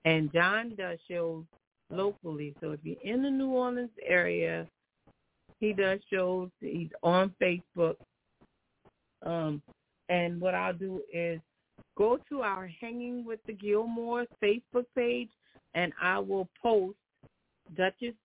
And 0.05 0.31
John 0.31 0.75
does 0.75 0.97
shows 1.09 1.43
locally. 1.91 2.55
So 2.61 2.71
if 2.71 2.79
you're 2.83 3.01
in 3.03 3.23
the 3.23 3.29
New 3.29 3.49
Orleans 3.49 3.89
area, 4.05 4.67
he 5.59 5.73
does 5.73 5.99
shows. 6.11 6.49
He's 6.61 6.89
on 7.03 7.33
Facebook. 7.41 7.95
Um, 9.25 9.61
and 10.07 10.39
what 10.39 10.55
I'll 10.55 10.73
do 10.73 11.01
is 11.13 11.39
go 11.97 12.17
to 12.29 12.41
our 12.41 12.69
Hanging 12.79 13.25
with 13.25 13.39
the 13.45 13.53
Gilmore 13.53 14.25
Facebook 14.41 14.85
page, 14.95 15.29
and 15.75 15.91
I 16.01 16.19
will 16.19 16.47
post 16.61 16.97
Duchess 17.75 18.15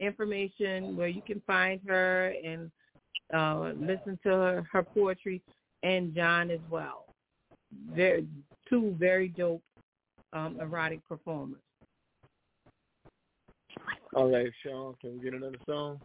information 0.00 0.96
where 0.96 1.08
you 1.08 1.22
can 1.22 1.40
find 1.46 1.80
her 1.86 2.34
and 2.44 2.70
uh, 3.32 3.72
listen 3.78 4.18
to 4.22 4.28
her, 4.28 4.68
her 4.70 4.82
poetry, 4.82 5.42
and 5.82 6.14
John 6.14 6.50
as 6.50 6.60
well. 6.70 7.06
Very, 7.92 8.26
two 8.68 8.94
very 8.98 9.28
dope 9.28 9.62
um, 10.32 10.58
erotic 10.60 11.06
performers. 11.08 11.60
All 14.14 14.30
right, 14.30 14.46
Sean, 14.62 14.94
can 15.00 15.14
we 15.14 15.24
get 15.24 15.34
another 15.34 15.58
song? 15.66 16.00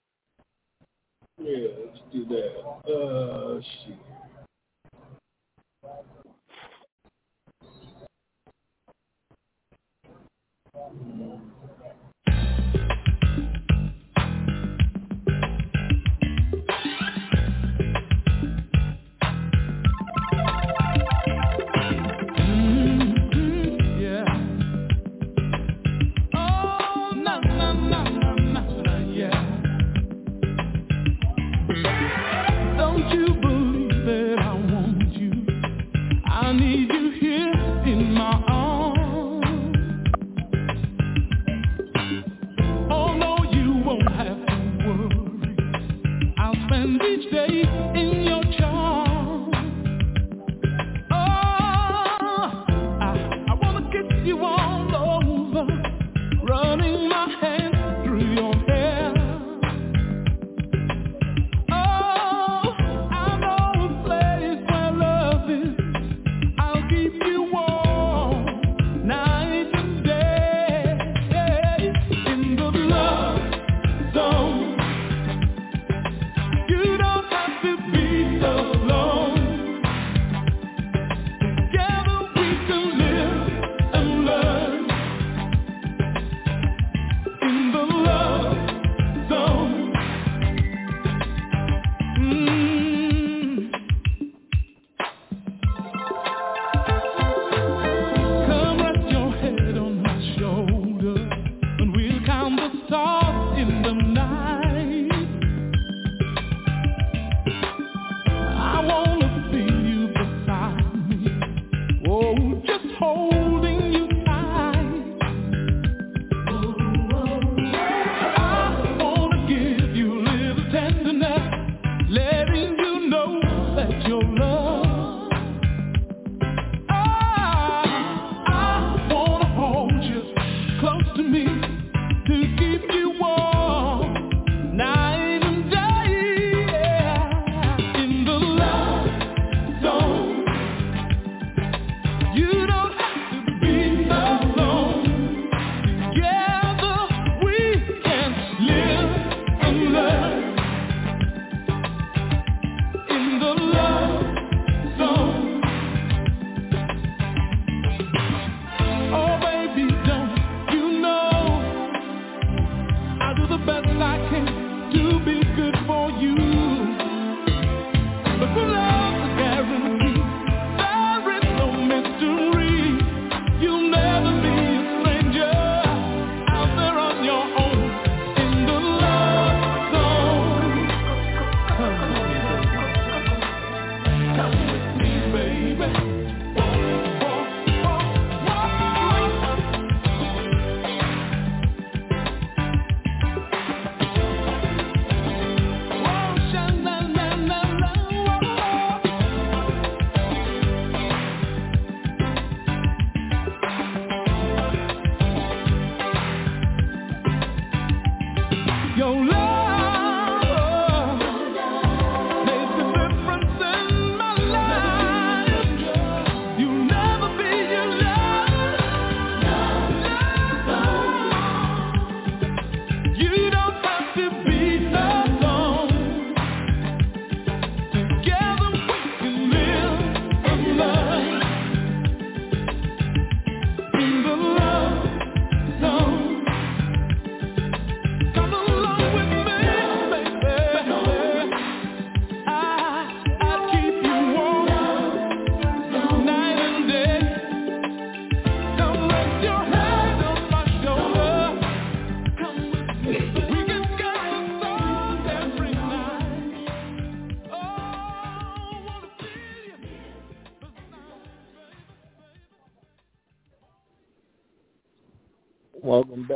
Yeah, 1.38 1.68
let's 1.86 2.00
do 2.12 2.26
that. 2.26 2.92
Uh, 2.92 3.62
shit. 3.86 3.98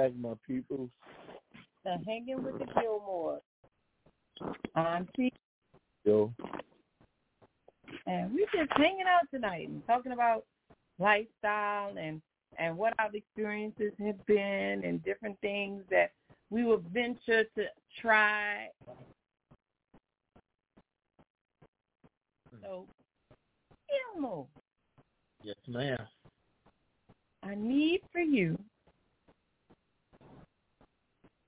Back, 0.04 0.18
my 0.20 0.34
people. 0.46 0.90
The 1.86 1.98
Hanging 2.06 2.44
with 2.44 2.60
the 2.60 2.66
Gilmore. 2.80 3.40
Auntie. 4.76 5.34
Yo. 6.06 6.34
And 8.08 8.34
we're 8.34 8.46
just 8.46 8.72
hanging 8.76 9.06
out 9.08 9.28
tonight 9.34 9.70
and 9.70 9.86
talking 9.88 10.12
about 10.12 10.44
lifestyle 11.00 11.98
and 11.98 12.22
and 12.60 12.78
what 12.78 12.94
our 13.00 13.10
experiences 13.14 13.94
have 14.00 14.24
been 14.28 14.84
and 14.84 15.04
different 15.04 15.40
things 15.42 15.82
that 15.90 16.12
we 16.52 16.64
will 16.64 16.84
venture 16.94 17.44
to 17.56 17.66
try. 18.00 18.68
So, 22.62 22.86
Gilmore. 24.14 24.46
Yes, 25.44 25.56
ma'am. 25.68 25.98
I 27.42 27.56
need 27.56 28.02
for 28.12 28.22
you 28.22 28.58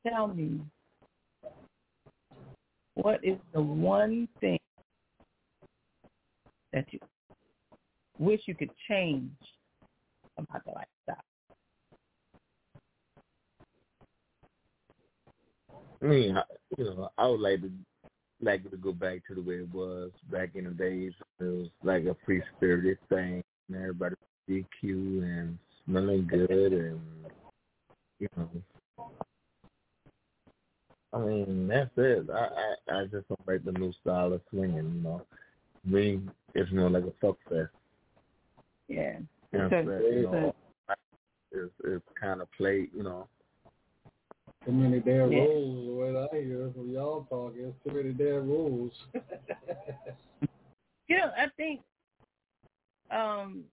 tell 0.07 0.27
me 0.27 0.59
what 2.95 3.19
is 3.23 3.37
the 3.53 3.61
one 3.61 4.27
thing 4.39 4.59
that 6.73 6.85
you 6.91 6.99
wish 8.17 8.41
you 8.45 8.55
could 8.55 8.71
change 8.89 9.31
about 10.37 10.63
the 10.65 10.71
lifestyle? 10.71 11.23
I 16.01 16.05
mean, 16.05 16.37
you 16.77 16.83
know, 16.83 17.09
I 17.17 17.27
would 17.27 17.39
like 17.39 17.61
to 17.61 17.71
like 18.41 18.69
to 18.69 18.77
go 18.77 18.91
back 18.91 19.25
to 19.27 19.35
the 19.35 19.41
way 19.41 19.55
it 19.55 19.73
was 19.73 20.11
back 20.31 20.51
in 20.55 20.65
the 20.65 20.71
days. 20.71 21.13
It 21.39 21.43
was 21.43 21.67
like 21.83 22.03
a 22.05 22.15
free 22.25 22.43
spirited 22.55 22.97
thing, 23.09 23.43
and 23.69 23.77
everybody 23.77 24.15
DQ 24.49 24.63
and 24.83 25.57
smelling 25.85 26.27
good, 26.27 26.73
and 26.73 26.99
you 28.19 28.27
know, 28.37 28.49
I 31.15 31.19
mean, 31.19 31.67
that's 31.69 31.89
it. 31.95 32.27
I 32.29 32.49
I, 32.91 32.99
I 32.99 33.03
just 33.05 33.27
don't 33.29 33.47
like 33.47 33.63
the 33.63 33.71
new 33.71 33.93
style 34.01 34.33
of 34.33 34.41
swinging. 34.49 34.75
You 34.75 35.01
know, 35.01 35.21
me, 35.85 36.19
it's 36.53 36.71
more 36.73 36.89
like 36.89 37.05
a 37.05 37.13
fuck 37.21 37.37
fest. 37.49 37.69
Yeah. 38.89 39.19
You 39.53 39.59
know, 39.59 39.65
Okay. 39.65 39.83
what 39.85 40.13
you 40.13 40.21
know, 40.23 40.55
it's 41.53 41.71
it's 41.85 42.05
kind 42.19 42.41
of 42.41 42.51
played. 42.51 42.89
You 42.93 43.03
know, 43.03 43.27
Too 44.65 44.73
many 44.73 44.99
damn 44.99 45.31
Yeah. 45.31 45.39
rules, 45.39 45.87
the 45.87 45.93
way 45.93 46.27
I 46.33 46.43
hear 46.43 46.71
from 46.75 46.91
y'all 46.91 47.25
talking. 47.29 47.63
It's 47.63 47.83
too 47.83 47.95
many 47.95 48.11
damn 48.13 48.47
rules. 48.47 48.91
You 51.07 51.17
know, 51.17 51.31
I 51.37 51.45
think 51.55 51.81
um 53.11 53.63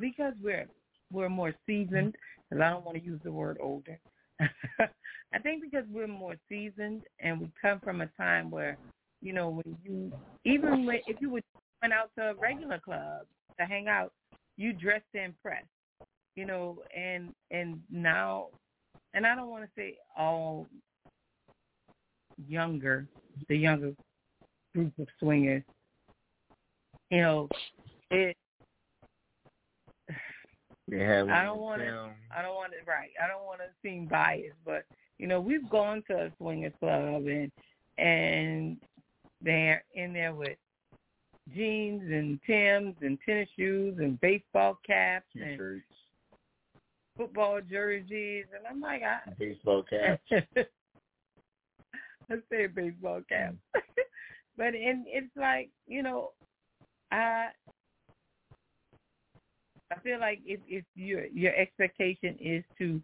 because 0.00 0.32
we're 0.42 0.66
we're 1.12 1.28
more 1.28 1.54
seasoned, 1.66 2.16
because 2.48 2.62
I 2.62 2.70
don't 2.70 2.84
want 2.84 2.96
to 2.96 3.04
use 3.04 3.20
the 3.22 3.30
word 3.30 3.58
older. 3.60 3.98
I 5.34 5.38
think 5.38 5.62
because 5.62 5.84
we're 5.92 6.06
more 6.06 6.36
seasoned 6.48 7.02
and 7.20 7.40
we 7.40 7.50
come 7.60 7.80
from 7.80 8.00
a 8.00 8.06
time 8.16 8.50
where, 8.50 8.78
you 9.20 9.32
know, 9.32 9.50
when 9.50 9.76
you 9.84 10.12
even 10.44 10.86
when 10.86 11.00
if 11.06 11.20
you 11.20 11.30
would 11.30 11.44
went 11.82 11.92
out 11.92 12.10
to 12.18 12.30
a 12.30 12.34
regular 12.34 12.78
club 12.78 13.26
to 13.58 13.66
hang 13.66 13.88
out, 13.88 14.12
you 14.56 14.72
dressed 14.72 15.04
to 15.14 15.22
impress. 15.22 15.64
You 16.36 16.46
know, 16.46 16.82
and 16.96 17.32
and 17.50 17.80
now 17.90 18.48
and 19.14 19.26
I 19.26 19.34
don't 19.34 19.50
want 19.50 19.64
to 19.64 19.70
say 19.76 19.96
all 20.16 20.66
younger, 22.46 23.06
the 23.48 23.56
younger 23.56 23.92
group 24.74 24.92
of 24.98 25.08
swingers 25.18 25.62
you 27.10 27.20
know, 27.20 27.48
it. 28.10 28.36
they 30.88 30.98
have. 30.98 31.28
I 31.28 31.44
don't 31.44 31.60
want 31.60 31.82
to. 31.82 32.10
I 32.36 32.42
don't 32.42 32.54
want 32.54 32.72
to. 32.72 32.90
Right. 32.90 33.10
I 33.22 33.28
don't 33.28 33.44
want 33.44 33.60
to 33.60 33.66
seem 33.82 34.06
biased, 34.06 34.56
but 34.64 34.84
you 35.18 35.26
know, 35.26 35.40
we've 35.40 35.68
gone 35.70 36.02
to 36.08 36.14
a 36.26 36.32
swingers 36.38 36.72
club 36.80 37.26
and 37.26 37.50
and 37.98 38.76
they're 39.40 39.84
in 39.94 40.12
there 40.12 40.34
with 40.34 40.58
jeans 41.54 42.02
and 42.02 42.38
Tims 42.46 42.96
and 43.00 43.18
tennis 43.24 43.48
shoes 43.56 43.96
and 43.98 44.20
baseball 44.20 44.78
caps 44.86 45.26
and 45.34 45.52
T-shirts, 45.52 45.84
football 47.16 47.60
jerseys, 47.60 48.46
and 48.54 48.66
I'm 48.68 48.80
like, 48.80 49.02
I. 49.02 49.20
baseball 49.38 49.82
caps. 49.88 50.22
Let's 52.28 52.42
say 52.50 52.66
baseball 52.66 53.20
cap. 53.28 53.54
but 54.56 54.74
and 54.74 55.06
it's 55.06 55.30
like 55.36 55.70
you 55.86 56.02
know, 56.02 56.32
I 57.12 57.48
I 59.92 59.98
feel 60.02 60.18
like 60.18 60.40
if 60.44 60.60
if 60.66 60.84
your 60.94 61.26
your 61.26 61.54
expectation 61.54 62.36
is 62.40 62.64
to 62.78 63.00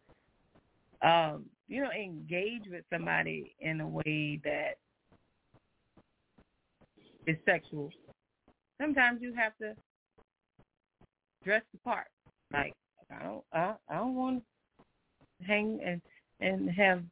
um 1.06 1.44
you 1.72 1.82
know 1.82 1.90
engage 1.90 2.64
with 2.70 2.84
somebody 2.92 3.56
in 3.60 3.80
a 3.80 3.88
way 3.88 4.38
that 4.44 4.74
is 7.26 7.36
sexual, 7.46 7.88
sometimes 8.78 9.22
you 9.22 9.32
have 9.34 9.56
to 9.56 9.74
dress 11.42 11.62
the 11.72 11.78
part. 11.78 12.08
Like 12.52 12.74
I 13.10 13.22
don't 13.22 13.44
I, 13.54 13.74
I 13.88 13.94
don't 13.94 14.14
want 14.14 14.42
to 15.40 15.46
hang 15.46 15.80
and 15.82 16.02
and 16.40 16.70
have 16.70 17.02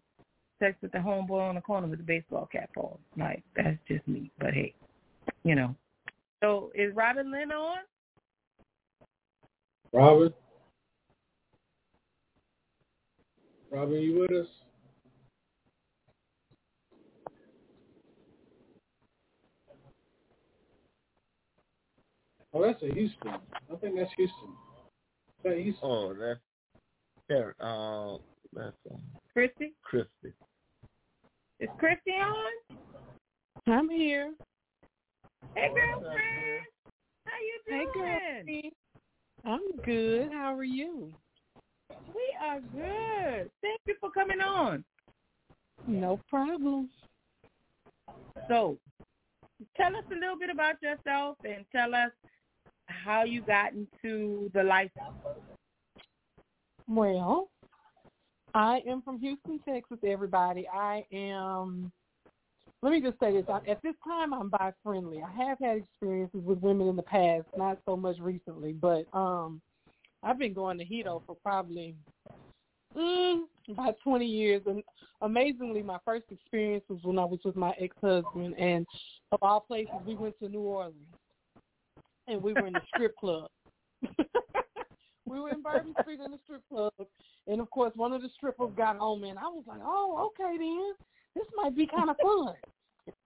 sex 0.59 0.77
with 0.82 0.93
the 0.93 0.99
homeboy 0.99 1.49
on 1.49 1.55
the 1.55 1.62
corner 1.62 1.87
with 1.87 2.01
the 2.01 2.05
baseball 2.05 2.47
cap 2.53 2.69
on. 2.77 2.99
Like 3.16 3.43
that's 3.57 3.78
just 3.89 4.07
me. 4.07 4.31
But 4.39 4.53
hey, 4.53 4.74
you 5.43 5.55
know. 5.55 5.74
So 6.43 6.70
is 6.74 6.95
Robin 6.95 7.32
Lynn 7.32 7.51
on? 7.51 7.78
Robin? 9.95 10.35
Robin, 13.71 14.01
you 14.01 14.19
with 14.19 14.33
us? 14.33 14.49
Oh, 22.53 22.63
that's 22.67 22.83
a 22.83 22.93
Houston. 22.93 23.29
I 23.29 23.77
think 23.81 23.97
that's 23.97 24.11
Houston. 24.17 24.49
Is 24.49 25.45
that 25.45 25.57
Houston? 25.59 25.89
Oh, 25.89 26.15
that's 26.15 26.41
there. 27.29 27.55
Uh, 27.61 28.17
that's 28.53 28.77
um, 28.91 29.01
Christy? 29.33 29.73
Christy. 29.85 30.35
Is 31.61 31.69
Christy 31.79 32.11
on? 32.11 32.77
I'm 33.69 33.89
here. 33.89 34.33
Hey 35.55 35.69
girlfriend. 35.69 36.65
How 37.25 37.33
you 37.41 37.87
Hey, 37.95 38.43
doing? 38.45 38.71
I'm 39.45 39.61
good. 39.85 40.33
How 40.33 40.57
are 40.57 40.65
you? 40.65 41.13
We 42.15 42.35
are 42.43 42.61
good. 42.61 43.51
Thank 43.62 43.81
you 43.87 43.95
for 44.01 44.11
coming 44.11 44.41
on. 44.41 44.85
No 45.87 46.20
problem. 46.28 46.91
So, 48.49 48.78
tell 49.77 49.95
us 49.97 50.05
a 50.11 50.15
little 50.15 50.39
bit 50.39 50.51
about 50.51 50.77
yourself 50.82 51.37
and 51.45 51.65
tell 51.73 51.95
us 51.95 52.11
how 52.87 53.24
you 53.24 53.43
got 53.43 53.73
into 53.73 54.51
the 54.55 54.62
lifestyle. 54.62 55.15
Well, 56.89 57.51
I 58.55 58.82
am 58.87 59.03
from 59.03 59.20
Houston, 59.20 59.61
Texas, 59.61 59.99
everybody. 60.05 60.66
I 60.69 61.05
am, 61.12 61.93
let 62.82 62.93
me 62.93 63.01
just 63.01 63.19
say 63.20 63.32
this. 63.32 63.45
At 63.49 63.81
this 63.82 63.95
time, 64.05 64.35
I'm 64.35 64.49
bi 64.51 64.73
friendly. 64.82 65.23
I 65.23 65.31
have 65.45 65.59
had 65.61 65.77
experiences 65.78 66.41
with 66.45 66.59
women 66.59 66.89
in 66.89 66.97
the 66.97 67.03
past, 67.03 67.47
not 67.57 67.78
so 67.87 67.97
much 67.97 68.19
recently, 68.19 68.73
but 68.73 69.07
um, 69.12 69.61
I've 70.23 70.39
been 70.39 70.53
going 70.53 70.79
to 70.79 70.85
Hedo 70.85 71.23
for 71.27 71.37
probably 71.43 71.95
mm, 72.97 73.41
about 73.71 73.97
20 74.03 74.27
years. 74.27 74.63
And 74.67 74.83
amazingly, 75.23 75.83
my 75.83 75.99
first 76.05 76.25
experience 76.31 76.85
was 76.89 77.01
when 77.03 77.19
I 77.19 77.25
was 77.25 77.41
with 77.45 77.57
my 77.57 77.73
ex-husband. 77.81 78.55
And 78.59 78.87
of 79.33 79.39
all 79.43 79.61
places, 79.61 79.95
we 80.07 80.15
went 80.15 80.39
to 80.41 80.49
New 80.49 80.61
Orleans. 80.61 80.97
And 82.27 82.43
we 82.43 82.53
were 82.53 82.67
in 82.67 82.75
the 82.75 82.83
strip 82.95 83.17
club. 83.17 83.49
we 85.27 85.41
were 85.41 85.51
in 85.51 85.63
Bourbon 85.63 85.95
Street 86.03 86.21
in 86.25 86.33
the 86.33 86.39
strip 86.45 86.63
club. 86.69 86.93
And, 87.47 87.61
of 87.61 87.71
course, 87.71 87.93
one 87.97 88.13
of 88.13 88.23
the 88.23 88.29
strippers 88.37 88.71
got 88.77 88.99
home, 88.99 89.25
and 89.25 89.39
I 89.39 89.45
was 89.45 89.65
like, 89.67 89.81
oh, 89.83 90.31
okay, 90.31 90.57
then. 90.59 90.93
This 91.35 91.47
might 91.57 91.77
be 91.77 91.87
kind 91.87 92.11
of 92.11 92.17
fun. 92.23 92.55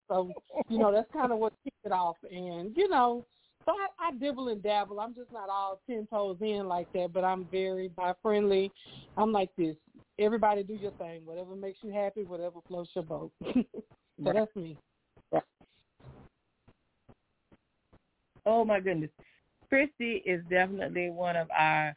So, 0.09 0.31
you 0.69 0.79
know, 0.79 0.93
that's 0.93 1.11
kind 1.13 1.33
of 1.33 1.39
what 1.39 1.55
kicked 1.65 1.85
it 1.85 1.93
off. 1.93 2.17
And, 2.31 2.77
you 2.77 2.89
know, 2.89 3.27
so 3.65 3.73
I, 3.73 4.09
I 4.09 4.13
dibble 4.13 4.49
and 4.49 4.63
dabble. 4.63 5.01
I'm 5.01 5.15
just 5.15 5.33
not 5.33 5.49
all 5.49 5.81
ten 5.87 6.07
toes 6.11 6.37
in 6.41 6.67
like 6.69 6.89
that, 6.93 7.13
but 7.13 7.25
I'm 7.25 7.47
very 7.51 7.89
bi 7.89 8.13
friendly. 8.23 8.71
I'm 9.17 9.33
like 9.33 9.51
this. 9.57 9.77
Everybody 10.19 10.63
do 10.63 10.75
your 10.75 10.93
thing. 10.93 11.23
Whatever 11.25 11.57
makes 11.57 11.79
you 11.83 11.93
happy, 11.93 12.25
whatever 12.25 12.61
floats 12.69 12.91
your 12.95 13.05
boat. 13.05 13.33
so 13.45 14.33
that's 14.33 14.55
me. 14.55 14.77
Oh 18.47 18.65
my 18.65 18.81
goodness. 18.81 19.11
Christy 19.69 20.23
is 20.27 20.43
definitely 20.51 21.11
one 21.11 21.37
of 21.37 21.49
our 21.51 21.97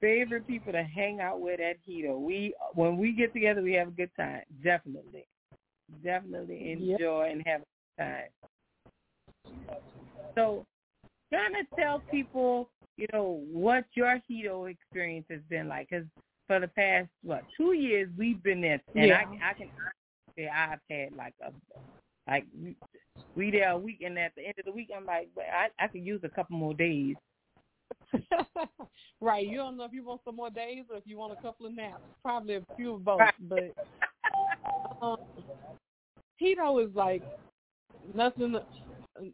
favorite 0.00 0.46
people 0.46 0.72
to 0.72 0.82
hang 0.82 1.20
out 1.20 1.40
with 1.40 1.60
at 1.60 1.76
Hedo. 1.88 2.20
We 2.20 2.54
when 2.74 2.96
we 2.96 3.12
get 3.12 3.32
together 3.32 3.62
we 3.62 3.72
have 3.74 3.88
a 3.88 3.92
good 3.92 4.10
time. 4.16 4.42
Definitely. 4.62 5.26
Definitely 6.02 6.76
Yep. 6.78 7.00
enjoy 7.00 7.30
and 7.32 7.42
have 7.46 7.60
a 7.62 7.64
good 7.98 8.04
time. 8.04 8.28
So 10.34 10.64
kind 11.32 11.54
of 11.56 11.66
tell 11.78 12.02
people 12.10 12.68
you 12.96 13.06
know, 13.12 13.40
what 13.50 13.84
your 13.94 14.20
Hedo 14.30 14.70
experience 14.70 15.26
has 15.30 15.40
been 15.48 15.68
like. 15.68 15.88
Because 15.90 16.06
for 16.46 16.60
the 16.60 16.68
past 16.68 17.08
what 17.22 17.42
two 17.56 17.72
years 17.72 18.08
we've 18.16 18.42
been 18.42 18.60
there, 18.60 18.80
and 18.94 19.06
Yeah. 19.08 19.24
I, 19.42 19.50
I 19.50 19.54
can 19.54 19.70
say 20.36 20.48
I've 20.48 20.78
had 20.90 21.16
like 21.16 21.34
a 21.44 21.52
like 22.28 22.44
we- 22.60 22.76
there 23.50 23.70
a 23.70 23.78
week, 23.78 24.02
and 24.02 24.18
at 24.18 24.34
the 24.36 24.46
end 24.46 24.54
of 24.58 24.64
the 24.64 24.72
week, 24.72 24.90
I'm 24.94 25.06
like, 25.06 25.28
well, 25.34 25.46
I 25.52 25.68
I 25.82 25.88
could 25.88 26.04
use 26.04 26.20
a 26.24 26.28
couple 26.28 26.56
more 26.56 26.74
days. 26.74 27.16
right. 29.20 29.46
You 29.46 29.56
don't 29.56 29.76
know 29.76 29.84
if 29.84 29.92
you 29.92 30.04
want 30.04 30.20
some 30.24 30.36
more 30.36 30.50
days 30.50 30.84
or 30.90 30.96
if 30.96 31.06
you 31.06 31.16
want 31.18 31.32
a 31.32 31.42
couple 31.42 31.66
of 31.66 31.74
naps. 31.74 32.02
Probably 32.22 32.56
a 32.56 32.62
few 32.76 32.94
of 32.94 33.04
both. 33.04 33.20
But 33.40 33.74
um, 35.00 35.16
Hedo 36.40 36.86
is 36.86 36.94
like 36.94 37.22
nothing. 38.14 38.56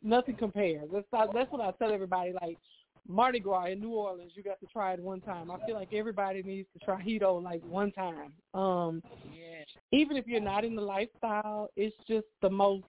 Nothing 0.02 0.36
compares. 0.36 0.88
That's 0.92 1.06
that's 1.32 1.52
what 1.52 1.60
I 1.60 1.70
tell 1.72 1.92
everybody. 1.92 2.32
Like 2.40 2.58
Mardi 3.06 3.40
Gras 3.40 3.66
in 3.66 3.80
New 3.80 3.90
Orleans, 3.90 4.32
you 4.34 4.42
got 4.42 4.60
to 4.60 4.66
try 4.66 4.92
it 4.92 5.00
one 5.00 5.20
time. 5.20 5.50
I 5.50 5.56
feel 5.66 5.74
like 5.74 5.92
everybody 5.92 6.42
needs 6.42 6.68
to 6.74 6.84
try 6.84 7.02
Hedo 7.02 7.42
like 7.42 7.62
one 7.62 7.90
time. 7.92 8.32
Um, 8.54 9.02
Yeah. 9.24 9.64
even 9.92 10.16
if 10.16 10.26
you're 10.26 10.40
not 10.40 10.64
in 10.64 10.74
the 10.74 10.82
lifestyle, 10.82 11.70
it's 11.76 11.96
just 12.06 12.26
the 12.42 12.50
most 12.50 12.84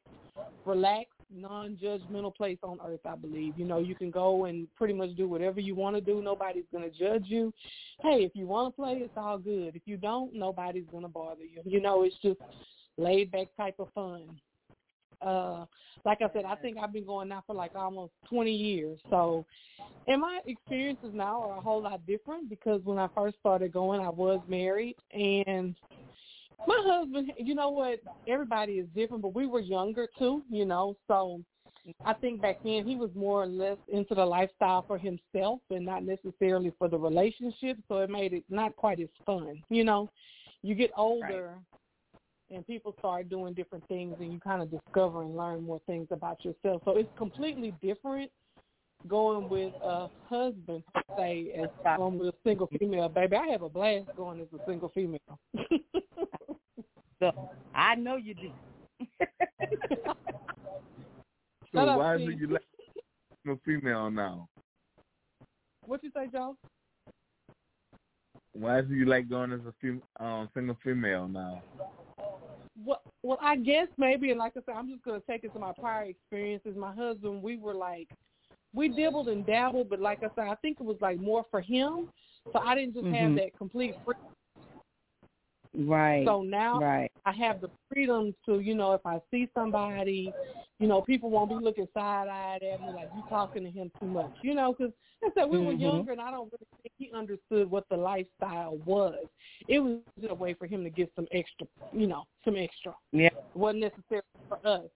relaxed, 0.66 1.14
non-judgmental 1.32 2.36
place 2.36 2.58
on 2.64 2.80
earth. 2.86 3.06
I 3.06 3.16
believe. 3.16 3.58
You 3.58 3.66
know, 3.66 3.80
you 3.80 3.96
can 3.96 4.12
go 4.12 4.46
and 4.46 4.68
pretty 4.76 4.94
much 4.94 5.16
do 5.16 5.28
whatever 5.28 5.60
you 5.60 5.76
want 5.76 5.96
to 5.96 6.02
do. 6.02 6.22
Nobody's 6.22 6.66
going 6.72 6.90
to 6.90 6.98
judge 6.98 7.26
you. 7.28 7.54
Hey, 8.02 8.24
if 8.24 8.32
you 8.36 8.46
want 8.46 8.74
to 8.74 8.82
play, 8.82 8.94
it's 8.96 9.14
all 9.16 9.38
good. 9.38 9.76
If 9.76 9.84
you 9.86 9.98
don't, 9.98 10.34
nobody's 10.34 10.88
going 10.92 11.04
to 11.04 11.10
bother 11.10 11.44
you. 11.44 11.62
You 11.66 11.82
know, 11.82 12.04
it's 12.04 12.18
just 12.22 12.40
laid 12.98 13.32
back 13.32 13.48
type 13.56 13.76
of 13.80 13.88
fun. 13.94 14.40
Uh, 15.22 15.66
like 16.06 16.22
I 16.22 16.30
said, 16.34 16.46
I 16.46 16.56
think 16.56 16.78
I've 16.78 16.94
been 16.94 17.06
going 17.06 17.30
now 17.30 17.44
for 17.46 17.56
like 17.56 17.76
almost 17.76 18.14
20 18.30 18.52
years. 18.52 19.00
So, 19.10 19.46
and 20.08 20.22
my 20.22 20.40
experiences 20.46 21.12
now 21.14 21.42
are 21.42 21.58
a 21.58 21.62
whole 21.62 21.82
lot 21.82 22.06
different 22.08 22.50
because 22.50 22.82
when 22.84 22.98
I 22.98 23.08
first 23.14 23.38
started 23.40 23.74
going, 23.74 24.02
I 24.02 24.10
was 24.10 24.42
married 24.48 24.96
and 25.12 25.76
my 26.68 26.82
husband, 26.86 27.32
you 27.38 27.56
know 27.56 27.70
what? 27.70 28.00
Everybody 28.28 28.74
is 28.74 28.88
different, 28.96 29.22
but 29.22 29.34
we 29.34 29.46
were 29.46 29.60
younger 29.60 30.08
too, 30.18 30.42
you 30.50 30.66
know. 30.66 30.96
So 31.08 31.42
I 32.06 32.14
think 32.14 32.42
back 32.42 32.58
then 32.64 32.86
he 32.86 32.96
was 32.96 33.10
more 33.16 33.44
or 33.44 33.48
less 33.48 33.78
into 33.88 34.16
the 34.16 34.26
lifestyle 34.26 34.84
for 34.86 34.98
himself 34.98 35.60
and 35.70 35.86
not 35.86 36.04
necessarily 36.04 36.74
for 36.78 36.88
the 36.88 36.98
relationship. 36.98 37.78
So 37.88 37.98
it 38.00 38.10
made 38.10 38.34
it 38.34 38.44
not 38.50 38.76
quite 38.76 39.00
as 39.00 39.10
fun, 39.26 39.62
you 39.70 39.84
know. 39.84 40.10
You 40.62 40.76
get 40.76 40.92
older 40.98 41.56
and 42.52 42.66
people 42.66 42.96
start 43.00 43.30
doing 43.30 43.54
different 43.54 43.88
things 43.88 44.16
and 44.20 44.34
you 44.34 44.40
kind 44.40 44.62
of 44.62 44.72
discover 44.72 45.22
and 45.22 45.36
learn 45.36 45.64
more 45.64 45.80
things 45.86 46.08
about 46.12 46.44
yourself. 46.44 46.82
So 46.86 46.98
it's 46.98 47.10
completely 47.18 47.74
different 47.82 48.32
going 49.08 49.48
with 49.50 49.74
a 49.84 50.10
husband, 50.28 50.84
say, 51.18 51.54
as 51.58 51.70
going 51.98 52.18
with 52.20 52.30
a 52.30 52.38
single 52.44 52.68
female. 52.80 53.08
Baby, 53.10 53.38
I 53.38 53.48
have 53.48 53.62
a 53.62 53.70
blast 53.70 54.08
going 54.18 54.42
as 54.42 54.48
a 54.54 54.64
single 54.66 54.90
female. 54.90 55.20
So 57.20 57.32
I 57.76 57.96
know 57.96 58.16
you 58.16 58.34
do. 58.34 58.52
So 61.72 61.82
Shut 61.82 61.88
up, 61.90 61.98
why 62.00 62.16
Steve. 62.16 62.26
do 62.26 62.32
you 62.32 62.48
like 62.48 62.64
a 63.48 63.56
female 63.64 64.10
now? 64.10 64.48
what 65.86 66.04
you 66.04 66.10
say, 66.16 66.28
Joe? 66.32 66.56
Why 68.54 68.82
do 68.82 68.96
you 68.96 69.06
like 69.06 69.30
going 69.30 69.52
as 69.52 69.60
a 69.68 69.74
fem- 69.80 70.02
um, 70.20 70.50
single 70.56 70.78
female 70.84 71.28
now? 71.28 71.62
Well, 72.86 73.02
well, 73.24 73.38
I 73.42 73.58
guess 73.58 73.88
maybe, 73.98 74.30
and 74.32 74.40
like 74.40 74.54
I 74.56 74.62
said, 74.66 74.76
I'm 74.76 74.90
just 74.90 75.04
gonna 75.04 75.22
take 75.30 75.44
it 75.44 75.54
to 75.54 75.60
my 75.60 75.74
prior 75.74 76.04
experiences. 76.04 76.76
My 76.78 76.94
husband, 76.94 77.42
we 77.42 77.58
were 77.58 77.74
like, 77.74 78.08
we 78.74 78.88
dibbled 78.88 79.28
and 79.28 79.46
dabbled, 79.46 79.90
but 79.90 80.00
like 80.00 80.20
I 80.24 80.30
said, 80.36 80.48
I 80.48 80.56
think 80.56 80.78
it 80.80 80.86
was 80.86 80.98
like 81.02 81.20
more 81.20 81.46
for 81.52 81.60
him. 81.60 82.08
So 82.54 82.60
I 82.60 82.76
didn't 82.76 82.94
just 82.94 83.08
have 83.08 83.32
Mhm. 83.32 83.36
that 83.36 83.58
complete 83.58 83.96
freedom. 84.06 84.24
Right. 85.76 86.26
So 86.26 86.42
now 86.42 86.80
right. 86.80 87.12
I 87.26 87.32
have 87.34 87.62
the 87.62 87.70
freedom 87.92 88.34
to, 88.46 88.60
you 88.60 88.76
know, 88.76 88.94
if 88.94 89.06
I 89.06 89.20
see 89.32 89.48
somebody, 89.54 90.34
you 90.80 90.88
know, 90.88 91.02
people 91.02 91.30
won't 91.30 91.50
be 91.50 91.56
looking 91.56 91.88
side-eyed 91.94 92.64
at 92.64 92.82
me 92.82 92.88
like 92.94 93.10
you 93.16 93.22
talking 93.30 93.64
to 93.64 93.70
him 93.70 93.92
too 94.00 94.08
much, 94.08 94.32
you 94.42 94.56
know, 94.56 94.74
because 94.74 94.94
I 95.24 95.30
said 95.36 95.50
we 95.50 95.60
were 95.60 95.74
Mhm. 95.74 95.82
younger 95.82 96.12
and 96.14 96.22
I 96.22 96.32
don't 96.32 96.52
really 96.52 96.68
think 96.82 96.94
he 96.98 97.12
understood 97.12 97.70
what 97.70 97.88
the 97.90 97.98
lifestyle 97.98 98.78
was. 98.78 99.28
It 99.68 99.80
was 99.80 100.00
a 100.28 100.34
way 100.34 100.54
for 100.54 100.66
him 100.66 100.84
to 100.84 100.90
get 100.90 101.14
some 101.16 101.28
extra, 101.32 101.68
you 101.92 102.08
know, 102.08 102.26
some 102.44 102.56
extra. 102.56 102.96
Yeah. 103.12 103.28
It 103.28 103.56
wasn't 103.56 103.82
necessary 103.82 104.24
for 104.48 104.60
us. 104.66 104.90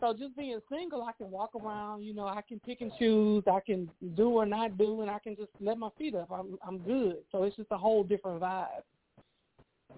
So 0.00 0.12
just 0.12 0.36
being 0.36 0.60
single, 0.68 1.02
I 1.04 1.12
can 1.12 1.30
walk 1.30 1.50
around, 1.54 2.02
you 2.02 2.12
know, 2.12 2.26
I 2.26 2.42
can 2.42 2.60
pick 2.60 2.80
and 2.80 2.92
choose, 2.98 3.44
I 3.46 3.60
can 3.60 3.90
do 4.14 4.30
or 4.30 4.46
not 4.46 4.76
do, 4.76 5.00
and 5.00 5.10
I 5.10 5.18
can 5.20 5.36
just 5.36 5.52
let 5.60 5.78
my 5.78 5.90
feet 5.96 6.14
up. 6.14 6.30
I'm 6.30 6.58
I'm 6.66 6.78
good. 6.78 7.18
So 7.30 7.44
it's 7.44 7.56
just 7.56 7.70
a 7.70 7.78
whole 7.78 8.02
different 8.04 8.40
vibe. 8.40 8.82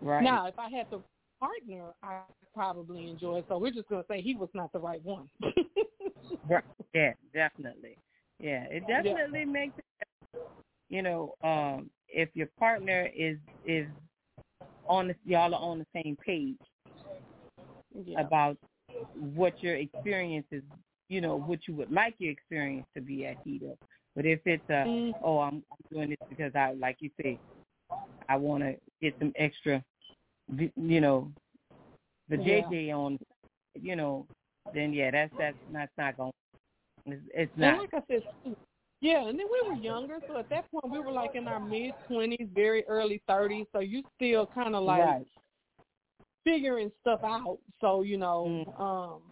Right. 0.00 0.22
Now, 0.22 0.46
if 0.46 0.58
I 0.58 0.68
had 0.68 0.86
the 0.90 1.00
partner, 1.40 1.94
I 2.02 2.20
probably 2.54 3.08
enjoy 3.08 3.38
it. 3.38 3.46
So 3.48 3.58
we're 3.58 3.72
just 3.72 3.88
going 3.88 4.02
to 4.02 4.06
say 4.08 4.20
he 4.20 4.34
was 4.34 4.48
not 4.54 4.72
the 4.72 4.78
right 4.78 5.02
one. 5.04 5.28
Right. 6.48 6.64
Yeah, 6.94 7.12
definitely. 7.32 7.96
Yeah, 8.38 8.64
it 8.70 8.86
definitely 8.86 9.44
makes 9.44 9.74
it. 9.78 10.40
You 10.88 11.02
know, 11.02 11.34
um, 11.42 11.90
if 12.08 12.28
your 12.34 12.48
partner 12.58 13.08
is 13.16 13.36
is 13.66 13.86
on 14.86 15.08
the 15.08 15.14
y'all 15.24 15.54
are 15.54 15.60
on 15.60 15.78
the 15.78 15.86
same 15.94 16.16
page 16.24 16.56
yeah. 18.06 18.20
about 18.20 18.56
what 19.14 19.54
your 19.62 19.76
experience 19.76 20.46
is, 20.50 20.62
you 21.08 21.20
know, 21.20 21.36
what 21.36 21.60
you 21.66 21.74
would 21.74 21.90
like 21.90 22.14
your 22.18 22.32
experience 22.32 22.86
to 22.94 23.00
be 23.00 23.26
at 23.26 23.36
Hedo. 23.46 23.76
But 24.14 24.26
if 24.26 24.40
it's 24.46 24.68
a, 24.68 24.84
Mm. 24.86 25.14
oh, 25.22 25.38
I'm, 25.38 25.62
I'm 25.70 25.78
doing 25.90 26.10
this 26.10 26.18
because 26.28 26.54
I, 26.54 26.72
like 26.74 26.98
you 27.00 27.10
say, 27.20 27.38
I 28.28 28.36
want 28.36 28.62
to 28.62 28.76
get 29.00 29.14
some 29.18 29.32
extra, 29.36 29.82
you 30.76 31.00
know, 31.00 31.30
the 32.28 32.36
Yeah. 32.36 32.62
JJ 32.62 32.92
on, 32.92 33.18
you 33.74 33.96
know, 33.96 34.26
then 34.72 34.92
yeah, 34.92 35.10
that's 35.10 35.32
that's 35.38 35.56
that's 35.72 35.92
not 35.98 36.16
going. 36.16 36.32
It's, 37.06 37.22
it's 37.34 37.52
And 37.52 37.60
not. 37.60 37.78
like 37.80 37.94
I 37.94 38.02
said, 38.08 38.22
yeah, 39.00 39.28
and 39.28 39.38
then 39.38 39.46
we 39.52 39.68
were 39.68 39.74
younger, 39.74 40.20
so 40.26 40.38
at 40.38 40.48
that 40.48 40.70
point 40.70 40.90
we 40.90 41.00
were 41.00 41.12
like 41.12 41.34
in 41.34 41.46
our 41.46 41.60
mid 41.60 41.92
twenties, 42.08 42.48
very 42.54 42.84
early 42.88 43.20
thirties. 43.28 43.66
So 43.72 43.80
you 43.80 44.02
still 44.16 44.46
kind 44.46 44.74
of 44.74 44.84
like 44.84 45.02
right. 45.02 45.26
figuring 46.44 46.90
stuff 47.02 47.20
out. 47.22 47.58
So 47.80 48.02
you 48.02 48.16
know, 48.16 48.64
Mm. 48.66 48.80
um, 48.80 49.22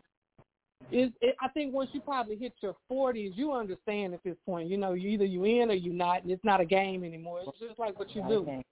it, 0.90 1.12
it, 1.20 1.36
I 1.40 1.48
think 1.48 1.72
once 1.72 1.90
you 1.92 2.00
probably 2.00 2.36
hit 2.36 2.52
your 2.60 2.76
forties, 2.88 3.32
you 3.34 3.52
understand 3.52 4.14
at 4.14 4.22
this 4.24 4.36
point. 4.44 4.68
You 4.68 4.76
know, 4.76 4.92
you 4.92 5.08
either 5.10 5.24
you 5.24 5.44
in 5.44 5.70
or 5.70 5.74
you 5.74 5.92
not. 5.92 6.22
And 6.22 6.30
it's 6.30 6.44
not 6.44 6.60
a 6.60 6.64
game 6.64 7.04
anymore. 7.04 7.40
It's 7.46 7.58
just 7.58 7.78
like 7.78 7.98
what 7.98 8.14
you 8.14 8.22
do, 8.28 8.40
Okay. 8.42 8.64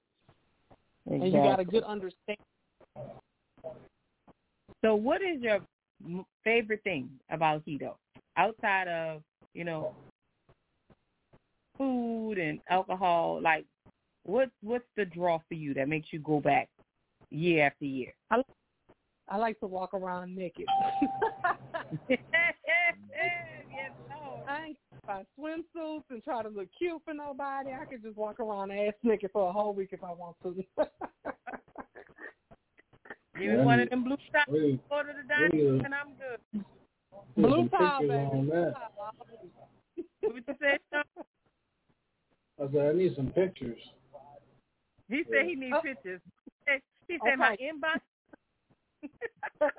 and 1.06 1.24
you 1.24 1.38
got 1.38 1.60
a 1.60 1.64
good 1.64 1.84
understanding. 1.84 2.36
So, 4.82 4.94
what 4.94 5.20
is 5.22 5.40
your 5.40 5.60
m- 6.04 6.24
favorite 6.42 6.82
thing 6.82 7.10
about 7.30 7.64
Hedo 7.66 7.94
outside 8.36 8.88
of 8.88 9.22
you 9.54 9.64
know 9.64 9.94
food 11.76 12.38
and 12.38 12.60
alcohol? 12.68 13.40
Like, 13.42 13.64
what 14.24 14.50
what's 14.62 14.84
the 14.96 15.04
draw 15.04 15.38
for 15.48 15.54
you 15.54 15.74
that 15.74 15.88
makes 15.88 16.08
you 16.12 16.18
go 16.20 16.40
back 16.40 16.68
year 17.30 17.66
after 17.66 17.84
year? 17.84 18.12
I 18.30 18.36
like 18.38 18.46
to 19.30 19.66
walk 19.66 19.94
around 19.94 20.34
naked. 20.34 20.66
yes, 22.08 22.18
no. 24.08 24.42
I 24.48 24.66
ain't 24.68 24.76
buy 25.06 25.24
swimsuits 25.38 26.04
and 26.10 26.22
try 26.24 26.42
to 26.42 26.48
look 26.48 26.68
cute 26.78 27.00
for 27.04 27.14
nobody. 27.14 27.70
I 27.72 27.84
could 27.84 28.02
just 28.02 28.16
walk 28.16 28.40
around 28.40 28.70
ass 28.72 28.94
naked 29.02 29.30
for 29.32 29.48
a 29.48 29.52
whole 29.52 29.72
week 29.74 29.90
if 29.92 30.02
I 30.04 30.12
want 30.12 30.36
to. 30.42 30.64
Give 33.38 33.52
me 33.52 33.64
one 33.64 33.80
of 33.80 33.88
them 33.90 34.04
blue 34.04 34.16
shots. 34.32 34.48
Wait, 34.48 34.80
Go 34.90 35.02
to 35.02 35.08
the 35.08 35.26
dining 35.28 35.66
room 35.66 35.84
and 35.84 35.94
I'm 35.94 36.08
good. 36.18 36.64
Blue 37.36 37.50
some 37.56 37.68
towel, 37.70 38.00
pictures 38.00 38.08
baby. 38.08 38.30
on 38.32 38.46
Blue 38.46 38.50
that. 38.50 38.74
towel. 38.74 39.12
What 40.20 40.34
you 40.36 40.42
said? 40.60 40.78
Sean? 40.92 41.04
I 42.60 42.72
said 42.72 42.86
I 42.86 42.92
need 42.98 43.16
some 43.16 43.28
pictures. 43.28 43.78
He 45.08 45.22
said 45.30 45.46
he 45.46 45.54
needs 45.54 45.76
Oh. 45.78 45.82
pictures. 45.82 46.20
He 46.44 46.50
said, 46.66 46.80
he 47.08 47.18
said 47.24 47.36
my 47.38 47.56
inbox. 47.56 48.00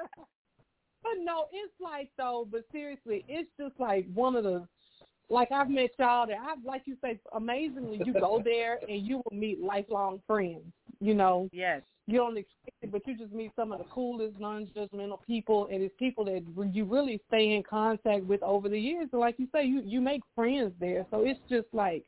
But 1.04 1.14
no, 1.24 1.46
it's 1.52 1.74
like 1.82 2.10
though. 2.18 2.48
But 2.50 2.62
seriously, 2.72 3.26
it's 3.28 3.50
just 3.60 3.80
like 3.80 4.06
one 4.14 4.36
of 4.36 4.44
the. 4.44 4.68
Like 5.30 5.52
I've 5.52 5.70
met 5.70 5.92
y'all 5.98 6.28
there. 6.28 6.42
I've 6.42 6.64
like 6.66 6.84
you 6.86 6.98
say, 7.02 7.20
amazingly, 7.34 8.02
you 8.06 8.14
go 8.14 8.42
there 8.46 8.80
and 8.88 9.06
you 9.06 9.18
will 9.24 9.38
meet 9.38 9.62
lifelong 9.62 10.22
friends. 10.28 10.62
You 11.00 11.14
know, 11.14 11.50
Yes. 11.54 11.82
you 12.06 12.18
don't 12.18 12.38
expect 12.38 12.76
it, 12.82 12.92
but 12.92 13.08
you 13.08 13.18
just 13.18 13.32
meet 13.32 13.52
some 13.56 13.72
of 13.72 13.80
the 13.80 13.86
coolest, 13.86 14.40
non-judgmental 14.40 15.20
people, 15.26 15.68
and 15.72 15.82
it's 15.82 15.96
people 15.98 16.26
that 16.26 16.44
you 16.74 16.86
really 16.86 17.22
stay 17.30 17.56
in 17.56 17.64
contact 17.64 18.26
with 18.26 18.44
over 18.44 18.68
the 18.70 18.80
years. 18.80 19.08
And 19.14 19.22
like 19.22 19.36
you 19.40 19.48
say, 19.54 19.66
you 19.66 19.82
you 19.86 20.02
make 20.02 20.22
friends 20.36 20.74
there, 20.80 21.06
so 21.10 21.22
it's 21.22 21.40
just 21.50 21.68
like 21.72 22.04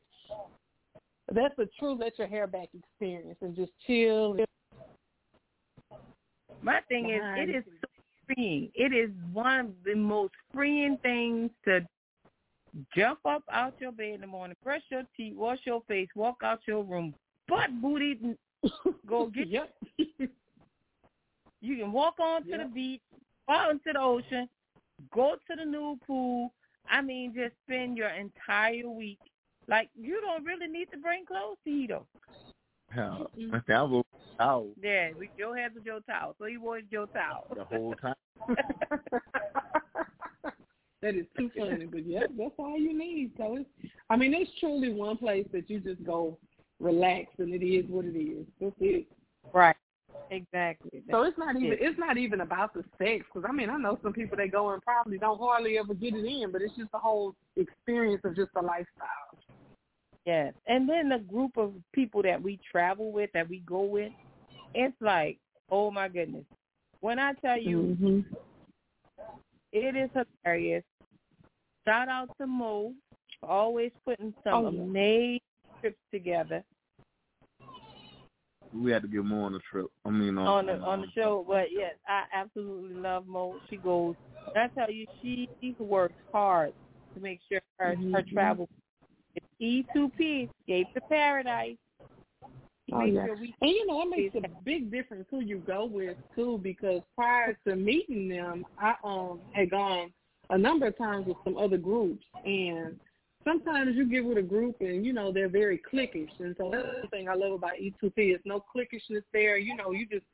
that's 1.34 1.58
a 1.58 1.66
true 1.80 1.96
let 1.96 2.20
your 2.20 2.28
hair 2.28 2.46
back 2.46 2.68
experience 2.78 3.38
and 3.42 3.56
just 3.56 3.72
chill. 3.88 4.36
My 6.64 6.80
thing 6.88 7.10
is, 7.10 7.22
it 7.36 7.56
is 7.56 7.64
so 7.82 7.88
freeing. 8.34 8.72
It 8.74 8.94
is 8.94 9.10
one 9.34 9.60
of 9.60 9.72
the 9.86 9.96
most 9.96 10.34
freeing 10.54 10.98
things 11.04 11.52
to 11.66 11.82
jump 12.96 13.20
up 13.26 13.44
out 13.52 13.74
your 13.80 13.92
bed 13.92 14.16
in 14.16 14.22
the 14.22 14.28
morning, 14.28 14.56
brush 14.64 14.82
your 14.90 15.04
teeth, 15.16 15.36
wash 15.36 15.60
your 15.66 15.82
face, 15.88 16.08
walk 16.16 16.38
out 16.44 16.62
your 16.66 16.84
room, 16.84 17.14
butt 17.48 17.70
booty, 17.82 18.18
go 19.08 19.28
get 19.28 19.48
yep. 19.48 19.76
You 21.62 21.78
can 21.78 21.92
walk 21.92 22.16
on 22.20 22.44
to 22.44 22.50
Yep. 22.50 22.60
the 22.60 22.74
beach, 22.74 23.02
out 23.50 23.72
into 23.72 23.94
the 23.94 24.00
ocean, 24.00 24.50
go 25.14 25.36
to 25.50 25.56
the 25.56 25.66
new 25.66 25.98
pool. 26.06 26.54
I 26.90 27.02
mean, 27.02 27.34
just 27.34 27.54
spend 27.66 27.98
your 27.98 28.10
entire 28.10 28.90
week. 28.90 29.20
Like 29.68 29.90
you 30.00 30.20
don't 30.22 30.44
really 30.44 30.68
need 30.68 30.90
to 30.92 30.98
bring 30.98 31.26
clothes 31.26 31.58
to 31.64 31.70
you 31.70 31.88
though. 31.88 32.08
Hell. 32.90 33.32
I 33.54 33.60
think 33.60 34.13
I 34.40 34.62
Yeah, 34.82 35.10
we 35.18 35.30
Joe 35.38 35.54
has 35.54 35.72
a 35.78 35.82
Joe 35.82 36.00
towel, 36.08 36.36
so 36.40 36.46
he 36.46 36.58
wore 36.58 36.78
his 36.78 36.86
Joe 36.92 37.06
towel 37.08 37.48
the 37.56 37.64
whole 37.64 37.96
time. 37.96 38.16
that 41.02 41.16
is 41.16 41.26
too 41.38 41.50
funny, 41.58 41.86
but 41.86 42.06
yeah, 42.06 42.24
that's 42.38 42.54
all 42.58 42.78
you 42.78 42.98
need. 42.98 43.32
So 43.38 43.58
it's, 43.58 43.70
I 44.10 44.16
mean, 44.16 44.34
it's 44.34 44.52
truly 44.60 44.92
one 44.92 45.18
place 45.18 45.48
that 45.54 45.70
you 45.70 45.80
just 45.80 46.04
go 46.04 46.38
relax, 46.80 47.28
and 47.38 47.54
it 47.54 47.66
is 47.66 47.86
what 47.90 48.06
it 48.06 48.18
is. 48.18 48.46
That's 48.60 48.76
it. 48.80 49.06
Right. 49.54 49.76
Exactly. 50.30 51.04
So 51.12 51.24
it's 51.24 51.38
not 51.38 51.56
even 51.56 51.74
it. 51.74 51.80
it's 51.82 52.00
not 52.00 52.18
even 52.18 52.42
about 52.42 52.74
the 52.74 52.84
sex 52.98 53.26
because 53.32 53.48
I 53.48 53.52
mean 53.52 53.70
I 53.70 53.78
know 53.78 54.00
some 54.02 54.14
people 54.14 54.38
that 54.38 54.52
go 54.52 54.72
and 54.72 54.82
probably 54.82 55.18
don't 55.18 55.40
hardly 55.40 55.78
ever 55.78 55.94
get 55.94 56.16
it 56.16 56.26
in, 56.26 56.52
but 56.52 56.62
it's 56.62 56.76
just 56.76 56.92
the 56.92 56.98
whole 56.98 57.36
experience 57.56 58.22
of 58.24 58.36
just 58.36 58.52
the 58.56 58.62
lifestyle. 58.62 59.38
Yes. 60.26 60.54
And 60.68 60.88
then 60.88 61.10
the 61.10 61.20
group 61.20 61.58
of 61.58 61.74
people 61.94 62.22
that 62.24 62.42
we 62.42 62.60
travel 62.72 63.12
with, 63.12 63.30
that 63.34 63.50
we 63.50 63.60
go 63.60 63.82
with, 63.84 64.12
it's 64.74 64.96
like, 65.02 65.38
oh 65.70 65.92
my 65.92 66.08
goodness. 66.08 66.46
When 67.02 67.20
I 67.20 67.34
tell 67.34 67.60
you 67.60 67.98
Mm-hmm. 68.02 68.20
it 69.74 69.96
is 69.96 70.10
hilarious. 70.44 70.84
Shout 71.86 72.08
out 72.08 72.30
to 72.40 72.48
Mo 72.48 72.94
for 73.40 73.50
always 73.50 73.92
putting 74.06 74.34
some 74.44 74.66
Oh, 74.66 74.72
yeah. 74.72 74.82
amazing 74.82 75.40
trips 75.82 75.98
together 76.12 76.64
We 78.74 78.92
had 78.92 79.02
to 79.04 79.08
get 79.08 79.26
more 79.26 79.46
on 79.48 79.54
the 79.54 79.60
trip. 79.70 79.88
I 80.06 80.10
mean, 80.10 80.38
on, 80.38 80.48
on 80.48 80.66
the 80.68 80.74
on 80.84 81.02
the 81.02 81.08
show. 81.14 81.46
But 81.48 81.68
yes, 81.72 81.96
I 82.08 82.24
absolutely 82.34 82.96
love 82.96 83.28
Mo. 83.28 83.56
She 83.70 83.78
goes 83.78 84.16
and 84.56 84.64
I 84.64 84.80
tell 84.80 84.92
you, 84.92 85.06
she 85.22 85.48
works 85.80 86.16
hard 86.32 86.74
to 87.16 87.20
make 87.20 87.40
sure 87.50 87.60
her 87.80 87.96
her 87.96 88.22
Mhm. 88.24 88.34
travel 88.34 88.70
E 89.64 89.86
two 89.94 90.10
P 90.18 90.50
Escape 90.60 90.94
to 90.94 91.02
Paradise. 91.02 91.78
Oh 92.92 93.06
yeah, 93.06 93.26
sure 93.26 93.38
we 93.38 93.56
and 93.62 93.72
you 93.72 93.88
know 93.88 94.02
it 94.02 94.10
makes 94.10 94.36
a 94.36 94.64
big 94.66 94.92
difference 94.92 95.26
who 95.32 95.40
you 95.40 95.60
go 95.60 95.86
with 95.86 96.18
too, 96.36 96.60
because 96.62 97.02
prior 97.16 97.58
to 97.66 97.76
meeting 97.78 98.28
them, 98.28 98.66
I 98.78 98.96
um 99.06 99.40
had 99.54 99.72
gone 99.72 100.12
a 100.50 100.58
number 100.58 100.88
of 100.88 100.98
times 100.98 101.28
with 101.28 101.38
some 101.46 101.58
other 101.58 101.78
groups, 101.78 102.26
and 102.44 103.00
sometimes 103.46 103.96
you 103.96 104.06
get 104.06 104.26
with 104.26 104.38
a 104.38 104.42
group 104.42 104.76
and 104.82 105.06
you 105.06 105.14
know 105.14 105.32
they're 105.32 105.48
very 105.48 105.82
cliquish, 105.92 106.38
and 106.40 106.56
so 106.58 106.70
that's 106.70 106.88
the 107.02 107.08
thing 107.08 107.30
I 107.30 107.36
love 107.36 107.54
about 107.54 107.78
E2P 107.82 108.36
is 108.36 108.42
no 108.44 108.62
cliquishness 108.76 109.24
there. 109.32 109.58
You 109.58 109.78
know, 109.78 109.92
you 109.92 110.06
just 110.06 110.26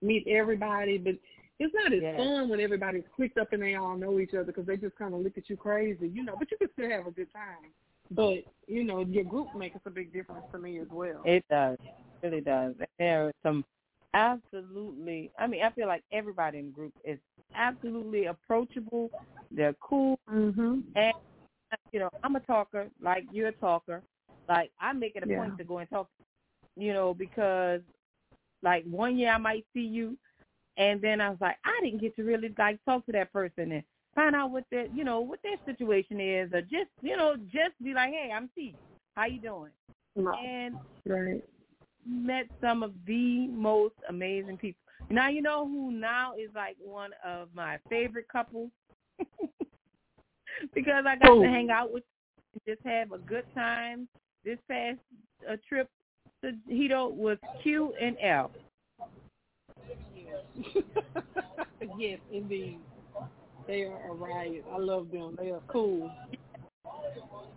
meet 0.00 0.26
everybody, 0.26 0.96
but 0.96 1.14
it's 1.58 1.74
not 1.74 1.92
as 1.92 2.00
Yes. 2.00 2.16
fun 2.16 2.48
when 2.48 2.60
everybody's 2.60 3.04
clicked 3.14 3.36
up 3.36 3.52
and 3.52 3.62
they 3.62 3.74
all 3.74 3.96
know 3.96 4.18
each 4.18 4.32
other 4.32 4.44
because 4.44 4.64
they 4.64 4.78
just 4.78 4.96
kind 4.96 5.12
of 5.12 5.20
look 5.20 5.36
at 5.36 5.50
you 5.50 5.58
crazy, 5.58 6.08
you 6.08 6.24
know. 6.24 6.36
But 6.38 6.50
you 6.50 6.56
can 6.56 6.68
still 6.72 6.88
have 6.88 7.06
a 7.06 7.10
good 7.10 7.30
time. 7.32 7.70
But 8.10 8.44
you 8.66 8.84
know, 8.84 9.00
your 9.00 9.24
group 9.24 9.48
makes 9.54 9.78
a 9.86 9.90
big 9.90 10.12
difference 10.12 10.44
to 10.52 10.58
me 10.58 10.78
as 10.78 10.88
well. 10.90 11.22
It 11.24 11.44
does. 11.50 11.78
It 12.22 12.26
really 12.26 12.40
does. 12.42 12.74
There 12.98 13.26
are 13.28 13.32
some 13.42 13.64
absolutely 14.14 15.30
I 15.38 15.46
mean, 15.46 15.62
I 15.62 15.70
feel 15.70 15.86
like 15.88 16.04
everybody 16.12 16.58
in 16.58 16.66
the 16.66 16.72
group 16.72 16.92
is 17.04 17.18
absolutely 17.54 18.26
approachable. 18.26 19.10
They're 19.50 19.74
cool 19.80 20.18
Mhm. 20.30 20.82
and 20.96 21.14
you 21.92 22.00
know, 22.00 22.08
I'm 22.22 22.36
a 22.36 22.40
talker, 22.40 22.88
like 23.00 23.24
you're 23.30 23.48
a 23.48 23.52
talker. 23.52 24.02
Like 24.48 24.70
I 24.80 24.92
make 24.92 25.16
it 25.16 25.22
a 25.22 25.26
Yeah. 25.26 25.36
point 25.38 25.58
to 25.58 25.64
go 25.64 25.78
and 25.78 25.88
talk 25.90 26.08
you 26.76 26.92
know, 26.92 27.14
because 27.14 27.80
like 28.62 28.84
one 28.84 29.18
year 29.18 29.30
I 29.32 29.38
might 29.38 29.64
see 29.74 29.80
you 29.82 30.16
and 30.76 31.00
then 31.00 31.20
I 31.20 31.30
was 31.30 31.38
like, 31.40 31.56
I 31.64 31.78
didn't 31.82 32.00
get 32.00 32.14
to 32.16 32.22
really 32.22 32.54
like 32.58 32.78
talk 32.84 33.04
to 33.06 33.12
that 33.12 33.32
person 33.32 33.72
and 33.72 33.82
find 34.14 34.34
out 34.34 34.50
what 34.50 34.64
their 34.70 34.86
you 34.86 35.04
know, 35.04 35.20
what 35.20 35.40
their 35.42 35.56
situation 35.64 36.20
is 36.20 36.52
or 36.52 36.62
just 36.62 36.90
you 37.02 37.16
know, 37.16 37.36
just 37.46 37.80
be 37.82 37.94
like, 37.94 38.10
Hey, 38.10 38.30
I'm 38.34 38.50
T. 38.54 38.74
How 39.14 39.26
you 39.26 39.40
doing? 39.40 39.72
Right. 40.16 40.46
And 40.46 40.76
Right. 41.06 41.42
met 42.06 42.46
some 42.60 42.82
of 42.82 42.92
the 43.06 43.46
most 43.48 43.94
amazing 44.08 44.58
people. 44.58 44.80
Now 45.10 45.28
you 45.28 45.42
know 45.42 45.66
who 45.66 45.90
now 45.90 46.34
is 46.34 46.50
like 46.54 46.76
one 46.82 47.10
of 47.24 47.48
my 47.54 47.78
favorite 47.88 48.28
couples 48.30 48.70
because 50.74 51.04
I 51.06 51.16
got 51.16 51.28
Who? 51.28 51.42
to 51.42 51.48
hang 51.48 51.70
out 51.70 51.92
with 51.92 52.02
and 52.54 52.76
just 52.76 52.86
have 52.86 53.12
a 53.12 53.18
good 53.18 53.44
time. 53.54 54.08
This 54.44 54.58
past 54.70 54.98
uh, 55.50 55.56
trip 55.68 55.88
to 56.42 56.52
Hedo 56.70 57.12
was 57.12 57.38
Q 57.62 57.92
and 58.00 58.16
L. 58.22 58.50
yes, 61.98 62.18
indeed. 62.32 62.78
They 63.68 63.82
are 63.82 64.10
a 64.10 64.14
riot. 64.14 64.64
I 64.72 64.78
love 64.78 65.10
them. 65.12 65.36
They 65.38 65.50
are 65.50 65.60
cool. 65.68 66.10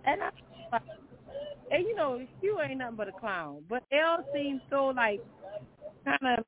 And 0.06 0.22
I 0.22 0.30
and 1.72 1.84
you 1.84 1.96
know, 1.96 2.20
Q 2.42 2.60
ain't 2.62 2.80
nothing 2.80 2.98
but 2.98 3.08
a 3.08 3.14
clown. 3.14 3.64
But 3.70 3.84
L 3.94 4.24
seems 4.34 4.62
so 4.70 4.88
like 4.88 5.22
kind 6.04 6.38
of 6.38 6.46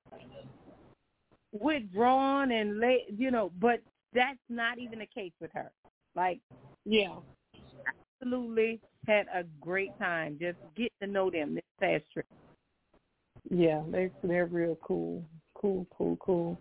withdrawn 1.53 2.51
and 2.51 2.79
late, 2.79 3.05
you 3.17 3.31
know, 3.31 3.51
but 3.61 3.79
that's 4.13 4.37
not 4.49 4.79
even 4.79 4.99
the 4.99 5.05
case 5.05 5.31
with 5.39 5.51
her. 5.53 5.71
Like, 6.15 6.41
Yeah. 6.85 7.15
absolutely 8.21 8.81
had 9.07 9.27
a 9.33 9.43
great 9.61 9.97
time 9.97 10.37
just 10.39 10.57
getting 10.75 10.89
to 11.01 11.07
know 11.07 11.31
them 11.31 11.55
this 11.55 11.63
past 11.79 12.03
trip. 12.11 12.25
Yeah, 13.49 13.81
they 13.89 14.11
they're 14.23 14.45
real 14.45 14.77
cool. 14.83 15.23
Cool, 15.55 15.87
cool, 15.95 16.17
cool. 16.17 16.59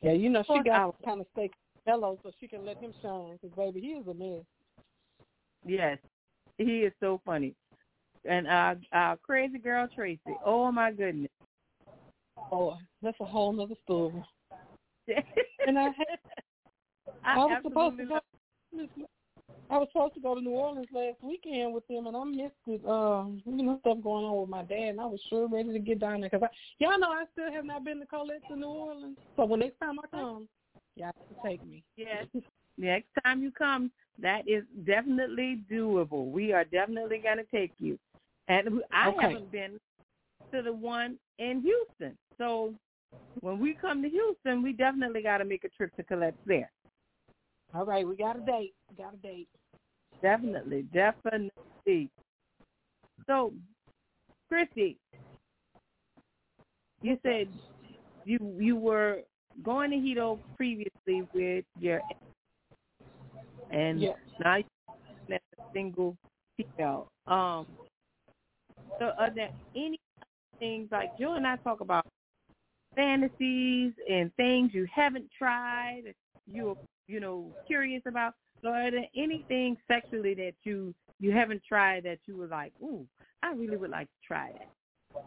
Yeah, 0.00 0.12
you 0.12 0.30
know 0.30 0.42
she 0.46 0.62
got 0.64 0.94
kind 1.04 1.20
of 1.20 1.26
stay 1.32 1.50
so 1.98 2.30
she 2.38 2.48
can 2.48 2.64
let 2.64 2.78
him 2.78 2.92
shine. 3.02 3.38
Cause 3.40 3.50
baby, 3.56 3.80
he 3.80 3.88
is 3.88 4.06
a 4.06 4.14
mess. 4.14 4.44
Yes, 5.64 5.98
he 6.58 6.80
is 6.80 6.92
so 7.00 7.20
funny. 7.24 7.54
And 8.24 8.46
our, 8.46 8.76
our 8.92 9.16
crazy 9.16 9.58
girl 9.58 9.88
Tracy, 9.94 10.20
oh 10.44 10.70
my 10.70 10.92
goodness. 10.92 11.30
Oh, 12.52 12.76
that's 13.02 13.16
a 13.20 13.24
whole 13.24 13.52
nother 13.52 13.74
story. 13.84 14.22
And 15.66 15.78
I 15.78 15.84
had, 15.84 16.18
I, 17.22 17.34
I 17.34 17.44
was 17.44 17.60
supposed 17.62 17.98
to 17.98 18.04
go. 18.06 18.18
I 19.70 19.78
was 19.78 19.88
supposed 19.92 20.14
to 20.14 20.20
go 20.20 20.34
to 20.34 20.40
New 20.40 20.50
Orleans 20.50 20.88
last 20.92 21.22
weekend 21.22 21.72
with 21.74 21.86
them, 21.86 22.06
and 22.06 22.16
I 22.16 22.24
missed 22.24 22.54
it. 22.66 22.84
Um, 22.88 23.42
you 23.44 23.62
know, 23.62 23.78
stuff 23.80 23.98
going 24.02 24.24
on 24.24 24.40
with 24.40 24.48
my 24.48 24.62
dad, 24.62 24.88
and 24.88 25.00
I 25.00 25.06
was 25.06 25.20
sure 25.28 25.48
ready 25.48 25.72
to 25.72 25.78
get 25.78 26.00
down 26.00 26.22
there 26.22 26.30
because 26.30 26.48
y'all 26.78 26.98
know 26.98 27.10
I 27.10 27.24
still 27.32 27.52
have 27.52 27.64
not 27.64 27.84
been 27.84 28.00
to 28.00 28.06
Colette 28.06 28.42
to 28.48 28.56
New 28.56 28.66
Orleans. 28.66 29.18
So 29.36 29.44
when 29.44 29.60
next 29.60 29.78
time 29.78 29.98
I 30.00 30.06
come, 30.16 30.48
y'all 30.96 31.06
have 31.06 31.14
to 31.28 31.48
take 31.48 31.64
me. 31.64 31.82
Yes. 31.96 32.26
Next 32.78 33.08
time 33.24 33.42
you 33.42 33.50
come, 33.50 33.90
that 34.20 34.48
is 34.48 34.64
definitely 34.86 35.60
doable. 35.70 36.30
We 36.30 36.52
are 36.52 36.64
definitely 36.64 37.18
going 37.18 37.38
to 37.38 37.44
take 37.44 37.72
you. 37.78 37.98
And 38.48 38.82
I 38.92 39.08
Okay. 39.08 39.16
haven't 39.20 39.52
been 39.52 39.78
to 40.52 40.62
the 40.62 40.72
one 40.72 41.18
in 41.38 41.60
Houston. 41.60 42.16
So 42.38 42.74
when 43.40 43.58
we 43.58 43.74
come 43.74 44.02
to 44.02 44.08
Houston, 44.08 44.62
we 44.62 44.72
definitely 44.72 45.22
got 45.22 45.38
to 45.38 45.44
make 45.44 45.64
a 45.64 45.68
trip 45.68 45.94
to 45.96 46.02
Colette 46.02 46.34
there. 46.46 46.70
All 47.74 47.84
right, 47.84 48.06
we 48.06 48.16
got 48.16 48.36
a 48.36 48.40
date. 48.40 48.74
We 48.90 49.02
got 49.02 49.14
a 49.14 49.16
date. 49.18 49.48
Definitely, 50.22 50.82
definitely. 50.92 52.10
So, 53.26 53.52
Christy, 54.48 54.96
you 57.02 57.16
said 57.22 57.48
you 58.24 58.38
you 58.58 58.76
were 58.76 59.20
going 59.62 59.90
to 59.90 59.96
Hedo 59.96 60.38
previously 60.56 61.22
with 61.34 61.64
your 61.78 62.00
and 63.70 64.00
Yeah. 64.00 64.14
now 64.42 64.56
you're 65.28 65.36
a 65.36 65.62
single 65.72 66.16
female. 66.56 67.08
Um, 67.26 67.66
so 68.98 69.12
are 69.18 69.30
there 69.30 69.50
any 69.74 69.98
things 70.58 70.88
like 70.90 71.10
you 71.18 71.32
and 71.32 71.46
I 71.46 71.56
talk 71.56 71.80
about 71.80 72.04
fantasies 72.96 73.92
and 74.10 74.34
things 74.34 74.74
you 74.74 74.86
haven't 74.92 75.30
tried, 75.36 76.02
that 76.06 76.14
you're 76.46 76.76
you 77.06 77.20
know 77.20 77.52
curious 77.66 78.02
about? 78.06 78.34
So 78.62 78.68
are 78.68 78.90
there 78.90 79.08
anything 79.16 79.76
sexually 79.88 80.34
that 80.34 80.54
you 80.64 80.94
you 81.18 81.32
haven't 81.32 81.62
tried 81.64 82.04
that 82.04 82.18
you 82.26 82.36
were 82.36 82.46
like, 82.46 82.72
ooh, 82.82 83.06
I 83.42 83.52
really 83.52 83.76
would 83.76 83.90
like 83.90 84.06
to 84.06 84.26
try 84.26 84.52
that? 84.52 85.24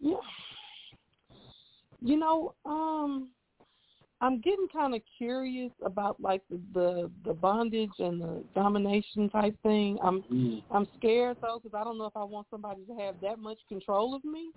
Yeah. 0.00 0.16
You 2.00 2.16
know, 2.16 2.54
um, 2.64 3.30
I'm 4.20 4.40
getting 4.40 4.68
kind 4.72 4.94
of 4.94 5.00
curious 5.16 5.72
about 5.84 6.20
like 6.20 6.42
the, 6.50 6.60
the 6.74 7.10
the 7.24 7.34
bondage 7.34 7.90
and 7.98 8.20
the 8.20 8.44
domination 8.54 9.28
type 9.30 9.56
thing. 9.62 9.98
I'm 10.02 10.22
Mm. 10.22 10.62
I'm 10.70 10.86
scared 10.96 11.36
though 11.40 11.60
because 11.62 11.78
I 11.78 11.84
don't 11.84 11.98
know 11.98 12.06
if 12.06 12.16
I 12.16 12.24
want 12.24 12.46
somebody 12.50 12.84
to 12.86 12.94
have 12.96 13.20
that 13.20 13.38
much 13.38 13.58
control 13.68 14.14
of 14.14 14.24
me. 14.24 14.50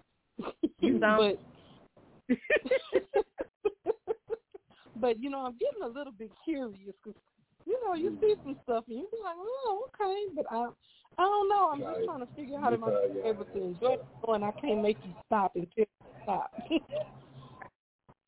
You 0.79 0.99
sound- 0.99 1.37
but 2.29 2.37
but 4.95 5.19
you 5.19 5.29
know, 5.29 5.45
I'm 5.45 5.57
getting 5.57 5.83
a 5.83 5.87
little 5.87 6.13
bit 6.13 6.31
curious 6.43 6.95
because 7.03 7.19
you 7.65 7.79
know, 7.85 7.93
you 7.93 8.17
see 8.19 8.33
some 8.43 8.57
stuff 8.63 8.85
and 8.87 8.97
you 8.97 9.07
be 9.11 9.17
like, 9.23 9.35
oh, 9.37 9.87
okay, 10.01 10.25
but 10.35 10.45
I, 10.51 10.65
I 11.17 11.21
don't 11.21 11.49
know. 11.49 11.69
I'm 11.71 11.79
just 11.79 12.05
trying 12.05 12.19
to 12.21 12.27
figure 12.35 12.57
out 12.57 12.73
if 12.73 12.81
I'm 12.83 12.93
able 13.23 13.45
to 13.45 13.63
enjoy 13.63 13.93
it, 13.93 14.05
and 14.27 14.43
I 14.43 14.51
can't 14.59 14.81
make 14.81 14.97
you 15.03 15.13
stop 15.27 15.55
until 15.55 15.69
you 15.77 15.85
stop. 16.23 16.51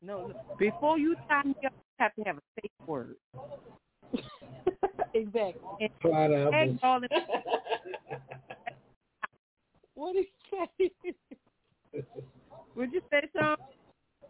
No, 0.04 0.26
look, 0.28 0.58
before 0.58 0.98
you 0.98 1.16
stop, 1.24 1.46
you 1.46 1.54
have 1.98 2.14
to 2.14 2.22
have 2.24 2.36
a 2.36 2.42
safe 2.60 2.70
word. 2.86 3.16
exactly. 5.14 5.60
And 5.80 5.90
Pineapples. 6.00 6.52
tag 6.52 6.78
all 6.82 7.00
the- 7.00 7.08
What 9.94 10.14
did 10.14 10.26
you 10.80 11.00
say? 11.12 11.24
Would 12.74 12.92
you 12.92 13.00
say 13.10 13.22
something? 13.34 13.64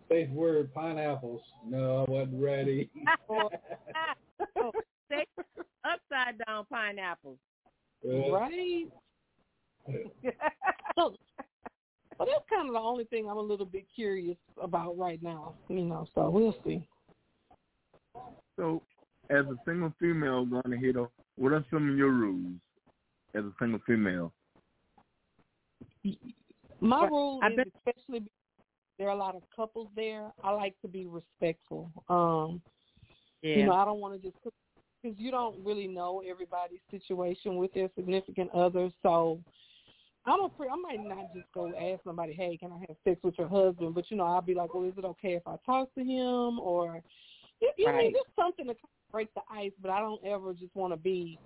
Safe 0.09 0.29
word, 0.31 0.73
pineapples. 0.75 1.41
No, 1.67 2.05
I 2.07 2.11
wasn't 2.11 2.43
ready. 2.43 2.91
oh, 3.31 3.49
oh 4.59 4.71
say 5.11 5.25
upside 5.85 6.39
down 6.47 6.67
pineapples. 6.71 7.39
right. 8.05 8.87
so, 10.99 11.15
but 12.19 12.29
that's 12.29 12.45
kind 12.49 12.69
of 12.69 12.75
the 12.75 12.81
only 12.81 13.05
thing 13.05 13.29
I'm 13.29 13.37
a 13.37 13.41
little 13.41 13.67
bit 13.67 13.87
curious 13.95 14.37
about 14.61 14.97
right 14.99 15.23
now. 15.23 15.55
You 15.69 15.83
know, 15.83 16.07
so 16.15 16.31
we'll 16.31 16.57
see. 16.65 16.87
So, 18.57 18.83
as 19.31 19.45
a 19.47 19.59
single 19.65 19.93
female 19.99 20.45
going 20.45 20.71
to 20.71 20.77
hit, 20.77 20.97
what 21.37 21.53
are 21.53 21.65
some 21.71 21.91
of 21.91 21.97
your 21.97 22.11
rules 22.11 22.61
as 23.35 23.45
a 23.45 23.53
single 23.59 23.81
female? 23.87 24.33
My 26.81 27.03
Right. 27.03 27.11
rule 27.11 27.41
I 27.43 27.49
is, 27.49 27.57
bet- 27.57 27.69
especially 27.79 28.21
because 28.21 28.33
there 28.99 29.09
are 29.09 29.15
a 29.15 29.19
lot 29.19 29.35
of 29.35 29.43
couples 29.55 29.89
there. 29.97 30.33
I 30.43 30.53
like 30.53 30.79
to 30.83 30.89
be 30.89 31.07
respectful. 31.07 31.91
Um, 32.09 32.63
Yeah. 33.43 33.59
You 33.59 33.67
know, 33.67 33.73
I 33.73 33.85
don't 33.85 34.01
want 34.01 34.15
to 34.15 34.29
just 34.31 34.43
because 35.03 35.19
you 35.19 35.31
don't 35.31 35.63
really 35.63 35.87
know 35.87 36.23
everybody's 36.27 36.81
situation 36.91 37.57
with 37.57 37.75
their 37.75 37.91
significant 37.95 38.51
other. 38.53 38.91
So 39.03 39.39
I'm 40.27 40.41
a 40.41 40.49
pre- 40.49 40.69
I 40.69 40.77
might 40.77 41.05
not 41.05 41.35
just 41.35 41.47
go 41.53 41.69
ask 41.69 42.03
somebody, 42.05 42.33
hey, 42.33 42.57
can 42.57 42.73
I 42.73 42.79
have 42.81 42.97
sex 43.05 43.21
with 43.23 43.39
your 43.39 43.49
husband? 43.49 43.95
But 43.95 44.11
you 44.11 44.17
know, 44.17 44.25
I'll 44.25 44.41
be 44.43 44.55
like, 44.55 44.75
well, 44.75 44.85
is 44.85 44.95
it 44.97 45.05
okay 45.05 45.35
if 45.35 45.47
I 45.47 45.57
talk 45.67 45.95
to 45.95 46.01
him 46.01 46.59
or 46.61 47.03
you, 47.61 47.87
Right. 47.87 48.13
know, 48.13 48.19
just 48.19 48.35
something 48.37 48.67
to 48.67 48.75
break 49.11 49.33
the 49.35 49.43
ice. 49.51 49.73
But 49.81 49.91
I 49.91 50.01
don't 50.01 50.25
ever 50.25 50.53
just 50.55 50.75
want 50.75 50.93
to 50.93 50.97
be 50.97 51.39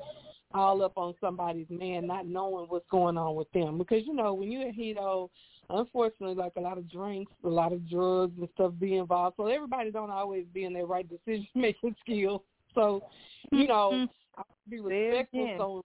all 0.55 0.83
up 0.83 0.97
on 0.97 1.15
somebody's 1.21 1.69
man, 1.69 2.07
not 2.07 2.27
knowing 2.27 2.67
what's 2.69 2.89
going 2.91 3.19
on 3.19 3.35
with 3.35 3.51
them. 3.53 3.79
Because 3.79 4.07
you 4.07 4.15
know, 4.15 4.35
when 4.35 4.51
you're 4.51 4.69
a 4.69 4.73
Hedo, 4.73 5.29
unfortunately, 5.71 6.35
like 6.35 6.53
a 6.57 6.61
lot 6.61 6.79
of 6.79 6.91
drinks, 6.91 7.33
a 7.45 7.49
lot 7.49 7.73
of 7.73 7.89
drugs 7.89 8.39
and 8.39 8.49
stuff 8.55 8.73
be 8.79 8.97
involved. 8.97 9.37
So 9.37 9.47
everybody 9.47 9.91
don't 9.91 10.11
always 10.11 10.47
be 10.53 10.65
in 10.65 10.73
their 10.73 10.87
right 10.87 11.07
decision 11.09 11.47
making 11.55 11.95
skills. 12.01 12.43
So, 12.75 13.03
you 13.51 13.67
know, 13.67 13.91
mm-hmm. 13.93 14.41
I 14.41 14.43
be 14.69 14.81
respectful. 14.81 15.55
So, 15.59 15.85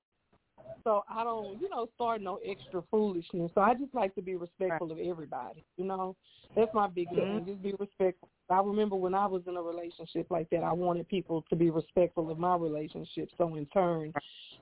so 0.84 1.04
I 1.10 1.24
don't, 1.24 1.62
you 1.62 1.70
know, 1.70 1.88
start 1.96 2.22
no 2.22 2.40
extra 2.46 2.84
foolishness. 2.92 3.52
So 3.56 3.62
I 3.62 3.74
just 3.74 3.94
like 3.94 4.14
to 4.16 4.22
be 4.22 4.36
respectful 4.36 4.92
of 4.92 5.00
everybody. 5.00 5.64
You 5.78 5.86
know, 5.86 6.16
that's 6.56 6.74
my 6.74 6.88
big 6.88 7.10
thing. 7.10 7.20
Mm-hmm. 7.20 7.50
Just 7.50 7.64
be 7.64 7.74
respectful. 7.80 8.30
I 8.50 8.60
remember 8.60 8.96
when 8.96 9.14
I 9.14 9.26
was 9.26 9.44
in 9.48 9.56
a 9.56 9.62
relationship 9.62 10.28
like 10.30 10.50
that, 10.50 10.64
I 10.64 10.74
wanted 10.74 11.08
people 11.08 11.46
to 11.50 11.56
be 11.56 11.70
respectful 11.70 12.30
of 12.30 12.38
my 12.38 12.56
relationship. 12.56 13.30
So 13.38 13.56
in 13.56 13.66
turn, 13.68 14.14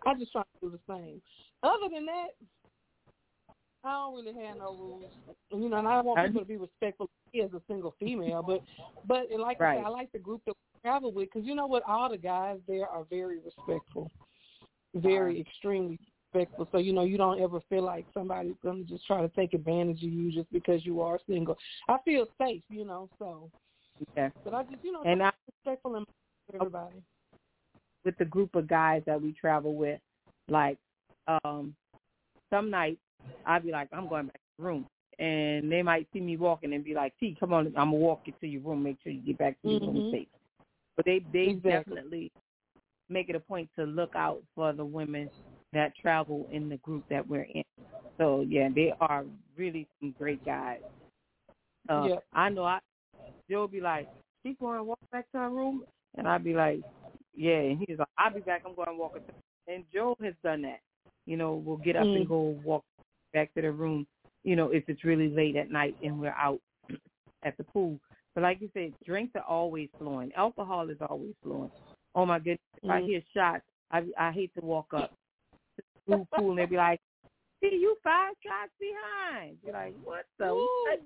I 0.06 0.14
just 0.14 0.32
try 0.32 0.44
to 0.44 0.48
do 0.61 0.69
the 0.69 0.80
same. 0.88 1.22
Other 1.64 1.90
than 1.91 2.06
that, 2.06 2.28
I 3.84 3.94
don't 3.94 4.14
really 4.14 4.45
have 4.45 4.57
no 4.57 4.76
rules. 4.76 5.11
You 5.52 5.69
know, 5.69 5.78
and 5.78 5.88
I 5.88 6.02
want 6.02 6.23
people 6.28 6.41
to 6.41 6.48
be 6.48 6.57
respectful 6.57 7.06
of 7.06 7.34
me 7.34 7.41
as 7.41 7.52
a 7.53 7.61
single 7.68 7.95
female. 7.99 8.44
But, 8.44 8.61
but 9.07 9.32
and 9.32 9.41
like 9.41 9.60
I 9.60 9.64
Right. 9.64 9.78
said, 9.80 9.86
I 9.86 9.90
like 9.90 10.11
the 10.11 10.19
group 10.19 10.41
that 10.45 10.53
we 10.53 10.90
travel 10.90 11.11
with 11.11 11.30
because 11.34 11.48
you 11.48 11.56
know 11.56 11.65
what? 11.65 11.84
All 11.88 12.10
the 12.10 12.18
guys 12.18 12.60
there 12.68 12.88
are 12.88 13.06
very 13.10 13.40
respectful, 13.40 14.11
very 14.95 15.39
extremely 15.39 15.99
respectful. 16.34 16.68
So 16.72 16.77
you 16.77 16.93
know, 16.93 17.03
you 17.03 17.18
don't 17.18 17.41
ever 17.41 17.59
feel 17.69 17.84
like 17.84 18.05
somebody's 18.13 18.55
gonna 18.63 18.84
just 18.84 19.05
try 19.05 19.22
to 19.22 19.30
take 19.30 19.53
advantage 19.53 20.03
of 20.03 20.09
you 20.11 20.31
just 20.31 20.51
because 20.51 20.85
you 20.85 21.01
are 21.01 21.19
single. 21.27 21.57
I 21.88 21.97
feel 22.03 22.27
safe, 22.39 22.63
you 22.69 22.85
know. 22.85 23.09
So, 23.19 23.49
Yeah. 24.15 24.30
but 24.43 24.53
I 24.53 24.63
just, 24.63 24.84
you 24.84 24.91
know, 24.91 25.03
And 25.05 25.22
I'm 25.23 25.31
respectful 25.47 25.95
and 25.95 26.05
everybody. 26.53 27.03
with 28.05 28.18
the 28.18 28.26
group 28.26 28.55
of 28.55 28.68
guys 28.68 29.03
that 29.05 29.22
we 29.22 29.31
travel 29.34 29.76
with, 29.76 29.99
like 30.49 30.77
um 31.43 31.76
some 32.49 32.69
nights 32.69 32.99
I'd 33.45 33.63
be 33.63 33.72
like, 33.72 33.89
I'm 33.91 34.07
going 34.07 34.27
back 34.27 34.35
to 34.35 34.39
the 34.59 34.63
room. 34.63 34.85
And 35.19 35.72
they 35.72 35.81
might 35.81 36.07
see 36.13 36.19
me 36.19 36.38
walking 36.38 36.73
and 36.73 36.84
be 36.84 36.93
like, 36.93 37.13
T, 37.19 37.35
come 37.39 37.53
on, 37.53 37.68
I'm 37.68 37.73
gonna 37.73 37.91
walk 37.93 38.22
you 38.26 38.34
to 38.39 38.47
your 38.47 38.61
room, 38.61 38.84
make 38.84 38.97
sure 39.03 39.11
you 39.11 39.22
get 39.22 39.38
back 39.38 39.61
to 39.61 39.68
your 39.69 39.80
room 39.80 40.01
Mhm. 40.01 40.11
safe. 40.11 40.27
But 40.95 41.05
they 41.05 41.19
they 41.31 41.47
Exactly. 41.49 41.95
definitely 41.95 42.31
make 43.11 43.29
it 43.29 43.35
a 43.35 43.39
point 43.39 43.69
to 43.77 43.83
look 43.85 44.15
out 44.15 44.41
for 44.55 44.73
the 44.73 44.85
women 44.85 45.29
that 45.73 45.93
travel 46.01 46.47
in 46.51 46.69
the 46.69 46.77
group 46.77 47.03
that 47.09 47.27
we're 47.27 47.47
in. 47.53 47.63
So 48.17 48.45
yeah, 48.47 48.69
they 48.73 48.93
are 49.01 49.25
really 49.57 49.88
some 49.99 50.15
great 50.17 50.43
guys. 50.45 50.79
Uh 51.89 52.07
Yeah. 52.09 52.15
I 52.33 52.49
know 52.49 52.63
I 52.65 52.79
Joe 53.49 53.67
be 53.67 53.81
like, 53.81 54.07
She 54.43 54.55
going 54.59 54.77
to 54.77 54.83
walk 54.83 54.99
back 55.11 55.31
to 55.31 55.39
her 55.39 55.49
room 55.49 55.83
and 56.17 56.27
I'd 56.27 56.43
be 56.43 56.53
like, 56.53 56.81
Yeah, 57.35 57.57
and 57.59 57.83
he's 57.88 57.99
like, 57.99 58.07
I'll 58.17 58.33
be 58.33 58.41
back, 58.41 58.63
I'm 58.65 58.75
going 58.75 58.88
to 58.89 58.95
walk 58.95 59.17
and 59.67 59.83
Joe 59.93 60.17
has 60.21 60.33
done 60.43 60.63
that. 60.63 60.79
You 61.25 61.38
know, 61.38 61.55
we'll 61.55 61.77
get 61.77 61.95
up 61.95 62.07
and 62.07 62.25
Mm. 62.25 62.29
go 62.29 62.39
walk 62.63 62.83
back 63.33 63.53
to 63.53 63.61
the 63.61 63.71
room, 63.71 64.07
you 64.43 64.55
know, 64.55 64.69
if 64.69 64.83
it's 64.89 65.03
really 65.03 65.29
late 65.29 65.55
at 65.55 65.71
night 65.71 65.95
and 66.03 66.19
we're 66.19 66.29
out 66.38 66.59
at 67.43 67.57
the 67.57 67.63
pool. 67.63 67.99
But 68.33 68.43
like 68.43 68.61
you 68.61 68.69
said, 68.73 68.93
drinks 69.05 69.35
are 69.35 69.43
always 69.47 69.89
flowing. 69.99 70.31
Alcohol 70.35 70.89
is 70.89 70.97
always 71.09 71.33
flowing. 71.43 71.71
Oh 72.15 72.25
my 72.25 72.39
goodness! 72.39 72.59
If 72.83 72.89
I 72.89 73.01
Mm. 73.01 73.05
hear 73.05 73.21
shots, 73.33 73.63
I 73.91 74.05
I 74.17 74.31
hate 74.31 74.53
to 74.55 74.61
walk 74.61 74.93
up 74.93 75.11
to 75.77 75.83
the 76.07 76.15
pool, 76.17 76.27
pool 76.35 76.49
and 76.51 76.59
they 76.59 76.65
be 76.65 76.77
like, 76.77 77.01
"See, 77.61 77.75
you 77.77 77.97
five 78.03 78.35
shots 78.43 78.71
behind." 78.79 79.57
You're 79.63 79.73
like, 79.73 79.95
"What 80.03 80.25
the?" 80.38 80.53
what?" 80.53 81.01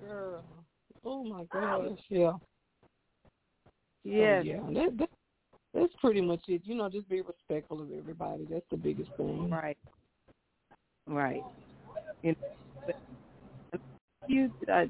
Girl. 0.00 0.44
Oh 1.04 1.24
my 1.24 1.44
gosh, 1.44 1.98
yeah. 2.08 2.32
Yes. 4.04 4.44
Oh, 4.44 4.72
yeah. 4.74 4.82
That, 4.84 4.98
that, 4.98 5.10
that's 5.72 5.92
pretty 6.00 6.20
much 6.20 6.40
it. 6.48 6.62
You 6.64 6.74
know, 6.74 6.88
just 6.88 7.08
be 7.08 7.22
respectful 7.22 7.80
of 7.80 7.90
everybody. 7.92 8.46
That's 8.50 8.68
the 8.70 8.76
biggest 8.76 9.10
thing. 9.16 9.50
Right. 9.50 9.78
Right. 11.06 11.42
You 12.22 12.34
know, 12.40 13.80
you 14.26 14.52
uh, 14.72 14.86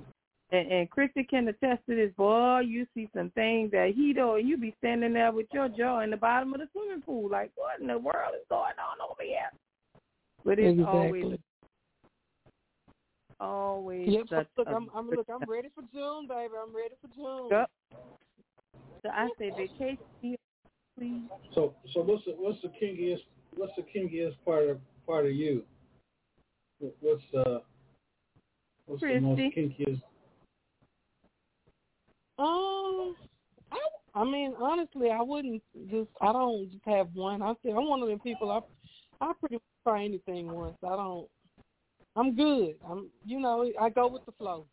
and, 0.55 0.73
and 0.73 0.91
Christy 0.91 1.25
can 1.25 1.49
attest 1.49 1.83
to 1.89 1.97
this. 1.97 2.13
Boy, 2.17 2.61
you 2.61 2.87
see 2.95 3.09
some 3.15 3.31
things 3.31 3.71
that 3.73 3.93
he 3.95 4.13
do, 4.13 4.35
and 4.35 4.49
you 4.49 4.57
be 4.57 4.75
standing 4.79 5.13
there 5.13 5.33
with 5.33 5.47
your 5.53 5.69
jaw 5.69 6.01
in 6.01 6.11
the 6.11 6.17
bottom 6.17 6.55
of 6.55 6.61
the 6.61 6.69
swimming 6.73 7.03
pool, 7.03 7.29
like, 7.31 7.51
what 7.57 7.81
in 7.81 7.87
the 7.87 7.99
world 7.99 8.35
is 8.35 8.47
going 8.49 8.75
on 8.79 9.01
over 9.03 9.23
here? 9.23 9.51
But 10.45 10.59
it's 10.59 10.81
always 10.87 11.25
Exactly. 11.25 11.39
always 13.41 14.09
Yep. 14.09 14.27
such 14.31 14.47
Look, 14.57 14.69
a 14.69 14.71
I'm, 14.71 14.89
I'm 14.95 15.11
look. 15.11 15.27
I'm 15.29 15.49
ready 15.49 15.69
for 15.75 15.83
June, 15.93 16.27
baby. 16.29 16.55
I'm 16.63 16.75
ready 16.75 16.95
for 17.01 17.09
June. 17.15 17.49
Yep. 17.51 17.71
So 19.03 19.11
I 19.11 19.29
say 19.39 19.51
vacation, 19.51 20.37
please. 20.97 21.23
So, 21.55 21.75
so 21.93 22.01
what's 22.01 22.25
the 22.25 22.33
what's 22.33 22.61
the 22.63 22.69
kinkiest 22.69 23.23
what's 23.57 23.73
the 23.77 23.83
kinkiest 23.83 24.37
part 24.45 24.69
of 24.69 24.79
part 25.07 25.27
of 25.27 25.33
you? 25.33 25.65
What's 27.01 27.23
uh 27.37 27.59
what's 28.87 29.03
the 29.03 29.21
most 29.21 29.41
Christy. 29.41 29.55
kinkiest? 29.57 30.03
Um, 32.39 33.15
I, 33.71 33.79
I 34.15 34.25
mean, 34.25 34.55
honestly, 34.61 35.11
I 35.11 35.23
wouldn't 35.23 35.63
just. 35.91 36.11
I 36.21 36.33
don't 36.33 36.71
just 36.71 36.85
have 36.87 37.09
one. 37.15 37.43
I 37.43 37.53
say 37.65 37.71
I'm 37.71 37.89
one 37.89 38.03
of 38.03 38.09
them 38.09 38.21
people. 38.21 38.51
I, 38.51 38.61
I 39.25 39.33
pretty 39.39 39.57
much 39.57 39.63
try 39.87 40.05
anything 40.05 40.51
once. 40.51 40.77
I 40.83 40.97
don't. 40.97 41.29
I'm 42.17 42.35
good. 42.37 42.77
I'm, 42.89 43.09
you 43.25 43.41
know, 43.41 43.71
I 43.81 43.89
go 43.91 44.07
with 44.09 44.25
the 44.25 44.33
flow. 44.33 44.67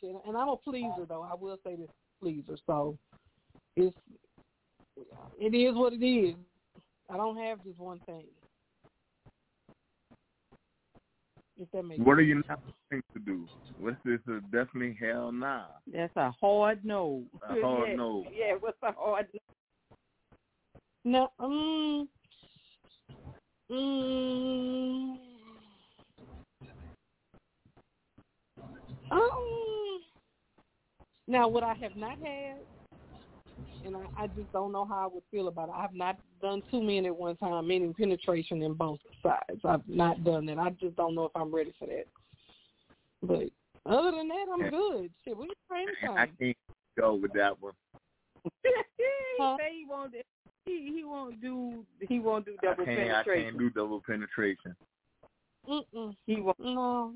Shit, 0.00 0.14
and 0.26 0.36
I'm 0.36 0.48
a 0.48 0.56
pleaser 0.56 1.06
though. 1.08 1.22
I 1.22 1.34
will 1.34 1.58
say 1.64 1.76
this, 1.76 1.88
pleaser. 2.20 2.56
So, 2.66 2.98
it's, 3.76 3.96
it 5.38 5.54
is 5.54 5.74
what 5.74 5.92
it 5.92 6.04
is. 6.04 6.34
I 7.08 7.16
don't 7.16 7.36
have 7.38 7.62
just 7.64 7.78
one 7.78 7.98
thing. 8.00 8.24
If 11.60 11.70
that 11.72 11.82
makes 11.82 12.00
What 12.00 12.16
are 12.18 12.22
you 12.22 12.42
not 12.48 12.60
willing 12.90 13.02
to 13.12 13.18
do? 13.20 13.46
What's 13.78 13.98
this? 14.02 14.18
A 14.28 14.40
definitely 14.44 14.96
hell 14.98 15.30
nah. 15.30 15.66
That's 15.92 16.16
a 16.16 16.32
hard 16.40 16.82
no. 16.86 17.24
A 17.46 17.60
hard 17.60 17.88
yeah. 17.90 17.96
no. 17.96 18.24
Yeah, 18.34 18.54
what's 18.58 18.78
a 18.82 18.92
hard 18.92 19.26
no? 19.34 19.40
No, 21.02 21.28
um, 21.38 22.08
mm, 23.70 25.16
um, 29.10 30.00
now 31.26 31.48
what 31.48 31.62
I 31.62 31.74
have 31.74 31.96
not 31.96 32.18
had, 32.22 32.58
and 33.84 33.96
I, 33.96 34.24
I 34.24 34.26
just 34.28 34.52
don't 34.52 34.72
know 34.72 34.84
how 34.84 35.04
I 35.04 35.14
would 35.14 35.22
feel 35.30 35.48
about 35.48 35.68
it. 35.68 35.74
I 35.76 35.82
have 35.82 35.94
not 35.94 36.18
done 36.42 36.62
two 36.70 36.82
men 36.82 37.06
at 37.06 37.16
one 37.16 37.36
time, 37.36 37.66
meaning 37.68 37.94
penetration 37.94 38.62
in 38.62 38.74
both 38.74 38.98
sides. 39.22 39.60
I've 39.64 39.86
not 39.88 40.22
done 40.24 40.46
that. 40.46 40.58
I 40.58 40.70
just 40.70 40.96
don't 40.96 41.14
know 41.14 41.24
if 41.24 41.32
I'm 41.34 41.54
ready 41.54 41.72
for 41.78 41.86
that. 41.86 42.06
But 43.22 43.48
other 43.90 44.10
than 44.12 44.28
that, 44.28 44.46
I'm 44.52 44.70
good. 44.70 45.10
Shit, 45.24 45.36
we 45.36 45.46
can 45.46 45.54
try 45.68 46.22
I 46.22 46.26
can't 46.38 46.56
go 46.98 47.14
with 47.14 47.32
that 47.34 47.60
one. 47.60 47.72
he 48.62 48.70
Huh? 49.38 49.56
he 49.70 49.84
won't. 49.88 50.14
He 50.66 50.92
he 50.94 51.04
won't 51.04 51.40
do. 51.40 51.84
He 52.08 52.18
won't 52.20 52.44
do 52.44 52.56
double 52.62 52.82
I 52.82 52.86
can't, 52.86 52.98
I 53.00 53.04
penetration. 53.22 53.44
can't 53.44 53.58
do 53.58 53.70
double 53.70 54.02
penetration. 54.06 54.76
Mm-mm. 55.68 56.14
He 56.26 56.40
won't. 56.40 56.58
No. 56.60 57.14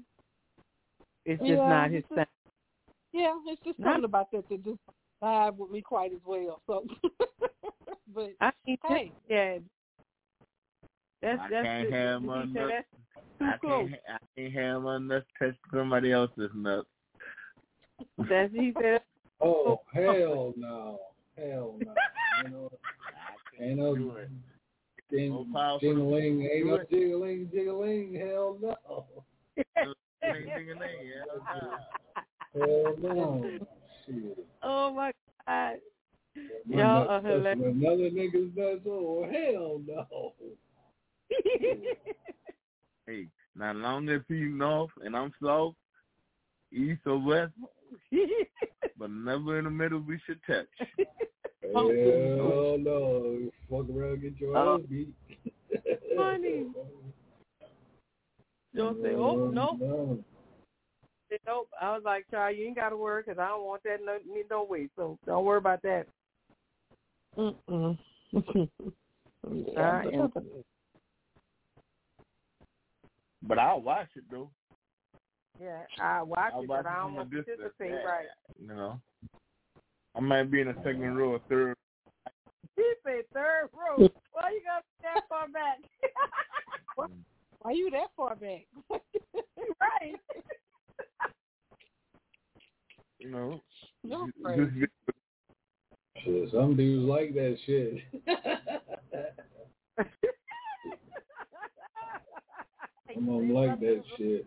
It's 1.27 1.41
just 1.41 1.51
Yeah, 1.51 1.69
not 1.69 1.91
his 1.91 2.05
thing. 2.15 2.25
Yeah, 3.13 3.35
it's 3.47 3.63
just 3.65 3.79
Not- 3.79 3.87
something 3.95 4.05
about 4.05 4.31
that 4.33 4.49
that 4.49 4.65
just 4.65 4.79
vibe 5.25 5.57
with 5.57 5.71
me 5.71 5.81
quite 5.81 6.13
as 6.13 6.21
well. 6.27 6.61
So, 6.67 6.85
but 8.15 8.31
I 8.41 8.51
mean, 8.67 8.79
hey, 8.89 9.13
yeah. 9.29 9.59
That's 11.23 11.41
I 11.41 11.49
that's 11.51 11.65
can't 11.67 11.91
the- 11.91 11.97
have 11.97 12.23
my 12.23 12.45
nuts. 12.45 12.73
too 13.39 13.45
I 13.45 13.57
close. 13.59 13.89
can't, 13.89 14.01
I 14.09 14.41
can't 14.41 14.55
have 14.55 14.83
my 14.83 14.99
nuts 14.99 15.27
touch 15.39 15.55
somebody 15.73 16.13
else's 16.13 16.51
nuts. 16.55 16.89
That's 18.29 18.53
he 18.55 18.73
said. 18.81 19.01
Oh 19.41 19.81
hell 19.93 20.55
no, 20.57 20.99
hell 21.37 21.75
no. 21.85 21.95
You 22.45 22.51
know, 22.51 22.71
ain't 23.61 23.79
no 23.79 23.95
do 23.97 24.13
ding, 25.11 25.33
More 25.51 25.79
jingling, 25.83 26.49
ain't 26.51 26.67
no 26.67 26.75
it. 26.77 26.89
jingling, 26.91 27.51
jingling. 27.53 28.15
Hell 28.15 28.57
no, 28.63 29.05
Ding, 29.57 29.65
ding, 30.23 30.45
ding, 30.55 30.77
yeah. 31.03 31.25
hell 32.55 32.95
no. 33.03 33.59
Shit. 34.07 34.47
oh 34.63 34.93
my 34.95 35.13
god. 35.47 35.77
My 36.67 36.77
Y'all 36.77 37.07
nuts 37.07 37.11
are 37.11 37.21
hilarious. 37.31 37.75
Another 37.77 38.11
nigga's 38.11 38.57
nuts. 38.57 38.81
Oh 38.87 39.25
hell 39.31 39.81
no. 39.87 40.33
Hey, 43.07 43.27
now 43.55 43.73
long 43.75 44.09
as 44.09 44.23
he's 44.29 44.49
north 44.51 44.91
and 45.05 45.15
I'm 45.15 45.31
south, 45.45 45.75
east 46.73 47.03
or 47.05 47.19
west, 47.19 47.53
but 48.99 49.11
never 49.11 49.59
in 49.59 49.65
the 49.65 49.71
middle 49.71 50.01
we 50.01 50.19
should 50.27 50.41
touch. 50.47 50.67
Oh. 51.75 51.89
Hell 51.89 52.77
no. 52.79 53.51
Fuck 53.71 53.89
around, 53.97 54.21
get 54.21 54.39
your 54.39 54.55
Oh. 54.57 54.75
ass 54.77 54.81
beat. 54.89 55.09
Funny. 56.15 56.67
Don't 58.77 59.03
say, 59.03 59.15
oh 59.15 59.49
no, 59.49 59.73
no. 59.81 60.19
Nope. 61.47 61.69
I 61.81 61.93
was 61.93 62.03
like, 62.05 62.25
child, 62.31 62.57
you 62.57 62.67
ain't 62.67 62.77
got 62.77 62.91
to 62.91 62.97
worry 62.97 63.23
because 63.25 63.39
I 63.39 63.49
don't 63.49 63.65
want 63.65 63.83
that 63.85 63.99
no, 64.05 64.19
no 64.51 64.65
way. 64.65 64.89
So 64.97 65.19
don't 65.27 65.45
worry 65.45 65.59
about 65.59 65.83
that. 65.83 66.07
mm-mm. 67.37 67.99
I 69.47 69.49
yeah, 69.53 70.03
am. 70.13 70.31
but- 70.33 70.43
But 73.47 73.59
I'll 73.59 73.83
watch 73.83 74.09
it 74.17 74.25
though. 74.31 74.51
Yeah, 75.61 75.83
I 76.01 76.23
watch 76.23 76.53
I'll 76.55 76.63
it, 76.63 76.69
watch 76.69 76.85
but 76.85 76.91
I 76.91 76.95
it 76.95 76.97
don't 77.01 77.07
from 77.09 77.13
a 77.13 77.17
want 77.19 77.31
to 77.31 77.37
distance. 77.37 77.59
participate. 77.79 77.91
Yeah, 77.91 78.11
Right. 78.11 78.27
You 78.59 78.67
know, 78.69 79.01
I 80.17 80.21
might 80.21 80.51
be 80.51 80.61
in 80.63 80.69
the 80.69 80.75
second 80.83 81.17
row 81.17 81.33
or 81.33 81.41
third. 81.49 81.77
He 82.77 82.83
said 83.05 83.23
third 83.33 83.69
row. 83.73 83.97
Why 84.33 84.51
you 84.51 84.63
got 84.65 84.83
that 85.03 85.23
far 85.29 85.47
back? 85.49 85.79
Why 87.63 87.73
you 87.73 87.91
that 87.91 88.09
far 88.17 88.35
back? 88.37 88.65
right. 88.91 90.17
You 93.25 93.31
know, 93.31 93.61
No, 94.05 94.27
just 94.37 94.91
Shit, 96.23 96.51
some 96.53 96.77
dudes 96.77 97.09
like 97.09 97.33
that 97.35 97.57
shit. 97.65 97.95
Some 103.15 103.29
of 103.29 103.41
them 103.41 103.55
like 103.55 103.81
that 103.81 104.03
shit. 104.19 104.47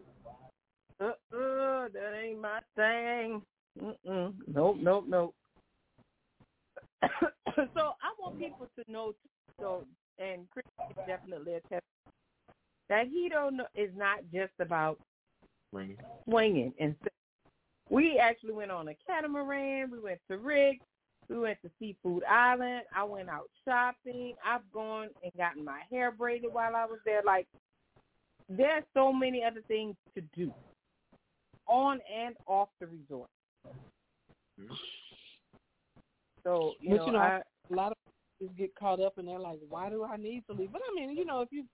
Uh-uh, 1.00 1.88
that 1.94 2.14
ain't 2.22 2.40
my 2.42 2.60
thing. 2.76 3.42
Mm-mm. 3.82 4.34
Nope, 4.48 4.78
nope, 4.80 5.06
nope. 5.08 5.34
so 7.02 7.08
I 7.78 8.14
want 8.20 8.40
people 8.40 8.68
to 8.78 8.92
know, 8.92 9.14
so 9.60 9.86
and 10.20 10.48
Chris 10.52 10.66
is 10.90 10.98
definitely 11.08 11.54
a 11.54 11.62
test 11.62 11.84
that 12.90 13.08
he 13.08 13.30
don't 13.30 13.58
know 13.58 13.66
is 13.76 13.92
not 13.96 14.20
just 14.34 14.54
about 14.60 15.00
swinging. 15.72 15.98
swinging. 16.26 16.74
And 16.80 16.96
so 17.04 17.10
we 17.90 18.20
actually 18.22 18.54
went 18.54 18.72
on 18.72 18.88
a 18.88 18.96
catamaran. 19.06 19.92
We 19.92 20.00
went 20.00 20.20
to 20.30 20.38
Rick. 20.38 20.82
We 21.30 21.38
went 21.40 21.58
to 21.62 21.70
Seafood 21.80 22.24
Island. 22.24 22.84
I 22.96 23.04
went 23.04 23.30
out 23.30 23.50
shopping. 23.66 24.34
I've 24.46 24.70
gone 24.74 25.10
and 25.24 25.32
gotten 25.38 25.64
my 25.66 25.82
hair 25.92 26.12
braided 26.12 26.54
while 26.54 26.76
I 26.76 26.86
was 26.86 27.00
there. 27.06 27.22
Like 27.26 27.48
there's 28.50 28.84
so 28.94 29.12
many 29.12 29.44
other 29.44 29.62
things 29.68 29.96
to 30.16 30.22
do 30.36 30.54
on 31.68 32.00
and 32.14 32.36
off 32.46 32.70
the 32.80 32.88
resort. 32.88 33.30
So 36.44 36.74
you 36.80 36.92
But 36.92 36.98
know, 36.98 37.06
you 37.08 37.12
know, 37.12 37.20
I, 37.20 37.42
a 37.72 37.76
lot 37.76 37.92
of 37.92 37.98
people 38.40 38.56
get 38.58 38.74
caught 38.76 39.02
up 39.02 39.18
and 39.18 39.28
they're 39.28 39.38
like, 39.38 39.60
why 39.68 39.90
do 39.90 40.06
I 40.06 40.16
need 40.16 40.44
to 40.50 40.56
leave? 40.56 40.72
But 40.72 40.82
I 40.90 40.96
mean, 40.96 41.18
you 41.18 41.26
know, 41.26 41.42
if 41.42 41.50
you 41.52 41.66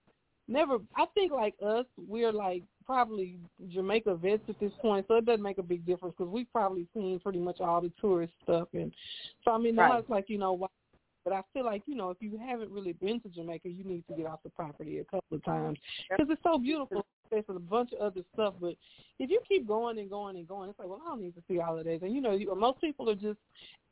never, 0.48 0.78
I 0.95 1.06
think 1.14 1.32
like 1.32 1.56
us, 1.65 1.86
we're 1.98 2.32
like 2.32 2.64
probably 2.86 3.38
Jamaica 3.70 4.15
vets 4.15 4.44
at 4.49 4.60
this 4.60 4.74
point, 4.82 5.06
so 5.07 5.15
it 5.15 5.26
doesn't 5.26 5.44
make 5.44 5.57
a 5.57 5.64
big 5.64 5.86
difference 5.86 6.15
because 6.18 6.32
we've 6.32 6.52
probably 6.52 6.88
seen 6.94 7.20
pretty 7.20 7.40
much 7.40 7.61
all 7.61 7.82
the 7.82 7.91
tourist 7.99 8.34
stuff. 8.44 8.68
And 8.74 8.94
so, 9.44 9.52
I 9.52 9.57
mean, 9.57 9.76
now 9.76 9.91
Right. 9.91 9.99
it's 9.99 10.10
like, 10.10 10.30
you 10.30 10.38
know, 10.38 10.53
why 10.53 10.68
but 11.24 11.34
I 11.34 11.41
feel 11.53 11.64
like, 11.64 11.84
you 11.86 11.95
know, 11.95 12.10
if 12.10 12.18
you 12.20 12.38
haven't 12.38 12.70
really 12.70 12.94
been 12.94 13.22
to 13.22 13.30
Jamaica, 13.30 13.70
you 13.70 13.86
need 13.86 14.06
to 14.07 14.14
get 14.14 14.26
off 14.26 14.44
the 14.44 14.49
property 14.49 14.99
a 14.99 15.06
couple 15.06 15.38
of 15.38 15.45
times 15.45 15.80
because 16.10 16.30
it's 16.30 16.44
so 16.44 16.57
beautiful. 16.57 17.06
There's 17.32 17.45
a 17.48 17.53
bunch 17.60 17.94
of 17.94 17.99
other 17.99 18.22
stuff, 18.34 18.56
but 18.60 18.76
if 19.20 19.30
you 19.30 19.40
keep 19.48 19.65
going 19.65 19.98
and 19.98 20.10
going 20.10 20.36
and 20.36 20.48
going, 20.48 20.70
it's 20.70 20.78
like, 20.78 20.90
well, 20.90 21.02
I 21.03 21.10
don't 21.10 21.22
need 21.22 21.34
to 21.36 21.44
see 21.48 21.60
all 21.60 21.78
of 21.78 21.86
this. 21.86 22.02
And 22.02 22.14
you 22.14 22.22
know, 22.22 22.34
you, 22.34 22.53
most 22.56 22.82
people 22.82 23.10
are 23.10 23.15
just, 23.15 23.40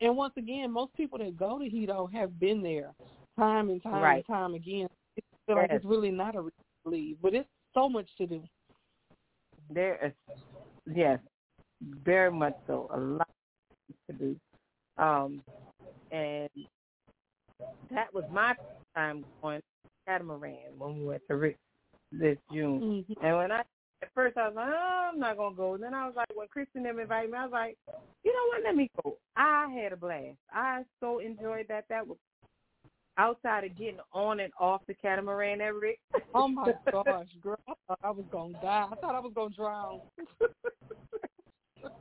and 0.02 0.15
once 0.15 0.34
again, 0.38 0.72
most 0.72 0.94
people 0.94 1.18
that 1.19 1.38
go 1.38 1.57
to 1.57 1.65
Hedo 1.65 2.11
have 2.14 2.38
been 2.40 2.61
there 2.61 2.94
time 3.40 3.69
and 3.69 3.82
time 3.82 4.03
Right. 4.03 4.15
and 4.15 4.26
time 4.26 4.53
again. 4.53 4.90
Feel 5.52 5.61
like 5.61 5.72
it's 5.72 5.86
really 5.86 6.11
not 6.11 6.36
a 6.36 6.45
leave, 6.86 7.18
but 7.22 7.34
it's 7.34 7.49
so 7.73 7.90
much 7.90 8.07
to 8.18 8.26
do. 8.26 8.41
There 9.69 9.98
is, 10.06 10.36
yes, 10.86 11.19
very 12.06 12.32
much 12.32 12.56
so. 12.68 12.90
A 12.94 12.98
lot 12.98 13.30
to 14.10 14.15
do. 14.15 14.36
Um, 14.98 15.44
and 16.11 16.49
that 17.90 18.14
was 18.14 18.23
my 18.32 18.56
time 18.95 19.26
going 19.41 19.61
catamaran 20.07 20.78
when 20.78 20.99
we 20.99 21.06
went 21.06 21.22
to 21.30 21.36
Rick 21.36 21.57
this 22.11 22.38
June. 22.52 23.03
Mhm. 23.10 23.23
And 23.23 23.38
when 23.38 23.52
I 23.52 23.64
at 24.02 24.11
first 24.15 24.38
I 24.38 24.48
was 24.48 24.56
like, 24.56 24.68
oh, 24.68 25.10
I'm 25.14 25.19
not 25.19 25.38
gonna 25.38 25.56
go. 25.56 25.78
Then 25.78 25.94
I 25.94 26.06
was 26.07 26.15
like, 26.15 26.30
when 26.34 26.48
Kristen 26.48 26.84
them 26.84 26.99
invited 26.99 27.32
me, 27.32 27.38
I 27.38 27.44
was 27.44 27.52
like, 27.52 27.78
you 28.23 28.34
know 28.34 28.48
what? 28.48 28.64
Let 28.64 28.76
me 28.76 28.90
go. 29.03 29.18
I 29.36 29.68
had 29.69 29.94
a 29.94 29.98
blast. 29.98 30.38
I 30.52 30.84
so 30.99 31.19
enjoyed 31.19 31.68
that. 31.68 31.86
That 31.90 32.07
was 32.07 32.18
outside 33.18 33.64
of 33.64 33.78
getting 33.78 34.00
on 34.14 34.40
and 34.40 34.54
off 34.60 34.82
the 34.88 34.94
catamaran 34.94 35.62
at 35.62 35.74
Rick. 35.76 36.00
Oh 36.34 36.48
my 36.48 36.72
gosh, 36.90 37.28
girl! 37.44 37.58
I 37.68 37.74
thought 37.88 38.00
I 38.06 38.10
was 38.10 38.24
gonna 38.32 38.54
die. 38.54 38.88
I 38.90 38.96
thought 38.96 39.16
I 39.16 39.20
was 39.20 39.34
gonna 39.36 39.54
drown. 39.54 40.00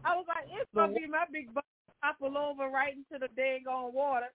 I 0.05 0.15
was 0.15 0.24
like, 0.28 0.47
it's 0.53 0.70
gonna 0.73 0.93
be 0.93 1.09
my 1.09 1.24
big 1.32 1.53
butt 1.53 1.65
topple 2.01 2.39
over 2.39 2.69
right 2.69 2.95
into 2.95 3.19
the 3.19 3.27
dang 3.35 3.65
daggone 3.66 3.93
water. 3.93 4.27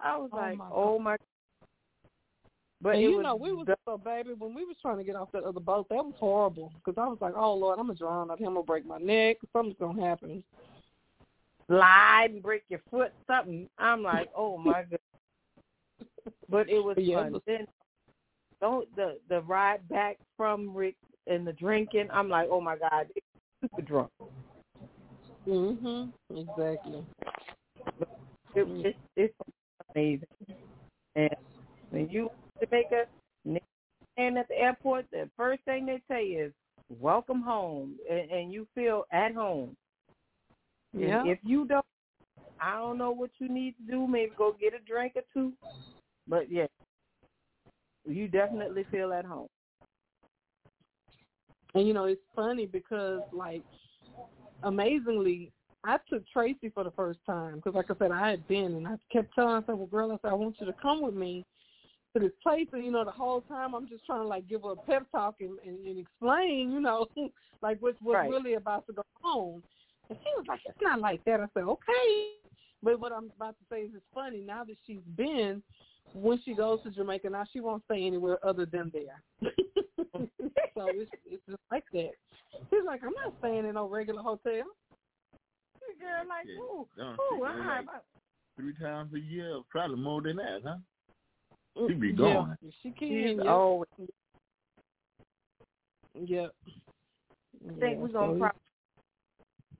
I 0.00 0.16
was 0.16 0.30
Oh, 0.32 0.36
like, 0.36 0.56
my 0.56 0.68
oh 0.72 0.98
my. 0.98 1.16
But 2.80 2.94
and 2.94 3.02
you 3.02 3.22
know, 3.22 3.36
we 3.36 3.52
was 3.52 3.66
so 3.84 3.98
baby 3.98 4.30
when 4.38 4.54
we 4.54 4.64
was 4.64 4.76
trying 4.80 4.96
to 4.96 5.04
get 5.04 5.14
off 5.14 5.30
that 5.32 5.44
other 5.44 5.60
boat. 5.60 5.86
That 5.90 5.96
was 5.96 6.14
horrible 6.18 6.72
because 6.82 6.98
I 6.98 7.06
was 7.06 7.18
like, 7.20 7.34
"Oh 7.36 7.52
Lord, 7.52 7.78
I'm 7.78 7.88
gonna 7.88 7.98
drown. 7.98 8.30
I'm 8.30 8.38
gonna 8.38 8.62
break 8.62 8.86
my 8.86 8.98
neck. 8.98 9.36
Something's 9.52 9.76
gonna 9.78 10.02
happen." 10.02 10.42
slide 11.68 12.28
and 12.30 12.42
break 12.42 12.62
your 12.68 12.80
foot, 12.90 13.12
something. 13.26 13.68
I'm 13.78 14.02
like, 14.02 14.28
oh 14.36 14.58
my 14.58 14.82
god. 14.82 14.98
But 16.48 16.68
it 16.68 16.82
was 16.82 16.96
Yeah, 16.98 17.22
fun. 17.22 17.40
Then 17.46 17.66
don't 18.60 18.94
the 18.96 19.18
the 19.28 19.40
ride 19.42 19.86
back 19.88 20.18
from 20.36 20.74
Rick 20.74 20.96
and 21.26 21.46
the 21.46 21.52
drinking. 21.52 22.08
I'm 22.12 22.28
like, 22.28 22.48
oh 22.50 22.60
my 22.60 22.76
god, 22.76 23.08
super 23.60 23.82
drunk. 23.82 24.10
Mhm. 25.46 26.12
Exactly. 26.30 27.04
It, 28.54 28.66
it's 28.84 28.98
it's 29.16 29.34
amazing. 29.94 30.26
And 31.14 31.30
when 31.90 32.08
you 32.08 32.30
Jamaica 32.60 33.06
and 34.16 34.36
at 34.36 34.48
the 34.48 34.58
airport, 34.58 35.06
the 35.12 35.30
first 35.36 35.62
thing 35.64 35.86
they 35.86 36.02
say 36.08 36.24
is 36.24 36.52
welcome 37.00 37.40
home, 37.42 37.96
and, 38.10 38.30
and 38.30 38.52
you 38.52 38.66
feel 38.74 39.04
at 39.12 39.34
home. 39.34 39.76
And 40.94 41.02
Yeah. 41.02 41.22
If 41.24 41.38
you 41.42 41.66
don't, 41.66 41.84
I 42.60 42.76
don't 42.76 42.98
know 42.98 43.12
what 43.12 43.30
you 43.38 43.48
need 43.48 43.74
to 43.76 43.92
do. 43.92 44.06
Maybe 44.06 44.32
go 44.36 44.56
get 44.58 44.74
a 44.74 44.80
drink 44.80 45.12
or 45.16 45.22
two. 45.32 45.52
But 46.28 46.50
yeah, 46.50 46.66
you 48.06 48.28
definitely 48.28 48.84
feel 48.90 49.12
at 49.12 49.24
home. 49.24 49.48
And 51.74 51.86
you 51.86 51.94
know, 51.94 52.04
it's 52.04 52.20
funny 52.34 52.66
because 52.66 53.22
like 53.32 53.62
amazingly, 54.62 55.52
I 55.84 55.98
took 56.08 56.26
Tracy 56.28 56.70
for 56.74 56.84
the 56.84 56.90
first 56.92 57.20
time 57.26 57.56
because, 57.56 57.74
like 57.74 57.90
I 57.90 57.94
said, 57.98 58.10
I 58.10 58.30
had 58.30 58.46
been, 58.48 58.74
and 58.74 58.86
I 58.86 58.96
kept 59.12 59.34
telling 59.34 59.50
her, 59.50 59.56
I 59.58 59.66
said, 59.66 59.74
"Well, 59.76 59.86
girl, 59.86 60.12
I 60.12 60.16
said 60.22 60.32
I 60.32 60.34
want 60.34 60.56
you 60.60 60.66
to 60.66 60.74
come 60.80 61.02
with 61.02 61.14
me 61.14 61.44
to 62.14 62.20
this 62.20 62.32
place." 62.42 62.66
And 62.72 62.84
you 62.84 62.90
know, 62.90 63.04
the 63.04 63.10
whole 63.10 63.42
time 63.42 63.74
I'm 63.74 63.88
just 63.88 64.04
trying 64.04 64.22
to 64.22 64.26
like 64.26 64.48
give 64.48 64.62
her 64.62 64.72
a 64.72 64.76
pep 64.76 65.06
talk 65.12 65.36
and, 65.40 65.58
and, 65.66 65.86
and 65.86 65.98
explain, 65.98 66.72
you 66.72 66.80
know, 66.80 67.06
like 67.62 67.78
what's 67.80 67.98
what's 68.02 68.16
Right. 68.16 68.30
really 68.30 68.54
about 68.54 68.86
to 68.86 68.92
go 68.92 69.02
on. 69.24 69.62
And 70.10 70.18
she 70.22 70.30
was 70.36 70.46
like, 70.48 70.60
"It's 70.66 70.78
not 70.82 71.00
like 71.00 71.24
that." 71.24 71.40
I 71.40 71.46
said, 71.54 71.64
"Okay." 71.64 72.32
But 72.82 73.00
what 73.00 73.12
I'm 73.12 73.30
about 73.36 73.56
to 73.58 73.64
say 73.70 73.82
is 73.82 73.90
it's 73.94 74.04
funny 74.14 74.40
now 74.40 74.64
that 74.64 74.76
she's 74.86 75.02
been. 75.16 75.62
When 76.14 76.40
she 76.44 76.54
goes 76.54 76.82
to 76.82 76.90
Jamaica 76.90 77.30
now, 77.30 77.44
she 77.52 77.60
won't 77.60 77.84
stay 77.84 78.06
anywhere 78.06 78.38
other 78.46 78.66
than 78.66 78.90
there. 78.92 79.22
so 80.12 80.88
it's 80.88 81.10
it's 81.26 81.42
just 81.46 81.58
like 81.70 81.84
that. 81.92 82.10
She's 82.70 82.84
like, 82.86 83.02
I'm 83.02 83.12
not 83.24 83.34
staying 83.38 83.66
in 83.66 83.74
no 83.74 83.88
regular 83.88 84.22
hotel. 84.22 84.64
Girl, 86.00 86.24
like, 86.28 86.46
Yeah. 86.46 86.60
ooh, 86.60 86.86
Don't 86.96 87.14
ooh, 87.14 87.44
I'm 87.44 87.58
go 87.58 87.64
not 87.64 87.86
like 87.86 88.02
three 88.56 88.74
times 88.74 89.12
a 89.14 89.18
year, 89.20 89.60
probably 89.70 89.96
more 89.96 90.20
than 90.20 90.36
that, 90.36 90.60
huh? 90.64 90.76
Mm, 91.76 91.88
She 91.88 91.94
be 91.94 92.08
yeah, 92.08 92.14
gone. 92.14 92.58
she 92.82 92.90
can. 92.90 93.08
She's 93.08 93.36
Yep. 93.38 93.46
always. 93.46 93.88
Yep. 96.14 96.50
I 97.68 97.80
think 97.80 97.98
we're 97.98 98.08
gonna 98.08 98.38
probably 98.38 98.50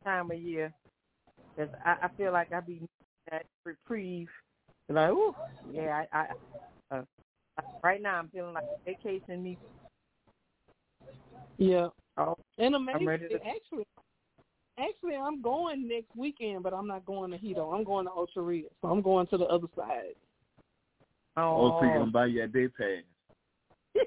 time 0.04 0.30
of 0.30 0.38
year 0.38 0.72
because 1.56 1.72
I, 1.84 1.96
I 2.02 2.08
feel 2.16 2.32
like 2.32 2.52
I 2.52 2.60
be 2.60 2.80
that 3.30 3.46
reprieve. 3.64 4.28
Like, 4.88 5.10
ooh, 5.10 5.34
yeah, 5.70 6.04
I, 6.12 6.18
I 6.90 6.96
uh, 6.96 7.02
right 7.82 8.00
now 8.00 8.18
I'm 8.18 8.28
feeling 8.28 8.54
like 8.54 8.64
vacation 8.86 9.42
me. 9.42 9.58
Yeah. 11.58 11.88
Oh, 12.16 12.36
And 12.58 12.74
I'm 12.74 12.82
amazing. 12.88 13.06
ready 13.06 13.28
to- 13.28 13.34
Actually, 13.46 13.84
actually, 14.78 15.14
I'm 15.16 15.42
going 15.42 15.86
next 15.86 16.14
weekend, 16.16 16.62
but 16.62 16.72
I'm 16.72 16.86
not 16.86 17.04
going 17.04 17.30
to 17.32 17.38
Hedo. 17.38 17.74
I'm 17.76 17.84
going 17.84 18.06
to 18.06 18.12
Ocho 18.12 18.40
Rios, 18.40 18.70
so 18.80 18.88
I'm 18.88 19.02
going 19.02 19.26
to 19.28 19.36
the 19.36 19.44
other 19.46 19.66
side. 19.76 20.14
Oh, 21.36 21.76
so 21.78 21.84
you 21.84 21.92
Oh, 21.92 21.98
gonna 21.98 22.10
buy 22.10 22.26
your 22.26 22.46
day 22.46 22.68
pass? 22.68 23.02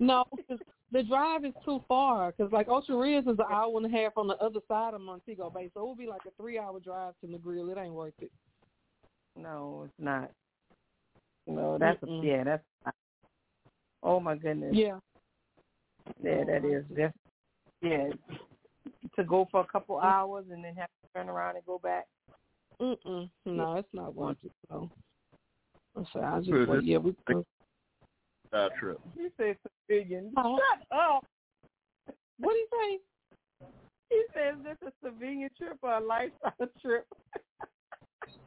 No, 0.00 0.24
'cause 0.48 0.58
the 0.92 1.02
drive 1.04 1.44
is 1.44 1.54
too 1.64 1.82
far. 1.88 2.32
Because 2.32 2.52
like 2.52 2.68
Ocho 2.68 2.98
Rios 2.98 3.24
is 3.24 3.38
an 3.38 3.46
hour 3.50 3.76
and 3.76 3.86
a 3.86 3.88
half 3.88 4.16
on 4.16 4.26
the 4.26 4.36
other 4.42 4.60
side 4.68 4.92
of 4.94 5.00
Montego 5.00 5.48
Bay, 5.50 5.70
so 5.72 5.82
it 5.84 5.88
would 5.88 5.98
be 5.98 6.06
like 6.06 6.20
a 6.26 6.30
three-hour 6.32 6.80
drive 6.80 7.14
to 7.20 7.26
Negril. 7.26 7.70
It 7.72 7.78
ain't 7.78 7.94
worth 7.94 8.12
it. 8.20 8.30
No, 9.38 9.82
it's 9.84 9.94
not. 9.98 10.30
No, 11.46 11.78
that's 11.78 12.02
a, 12.02 12.06
yeah, 12.22 12.44
that's. 12.44 12.64
Oh 14.02 14.20
my 14.20 14.36
goodness. 14.36 14.72
Yeah. 14.74 14.98
Yeah, 16.22 16.44
that 16.44 16.64
is. 16.64 16.84
That's 16.96 17.14
yeah. 17.82 18.08
To 19.16 19.24
go 19.24 19.48
for 19.50 19.60
a 19.60 19.66
couple 19.66 19.96
mm. 19.96 20.04
hours 20.04 20.44
and 20.52 20.64
then 20.64 20.74
have 20.76 20.88
to 20.88 21.08
turn 21.14 21.28
around 21.28 21.56
and 21.56 21.64
go 21.64 21.78
back. 21.78 22.06
Mm-mm. 22.80 23.30
No, 23.46 23.76
it's 23.76 23.88
not 23.92 24.14
worth 24.14 24.36
it. 24.44 24.52
So, 24.68 24.90
so 26.12 26.20
I 26.20 26.38
just 26.38 26.48
Sure, 26.48 26.66
wait. 26.66 26.84
Yeah, 26.84 26.98
we. 26.98 27.14
Side 28.50 28.70
trip. 28.78 29.00
You 29.16 29.30
said 29.36 29.56
civilian. 29.88 30.32
Huh? 30.36 30.42
Oh. 30.46 30.58
Shut 30.58 30.98
up. 30.98 31.24
What 32.38 32.52
do 32.52 32.58
you 32.58 32.68
say? 32.72 33.66
He 34.10 34.22
says 34.34 34.54
this 34.62 34.76
a 34.88 34.92
civilian 35.04 35.50
trip 35.58 35.78
or 35.82 35.94
a 35.94 36.00
lifestyle 36.00 36.52
trip. 36.82 37.06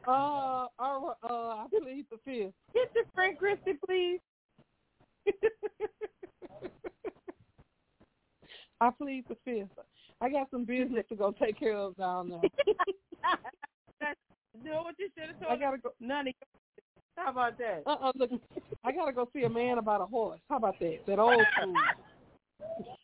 Uh, 0.06 0.66
all 0.78 1.16
right, 1.22 1.30
uh, 1.30 1.34
I 1.34 1.66
plead 1.68 2.06
the 2.10 2.16
fifth. 2.24 2.54
Get 2.74 2.90
your 2.94 3.04
friend 3.14 3.36
Christie, 3.38 3.78
please. 3.86 4.20
I 8.80 8.90
plead 8.90 9.24
the 9.28 9.36
fifth. 9.44 9.68
I 10.22 10.30
got 10.30 10.50
some 10.50 10.64
business 10.64 11.04
to 11.10 11.16
go 11.16 11.32
take 11.32 11.58
care 11.58 11.76
of 11.76 11.96
down 11.96 12.30
there. 12.30 12.40
you 14.64 14.70
know 14.70 14.82
what 14.82 14.94
you 14.98 15.08
should 15.16 15.28
have 15.28 15.38
told 15.40 15.52
I 15.52 15.56
gotta 15.56 15.78
go. 15.78 15.90
None 16.00 16.28
of. 16.28 16.34
How 17.16 17.30
about 17.32 17.58
that? 17.58 17.82
Uh, 17.86 17.96
uh 18.00 18.12
look, 18.14 18.30
I 18.84 18.92
gotta 18.92 19.12
go 19.12 19.28
see 19.34 19.42
a 19.42 19.50
man 19.50 19.76
about 19.76 20.00
a 20.00 20.06
horse. 20.06 20.40
How 20.48 20.56
about 20.56 20.78
that? 20.80 21.00
That 21.06 21.18
old 21.18 21.44
school. 21.60 21.74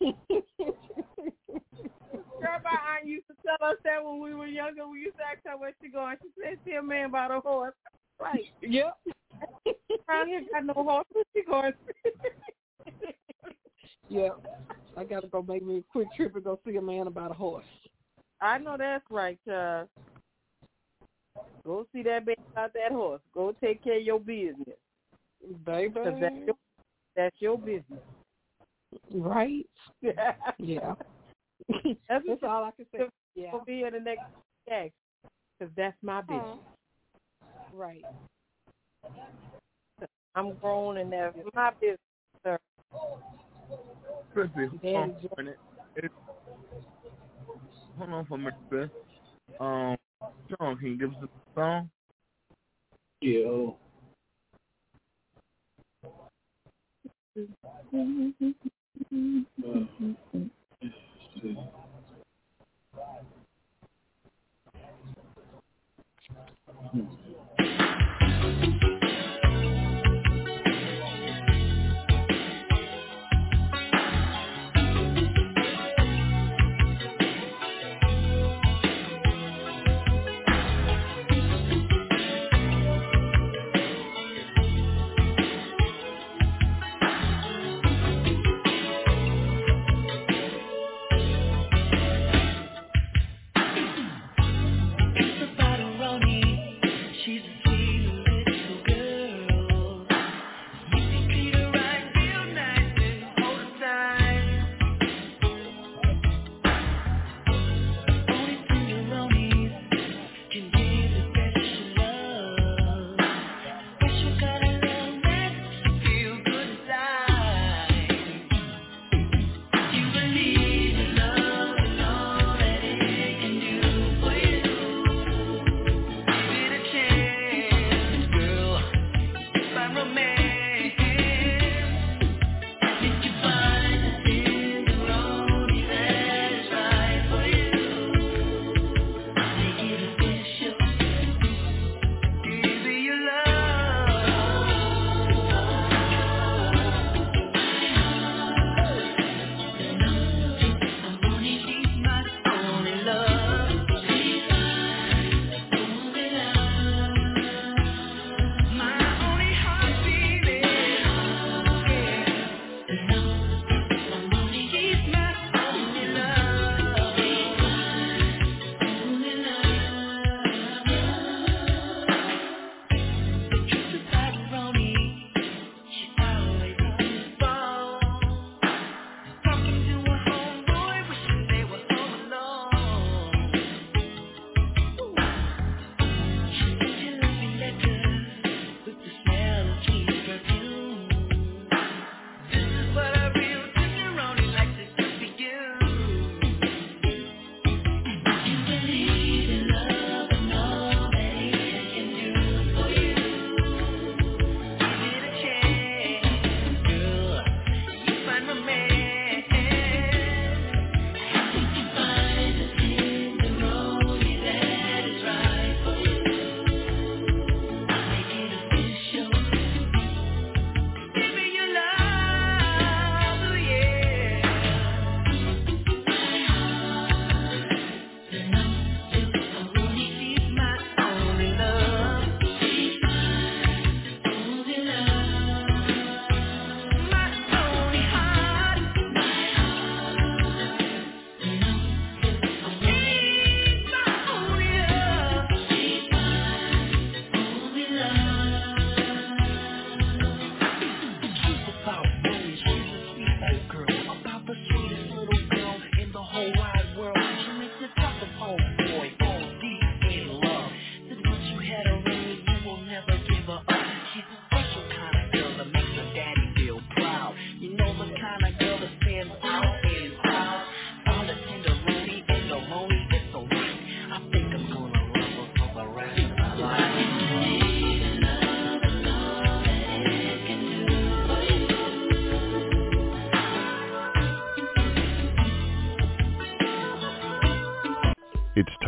Girl, 2.41 2.61
my 2.65 2.97
aunt 2.97 3.07
used 3.07 3.27
to 3.29 3.35
tell 3.45 3.69
us 3.69 3.77
that 3.85 4.05
when 4.05 4.21
we 4.21 4.35
were 4.35 4.47
younger. 4.47 4.89
We 4.89 5.01
used 5.01 5.17
to 5.17 5.23
ask 5.23 5.41
her 5.47 5.57
where 5.57 5.73
she 5.83 5.89
going. 5.89 6.17
She 6.23 6.29
said, 6.41 6.59
see 6.65 6.73
a 6.73 6.83
man 6.83 7.07
about 7.07 7.31
a 7.31 7.41
horse. 7.41 7.75
Right. 8.21 8.45
yep. 8.63 8.97
Around 10.09 10.29
here 10.29 10.43
got 10.53 10.65
no 10.65 10.73
horse. 10.75 11.07
Where 11.13 11.25
she 11.35 11.43
going? 11.45 11.73
Yep. 14.09 14.39
I 14.97 15.05
gotta 15.05 15.27
go 15.27 15.43
make 15.43 15.65
me 15.65 15.79
a 15.79 15.83
quick 15.83 16.09
trip 16.17 16.35
and 16.35 16.45
go 16.45 16.59
see 16.65 16.77
a 16.77 16.83
man 16.83 17.07
about 17.07 17.31
a 17.31 17.35
horse. 17.35 17.65
I 18.41 18.59
know 18.59 18.77
that's 18.79 19.05
right, 19.11 19.39
uh 19.49 19.85
Go 21.65 21.87
see 21.93 22.03
that 22.03 22.25
man 22.25 22.37
about 22.53 22.73
that 22.75 22.93
horse. 22.93 23.21
Go 23.35 23.55
take 23.63 23.83
care 23.83 23.99
of 23.99 24.03
your 24.03 24.21
business. 24.21 24.79
Baby. 25.65 25.93
that's 25.95 26.21
your, 26.21 26.57
that's 27.15 27.37
your 27.41 27.59
business. 27.59 28.01
Right? 29.13 29.67
Yeah. 30.59 30.95
Yeah. 31.69 31.77
That's, 32.09 32.25
That's 32.27 32.43
all 32.43 32.65
I 32.65 32.71
can 32.73 32.87
say. 32.93 32.99
You'll 32.99 33.09
Yeah. 33.35 33.51
I'll 33.53 33.65
be 33.65 33.77
here 33.77 33.91
the 33.91 34.01
next 34.01 34.25
day. 34.67 34.93
Because 35.59 35.73
that's 35.77 35.97
my 36.03 36.21
business. 36.21 36.43
Uh-huh. 36.45 37.77
Right. 37.77 38.05
I'm 40.35 40.55
grown 40.57 40.99
and 40.99 41.11
that's 41.13 41.37
my 41.55 41.71
business, 41.81 41.99
sir. 42.45 42.59
Chrissy, 44.35 44.53
Daddy 44.83 44.95
hold 44.95 44.97
on 44.97 45.17
for 45.23 45.41
a 45.41 45.45
minute. 45.45 45.59
Hold 47.99 48.11
on 48.11 48.27
for 48.27 48.35
a 48.35 48.39
minute, 48.39 48.55
Chris. 48.69 48.91
Um, 49.59 49.97
Sean, 50.51 50.77
can 50.77 50.89
you 50.89 50.99
give 50.99 51.11
us 51.11 51.17
a 51.23 51.29
song? 51.59 51.91
Yeah. 53.23 53.73
Thank 61.43 61.59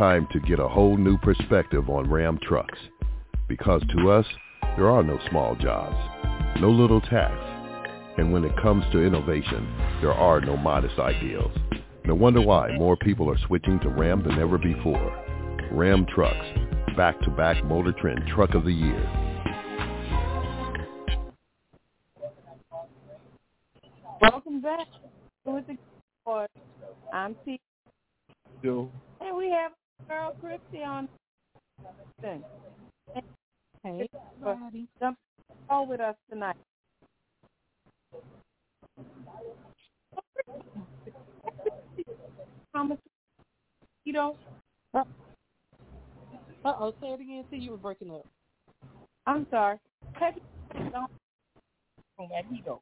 time 0.09 0.27
to 0.33 0.41
get 0.41 0.59
a 0.59 0.67
whole 0.67 0.97
new 0.97 1.19
perspective 1.19 1.91
on 1.91 2.11
Ram 2.11 2.39
trucks. 2.41 2.79
Because 3.47 3.83
to 3.95 4.11
us, 4.11 4.25
there 4.79 4.89
are 4.89 5.03
no 5.03 5.19
small 5.29 5.55
jobs, 5.55 5.97
no 6.63 6.71
little 6.71 7.03
tasks. 7.03 8.17
And 8.17 8.33
when 8.33 8.43
it 8.43 8.57
comes 8.63 8.85
to 8.93 9.05
innovation, 9.05 9.69
there 10.01 10.15
are 10.15 10.41
no 10.41 10.57
modest 10.57 10.99
ideals. 10.99 11.53
No 12.07 12.15
wonder 12.15 12.41
why 12.41 12.75
more 12.79 12.97
people 12.97 13.29
are 13.31 13.47
switching 13.47 13.79
to 13.81 13.91
Ram 13.91 14.23
than 14.23 14.39
ever 14.39 14.57
before. 14.57 15.13
Ram 15.73 16.07
Trucks, 16.07 16.47
back-to-back 16.97 17.63
Motor 17.67 17.93
Trend 17.93 18.23
Truck 18.35 18.55
of 18.55 18.65
the 18.65 18.73
Year. 18.73 19.28
Girl 30.09 30.35
Christy 30.41 30.83
on. 30.83 31.09
Hey, 32.23 32.41
everybody. 33.85 34.89
Jump 34.99 35.19
on 35.69 35.89
with 35.89 36.01
us 36.01 36.17
tonight. 36.31 36.57
Thomas, 42.75 42.99
you 44.05 44.13
know. 44.13 44.37
Uh 44.95 45.05
oh, 46.65 46.95
say 47.01 47.09
it 47.09 47.21
again. 47.21 47.45
See, 47.51 47.59
you 47.59 47.73
were 47.73 47.77
breaking 47.77 48.11
up. 48.11 48.27
I'm 49.27 49.47
sorry. 49.51 49.79
Don't 52.19 52.33
at 52.37 52.45
Hedo? 52.51 52.81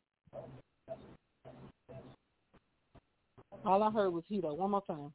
All 3.64 3.82
I 3.82 3.90
heard 3.90 4.10
was 4.10 4.24
Hedo. 4.30 4.56
One 4.56 4.70
more 4.70 4.84
time. 4.86 5.12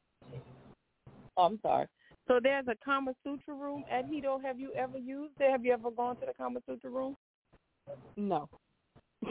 Oh, 1.36 1.44
I'm 1.44 1.58
sorry. 1.62 1.86
So 2.32 2.40
there's 2.42 2.66
a 2.66 2.74
Kama 2.82 3.12
Sutra 3.22 3.52
room 3.52 3.84
at 3.90 4.10
Hedo. 4.10 4.42
Have 4.42 4.58
you 4.58 4.72
ever 4.72 4.96
used 4.96 5.34
it? 5.38 5.50
Have 5.50 5.66
you 5.66 5.72
ever 5.74 5.90
gone 5.90 6.16
to 6.16 6.24
the 6.24 6.32
Kama 6.32 6.60
Sutra 6.66 6.88
room? 6.88 7.14
No. 8.16 8.48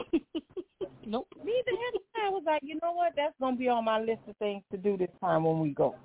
nope. 1.04 1.26
Neither 1.36 1.72
have 1.72 2.00
I. 2.14 2.26
I 2.26 2.30
was 2.30 2.44
like, 2.46 2.60
you 2.62 2.78
know 2.80 2.92
what? 2.92 3.14
That's 3.16 3.34
gonna 3.40 3.56
be 3.56 3.68
on 3.68 3.86
my 3.86 3.98
list 3.98 4.20
of 4.28 4.36
things 4.36 4.62
to 4.70 4.78
do 4.78 4.96
this 4.96 5.08
time 5.20 5.42
when 5.42 5.58
we 5.58 5.70
go. 5.70 5.96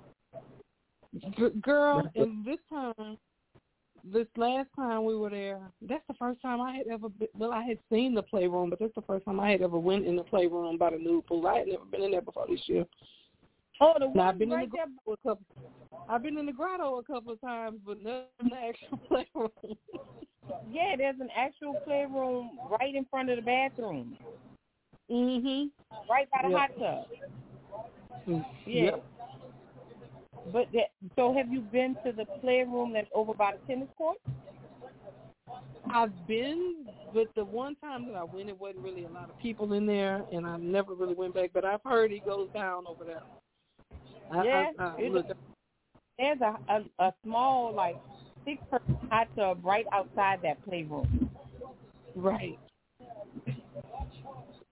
G- 1.36 1.50
girl, 1.62 2.02
and 2.16 2.44
this 2.44 2.58
time, 2.68 3.16
this 4.02 4.26
last 4.36 4.66
time 4.74 5.04
we 5.04 5.14
were 5.14 5.30
there, 5.30 5.60
that's 5.80 6.02
the 6.08 6.14
first 6.14 6.42
time 6.42 6.60
I 6.60 6.72
had 6.72 6.88
ever 6.88 7.08
been, 7.10 7.28
well, 7.38 7.52
I 7.52 7.62
had 7.62 7.78
seen 7.92 8.12
the 8.12 8.22
playroom, 8.22 8.70
but 8.70 8.80
that's 8.80 8.94
the 8.96 9.02
first 9.02 9.24
time 9.24 9.38
I 9.38 9.52
had 9.52 9.62
ever 9.62 9.78
went 9.78 10.04
in 10.04 10.16
the 10.16 10.24
playroom 10.24 10.78
by 10.78 10.90
the 10.90 10.98
nude 10.98 11.28
pool. 11.28 11.46
I 11.46 11.58
had 11.58 11.68
never 11.68 11.84
been 11.84 12.02
in 12.02 12.10
there 12.10 12.22
before 12.22 12.46
this 12.48 12.62
year. 12.66 12.84
Oh, 13.80 13.94
the 13.98 14.08
one 14.08 14.26
I've 14.26 14.38
been 14.38 14.50
right 14.50 14.64
in 14.64 14.70
the 14.70 14.76
there. 14.76 15.14
a 15.14 15.16
couple. 15.28 15.44
I've 16.08 16.22
been 16.22 16.38
in 16.38 16.46
the 16.46 16.52
grotto 16.52 16.98
a 16.98 17.02
couple 17.04 17.32
of 17.32 17.40
times, 17.40 17.78
but 17.86 18.02
not 18.02 18.26
in 18.40 18.48
the 18.48 18.56
actual 18.56 18.98
playroom. 19.08 19.76
Yeah, 20.70 20.94
there's 20.96 21.20
an 21.20 21.28
actual 21.36 21.74
playroom 21.84 22.50
right 22.70 22.94
in 22.94 23.04
front 23.10 23.30
of 23.30 23.36
the 23.36 23.42
bathroom, 23.42 24.16
mhm. 25.10 25.70
right 26.10 26.28
by 26.30 26.40
the 26.42 26.48
Yep. 26.50 26.58
hot 26.58 26.70
tub. 26.78 27.06
Mm, 28.26 28.44
Yeah. 28.66 28.82
Yep. 28.84 29.04
But 30.52 30.66
that, 30.72 30.90
so 31.16 31.34
have 31.34 31.52
you 31.52 31.60
been 31.60 31.94
to 32.04 32.12
the 32.12 32.24
playroom 32.40 32.92
that's 32.92 33.10
over 33.14 33.34
by 33.34 33.52
the 33.52 33.58
tennis 33.72 33.88
court? 33.98 34.16
I've 35.90 36.12
been, 36.26 36.86
but 37.14 37.28
the 37.34 37.44
one 37.44 37.74
time 37.76 38.06
that 38.06 38.14
I 38.16 38.24
went, 38.24 38.48
it 38.48 38.58
wasn't 38.58 38.84
really 38.84 39.04
a 39.04 39.08
lot 39.10 39.30
of 39.30 39.38
people 39.38 39.72
in 39.74 39.86
there, 39.86 40.24
and 40.32 40.46
I 40.46 40.56
never 40.56 40.94
really 40.94 41.14
went 41.14 41.34
back. 41.34 41.50
But 41.52 41.64
I've 41.64 41.82
heard 41.84 42.10
he 42.10 42.20
goes 42.20 42.48
down 42.54 42.84
over 42.86 43.04
there. 43.04 43.22
I, 44.32 44.44
Yeah, 44.44 44.70
I, 44.78 44.82
I, 44.84 45.00
it's- 45.00 45.12
look, 45.12 45.26
There's 46.18 46.40
a, 46.40 46.58
a 46.72 47.04
a 47.06 47.14
small 47.24 47.72
like 47.74 47.96
six 48.44 48.62
person 48.70 49.08
hot 49.10 49.28
tub 49.36 49.64
right 49.64 49.86
outside 49.92 50.40
that 50.42 50.64
playroom. 50.64 51.30
right. 52.16 52.58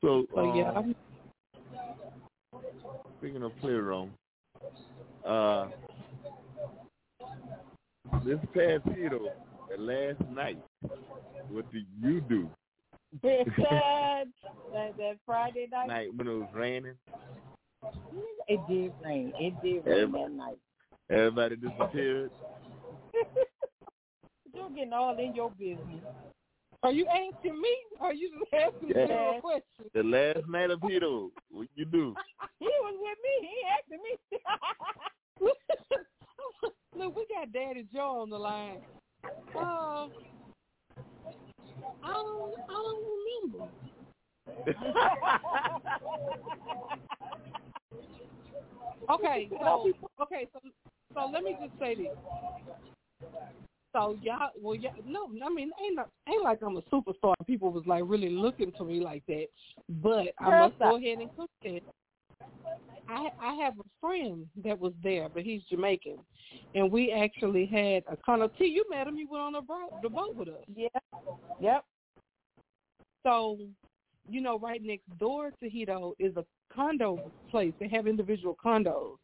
So, 0.00 0.26
So 0.34 0.42
yeah, 0.56 0.70
um, 0.76 0.94
speaking 3.18 3.42
of 3.42 3.52
playroom, 3.60 4.12
uh, 5.26 5.68
this 8.24 8.38
past 8.54 8.84
Tito, 8.94 9.28
the 9.70 9.78
last 9.78 10.20
night, 10.30 10.58
what 11.50 11.70
did 11.72 11.86
you 12.00 12.20
do? 12.20 12.50
that 13.22 14.24
that 14.72 15.18
Friday 15.26 15.68
night. 15.70 15.86
Night 15.88 16.14
when 16.16 16.26
it 16.28 16.32
was 16.32 16.48
raining, 16.54 16.96
It 18.48 18.60
did 18.68 18.92
rain. 19.04 19.32
It 19.38 19.54
did 19.62 19.84
rain 19.86 20.12
that 20.12 20.30
night. 20.30 20.58
everybody 21.10 21.56
disappeared. 21.56 22.30
You're 24.54 24.70
getting 24.70 24.92
all 24.92 25.18
in 25.18 25.34
your 25.34 25.50
business. 25.50 26.02
are 26.82 26.92
you 26.92 27.06
asking 27.08 27.60
me? 27.60 27.76
Or 28.00 28.08
are 28.08 28.14
you 28.14 28.30
just 28.30 28.52
asking 28.54 28.88
Yeah. 28.88 29.06
general 29.06 29.40
questions? 29.40 29.90
The 29.94 30.02
last 30.02 30.48
night 30.48 30.70
of 30.70 30.80
Tito, 30.82 31.30
what 31.50 31.68
you 31.74 31.84
do? 31.84 32.14
He 32.58 32.66
was 32.80 32.94
with 33.00 33.18
me. 33.22 33.48
He 33.48 33.54
asking 33.76 34.02
me. 34.02 34.12
Look, 37.04 37.16
we 37.16 37.26
got 37.26 37.52
Daddy 37.52 37.84
Joe 37.92 38.20
on 38.22 38.30
the 38.30 38.38
line. 38.38 38.80
Uh, 39.54 40.08
I 42.02 42.12
don't, 42.12 42.54
I 42.68 42.72
don't 42.72 43.04
remember. 43.52 43.68
Okay, 49.08 49.48
so 49.60 49.92
okay, 50.22 50.48
so 50.52 50.60
so 51.14 51.30
let 51.32 51.44
me 51.44 51.56
just 51.60 51.78
say 51.78 51.94
this. 51.94 52.16
So 53.92 54.16
y'all, 54.20 54.50
well, 54.60 54.74
y'all, 54.74 54.92
no, 55.06 55.28
I 55.44 55.48
mean, 55.48 55.70
ain't 55.82 55.96
not, 55.96 56.08
ain't 56.28 56.42
like 56.42 56.58
I'm 56.62 56.76
a 56.76 56.82
superstar. 56.82 57.34
and 57.38 57.46
People 57.46 57.70
was 57.70 57.84
like 57.86 58.02
really 58.06 58.28
looking 58.28 58.72
to 58.72 58.84
me 58.84 59.00
like 59.00 59.22
that, 59.28 59.46
but 59.88 60.28
I 60.38 60.50
Girl, 60.50 60.68
must 60.68 60.78
go 60.78 60.96
ahead 60.96 61.18
and 61.18 61.30
cook 61.36 61.50
it. 61.62 61.82
I 63.08 63.28
I 63.40 63.54
have 63.54 63.74
a 63.78 63.84
friend 64.00 64.46
that 64.64 64.78
was 64.78 64.92
there, 65.02 65.28
but 65.28 65.44
he's 65.44 65.62
Jamaican, 65.70 66.18
and 66.74 66.90
we 66.90 67.12
actually 67.12 67.66
had 67.66 68.02
a 68.12 68.16
condo. 68.24 68.46
Oh, 68.46 68.58
T, 68.58 68.66
you 68.66 68.84
met 68.90 69.06
him. 69.06 69.16
You 69.16 69.28
went 69.30 69.42
on 69.42 69.52
the 69.52 69.60
boat, 69.60 69.92
the 70.02 70.08
boat 70.08 70.34
with 70.34 70.48
us. 70.48 70.64
Yeah. 70.74 70.88
Yep. 71.60 71.84
So, 73.24 73.58
you 74.28 74.40
know, 74.40 74.58
right 74.58 74.80
next 74.82 75.08
door 75.18 75.50
to 75.60 75.68
Hito 75.68 76.14
is 76.18 76.36
a 76.36 76.44
condo 76.76 77.30
place. 77.50 77.72
They 77.80 77.88
have 77.88 78.06
individual 78.06 78.56
condos. 78.62 79.16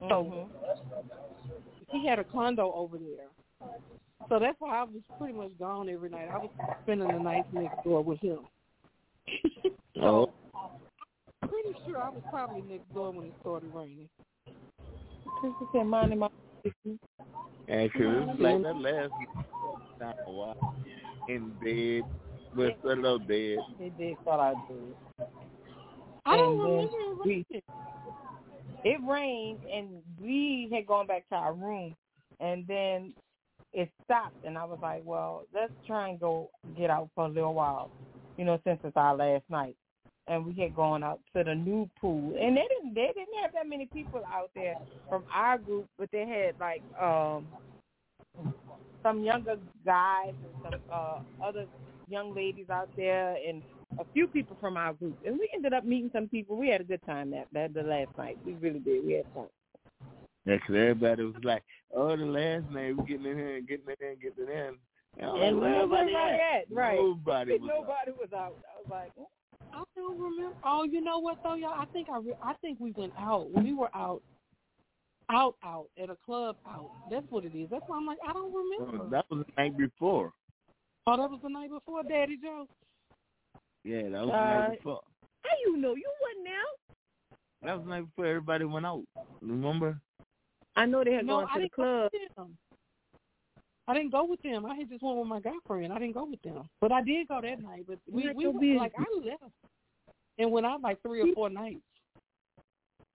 So 0.00 0.48
mm-hmm. 0.50 1.96
he 1.96 2.06
had 2.06 2.18
a 2.18 2.24
condo 2.24 2.72
over 2.74 2.98
there. 2.98 3.68
So 4.28 4.38
that's 4.38 4.56
why 4.58 4.80
I 4.80 4.82
was 4.82 5.02
pretty 5.18 5.34
much 5.34 5.52
gone 5.58 5.88
every 5.88 6.10
night. 6.10 6.28
I 6.32 6.38
was 6.38 6.50
spending 6.82 7.08
the 7.08 7.18
nights 7.18 7.48
next 7.52 7.82
door 7.84 8.02
with 8.02 8.20
him. 8.20 8.40
Oh, 10.02 10.28
Pretty 11.48 11.78
sure 11.86 12.02
I 12.02 12.10
was 12.10 12.20
probably 12.28 12.62
next 12.62 12.92
door 12.92 13.12
when 13.12 13.26
it 13.26 13.34
started 13.40 13.72
raining. 13.72 14.08
Sister 14.44 15.66
said, 15.72 15.84
"Minding 15.84 16.18
my 16.18 16.28
business." 16.62 16.98
and 17.68 17.92
'cause 17.92 18.02
it 18.02 18.26
was 18.26 18.38
like 18.40 18.62
that 18.62 18.76
last 18.76 19.12
time 20.00 20.14
a 20.26 20.30
while 20.30 20.74
in 21.28 21.50
bed, 21.62 22.02
but 22.54 22.76
still 22.80 23.06
up 23.06 23.26
bed. 23.26 23.58
It 23.78 23.96
did 23.96 24.16
what 24.24 24.40
I 24.40 24.54
did. 24.68 24.96
I 26.26 26.36
don't 26.36 26.58
remember 26.58 26.96
it 26.96 27.14
we-. 27.24 27.62
It 28.84 28.98
rained, 29.08 29.60
and 29.72 29.88
we 30.20 30.68
had 30.72 30.86
gone 30.86 31.06
back 31.06 31.28
to 31.30 31.34
our 31.36 31.54
room, 31.54 31.94
and 32.40 32.66
then 32.66 33.14
it 33.72 33.90
stopped, 34.04 34.44
and 34.44 34.58
I 34.58 34.64
was 34.64 34.78
like, 34.82 35.02
"Well, 35.04 35.44
let's 35.54 35.72
try 35.86 36.08
and 36.08 36.20
go 36.20 36.50
get 36.76 36.90
out 36.90 37.08
for 37.14 37.24
a 37.24 37.28
little 37.28 37.54
while, 37.54 37.90
you 38.36 38.44
know, 38.44 38.60
since 38.64 38.78
it's 38.84 38.96
our 38.96 39.16
last 39.16 39.44
night." 39.48 39.76
And 40.26 40.46
we 40.46 40.54
had 40.54 40.74
gone 40.74 41.02
out 41.02 41.20
to 41.36 41.44
the 41.44 41.54
new 41.54 41.88
pool, 42.00 42.34
and 42.40 42.56
they 42.56 42.66
didn't 42.68 42.94
they 42.94 43.10
didn't 43.14 43.42
have 43.42 43.52
that 43.52 43.68
many 43.68 43.86
people 43.86 44.22
out 44.32 44.50
there 44.54 44.76
from 45.08 45.24
our 45.32 45.58
group, 45.58 45.86
but 45.98 46.10
they 46.12 46.26
had 46.26 46.58
like 46.60 46.82
um 47.00 47.46
some 49.02 49.22
younger 49.22 49.56
guys 49.84 50.32
and 50.44 50.62
some 50.62 50.80
uh 50.90 51.18
other 51.42 51.66
young 52.08 52.34
ladies 52.34 52.70
out 52.70 52.88
there, 52.96 53.36
and 53.46 53.62
a 53.98 54.04
few 54.12 54.26
people 54.26 54.56
from 54.60 54.76
our 54.76 54.92
group, 54.94 55.16
and 55.26 55.38
we 55.38 55.48
ended 55.54 55.72
up 55.72 55.84
meeting 55.84 56.10
some 56.12 56.28
people. 56.28 56.56
We 56.56 56.68
had 56.68 56.80
a 56.80 56.84
good 56.84 57.00
time 57.06 57.30
that 57.30 57.46
that 57.52 57.74
the 57.74 57.82
last 57.82 58.10
night. 58.18 58.38
We 58.44 58.54
really 58.54 58.80
did. 58.80 59.04
We 59.04 59.12
had 59.14 59.26
fun. 59.34 59.46
Yeah, 60.46 60.56
because 60.56 60.74
everybody 60.74 61.24
was 61.24 61.42
like, 61.42 61.62
"Oh, 61.94 62.16
the 62.16 62.24
last 62.24 62.64
night 62.70 62.96
we 62.96 63.04
getting 63.04 63.26
in 63.26 63.36
here, 63.38 63.56
and 63.56 63.68
getting 63.68 63.86
in 63.88 63.94
there, 64.00 64.10
and 64.10 64.20
getting 64.20 64.44
in." 64.44 64.76
And, 65.16 65.30
I 65.30 65.32
was 65.32 65.42
And 65.42 65.56
like, 65.60 65.62
where 65.62 65.86
was 65.86 65.98
everybody 66.00 66.14
everybody 66.14 66.34
at? 66.34 66.60
at? 66.60 66.64
Right. 66.76 66.98
Nobody 66.98 67.52
was. 67.58 67.70
out. 67.70 67.76
Nobody 67.80 68.10
was 68.20 68.32
out. 68.32 68.56
I 68.64 68.78
was 68.80 68.90
like, 68.90 69.12
"Mm." 69.16 69.24
I 69.72 69.82
don't 69.96 70.18
remember. 70.20 70.56
Oh, 70.64 70.84
you 70.84 71.00
know 71.00 71.18
what 71.18 71.38
though, 71.42 71.54
y'all? 71.54 71.74
I 71.76 71.84
think 71.86 72.08
I 72.08 72.18
re- 72.18 72.36
I 72.42 72.54
think 72.54 72.78
we 72.80 72.92
went 72.92 73.12
out. 73.18 73.50
We 73.50 73.72
were 73.72 73.90
out, 73.94 74.22
out, 75.30 75.56
out 75.64 75.86
at 76.00 76.10
a 76.10 76.16
club 76.24 76.56
out. 76.68 76.90
That's 77.10 77.26
what 77.30 77.44
it 77.44 77.56
is. 77.56 77.68
That's 77.70 77.82
why 77.86 77.96
I'm 77.96 78.06
like 78.06 78.18
I 78.26 78.32
don't 78.32 78.52
remember. 78.52 79.04
Oh, 79.04 79.08
That 79.10 79.24
was 79.30 79.44
the 79.46 79.62
night 79.62 79.76
before. 79.76 80.32
Oh, 81.06 81.16
that 81.16 81.28
was 81.30 81.40
the 81.42 81.48
night 81.48 81.70
before 81.70 82.02
Daddy 82.04 82.36
Joe. 82.40 82.66
Yeah, 83.84 84.02
that 84.02 84.10
was 84.12 84.30
the 84.30 84.34
Uh, 84.36 84.68
night 84.68 84.78
before. 84.78 85.00
how 85.42 85.50
you 85.64 85.76
know 85.76 85.94
you 85.94 86.10
wasn't 86.22 86.48
out? 86.48 86.96
That 87.62 87.74
was 87.76 87.84
the 87.84 87.90
night 87.90 88.00
before 88.06 88.26
everybody 88.26 88.64
went 88.64 88.86
out. 88.86 89.04
Remember? 89.40 90.00
I 90.76 90.86
know 90.86 91.04
they 91.04 91.12
had 91.12 91.26
no, 91.26 91.40
gone 91.40 91.48
I 91.50 91.54
to 91.54 91.60
the 91.60 91.60
didn't 91.60 91.76
go 91.76 91.82
club. 91.82 92.10
with 92.12 92.34
them. 92.36 92.58
I 93.86 93.94
didn't 93.94 94.10
go 94.12 94.24
with 94.24 94.42
them. 94.42 94.64
I 94.66 94.74
had 94.74 94.88
just 94.88 95.02
went 95.02 95.18
with 95.18 95.26
my 95.28 95.40
girlfriend. 95.40 95.92
I 95.92 95.98
didn't 95.98 96.14
go 96.14 96.24
with 96.24 96.40
them, 96.42 96.68
but 96.80 96.90
I 96.90 97.02
did 97.02 97.28
go 97.28 97.40
that 97.42 97.60
night. 97.62 97.84
But 97.86 97.98
we 98.10 98.24
You're 98.24 98.34
we 98.34 98.44
so 98.44 98.50
went, 98.50 98.60
busy. 98.62 98.78
like 98.78 98.92
I 98.98 99.04
left 99.22 99.42
and 100.38 100.50
went 100.50 100.66
out 100.66 100.80
like 100.80 101.00
three 101.02 101.20
or 101.20 101.34
four 101.34 101.50
nights. 101.50 101.82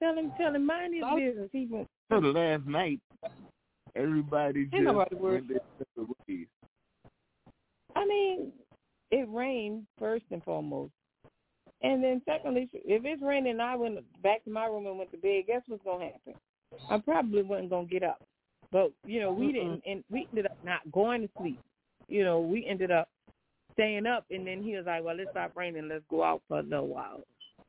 Tell 0.01 0.15
him, 0.15 0.31
tell 0.37 0.53
him, 0.55 0.65
mind 0.65 0.93
his 0.93 1.03
I- 1.03 1.15
business. 1.15 1.49
He 1.51 1.65
went. 1.65 1.87
So 2.11 2.21
the 2.21 2.27
last 2.27 2.65
night, 2.67 2.99
everybody 3.95 4.65
just 4.67 4.83
nobody 4.83 5.15
worried. 5.15 5.33
went 5.33 5.47
their 5.49 5.59
separate 5.97 6.15
ways. 6.27 6.47
I 7.95 8.05
mean, 8.05 8.51
it 9.11 9.27
rained 9.29 9.85
first 9.97 10.25
and 10.31 10.43
foremost, 10.43 10.91
and 11.81 12.03
then 12.03 12.21
secondly, 12.25 12.69
if 12.73 13.05
it's 13.05 13.21
raining, 13.21 13.53
and 13.53 13.61
I 13.61 13.75
went 13.75 13.99
back 14.21 14.43
to 14.43 14.49
my 14.49 14.65
room 14.65 14.85
and 14.85 14.97
went 14.97 15.11
to 15.11 15.17
bed. 15.17 15.43
Guess 15.47 15.61
what's 15.67 15.83
gonna 15.83 16.05
happen? 16.05 16.33
I 16.89 16.97
probably 16.99 17.41
wasn't 17.41 17.69
gonna 17.69 17.87
get 17.87 18.03
up, 18.03 18.21
but 18.71 18.91
you 19.05 19.19
know, 19.19 19.31
we 19.31 19.47
Mm-mm. 19.47 19.53
didn't, 19.53 19.83
and 19.87 20.03
we 20.11 20.27
ended 20.31 20.45
up 20.45 20.57
not 20.63 20.91
going 20.91 21.21
to 21.21 21.29
sleep. 21.39 21.59
You 22.07 22.23
know, 22.23 22.39
we 22.39 22.65
ended 22.65 22.91
up 22.91 23.09
staying 23.73 24.05
up, 24.05 24.25
and 24.29 24.45
then 24.45 24.61
he 24.61 24.75
was 24.75 24.85
like, 24.85 25.03
"Well, 25.03 25.15
let's 25.15 25.31
stop 25.31 25.55
raining. 25.55 25.87
Let's 25.87 26.03
go 26.09 26.23
out 26.23 26.41
for 26.47 26.59
a 26.59 26.63
little 26.63 26.87
while," 26.87 27.21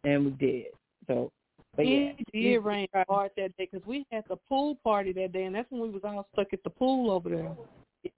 and 0.04 0.24
we 0.24 0.30
did. 0.32 0.66
So, 1.06 1.30
but 1.76 1.86
yeah, 1.86 2.12
it 2.18 2.26
did 2.32 2.58
rain 2.58 2.88
hard 3.08 3.30
that 3.36 3.56
day 3.56 3.68
because 3.70 3.86
we 3.86 4.04
had 4.10 4.24
the 4.28 4.36
pool 4.48 4.76
party 4.82 5.12
that 5.12 5.32
day, 5.32 5.44
and 5.44 5.54
that's 5.54 5.70
when 5.70 5.82
we 5.82 5.90
was 5.90 6.02
all 6.04 6.26
stuck 6.32 6.52
at 6.52 6.62
the 6.64 6.70
pool 6.70 7.10
over 7.10 7.28
there, 7.28 8.12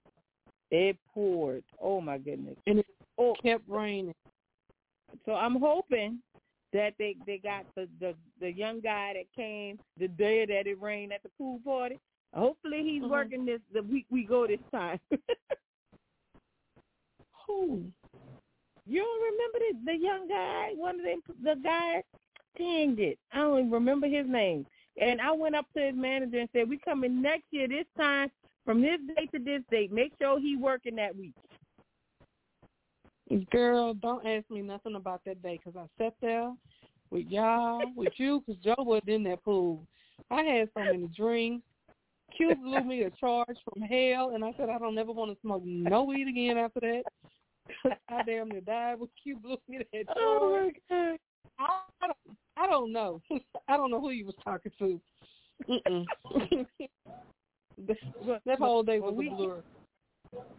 it 0.71 0.97
poured. 1.13 1.63
Oh 1.79 2.01
my 2.01 2.17
goodness. 2.17 2.55
and 2.65 2.79
it 2.79 2.85
Oh, 3.17 3.35
kept 3.43 3.63
raining. 3.67 4.15
So 5.25 5.33
I'm 5.33 5.55
hoping 5.59 6.19
that 6.73 6.93
they 6.97 7.15
they 7.27 7.37
got 7.37 7.65
the 7.75 7.87
the 7.99 8.15
the 8.39 8.51
young 8.51 8.79
guy 8.81 9.13
that 9.13 9.25
came 9.35 9.79
the 9.97 10.07
day 10.07 10.45
that 10.45 10.67
it 10.67 10.81
rained 10.81 11.13
at 11.13 11.21
the 11.23 11.29
pool 11.37 11.59
party. 11.63 11.99
Hopefully 12.33 12.83
he's 12.83 13.03
Mhm. 13.03 13.09
working 13.09 13.45
this 13.45 13.61
the 13.71 13.83
week 13.83 14.05
we 14.09 14.23
go 14.23 14.47
this 14.47 14.59
time. 14.71 14.99
Who? 17.47 17.83
you 18.85 19.01
don't 19.01 19.21
remember 19.23 19.59
the 19.59 19.91
the 19.91 19.97
young 19.97 20.27
guy? 20.27 20.71
One 20.75 20.99
of 20.99 21.05
them 21.05 21.21
the 21.43 21.55
guy 21.63 22.03
dang 22.57 22.97
it. 22.99 23.17
I 23.31 23.37
don't 23.39 23.59
even 23.59 23.71
remember 23.71 24.07
his 24.07 24.27
name. 24.27 24.65
And 24.99 25.19
I 25.21 25.31
went 25.31 25.55
up 25.55 25.65
to 25.75 25.81
his 25.81 25.95
manager 25.95 26.39
and 26.39 26.49
said, 26.53 26.69
We 26.69 26.77
coming 26.77 27.21
next 27.21 27.45
year 27.51 27.67
this 27.67 27.85
time 27.97 28.29
from 28.65 28.81
this 28.81 28.99
date 29.15 29.31
to 29.33 29.39
this 29.39 29.61
date. 29.71 29.91
Make 29.91 30.13
sure 30.21 30.39
he 30.39 30.55
working 30.55 30.95
that 30.97 31.15
week. 31.15 31.33
Girl, 33.51 33.93
don't 33.93 34.25
ask 34.25 34.49
me 34.49 34.61
nothing 34.61 34.95
about 34.95 35.21
that 35.25 35.41
day 35.41 35.59
because 35.63 35.79
I 35.79 36.03
sat 36.03 36.13
there 36.21 36.53
with 37.09 37.27
y'all, 37.27 37.81
with 37.95 38.13
you, 38.17 38.43
because 38.45 38.61
Joe 38.63 38.75
wasn't 38.79 39.09
in 39.09 39.23
that 39.23 39.43
pool. 39.43 39.85
I 40.31 40.41
had 40.41 40.69
so 40.73 40.83
many 40.83 41.09
drinks. 41.15 41.65
Q 42.35 42.55
blew 42.55 42.83
me 42.83 43.03
a 43.03 43.11
charge 43.11 43.57
from 43.63 43.83
hell, 43.83 44.31
and 44.33 44.43
I 44.43 44.53
said 44.57 44.69
I 44.69 44.79
don't 44.79 44.97
ever 44.97 45.11
want 45.11 45.31
to 45.31 45.37
smoke 45.41 45.63
no 45.65 46.03
weed 46.03 46.27
again 46.27 46.57
after 46.57 46.79
that. 46.79 47.03
I 48.09 48.23
damn 48.23 48.49
near 48.49 48.61
died 48.61 48.99
when 48.99 49.09
Q 49.21 49.37
blew 49.37 49.57
me 49.67 49.79
that 49.93 50.05
oh, 50.15 50.71
charge. 50.71 50.75
Oh 50.89 50.95
my 50.95 51.11
god. 51.11 51.19
I, 51.59 51.81
I 52.01 52.07
don't, 52.07 52.37
I 52.57 52.67
don't 52.67 52.91
know. 52.91 53.21
I 53.67 53.77
don't 53.77 53.91
know 53.91 54.01
who 54.01 54.09
you 54.09 54.25
was 54.25 54.35
talking 54.43 54.71
to. 54.79 54.99
That, 57.87 58.59
whole 58.59 58.83
day 58.83 58.99
was 58.99 59.13
a 59.13 59.35
blur. 59.35 59.63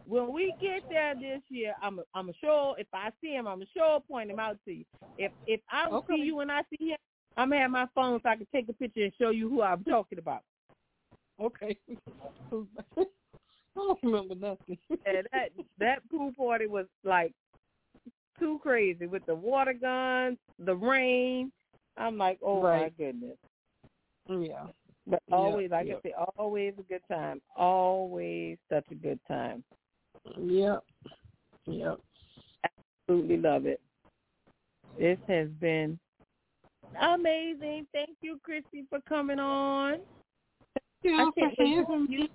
When 0.07 0.33
we 0.33 0.55
get 0.61 0.83
there 0.91 1.15
this 1.15 1.41
year, 1.49 1.75
I'm 1.83 2.01
I'm 2.15 2.31
sure 2.41 2.75
if 2.79 2.87
I 2.93 3.11
see 3.21 3.35
him, 3.35 3.47
I'm 3.47 3.65
sure 3.75 4.01
point 4.01 4.31
him 4.31 4.39
out 4.39 4.59
to 4.67 4.73
you. 4.73 4.85
If 5.19 5.33
if 5.47 5.61
I 5.71 5.85
don't 5.85 5.95
Okay. 5.95 6.17
see 6.17 6.23
you 6.23 6.37
when 6.37 6.51
I 6.51 6.63
see 6.71 6.91
him, 6.91 6.99
I'm 7.37 7.51
gonna 7.51 7.63
have 7.63 7.71
my 7.71 7.87
phone 7.95 8.21
so 8.23 8.29
I 8.29 8.37
can 8.37 8.47
take 8.53 8.69
a 8.69 8.73
picture 8.73 9.03
and 9.05 9.13
show 9.21 9.31
you 9.31 9.49
who 9.49 9.63
I'm 9.63 9.85
talking 9.85 10.19
about. 10.19 10.43
Okay. 11.41 11.77
I 12.53 13.05
don't 13.77 13.99
remember 14.03 14.35
nothing. 14.35 14.79
And 15.05 15.27
that 15.33 15.49
that 15.79 16.09
pool 16.11 16.33
party 16.37 16.67
was 16.67 16.87
like 17.03 17.33
too 18.39 18.61
crazy 18.63 19.07
with 19.07 19.25
the 19.27 19.35
water 19.35 19.73
guns, 19.73 20.39
the 20.59 20.75
rain. 20.75 21.51
I'm 21.97 22.19
like, 22.19 22.39
oh 22.43 22.63
my 22.63 22.91
goodness. 22.91 23.37
Yeah. 24.29 24.67
But 25.07 25.21
Yeah, 25.29 25.35
always, 25.37 25.71
like 25.71 25.87
yeah. 25.87 25.97
I 25.97 26.01
say, 26.03 26.15
always 26.39 26.75
a 26.79 26.83
good 26.83 27.03
time. 27.11 27.41
Always 27.57 28.57
such 28.71 28.87
a 28.91 28.95
good 28.95 29.21
time. 29.29 29.63
Yep. 30.39 30.83
Yep. 31.67 32.01
Absolutely 33.09 33.37
love 33.37 33.67
it. 33.67 33.81
This 34.99 35.19
has 35.29 35.49
been 35.61 35.99
amazing. 37.01 37.87
Thank 37.93 38.17
you, 38.23 38.39
Christy, 38.43 38.85
for 38.89 39.01
coming 39.09 39.39
on. 39.39 39.99
Yeah, 41.03 41.13
I 41.13 41.25
for 41.25 41.33
can't 41.41 41.55
wait 41.59 41.75
to 41.75 41.83
having 41.83 42.07
see 42.09 42.17
me. 42.17 42.31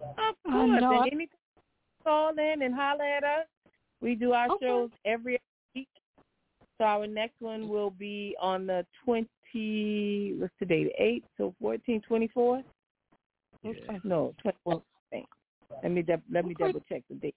Of 0.00 0.16
course. 0.16 0.36
know. 0.44 0.74
And 0.74 0.84
I- 0.84 1.06
anytime 1.08 1.28
call 2.04 2.38
in 2.38 2.62
and 2.62 2.72
holler 2.72 3.02
at 3.04 3.24
us. 3.24 3.46
We 4.00 4.14
do 4.14 4.32
our 4.32 4.48
Okay. 4.52 4.66
shows 4.66 4.90
every 5.04 5.40
week. 5.74 5.88
So 6.78 6.84
our 6.84 7.06
next 7.06 7.40
one 7.40 7.68
will 7.68 7.90
be 7.90 8.36
on 8.38 8.66
the 8.66 8.86
twenty 9.52 10.34
what's 10.38 10.52
today, 10.58 10.84
the 10.84 11.02
eighth, 11.02 11.26
so 11.36 11.54
fourteen, 11.60 12.00
twenty 12.02 12.28
four? 12.28 12.62
Okay. 13.64 14.00
No, 14.04 14.34
twenty 14.42 14.56
Well- 14.64 14.84
Let 15.82 15.90
me 15.92 16.04
let 16.30 16.44
me 16.46 16.54
double 16.54 16.80
check 16.88 17.02
the 17.08 17.16
date. 17.16 17.34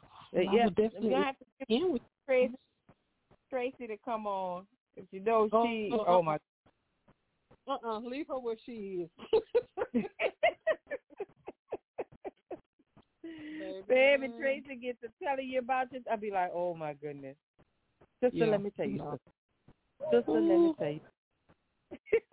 Uh, 0.00 0.04
but 0.32 0.48
I 0.48 0.54
yeah, 0.54 0.64
would 0.64 0.74
definitely 0.76 1.10
gonna 1.10 1.24
have 1.24 1.38
to 1.38 1.44
get 1.58 1.68
Yeah, 1.68 1.98
Tracy, 2.26 2.54
Tracy 3.50 3.86
to 3.86 3.96
come 4.04 4.26
on. 4.26 4.66
If 4.96 5.06
you 5.10 5.20
know 5.20 5.48
Oh, 5.52 5.64
she 5.64 5.90
oh, 5.92 6.04
oh 6.06 6.22
my 6.22 6.38
Uh-uh, 7.66 7.98
leave 8.00 8.28
her 8.28 8.38
where 8.38 8.56
she 8.64 9.06
is. 9.06 9.10
Baby 13.88 14.28
Tracy 14.38 14.76
gets 14.76 15.00
to 15.02 15.08
telling 15.22 15.48
you 15.48 15.58
about 15.58 15.90
this, 15.90 16.02
I'll 16.10 16.16
be 16.16 16.30
like, 16.30 16.50
oh 16.54 16.74
my 16.74 16.94
goodness. 16.94 17.36
Sister, 18.22 18.38
Yeah, 18.38 18.46
let 18.46 18.62
me 18.62 18.70
tell 18.76 18.86
you 18.86 18.98
no. 18.98 19.04
something. 19.04 19.18
Sister, 20.12 20.32
let 20.32 20.42
me 20.42 20.50
Ooh. 20.50 20.74
tell 20.78 20.88
you. 20.90 21.00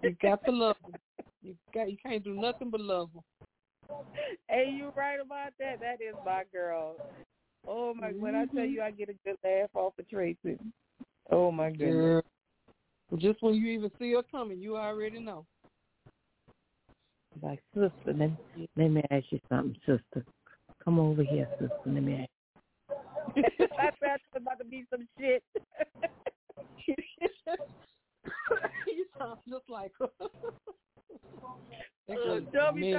You 0.04 0.16
got 0.22 0.44
to 0.46 0.52
love 0.52 0.76
them. 0.86 0.96
You 1.42 1.56
got 1.74 1.90
you 1.90 1.98
can't 2.04 2.24
do 2.24 2.34
nothing 2.34 2.70
but 2.70 2.82
love 2.82 3.10
them. 3.14 3.24
hey, 4.48 4.74
you 4.76 4.92
right 4.96 5.20
about 5.20 5.52
that. 5.60 5.80
That 5.80 6.02
is 6.02 6.16
my 6.26 6.44
girl. 6.52 6.96
Oh 7.68 7.94
my! 7.94 8.10
When 8.10 8.36
I 8.36 8.46
tell 8.46 8.66
you, 8.66 8.80
mm-hmm. 8.80 8.88
I 8.88 8.92
get 8.92 9.10
a 9.10 9.14
good 9.26 9.38
laugh 9.44 9.70
off 9.74 9.94
of 9.98 10.10
Tracy. 10.10 10.58
Oh 11.32 11.52
my 11.52 11.70
goodness. 11.70 11.92
Girl. 11.92 12.22
Just 13.18 13.42
when 13.42 13.56
you 13.56 13.68
even 13.68 13.92
see 14.00 14.14
her 14.14 14.24
coming, 14.24 14.60
you 14.60 14.78
already 14.78 15.20
know. 15.20 15.46
Like 17.42 17.60
sister, 17.74 17.92
let 18.08 18.32
let 18.76 18.88
me 18.88 19.04
ask 19.12 19.26
you 19.30 19.40
something, 19.50 19.76
sister. 19.86 20.26
Come 20.84 21.00
over 21.00 21.24
here, 21.24 21.48
sister. 21.60 21.76
Let 21.86 22.04
me 22.04 22.14
ask. 22.22 22.30
You. 23.36 23.44
I 23.80 23.90
thought 23.92 24.16
it 24.16 24.22
was 24.34 24.42
about 24.42 24.60
to 24.60 24.66
be 24.66 24.86
some 24.90 25.08
shit. 25.20 25.44
you 28.88 29.06
sound 29.20 29.40
just 29.48 29.70
like 29.70 29.92
her. 30.00 30.08
Uh, 32.10 32.40
be 32.74 32.80
me, 32.82 32.94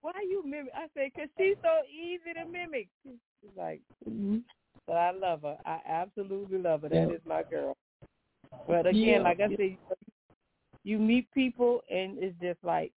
why 0.00 0.12
you 0.28 0.42
mimic? 0.44 0.72
I 0.74 0.86
say, 0.94 1.10
'cause 1.10 1.28
she's 1.38 1.56
so 1.62 1.82
easy 1.90 2.32
to 2.34 2.44
mimic. 2.50 2.88
She's 3.02 3.18
like, 3.56 3.80
Mhm. 4.08 4.42
but 4.86 4.96
I 4.96 5.10
love 5.10 5.42
her. 5.42 5.58
I 5.64 5.80
absolutely 5.86 6.58
love 6.58 6.82
her. 6.82 6.88
That 6.90 7.08
Yeah. 7.08 7.14
is 7.16 7.24
my 7.26 7.42
girl. 7.42 7.76
But 8.66 8.86
again, 8.86 9.06
Yeah, 9.06 9.18
like 9.22 9.40
I 9.40 9.48
said, 9.56 9.78
you 10.84 10.98
meet 10.98 11.30
people 11.32 11.82
and 11.90 12.18
it's 12.18 12.38
just 12.40 12.62
like 12.62 12.92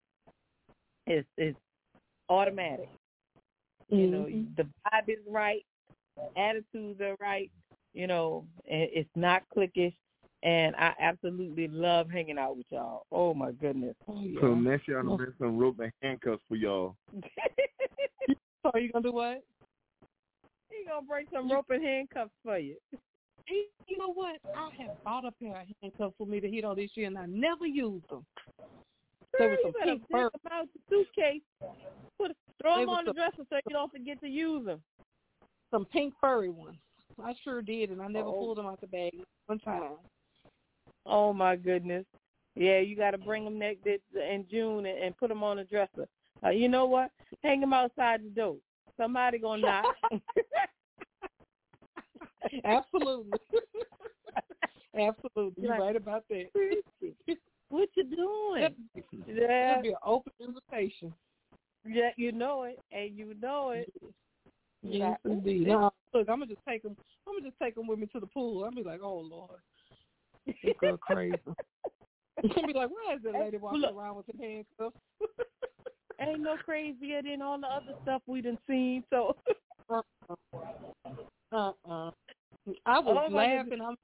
it's 1.07 1.27
it's 1.37 1.57
automatic. 2.29 2.89
You 3.89 4.07
know, 4.07 4.25
Mhm. 4.25 4.55
the 4.55 4.63
vibe 4.63 5.09
is 5.09 5.25
right, 5.27 5.65
attitudes 6.37 7.01
are 7.01 7.15
right. 7.19 7.51
You 7.93 8.07
know, 8.07 8.45
and 8.69 8.87
it's 8.93 9.09
not 9.15 9.43
cliquish. 9.55 9.93
And 10.43 10.75
I 10.75 10.93
absolutely 10.99 11.67
love 11.67 12.09
hanging 12.09 12.39
out 12.39 12.57
with 12.57 12.65
y'all. 12.71 13.05
Oh 13.11 13.33
my 13.35 13.51
goodness. 13.51 13.95
Oh, 14.07 14.19
yeah. 14.23 14.41
So 14.41 14.55
next 14.55 14.87
year 14.87 14.97
I'm 14.99 15.05
gonna 15.05 15.17
bring 15.17 15.33
some 15.37 15.57
rope 15.57 15.79
and 15.79 15.91
handcuffs 16.01 16.41
for 16.47 16.55
y'all. 16.55 16.95
So 18.63 18.71
you 18.77 18.91
gonna 18.91 19.03
do 19.03 19.13
what? 19.13 19.43
He 20.69 20.85
gonna 20.87 21.05
bring 21.07 21.25
some 21.33 21.51
rope 21.51 21.65
and 21.69 21.83
handcuffs 21.83 22.31
for 22.43 22.57
you. 22.57 22.75
You 23.47 23.97
know 23.97 24.13
what? 24.13 24.37
I 24.55 24.69
have 24.83 24.91
bought 25.03 25.25
a 25.25 25.31
pair 25.31 25.61
of 25.61 25.67
handcuffs 25.81 26.13
for 26.17 26.27
me 26.27 26.39
to 26.39 26.49
hit 26.49 26.63
on 26.63 26.75
this 26.75 26.91
year, 26.93 27.07
and 27.07 27.17
I 27.17 27.25
never 27.25 27.65
used 27.65 28.07
them. 28.09 28.25
Girl, 29.37 29.57
some 29.63 29.73
you 29.73 29.79
better 29.79 29.97
fur. 30.11 30.29
them 30.29 30.51
out 30.51 30.67
the 30.73 30.79
suitcase. 30.89 31.41
Put 32.17 32.35
throw 32.61 32.79
them 32.79 32.89
on 32.89 33.05
the 33.05 33.13
dresser 33.13 33.43
so 33.49 33.55
you 33.67 33.73
don't 33.73 33.91
forget 33.91 34.19
to 34.21 34.27
use 34.27 34.65
them. 34.65 34.81
Some 35.71 35.85
pink 35.85 36.13
furry 36.21 36.49
ones. 36.49 36.77
I 37.23 37.33
sure 37.43 37.61
did, 37.61 37.89
and 37.91 38.01
I 38.01 38.07
never 38.07 38.27
Oh. 38.27 38.33
pulled 38.33 38.57
them 38.57 38.65
out 38.67 38.79
the 38.81 38.87
bag 38.87 39.13
one 39.47 39.59
time. 39.59 39.97
Oh 41.05 41.33
my 41.33 41.55
goodness. 41.55 42.05
Yeah, 42.55 42.79
you 42.79 42.95
got 42.95 43.11
to 43.11 43.17
bring 43.17 43.43
them 43.45 43.57
next 43.57 43.85
in 43.85 44.45
June 44.49 44.85
and, 44.85 44.97
and 44.99 45.17
put 45.17 45.29
them 45.29 45.41
on 45.43 45.57
the 45.57 45.63
dresser. 45.63 46.07
Uh, 46.43 46.49
you 46.49 46.67
know 46.67 46.85
what? 46.85 47.11
Hang 47.43 47.61
them 47.61 47.73
outside 47.73 48.23
the 48.23 48.29
door. 48.29 48.57
Somebody 48.97 49.39
gonna 49.39 49.61
knock. 49.61 49.95
Absolutely. 52.65 53.39
Absolutely. 54.97 55.63
You're 55.63 55.71
Like- 55.71 55.79
right 55.79 55.95
about 55.95 56.23
that. 56.29 56.47
What 57.69 57.87
you 57.95 58.03
doing? 58.03 58.75
That'd 58.93 59.25
Yeah, 59.25 59.79
be 59.81 59.89
an 59.91 59.95
open 60.05 60.33
invitation. 60.41 61.13
yeah, 61.87 62.09
you 62.17 62.33
know 62.33 62.63
it, 62.63 62.77
and 62.91 63.17
you 63.17 63.33
know 63.41 63.69
it. 63.69 63.89
Yes, 64.83 65.17
indeed. 65.25 65.67
No, 65.67 65.91
look, 66.13 66.27
I'm 66.29 66.39
gonna 66.39 66.47
just 66.47 66.65
take 66.67 66.83
them. 66.83 66.97
I'm 67.27 67.35
gonna 67.35 67.49
just 67.49 67.59
take 67.61 67.75
them 67.75 67.87
with 67.87 67.99
me 67.99 68.07
to 68.07 68.19
the 68.19 68.27
pool. 68.27 68.63
I'll 68.63 68.71
be 68.71 68.83
like, 68.83 69.01
oh 69.03 69.19
lord, 69.19 69.59
this 70.45 70.55
girl 70.79 70.97
crazy. 70.97 71.37
I'll 72.57 72.67
be 72.67 72.73
like, 72.73 72.89
why 72.89 73.15
is 73.15 73.21
that 73.23 73.39
lady 73.39 73.57
walking 73.57 73.81
Look. 73.81 73.95
around 73.95 74.15
with 74.15 74.25
her 74.27 74.43
handcuffs? 74.43 74.95
Ain't 76.19 76.41
no 76.41 76.55
crazier 76.57 77.21
than 77.21 77.41
all 77.41 77.59
the 77.59 77.67
other 77.67 77.93
stuff 78.03 78.21
we 78.27 78.41
done 78.41 78.57
seen. 78.67 79.03
So 79.09 79.35
Uh-uh. 79.89 80.35
uh-uh. 81.51 82.11
I 82.85 82.99
was 82.99 83.29
Oh, 83.29 83.35
laughing. 83.35 83.81
I'm 83.81 83.95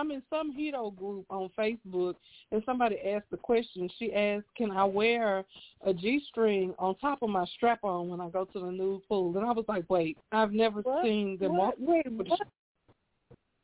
I'm 0.00 0.10
in 0.10 0.22
some 0.30 0.56
Hedo 0.56 0.96
group 0.96 1.26
on 1.28 1.50
Facebook, 1.58 2.14
and 2.52 2.62
somebody 2.64 2.98
asked 3.00 3.30
the 3.30 3.36
question. 3.36 3.86
She 3.98 4.14
asked, 4.14 4.46
"Can 4.56 4.70
I 4.70 4.84
wear 4.84 5.44
a 5.82 5.92
G-string 5.92 6.74
on 6.78 6.94
top 6.96 7.20
of 7.20 7.28
my 7.28 7.44
strap-on 7.56 8.08
when 8.08 8.18
I 8.18 8.30
go 8.30 8.46
to 8.46 8.60
the 8.60 8.72
nude 8.72 9.06
pool?" 9.06 9.36
And 9.36 9.46
I 9.46 9.52
was 9.52 9.66
like, 9.68 9.84
"Wait, 9.90 10.16
I've 10.32 10.52
never 10.52 10.80
What? 10.80 11.04
seen 11.04 11.36
them 11.36 11.58
What? 11.58 11.78
walk." 11.78 12.04
Wait, 12.06 12.12
what? 12.12 12.40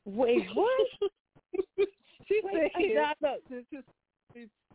Wait, 0.05 0.47
what? 0.55 0.89
she 2.29 2.41
Wait, 2.45 2.73
said, 2.75 2.95
now 2.95 3.13
look. 3.23 3.43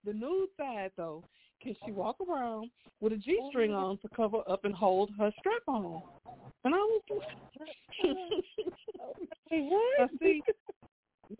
the, 0.03 0.13
nude 0.13 0.49
side 0.57 0.91
though, 0.97 1.23
can 1.61 1.75
she 1.85 1.91
walk 1.91 2.15
around 2.27 2.71
with 3.01 3.13
a 3.13 3.17
G-string 3.17 3.71
oh. 3.71 3.89
on 3.91 3.97
to 3.99 4.09
cover 4.15 4.41
up 4.49 4.65
and 4.65 4.73
hold 4.73 5.11
her 5.19 5.31
strap-on? 5.37 6.01
And 6.63 6.73
I 6.73 6.77
was 6.77 7.01
like, 7.09 7.27
Wait, 9.51 9.63
what? 9.69 10.01
I 10.01 10.07
see. 10.19 10.41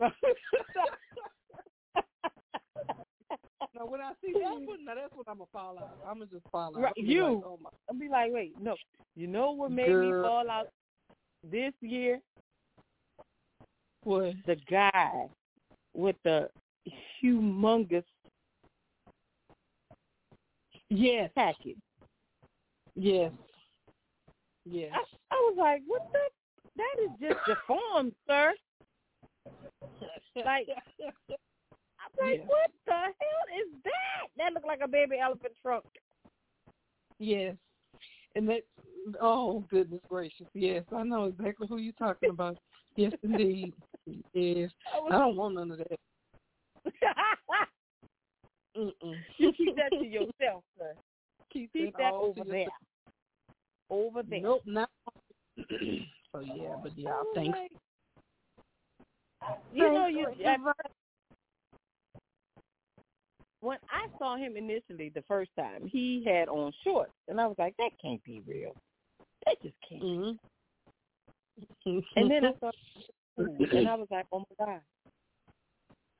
now 3.74 3.86
when 3.86 4.00
I 4.00 4.12
see 4.24 4.32
that 4.34 4.60
one, 4.66 4.84
now 4.84 4.94
that's 4.94 5.14
when 5.14 5.24
I'm 5.28 5.38
gonna 5.38 5.46
fall 5.52 5.78
out. 5.78 5.98
I'm 6.06 6.14
gonna 6.14 6.26
just 6.26 6.44
fall 6.50 6.76
out. 6.76 6.82
Right, 6.82 6.92
you. 6.96 7.24
like, 7.24 7.44
oh 7.44 7.58
my 7.62 7.70
I'll 7.88 7.98
be 7.98 8.08
like, 8.08 8.32
wait, 8.32 8.54
no. 8.60 8.76
You 9.14 9.26
know 9.26 9.52
what 9.52 9.70
made 9.70 9.94
me 9.94 10.10
fall 10.10 10.48
out 10.50 10.68
this 11.50 11.72
year? 11.80 12.18
What? 14.04 14.34
The 14.46 14.56
guy 14.68 15.28
with 15.94 16.16
the 16.24 16.48
humongous 17.22 18.04
Yes, 20.94 21.30
package. 21.34 21.78
yes, 22.94 23.32
yes. 24.66 24.90
I, 24.92 24.98
I 25.30 25.36
was 25.36 25.56
like, 25.58 25.80
what 25.86 26.02
the? 26.12 26.18
That 26.76 27.02
is 27.02 27.10
just 27.18 27.40
deformed, 27.46 28.12
sir. 28.26 28.52
Like, 30.44 30.66
I'm 30.68 32.26
like, 32.26 32.38
Yeah. 32.40 32.44
what 32.46 32.70
the 32.86 32.92
hell 32.92 33.46
is 33.60 33.68
that? 33.84 34.28
That 34.38 34.52
looked 34.54 34.66
like 34.66 34.80
a 34.82 34.88
baby 34.88 35.18
elephant 35.18 35.52
trunk. 35.62 35.84
yes, 37.18 37.56
and 38.34 38.48
that. 38.48 38.62
Oh 39.20 39.64
goodness 39.68 40.00
gracious! 40.08 40.46
Yes, 40.54 40.84
I 40.96 41.02
know 41.02 41.24
exactly 41.24 41.66
who 41.68 41.78
you're 41.78 41.92
talking 41.94 42.30
about. 42.30 42.56
Yes, 42.96 43.12
indeed. 43.22 43.74
Yes, 44.32 44.70
I 45.10 45.18
don't 45.18 45.36
want 45.36 45.54
none 45.56 45.72
of 45.72 45.78
that. 45.78 45.98
Mm-mm. 48.76 49.16
you 49.36 49.52
keep 49.52 49.76
that 49.76 49.90
to 49.90 50.06
yourself, 50.06 50.64
sir. 50.78 50.94
Keep, 51.52 51.72
Keep 51.74 51.96
that, 51.98 52.12
over 52.14 52.42
there. 52.44 52.58
yourself. 52.60 52.74
Over 53.90 54.22
there. 54.22 54.40
Nope, 54.40 54.62
not. 54.64 54.88
so 55.58 56.40
yeah, 56.40 56.76
but 56.82 56.92
yeah, 56.96 57.10
was 57.10 57.26
thanks. 57.34 57.58
You 59.72 59.90
know, 59.90 60.06
you. 60.06 60.26
I, 60.46 60.56
when 63.60 63.78
I 63.90 64.08
saw 64.18 64.36
him 64.36 64.56
initially 64.56 65.10
the 65.14 65.22
first 65.22 65.50
time, 65.56 65.86
he 65.86 66.24
had 66.26 66.48
on 66.48 66.72
shorts, 66.84 67.12
and 67.28 67.40
I 67.40 67.46
was 67.46 67.56
like, 67.58 67.76
that 67.78 67.90
can't 68.00 68.22
be 68.24 68.42
real. 68.46 68.74
That 69.46 69.62
just 69.62 69.76
can't. 69.88 70.02
Mhm. 70.02 70.38
And 72.16 72.30
then 72.30 72.44
I 72.44 72.52
saw, 72.60 72.70
and 73.36 73.88
I 73.88 73.94
was 73.94 74.08
like, 74.10 74.26
oh 74.32 74.44
my 74.58 74.66
god. 74.66 74.80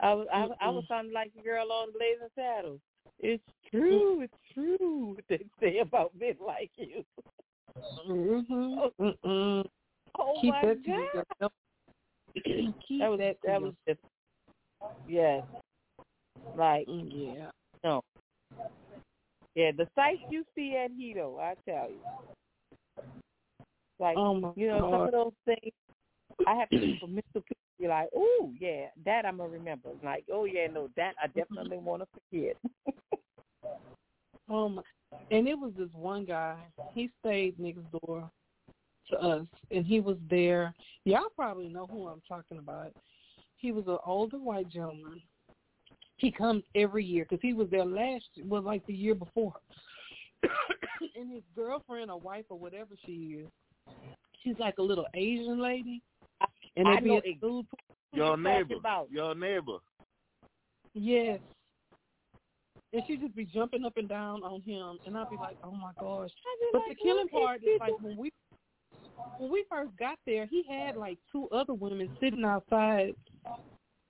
I 0.01 0.15
was 0.15 0.27
I, 0.33 0.49
I 0.61 0.71
was 0.71 0.85
sounding 0.89 1.15
like 1.15 1.33
the 1.35 1.43
girl 1.43 1.71
on 1.71 1.93
Blazing 1.93 2.29
Saddles. 2.35 2.81
It's 3.21 3.43
true. 3.71 4.23
It's 4.23 4.33
true. 4.53 5.15
What 5.15 5.25
they 5.29 5.47
say 5.61 5.79
about 5.79 6.13
men 6.19 6.35
like 6.45 6.71
you. 6.77 7.05
Mhm. 8.09 8.91
Mm-mm. 9.01 9.69
Oh 10.19 10.39
Keep 10.41 10.51
my 10.51 10.75
god. 11.41 11.51
That 12.35 13.09
was 13.09 13.19
that 13.19 13.37
that 13.45 13.61
was 13.61 13.75
just 13.87 14.01
yes. 15.09 15.43
Like 16.57 16.87
yeah. 16.89 17.51
no. 17.85 18.03
Yeah, 19.55 19.71
the 19.77 19.87
sights 19.95 20.23
you 20.31 20.45
see 20.55 20.77
at 20.77 20.91
Hedo, 20.93 21.39
I 21.39 21.55
tell 21.69 21.89
you. 21.91 22.01
Like 23.99 24.17
Oh 24.17 24.53
you 24.57 24.69
know, 24.69 24.91
some 24.91 25.03
of 25.03 25.13
those 25.13 25.33
things 25.45 25.73
I 26.47 26.55
have 26.55 26.71
to 26.71 26.79
be 26.79 26.99
for 27.01 27.07
people 27.41 27.43
be 27.79 27.89
like, 27.89 28.09
Oh 28.15 28.51
yeah, 28.59 28.87
that 29.05 29.27
I'm 29.27 29.39
gonna 29.39 29.49
remember. 29.49 29.91
Like, 30.03 30.25
oh 30.33 30.45
yeah, 30.45 30.67
no, 30.73 30.89
that 30.97 31.13
I 31.23 31.27
definitely 31.29 31.79
wanna 31.83 32.07
forget. 32.31 32.57
Oh 34.49 34.69
my. 34.69 34.83
And 35.31 35.47
it 35.47 35.59
was 35.59 35.73
this 35.77 35.89
one 35.93 36.25
guy. 36.25 36.57
He 36.95 37.11
stayed 37.21 37.59
next 37.59 37.83
door 38.01 38.31
to 39.11 39.17
us, 39.19 39.47
and 39.71 39.85
he 39.85 40.01
was 40.01 40.17
there. 40.31 40.75
Y'all 41.05 41.31
probably 41.35 41.69
know 41.69 41.87
who 41.87 42.09
I'm 42.09 42.23
talking 42.29 42.59
about. 42.59 42.93
He 43.57 43.73
was 43.73 43.85
an 43.87 43.99
older 44.05 44.39
white 44.39 44.69
gentleman. 44.69 45.21
He 46.17 46.31
comes 46.31 46.63
every 46.75 47.05
year 47.05 47.27
because 47.29 47.43
he 47.43 47.53
was 47.53 47.69
there 47.71 47.85
last, 47.85 48.25
well, 48.45 48.63
like 48.63 48.87
the 48.87 48.95
year 48.95 49.15
before. 49.15 49.55
and 51.17 51.33
his 51.33 51.43
girlfriend 51.55 52.11
or 52.11 52.21
wife 52.21 52.45
or 52.49 52.59
whatever 52.59 52.95
she 53.05 53.41
is, 53.41 53.49
she's 54.43 54.59
like 54.59 54.79
a 54.79 54.83
little 54.83 55.07
Asian 55.15 55.61
lady. 55.61 56.03
And 56.77 56.89
I 56.89 56.95
they 56.97 57.01
be 57.01 57.09
know 57.11 57.17
at 57.19 57.25
ex- 57.27 57.41
food 57.41 57.67
Your 58.13 58.29
talking 58.29 58.43
neighbor. 58.45 58.75
about? 58.77 59.11
Your 59.11 59.35
neighbor. 59.35 59.79
Yes. 60.95 61.41
And 62.93 63.03
she 63.07 63.17
just 63.17 63.35
be 63.35 63.47
jumping 63.47 63.85
up 63.85 63.97
and 63.97 64.09
down 64.09 64.43
on 64.43 64.61
him, 64.63 64.99
and 65.07 65.17
I'd 65.17 65.31
be 65.31 65.37
like, 65.37 65.57
"Oh 65.65 65.71
my 65.71 65.93
gosh!" 65.99 66.29
But 66.73 66.83
the 66.91 66.95
killing 66.95 67.29
part 67.29 67.63
is 67.63 67.81
like 67.81 67.99
when 68.03 68.19
we 68.19 68.31
when 69.39 69.51
we 69.51 69.65
first 69.71 69.91
got 69.99 70.19
there, 70.27 70.47
he 70.47 70.65
had 70.69 70.97
like 70.97 71.19
two 71.31 71.49
other 71.51 71.75
women 71.75 72.09
sitting 72.21 72.45
outside 72.45 73.15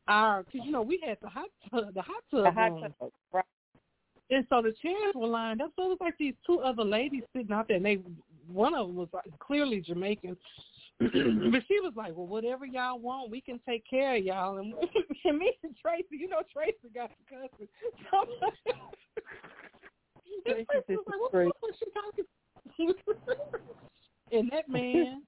our, 0.08 0.42
because 0.42 0.60
you 0.64 0.72
know 0.72 0.82
we 0.82 1.02
had 1.04 1.16
the 1.22 1.28
hot 1.28 1.48
tub, 1.70 1.94
the 1.94 2.02
hot 2.02 2.22
tub, 2.30 2.44
The 2.44 2.50
hot 2.50 2.72
room. 2.72 2.94
tub, 3.00 3.12
right. 3.32 3.44
and 4.30 4.44
so 4.48 4.60
the 4.60 4.72
chairs 4.82 5.14
were 5.14 5.28
lined 5.28 5.62
up. 5.62 5.70
So 5.76 5.84
it 5.84 5.88
was 5.88 5.98
like 6.00 6.18
these 6.18 6.34
two 6.44 6.58
other 6.58 6.84
ladies 6.84 7.22
sitting 7.34 7.52
out 7.52 7.68
there, 7.68 7.76
and 7.76 7.86
they 7.86 8.00
one 8.48 8.74
of 8.74 8.88
them 8.88 8.96
was 8.96 9.08
like 9.12 9.30
clearly 9.38 9.80
Jamaican. 9.80 10.36
but 10.98 11.62
she 11.68 11.80
was 11.80 11.92
like, 11.96 12.16
"Well, 12.16 12.26
whatever 12.26 12.66
y'all 12.66 12.98
want, 12.98 13.30
we 13.30 13.40
can 13.40 13.60
take 13.66 13.84
care 13.88 14.16
of 14.16 14.24
y'all." 14.24 14.58
And, 14.58 14.74
and 15.24 15.38
me 15.38 15.52
and 15.62 15.74
Tracy, 15.80 16.06
you 16.10 16.28
know, 16.28 16.42
Tracy 16.52 16.76
got 16.94 17.10
the 17.10 17.36
cousin. 17.36 17.68
So, 18.10 18.26
Tracy 20.52 20.66
was 20.88 21.04
like, 21.06 21.20
"What 21.20 21.32
the 21.32 21.44
fuck 21.46 21.62
was 21.62 21.74
she 21.78 21.86
talking?" 21.92 22.24
and 24.32 24.50
that 24.50 24.68
man, 24.68 25.22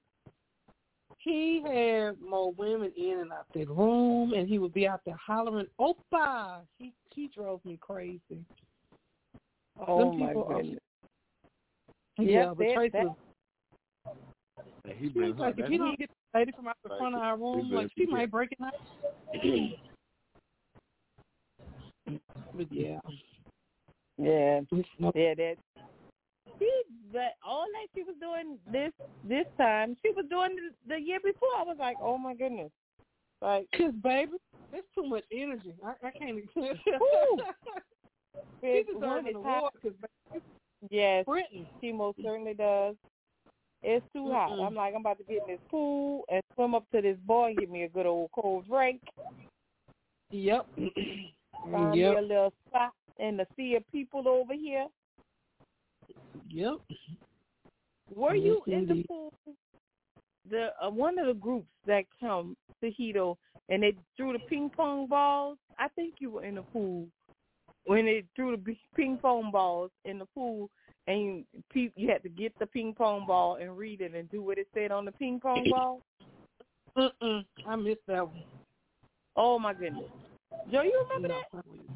he 1.17 1.61
had 1.65 2.19
more 2.21 2.51
women 2.53 2.91
in 2.97 3.19
and 3.19 3.31
out 3.31 3.45
the 3.53 3.65
room, 3.65 4.33
and 4.33 4.47
he 4.47 4.59
would 4.59 4.73
be 4.73 4.87
out 4.87 5.01
there 5.05 5.15
hollering, 5.23 5.67
"Opa!" 5.79 6.61
He 6.77 6.93
he 7.13 7.27
drove 7.33 7.63
me 7.65 7.77
crazy. 7.79 8.43
Oh 9.87 10.11
Them 10.11 10.19
my 10.19 10.27
people 10.27 10.43
are- 10.45 10.55
goodness. 10.61 10.79
Yeah, 12.17 12.27
Yep, 12.27 12.47
but 12.49 12.57
that- 12.59 12.73
Tracy 12.75 12.91
that- 12.93 13.05
was 13.05 13.15
he 14.97 15.09
been 15.09 15.35
like, 15.37 15.57
if 15.57 15.69
you 15.69 15.77
don't 15.77 15.97
get 15.99 16.09
the 16.33 16.39
lady 16.39 16.51
from 16.53 16.67
out 16.67 16.77
the 16.83 16.89
Like, 16.89 16.99
front 16.99 17.15
of 17.15 17.21
our 17.21 17.37
room, 17.37 17.71
like 17.71 17.91
she 17.97 18.05
might 18.05 18.31
break 18.31 18.51
it 18.53 18.61
out. 18.61 18.73
but 22.53 22.71
yeah, 22.71 22.99
Yeah. 24.17 24.61
Yeah, 25.13 25.33
that 25.35 25.57
she 26.59 26.69
but 27.11 27.35
all 27.45 27.65
that 27.73 27.87
she 27.95 28.03
was 28.03 28.15
doing 28.19 28.57
this 28.71 28.91
this 29.27 29.45
time, 29.57 29.95
she 30.03 30.11
was 30.11 30.25
doing 30.29 30.55
the, 30.55 30.95
the 30.95 30.99
year 31.01 31.19
before. 31.23 31.49
I 31.57 31.63
was 31.63 31.77
like, 31.79 31.97
Oh 32.01 32.17
my 32.17 32.33
goodness. 32.35 32.71
Like 33.41 33.67
Cause 33.77 33.93
baby, 34.03 34.33
there's 34.71 34.83
too 34.95 35.07
much 35.07 35.23
energy. 35.31 35.73
I, 35.83 36.07
I 36.07 36.11
can't. 36.11 36.29
even 36.29 36.49
she 38.61 38.67
it's 38.67 38.89
deserves 38.89 39.27
an 39.29 39.35
award 39.35 39.61
hot. 39.61 39.73
because 39.81 39.97
Yes, 40.89 41.25
Brittany. 41.25 41.67
she 41.81 41.91
most 41.91 42.17
certainly 42.23 42.53
does. 42.53 42.95
It's 43.81 44.05
too 44.13 44.31
hot. 44.31 44.51
Mm-mm. 44.51 44.65
I'm 44.65 44.75
like, 44.75 44.93
I'm 44.93 45.01
about 45.01 45.17
to 45.19 45.23
get 45.23 45.43
in 45.47 45.55
this 45.55 45.59
pool 45.69 46.23
and 46.31 46.41
swim 46.55 46.75
up 46.75 46.85
to 46.91 47.01
this 47.01 47.17
boy 47.25 47.49
and 47.49 47.57
give 47.57 47.69
me 47.69 47.83
a 47.83 47.89
good 47.89 48.05
old 48.05 48.29
cold 48.33 48.67
drink. 48.67 49.01
Yep. 50.31 50.67
Find 51.71 51.91
me 51.91 52.03
a 52.03 52.21
little 52.21 52.53
spot 52.67 52.91
in 53.19 53.37
the 53.37 53.45
sea 53.55 53.75
of 53.75 53.83
people 53.91 54.27
over 54.27 54.53
here. 54.53 54.87
Yep. 56.49 56.77
Were 58.15 58.35
Yes, 58.35 58.57
you 58.67 58.73
in 58.73 58.87
the 58.87 59.03
pool? 59.07 59.33
The 60.49 60.69
uh, 60.81 60.89
one 60.89 61.17
of 61.17 61.27
the 61.27 61.33
groups 61.33 61.67
that 61.87 62.05
come 62.19 62.55
to 62.81 62.91
Hedo 62.91 63.35
and 63.69 63.81
they 63.81 63.95
threw 64.15 64.33
the 64.33 64.39
ping 64.39 64.69
pong 64.75 65.07
balls. 65.07 65.57
I 65.79 65.87
think 65.89 66.15
you 66.19 66.29
were 66.31 66.43
in 66.45 66.55
the 66.55 66.61
pool 66.61 67.07
when 67.85 68.05
they 68.05 68.23
threw 68.35 68.55
the 68.55 68.75
ping 68.95 69.17
pong 69.21 69.51
balls 69.51 69.91
in 70.05 70.19
the 70.19 70.25
pool, 70.27 70.69
and 71.07 71.45
you, 71.73 71.91
you 71.95 72.09
had 72.09 72.23
to 72.23 72.29
get 72.29 72.53
the 72.59 72.67
ping 72.67 72.93
pong 72.93 73.25
ball 73.25 73.57
and 73.61 73.77
read 73.77 74.01
it 74.01 74.13
and 74.13 74.29
do 74.29 74.41
what 74.41 74.57
it 74.57 74.67
said 74.73 74.91
on 74.91 75.05
the 75.05 75.11
ping 75.13 75.39
pong 75.39 75.65
ball. 75.69 76.01
Mm-mm. 76.97 77.45
I 77.67 77.75
missed 77.75 78.01
that 78.07 78.25
one. 78.27 78.43
Oh 79.35 79.59
my 79.59 79.73
goodness, 79.73 80.09
Joe, 80.71 80.83
you 80.83 81.05
remember 81.09 81.27
No. 81.27 81.41
that? 81.53 81.94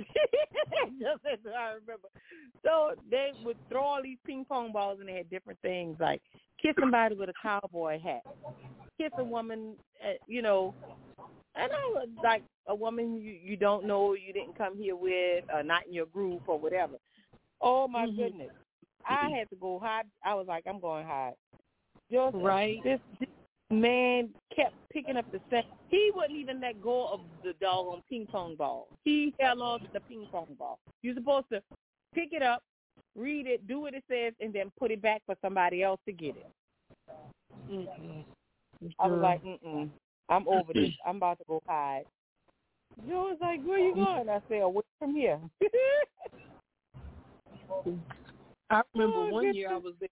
Just 1.00 1.20
as 1.30 1.38
I 1.46 1.72
remember. 1.72 2.08
So 2.64 2.92
they 3.10 3.30
would 3.44 3.56
throw 3.68 3.82
all 3.82 4.02
these 4.02 4.18
ping 4.26 4.44
pong 4.44 4.72
balls, 4.72 4.98
and 5.00 5.08
they 5.08 5.14
had 5.14 5.30
different 5.30 5.60
things 5.60 5.96
like 6.00 6.22
kiss 6.60 6.74
somebody 6.78 7.14
with 7.14 7.28
a 7.28 7.34
cowboy 7.42 7.98
hat, 8.00 8.22
kiss 8.98 9.10
a 9.18 9.24
woman, 9.24 9.76
uh, 10.04 10.12
you 10.26 10.42
know, 10.42 10.74
and 11.56 11.70
I 11.72 11.92
was 11.94 12.08
like 12.22 12.42
a 12.68 12.74
woman 12.74 13.20
you 13.20 13.32
you 13.32 13.56
don't 13.56 13.86
know, 13.86 14.14
you 14.14 14.32
didn't 14.32 14.56
come 14.56 14.76
here 14.76 14.96
with, 14.96 15.44
or 15.52 15.62
not 15.62 15.86
in 15.86 15.92
your 15.94 16.06
group 16.06 16.42
or 16.46 16.58
whatever. 16.58 16.96
Oh 17.60 17.88
my 17.88 18.06
Mhm. 18.06 18.16
goodness, 18.16 18.50
I 19.08 19.30
had 19.30 19.48
to 19.50 19.56
go 19.56 19.78
hide. 19.78 20.06
I 20.24 20.34
was 20.34 20.46
like, 20.46 20.66
I'm 20.66 20.80
going 20.80 21.06
hide. 21.06 21.34
Just 22.10 22.36
Right. 22.36 22.82
This, 22.84 23.00
this 23.18 23.28
man 23.70 24.30
kept 24.54 24.74
picking 24.92 25.16
up 25.16 25.30
the 25.32 25.40
set. 25.48 25.64
He 25.88 26.10
wouldn't 26.14 26.38
even 26.38 26.60
let 26.60 26.82
go 26.82 27.08
of 27.12 27.20
the 27.42 27.52
doggone 27.60 28.02
ping 28.08 28.26
pong 28.26 28.56
ball. 28.56 28.88
He 29.04 29.32
held 29.38 29.60
on 29.60 29.80
to 29.80 29.86
the 29.92 30.00
ping 30.00 30.26
pong 30.30 30.56
ball. 30.58 30.78
You're 31.02 31.14
supposed 31.14 31.46
to 31.52 31.62
pick 32.14 32.32
it 32.32 32.42
up, 32.42 32.62
read 33.16 33.46
it, 33.46 33.66
do 33.68 33.80
what 33.80 33.94
it 33.94 34.04
says, 34.10 34.32
and 34.40 34.52
then 34.52 34.72
put 34.78 34.90
it 34.90 35.00
back 35.00 35.22
for 35.26 35.36
somebody 35.42 35.82
else 35.82 36.00
to 36.06 36.12
get 36.12 36.36
it. 36.36 36.50
Mm-mm. 37.70 38.24
I 38.98 39.06
was 39.06 39.20
like, 39.20 39.44
mm-mm. 39.44 39.88
I'm 40.28 40.48
over 40.48 40.72
this. 40.72 40.90
I'm 41.06 41.16
about 41.16 41.38
to 41.38 41.44
go 41.46 41.62
hide. 41.66 42.04
Joe 43.08 43.30
was 43.30 43.38
like, 43.40 43.62
where 43.64 43.78
you 43.78 43.94
going? 43.94 44.28
I 44.28 44.40
said, 44.48 44.62
away 44.62 44.82
from 44.98 45.14
here. 45.14 45.38
I 48.70 48.82
remember 48.94 49.16
Oh, 49.16 49.28
one 49.28 49.54
year 49.54 49.70
I 49.70 49.76
was 49.76 49.94
there. 50.00 50.08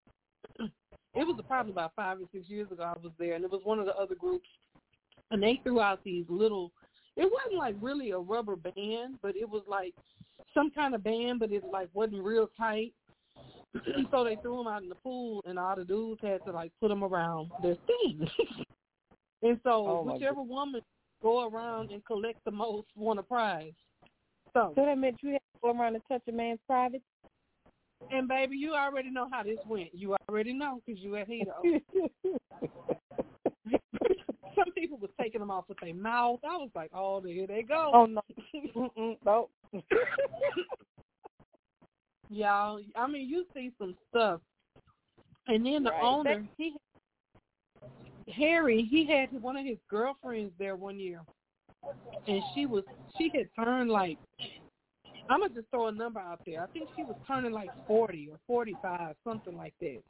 It 1.14 1.26
was 1.26 1.40
probably 1.48 1.72
about 1.72 1.92
five 1.96 2.18
or 2.18 2.24
six 2.32 2.48
years 2.48 2.70
ago. 2.70 2.82
I 2.82 2.98
was 3.02 3.12
there, 3.18 3.34
and 3.34 3.44
it 3.44 3.50
was 3.50 3.62
one 3.64 3.78
of 3.78 3.86
the 3.86 3.96
other 3.96 4.14
groups, 4.14 4.48
and 5.30 5.42
they 5.42 5.60
threw 5.62 5.80
out 5.80 6.00
these 6.04 6.24
little. 6.28 6.72
It 7.16 7.30
wasn't 7.30 7.58
like 7.58 7.74
really 7.80 8.10
a 8.10 8.18
rubber 8.18 8.56
band, 8.56 9.18
but 9.22 9.34
it 9.36 9.48
was 9.48 9.62
like 9.66 9.94
some 10.54 10.70
kind 10.70 10.94
of 10.94 11.02
band, 11.02 11.40
but 11.40 11.50
it 11.50 11.64
like 11.72 11.88
wasn't 11.94 12.22
real 12.22 12.48
tight. 12.56 12.92
so 14.10 14.24
they 14.24 14.36
threw 14.42 14.58
them 14.58 14.66
out 14.66 14.82
in 14.82 14.88
the 14.88 14.94
pool, 14.96 15.42
and 15.46 15.58
all 15.58 15.76
the 15.76 15.84
dudes 15.84 16.20
had 16.22 16.44
to 16.44 16.52
like 16.52 16.72
put 16.80 16.88
them 16.88 17.02
around 17.02 17.50
their 17.62 17.76
thing. 17.86 18.28
and 19.42 19.58
so 19.64 19.86
Oh, 19.86 20.02
whichever 20.12 20.42
woman 20.42 20.82
go 21.22 21.48
around 21.48 21.90
and 21.90 22.04
collect 22.04 22.44
the 22.44 22.50
most 22.50 22.86
won 22.96 23.18
a 23.18 23.22
prize. 23.22 23.72
So 24.54 24.72
so 24.74 24.84
that 24.84 24.98
meant 24.98 25.16
you 25.22 25.30
had 25.30 25.38
to 25.38 25.58
go 25.62 25.70
around 25.70 25.94
and 25.94 26.04
touch 26.08 26.22
a 26.28 26.32
man's 26.32 26.60
private? 26.66 27.02
And 28.10 28.26
baby, 28.28 28.56
you 28.56 28.74
already 28.74 29.10
know 29.10 29.28
how 29.30 29.42
this 29.42 29.58
went. 29.68 29.90
You 29.92 30.16
already 30.28 30.52
know 30.52 30.80
because 30.86 31.00
you 31.00 31.16
at 31.16 31.28
Hedo. 31.28 31.62
Some 34.54 34.72
people 34.74 34.98
was 34.98 35.10
taking 35.20 35.40
them 35.40 35.50
off 35.50 35.64
with 35.68 35.78
their 35.80 35.94
mouth. 35.94 36.40
I 36.44 36.56
was 36.56 36.70
like, 36.74 36.90
oh, 36.94 37.20
there 37.20 37.46
they 37.46 37.62
go. 37.62 37.90
oh, 37.94 38.06
no. 38.06 38.22
Mm-mm, 38.74 39.16
no. 39.24 39.50
Y'all, 42.30 42.80
I 42.96 43.06
mean, 43.06 43.28
you 43.28 43.44
see 43.54 43.72
some 43.78 43.94
stuff. 44.10 44.40
And 45.46 45.64
then 45.64 45.82
the 45.82 45.90
Right. 45.90 46.02
owner, 46.02 46.46
he 46.56 46.76
Harry, 48.34 48.82
he 48.82 49.06
had 49.06 49.30
one 49.40 49.56
of 49.56 49.64
his 49.64 49.78
girlfriends 49.88 50.52
there 50.58 50.76
one 50.76 50.98
year, 50.98 51.22
and 52.26 52.42
she 52.54 52.66
was 52.66 52.84
she 53.16 53.30
had 53.34 53.48
turned 53.58 53.88
like 53.90 54.18
I'm 55.28 55.40
gonna 55.40 55.54
just 55.54 55.68
throw 55.70 55.88
a 55.88 55.92
number 55.92 56.20
out 56.20 56.40
there. 56.46 56.62
I 56.62 56.66
think 56.68 56.88
she 56.96 57.02
was 57.02 57.16
turning 57.26 57.52
like 57.52 57.70
forty 57.86 58.28
or 58.30 58.38
forty 58.46 58.74
five, 58.82 59.14
something 59.24 59.56
like 59.56 59.74
that. 59.80 60.02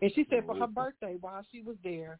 And 0.00 0.12
she 0.14 0.26
said 0.30 0.44
for 0.46 0.54
her 0.54 0.66
mm-hmm. 0.66 0.74
birthday, 0.74 1.16
while 1.20 1.44
she 1.52 1.62
was 1.62 1.76
there, 1.82 2.18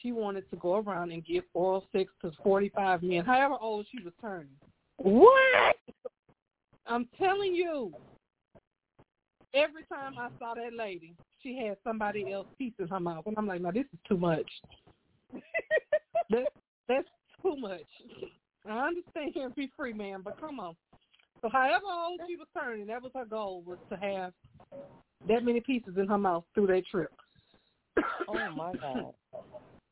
she 0.00 0.12
wanted 0.12 0.48
to 0.50 0.56
go 0.56 0.76
around 0.76 1.12
and 1.12 1.24
give 1.24 1.44
oral 1.54 1.84
sex 1.92 2.10
to 2.22 2.32
forty 2.42 2.70
five 2.74 3.02
men, 3.02 3.24
however 3.24 3.56
old 3.60 3.86
she 3.90 4.02
was 4.02 4.12
turning. 4.20 4.48
What? 4.96 5.76
I'm 6.86 7.08
telling 7.18 7.54
you. 7.54 7.92
Every 9.54 9.84
time 9.84 10.12
I 10.18 10.28
saw 10.38 10.52
that 10.54 10.74
lady, 10.76 11.14
she 11.42 11.56
had 11.56 11.78
somebody 11.82 12.30
else 12.30 12.46
piece 12.58 12.74
in 12.78 12.86
her 12.88 13.00
mouth, 13.00 13.26
and 13.26 13.34
I'm 13.38 13.46
like, 13.46 13.62
"No, 13.62 13.72
this 13.72 13.86
is 13.92 13.98
too 14.06 14.18
much. 14.18 14.46
that, 16.30 16.48
that's 16.86 17.08
too 17.42 17.56
much." 17.56 17.80
I 18.68 18.88
understand 18.88 19.54
be 19.56 19.70
free, 19.74 19.94
man, 19.94 20.20
but 20.22 20.38
come 20.38 20.60
on. 20.60 20.76
So, 21.42 21.48
however 21.48 21.84
old 21.86 22.20
she 22.26 22.36
was 22.36 22.48
turning, 22.56 22.86
that 22.88 23.02
was 23.02 23.12
her 23.14 23.24
goal 23.24 23.62
was 23.64 23.78
to 23.90 23.96
have 23.96 24.32
that 25.28 25.44
many 25.44 25.60
pieces 25.60 25.94
in 25.96 26.06
her 26.06 26.18
mouth 26.18 26.44
through 26.54 26.68
that 26.68 26.82
trip. 26.90 27.12
Oh, 28.28 28.50
my 28.54 28.72
God. 28.74 29.14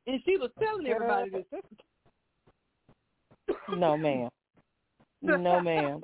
And 0.09 0.20
she 0.24 0.36
was 0.36 0.51
telling 0.62 0.86
everybody 0.86 1.31
this. 1.31 1.43
No, 3.68 3.97
ma'am. 3.97 4.28
No, 5.20 5.60
ma'am. 5.60 6.01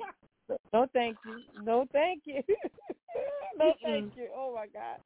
No, 0.73 0.87
thank 0.93 1.15
you. 1.25 1.63
No, 1.63 1.85
thank 1.93 2.23
you. 2.25 2.41
no, 3.57 3.73
thank 3.81 4.15
you. 4.17 4.27
Oh 4.35 4.53
my 4.53 4.67
God. 4.67 4.99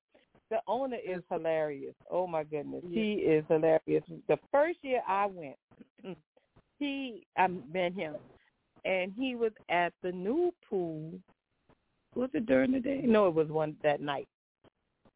The 0.50 0.58
owner 0.68 0.98
is 0.98 1.22
hilarious. 1.30 1.94
Oh 2.10 2.26
my 2.26 2.44
goodness, 2.44 2.84
he 2.90 3.14
is 3.14 3.44
hilarious. 3.50 4.04
The 4.28 4.38
first 4.52 4.80
year 4.82 5.02
I 5.08 5.26
went, 5.26 5.58
he 6.80 7.26
I 7.38 7.48
met 7.48 7.94
him, 7.94 8.16
and 8.88 9.14
he 9.16 9.36
was 9.36 9.52
at 9.70 9.94
the 10.02 10.12
new 10.12 10.54
pool. 10.68 11.12
Was 12.16 12.30
it 12.34 12.46
during 12.46 12.72
the 12.72 12.80
day? 12.80 13.02
No, 13.04 13.28
it 13.28 13.34
was 13.34 13.50
one 13.50 13.76
that 13.84 14.02
night. 14.02 14.28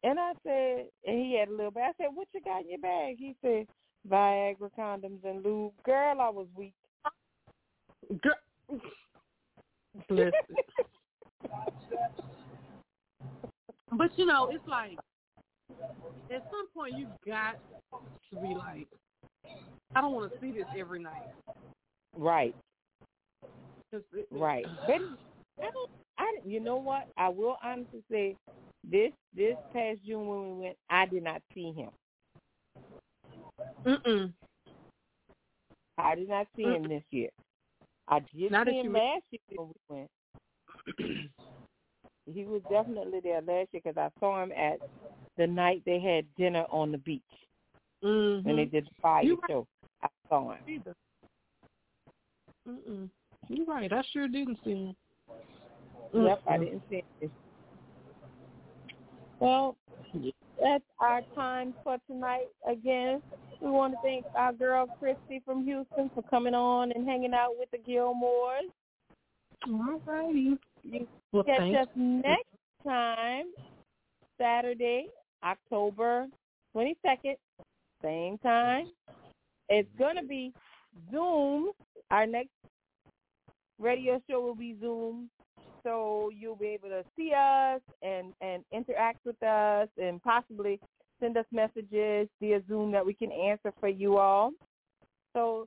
And 0.04 0.18
I 0.20 0.32
said, 0.44 0.86
and 1.06 1.18
he 1.18 1.38
had 1.38 1.48
a 1.48 1.52
little 1.52 1.70
bag. 1.70 1.94
I 1.98 2.04
said, 2.04 2.10
"What 2.14 2.28
you 2.32 2.40
got 2.40 2.62
in 2.62 2.70
your 2.70 2.78
bag?" 2.78 3.16
He 3.18 3.34
said, 3.40 3.66
"Viagra, 4.08 4.70
condoms, 4.78 5.24
and 5.24 5.44
lube." 5.44 5.72
Girl, 5.84 6.20
I 6.20 6.28
was 6.28 6.46
weak. 6.56 6.74
Girl. 8.20 8.80
Listen. 10.08 10.32
But 13.94 14.18
you 14.18 14.24
know, 14.24 14.48
it's 14.50 14.66
like 14.66 14.96
at 16.34 16.44
some 16.50 16.68
point 16.74 16.96
you 16.96 17.08
got 17.26 17.58
to 18.30 18.40
be 18.40 18.54
like, 18.54 18.88
I 19.94 20.00
don't 20.00 20.14
want 20.14 20.32
to 20.32 20.40
see 20.40 20.50
this 20.50 20.64
every 20.78 20.98
night. 20.98 21.28
Right. 22.16 22.54
Right. 24.30 24.66
But 24.86 25.66
I 25.66 25.70
don't, 25.70 25.90
I, 26.18 26.36
you 26.44 26.60
know 26.60 26.76
what? 26.76 27.08
I 27.16 27.28
will 27.28 27.56
honestly 27.62 28.02
say 28.10 28.36
this 28.90 29.12
this 29.36 29.54
past 29.72 30.00
June 30.06 30.26
when 30.26 30.56
we 30.58 30.64
went, 30.64 30.76
I 30.90 31.06
did 31.06 31.22
not 31.22 31.42
see 31.54 31.72
him. 31.72 31.90
Mm-mm. 33.86 34.32
I 35.98 36.14
did 36.14 36.28
not 36.28 36.46
see 36.56 36.62
him 36.62 36.88
this 36.88 37.02
year. 37.10 37.28
I 38.08 38.20
did 38.34 38.50
not 38.50 38.66
see 38.66 38.80
him 38.80 38.92
last 38.92 39.22
year 39.30 39.40
when 39.56 39.68
we 39.68 39.96
went. 39.96 40.10
he 42.26 42.44
was 42.44 42.62
definitely 42.70 43.20
there 43.22 43.40
last 43.42 43.68
year 43.72 43.82
because 43.84 43.96
I 43.96 44.08
saw 44.18 44.42
him 44.42 44.52
at 44.52 44.78
the 45.36 45.46
night 45.46 45.82
they 45.84 46.00
had 46.00 46.24
dinner 46.36 46.64
on 46.70 46.92
the 46.92 46.98
beach 46.98 47.22
Mm-hmm. 48.04 48.48
when 48.48 48.56
they 48.56 48.64
did 48.64 48.86
the 48.86 48.90
fire 49.00 49.22
You 49.22 49.38
show. 49.48 49.66
I 50.02 50.08
saw 50.28 50.50
him. 50.52 50.58
Either. 50.66 50.94
Mm-mm. 52.68 53.08
You're 53.48 53.66
right. 53.66 53.92
I 53.92 54.02
sure 54.12 54.28
didn't 54.28 54.58
see 54.64 54.70
him. 54.70 54.96
Yep, 56.14 56.42
I 56.48 56.58
didn't 56.58 56.82
see 56.90 57.02
him. 57.20 57.30
Well, 59.40 59.76
that's 60.60 60.84
our 61.00 61.22
time 61.34 61.74
for 61.82 61.98
tonight. 62.06 62.46
Again, 62.70 63.20
we 63.60 63.70
want 63.70 63.94
to 63.94 63.98
thank 64.02 64.24
our 64.36 64.52
girl 64.52 64.86
Christy 64.98 65.42
from 65.44 65.64
Houston 65.64 66.10
for 66.14 66.22
coming 66.30 66.54
on 66.54 66.92
and 66.92 67.08
hanging 67.08 67.34
out 67.34 67.50
with 67.58 67.70
the 67.70 67.78
Gilmores. 67.78 68.70
All 69.68 70.00
righty. 70.06 70.58
You 70.82 71.06
Well, 71.32 71.44
catch 71.44 71.58
thanks. 71.58 71.80
us 71.80 71.88
next 71.96 72.46
time, 72.84 73.46
Saturday, 74.38 75.06
October 75.44 76.26
22nd, 76.76 77.36
same 78.02 78.38
time. 78.38 78.88
It's 79.68 79.88
going 79.98 80.16
to 80.16 80.24
be 80.24 80.52
Zoom. 81.10 81.70
Our 82.10 82.26
next 82.26 82.50
radio 83.78 84.20
show 84.28 84.40
will 84.40 84.54
be 84.54 84.76
Zoom. 84.80 85.28
So 85.82 86.30
you'll 86.36 86.56
be 86.56 86.68
able 86.68 86.88
to 86.90 87.04
see 87.16 87.32
us 87.36 87.80
and, 88.02 88.32
and 88.40 88.64
interact 88.72 89.24
with 89.26 89.42
us 89.42 89.88
and 90.00 90.22
possibly 90.22 90.78
send 91.20 91.36
us 91.36 91.44
messages 91.50 92.28
via 92.40 92.62
Zoom 92.68 92.92
that 92.92 93.04
we 93.04 93.14
can 93.14 93.32
answer 93.32 93.72
for 93.80 93.88
you 93.88 94.16
all. 94.18 94.52
So 95.34 95.66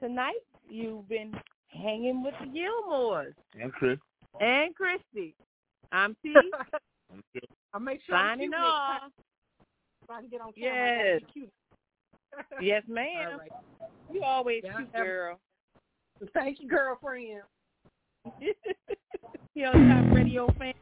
tonight 0.00 0.38
you've 0.68 1.08
been 1.08 1.32
hanging 1.68 2.22
with 2.22 2.34
the 2.40 2.46
Gilmores 2.46 3.34
And 3.60 3.72
Chris. 3.72 3.98
and 4.40 4.74
Christy. 4.74 5.34
I'm 5.92 6.16
T. 6.22 6.32
I'll 7.74 7.80
make 7.80 8.00
sure 8.06 8.14
I'm 8.16 8.38
Signing 8.38 8.50
cute 8.50 8.60
off. 8.60 9.00
time 9.00 9.10
so 10.06 10.14
I 10.14 10.20
can 10.20 10.30
get 10.30 10.40
on 10.40 10.52
camera. 10.52 11.04
Yes. 11.14 11.20
cute. 11.32 11.50
Yes, 12.60 12.82
ma'am. 12.88 13.32
All 13.32 13.38
right. 13.38 13.50
You 14.12 14.22
always 14.22 14.62
Yeah, 14.64 14.76
cute, 14.76 14.92
girl. 14.92 15.40
Thank 16.34 16.60
you, 16.60 16.68
girlfriend. 16.68 17.42
Hilltop 19.54 20.14
Radio 20.14 20.48
fan. 20.58 20.74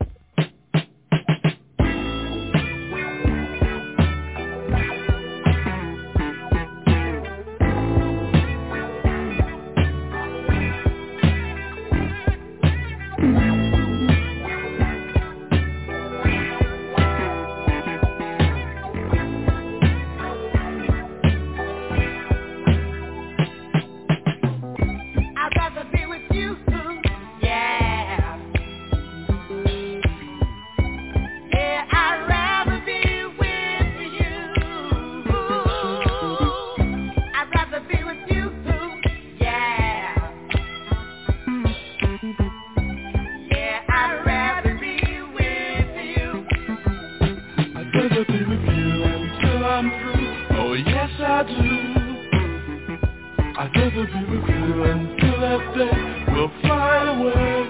I'd 53.65 53.75
rather 53.75 54.05
be 54.05 54.21
with 54.29 54.47
you 54.47 54.85
until 54.85 55.41
that 55.41 55.75
day 55.75 56.35
will 56.35 56.51
fly 56.61 56.97
away. 57.17 57.65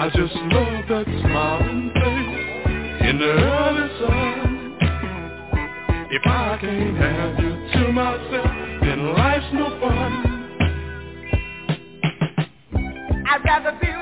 I 0.00 0.08
just 0.08 0.34
love 0.34 0.88
that 0.88 1.04
smiling 1.20 1.90
face 1.92 3.10
in 3.10 3.18
the 3.18 3.26
early 3.26 3.88
sun. 4.00 4.76
If 6.10 6.22
I 6.24 6.56
can't 6.62 6.96
have 6.96 7.38
you 7.40 7.52
to 7.74 7.92
myself, 7.92 8.52
then 8.80 9.12
life's 9.12 9.52
no 9.52 9.68
fun. 9.80 10.12
I'd 13.26 13.44
rather 13.44 13.78
be 13.82 13.94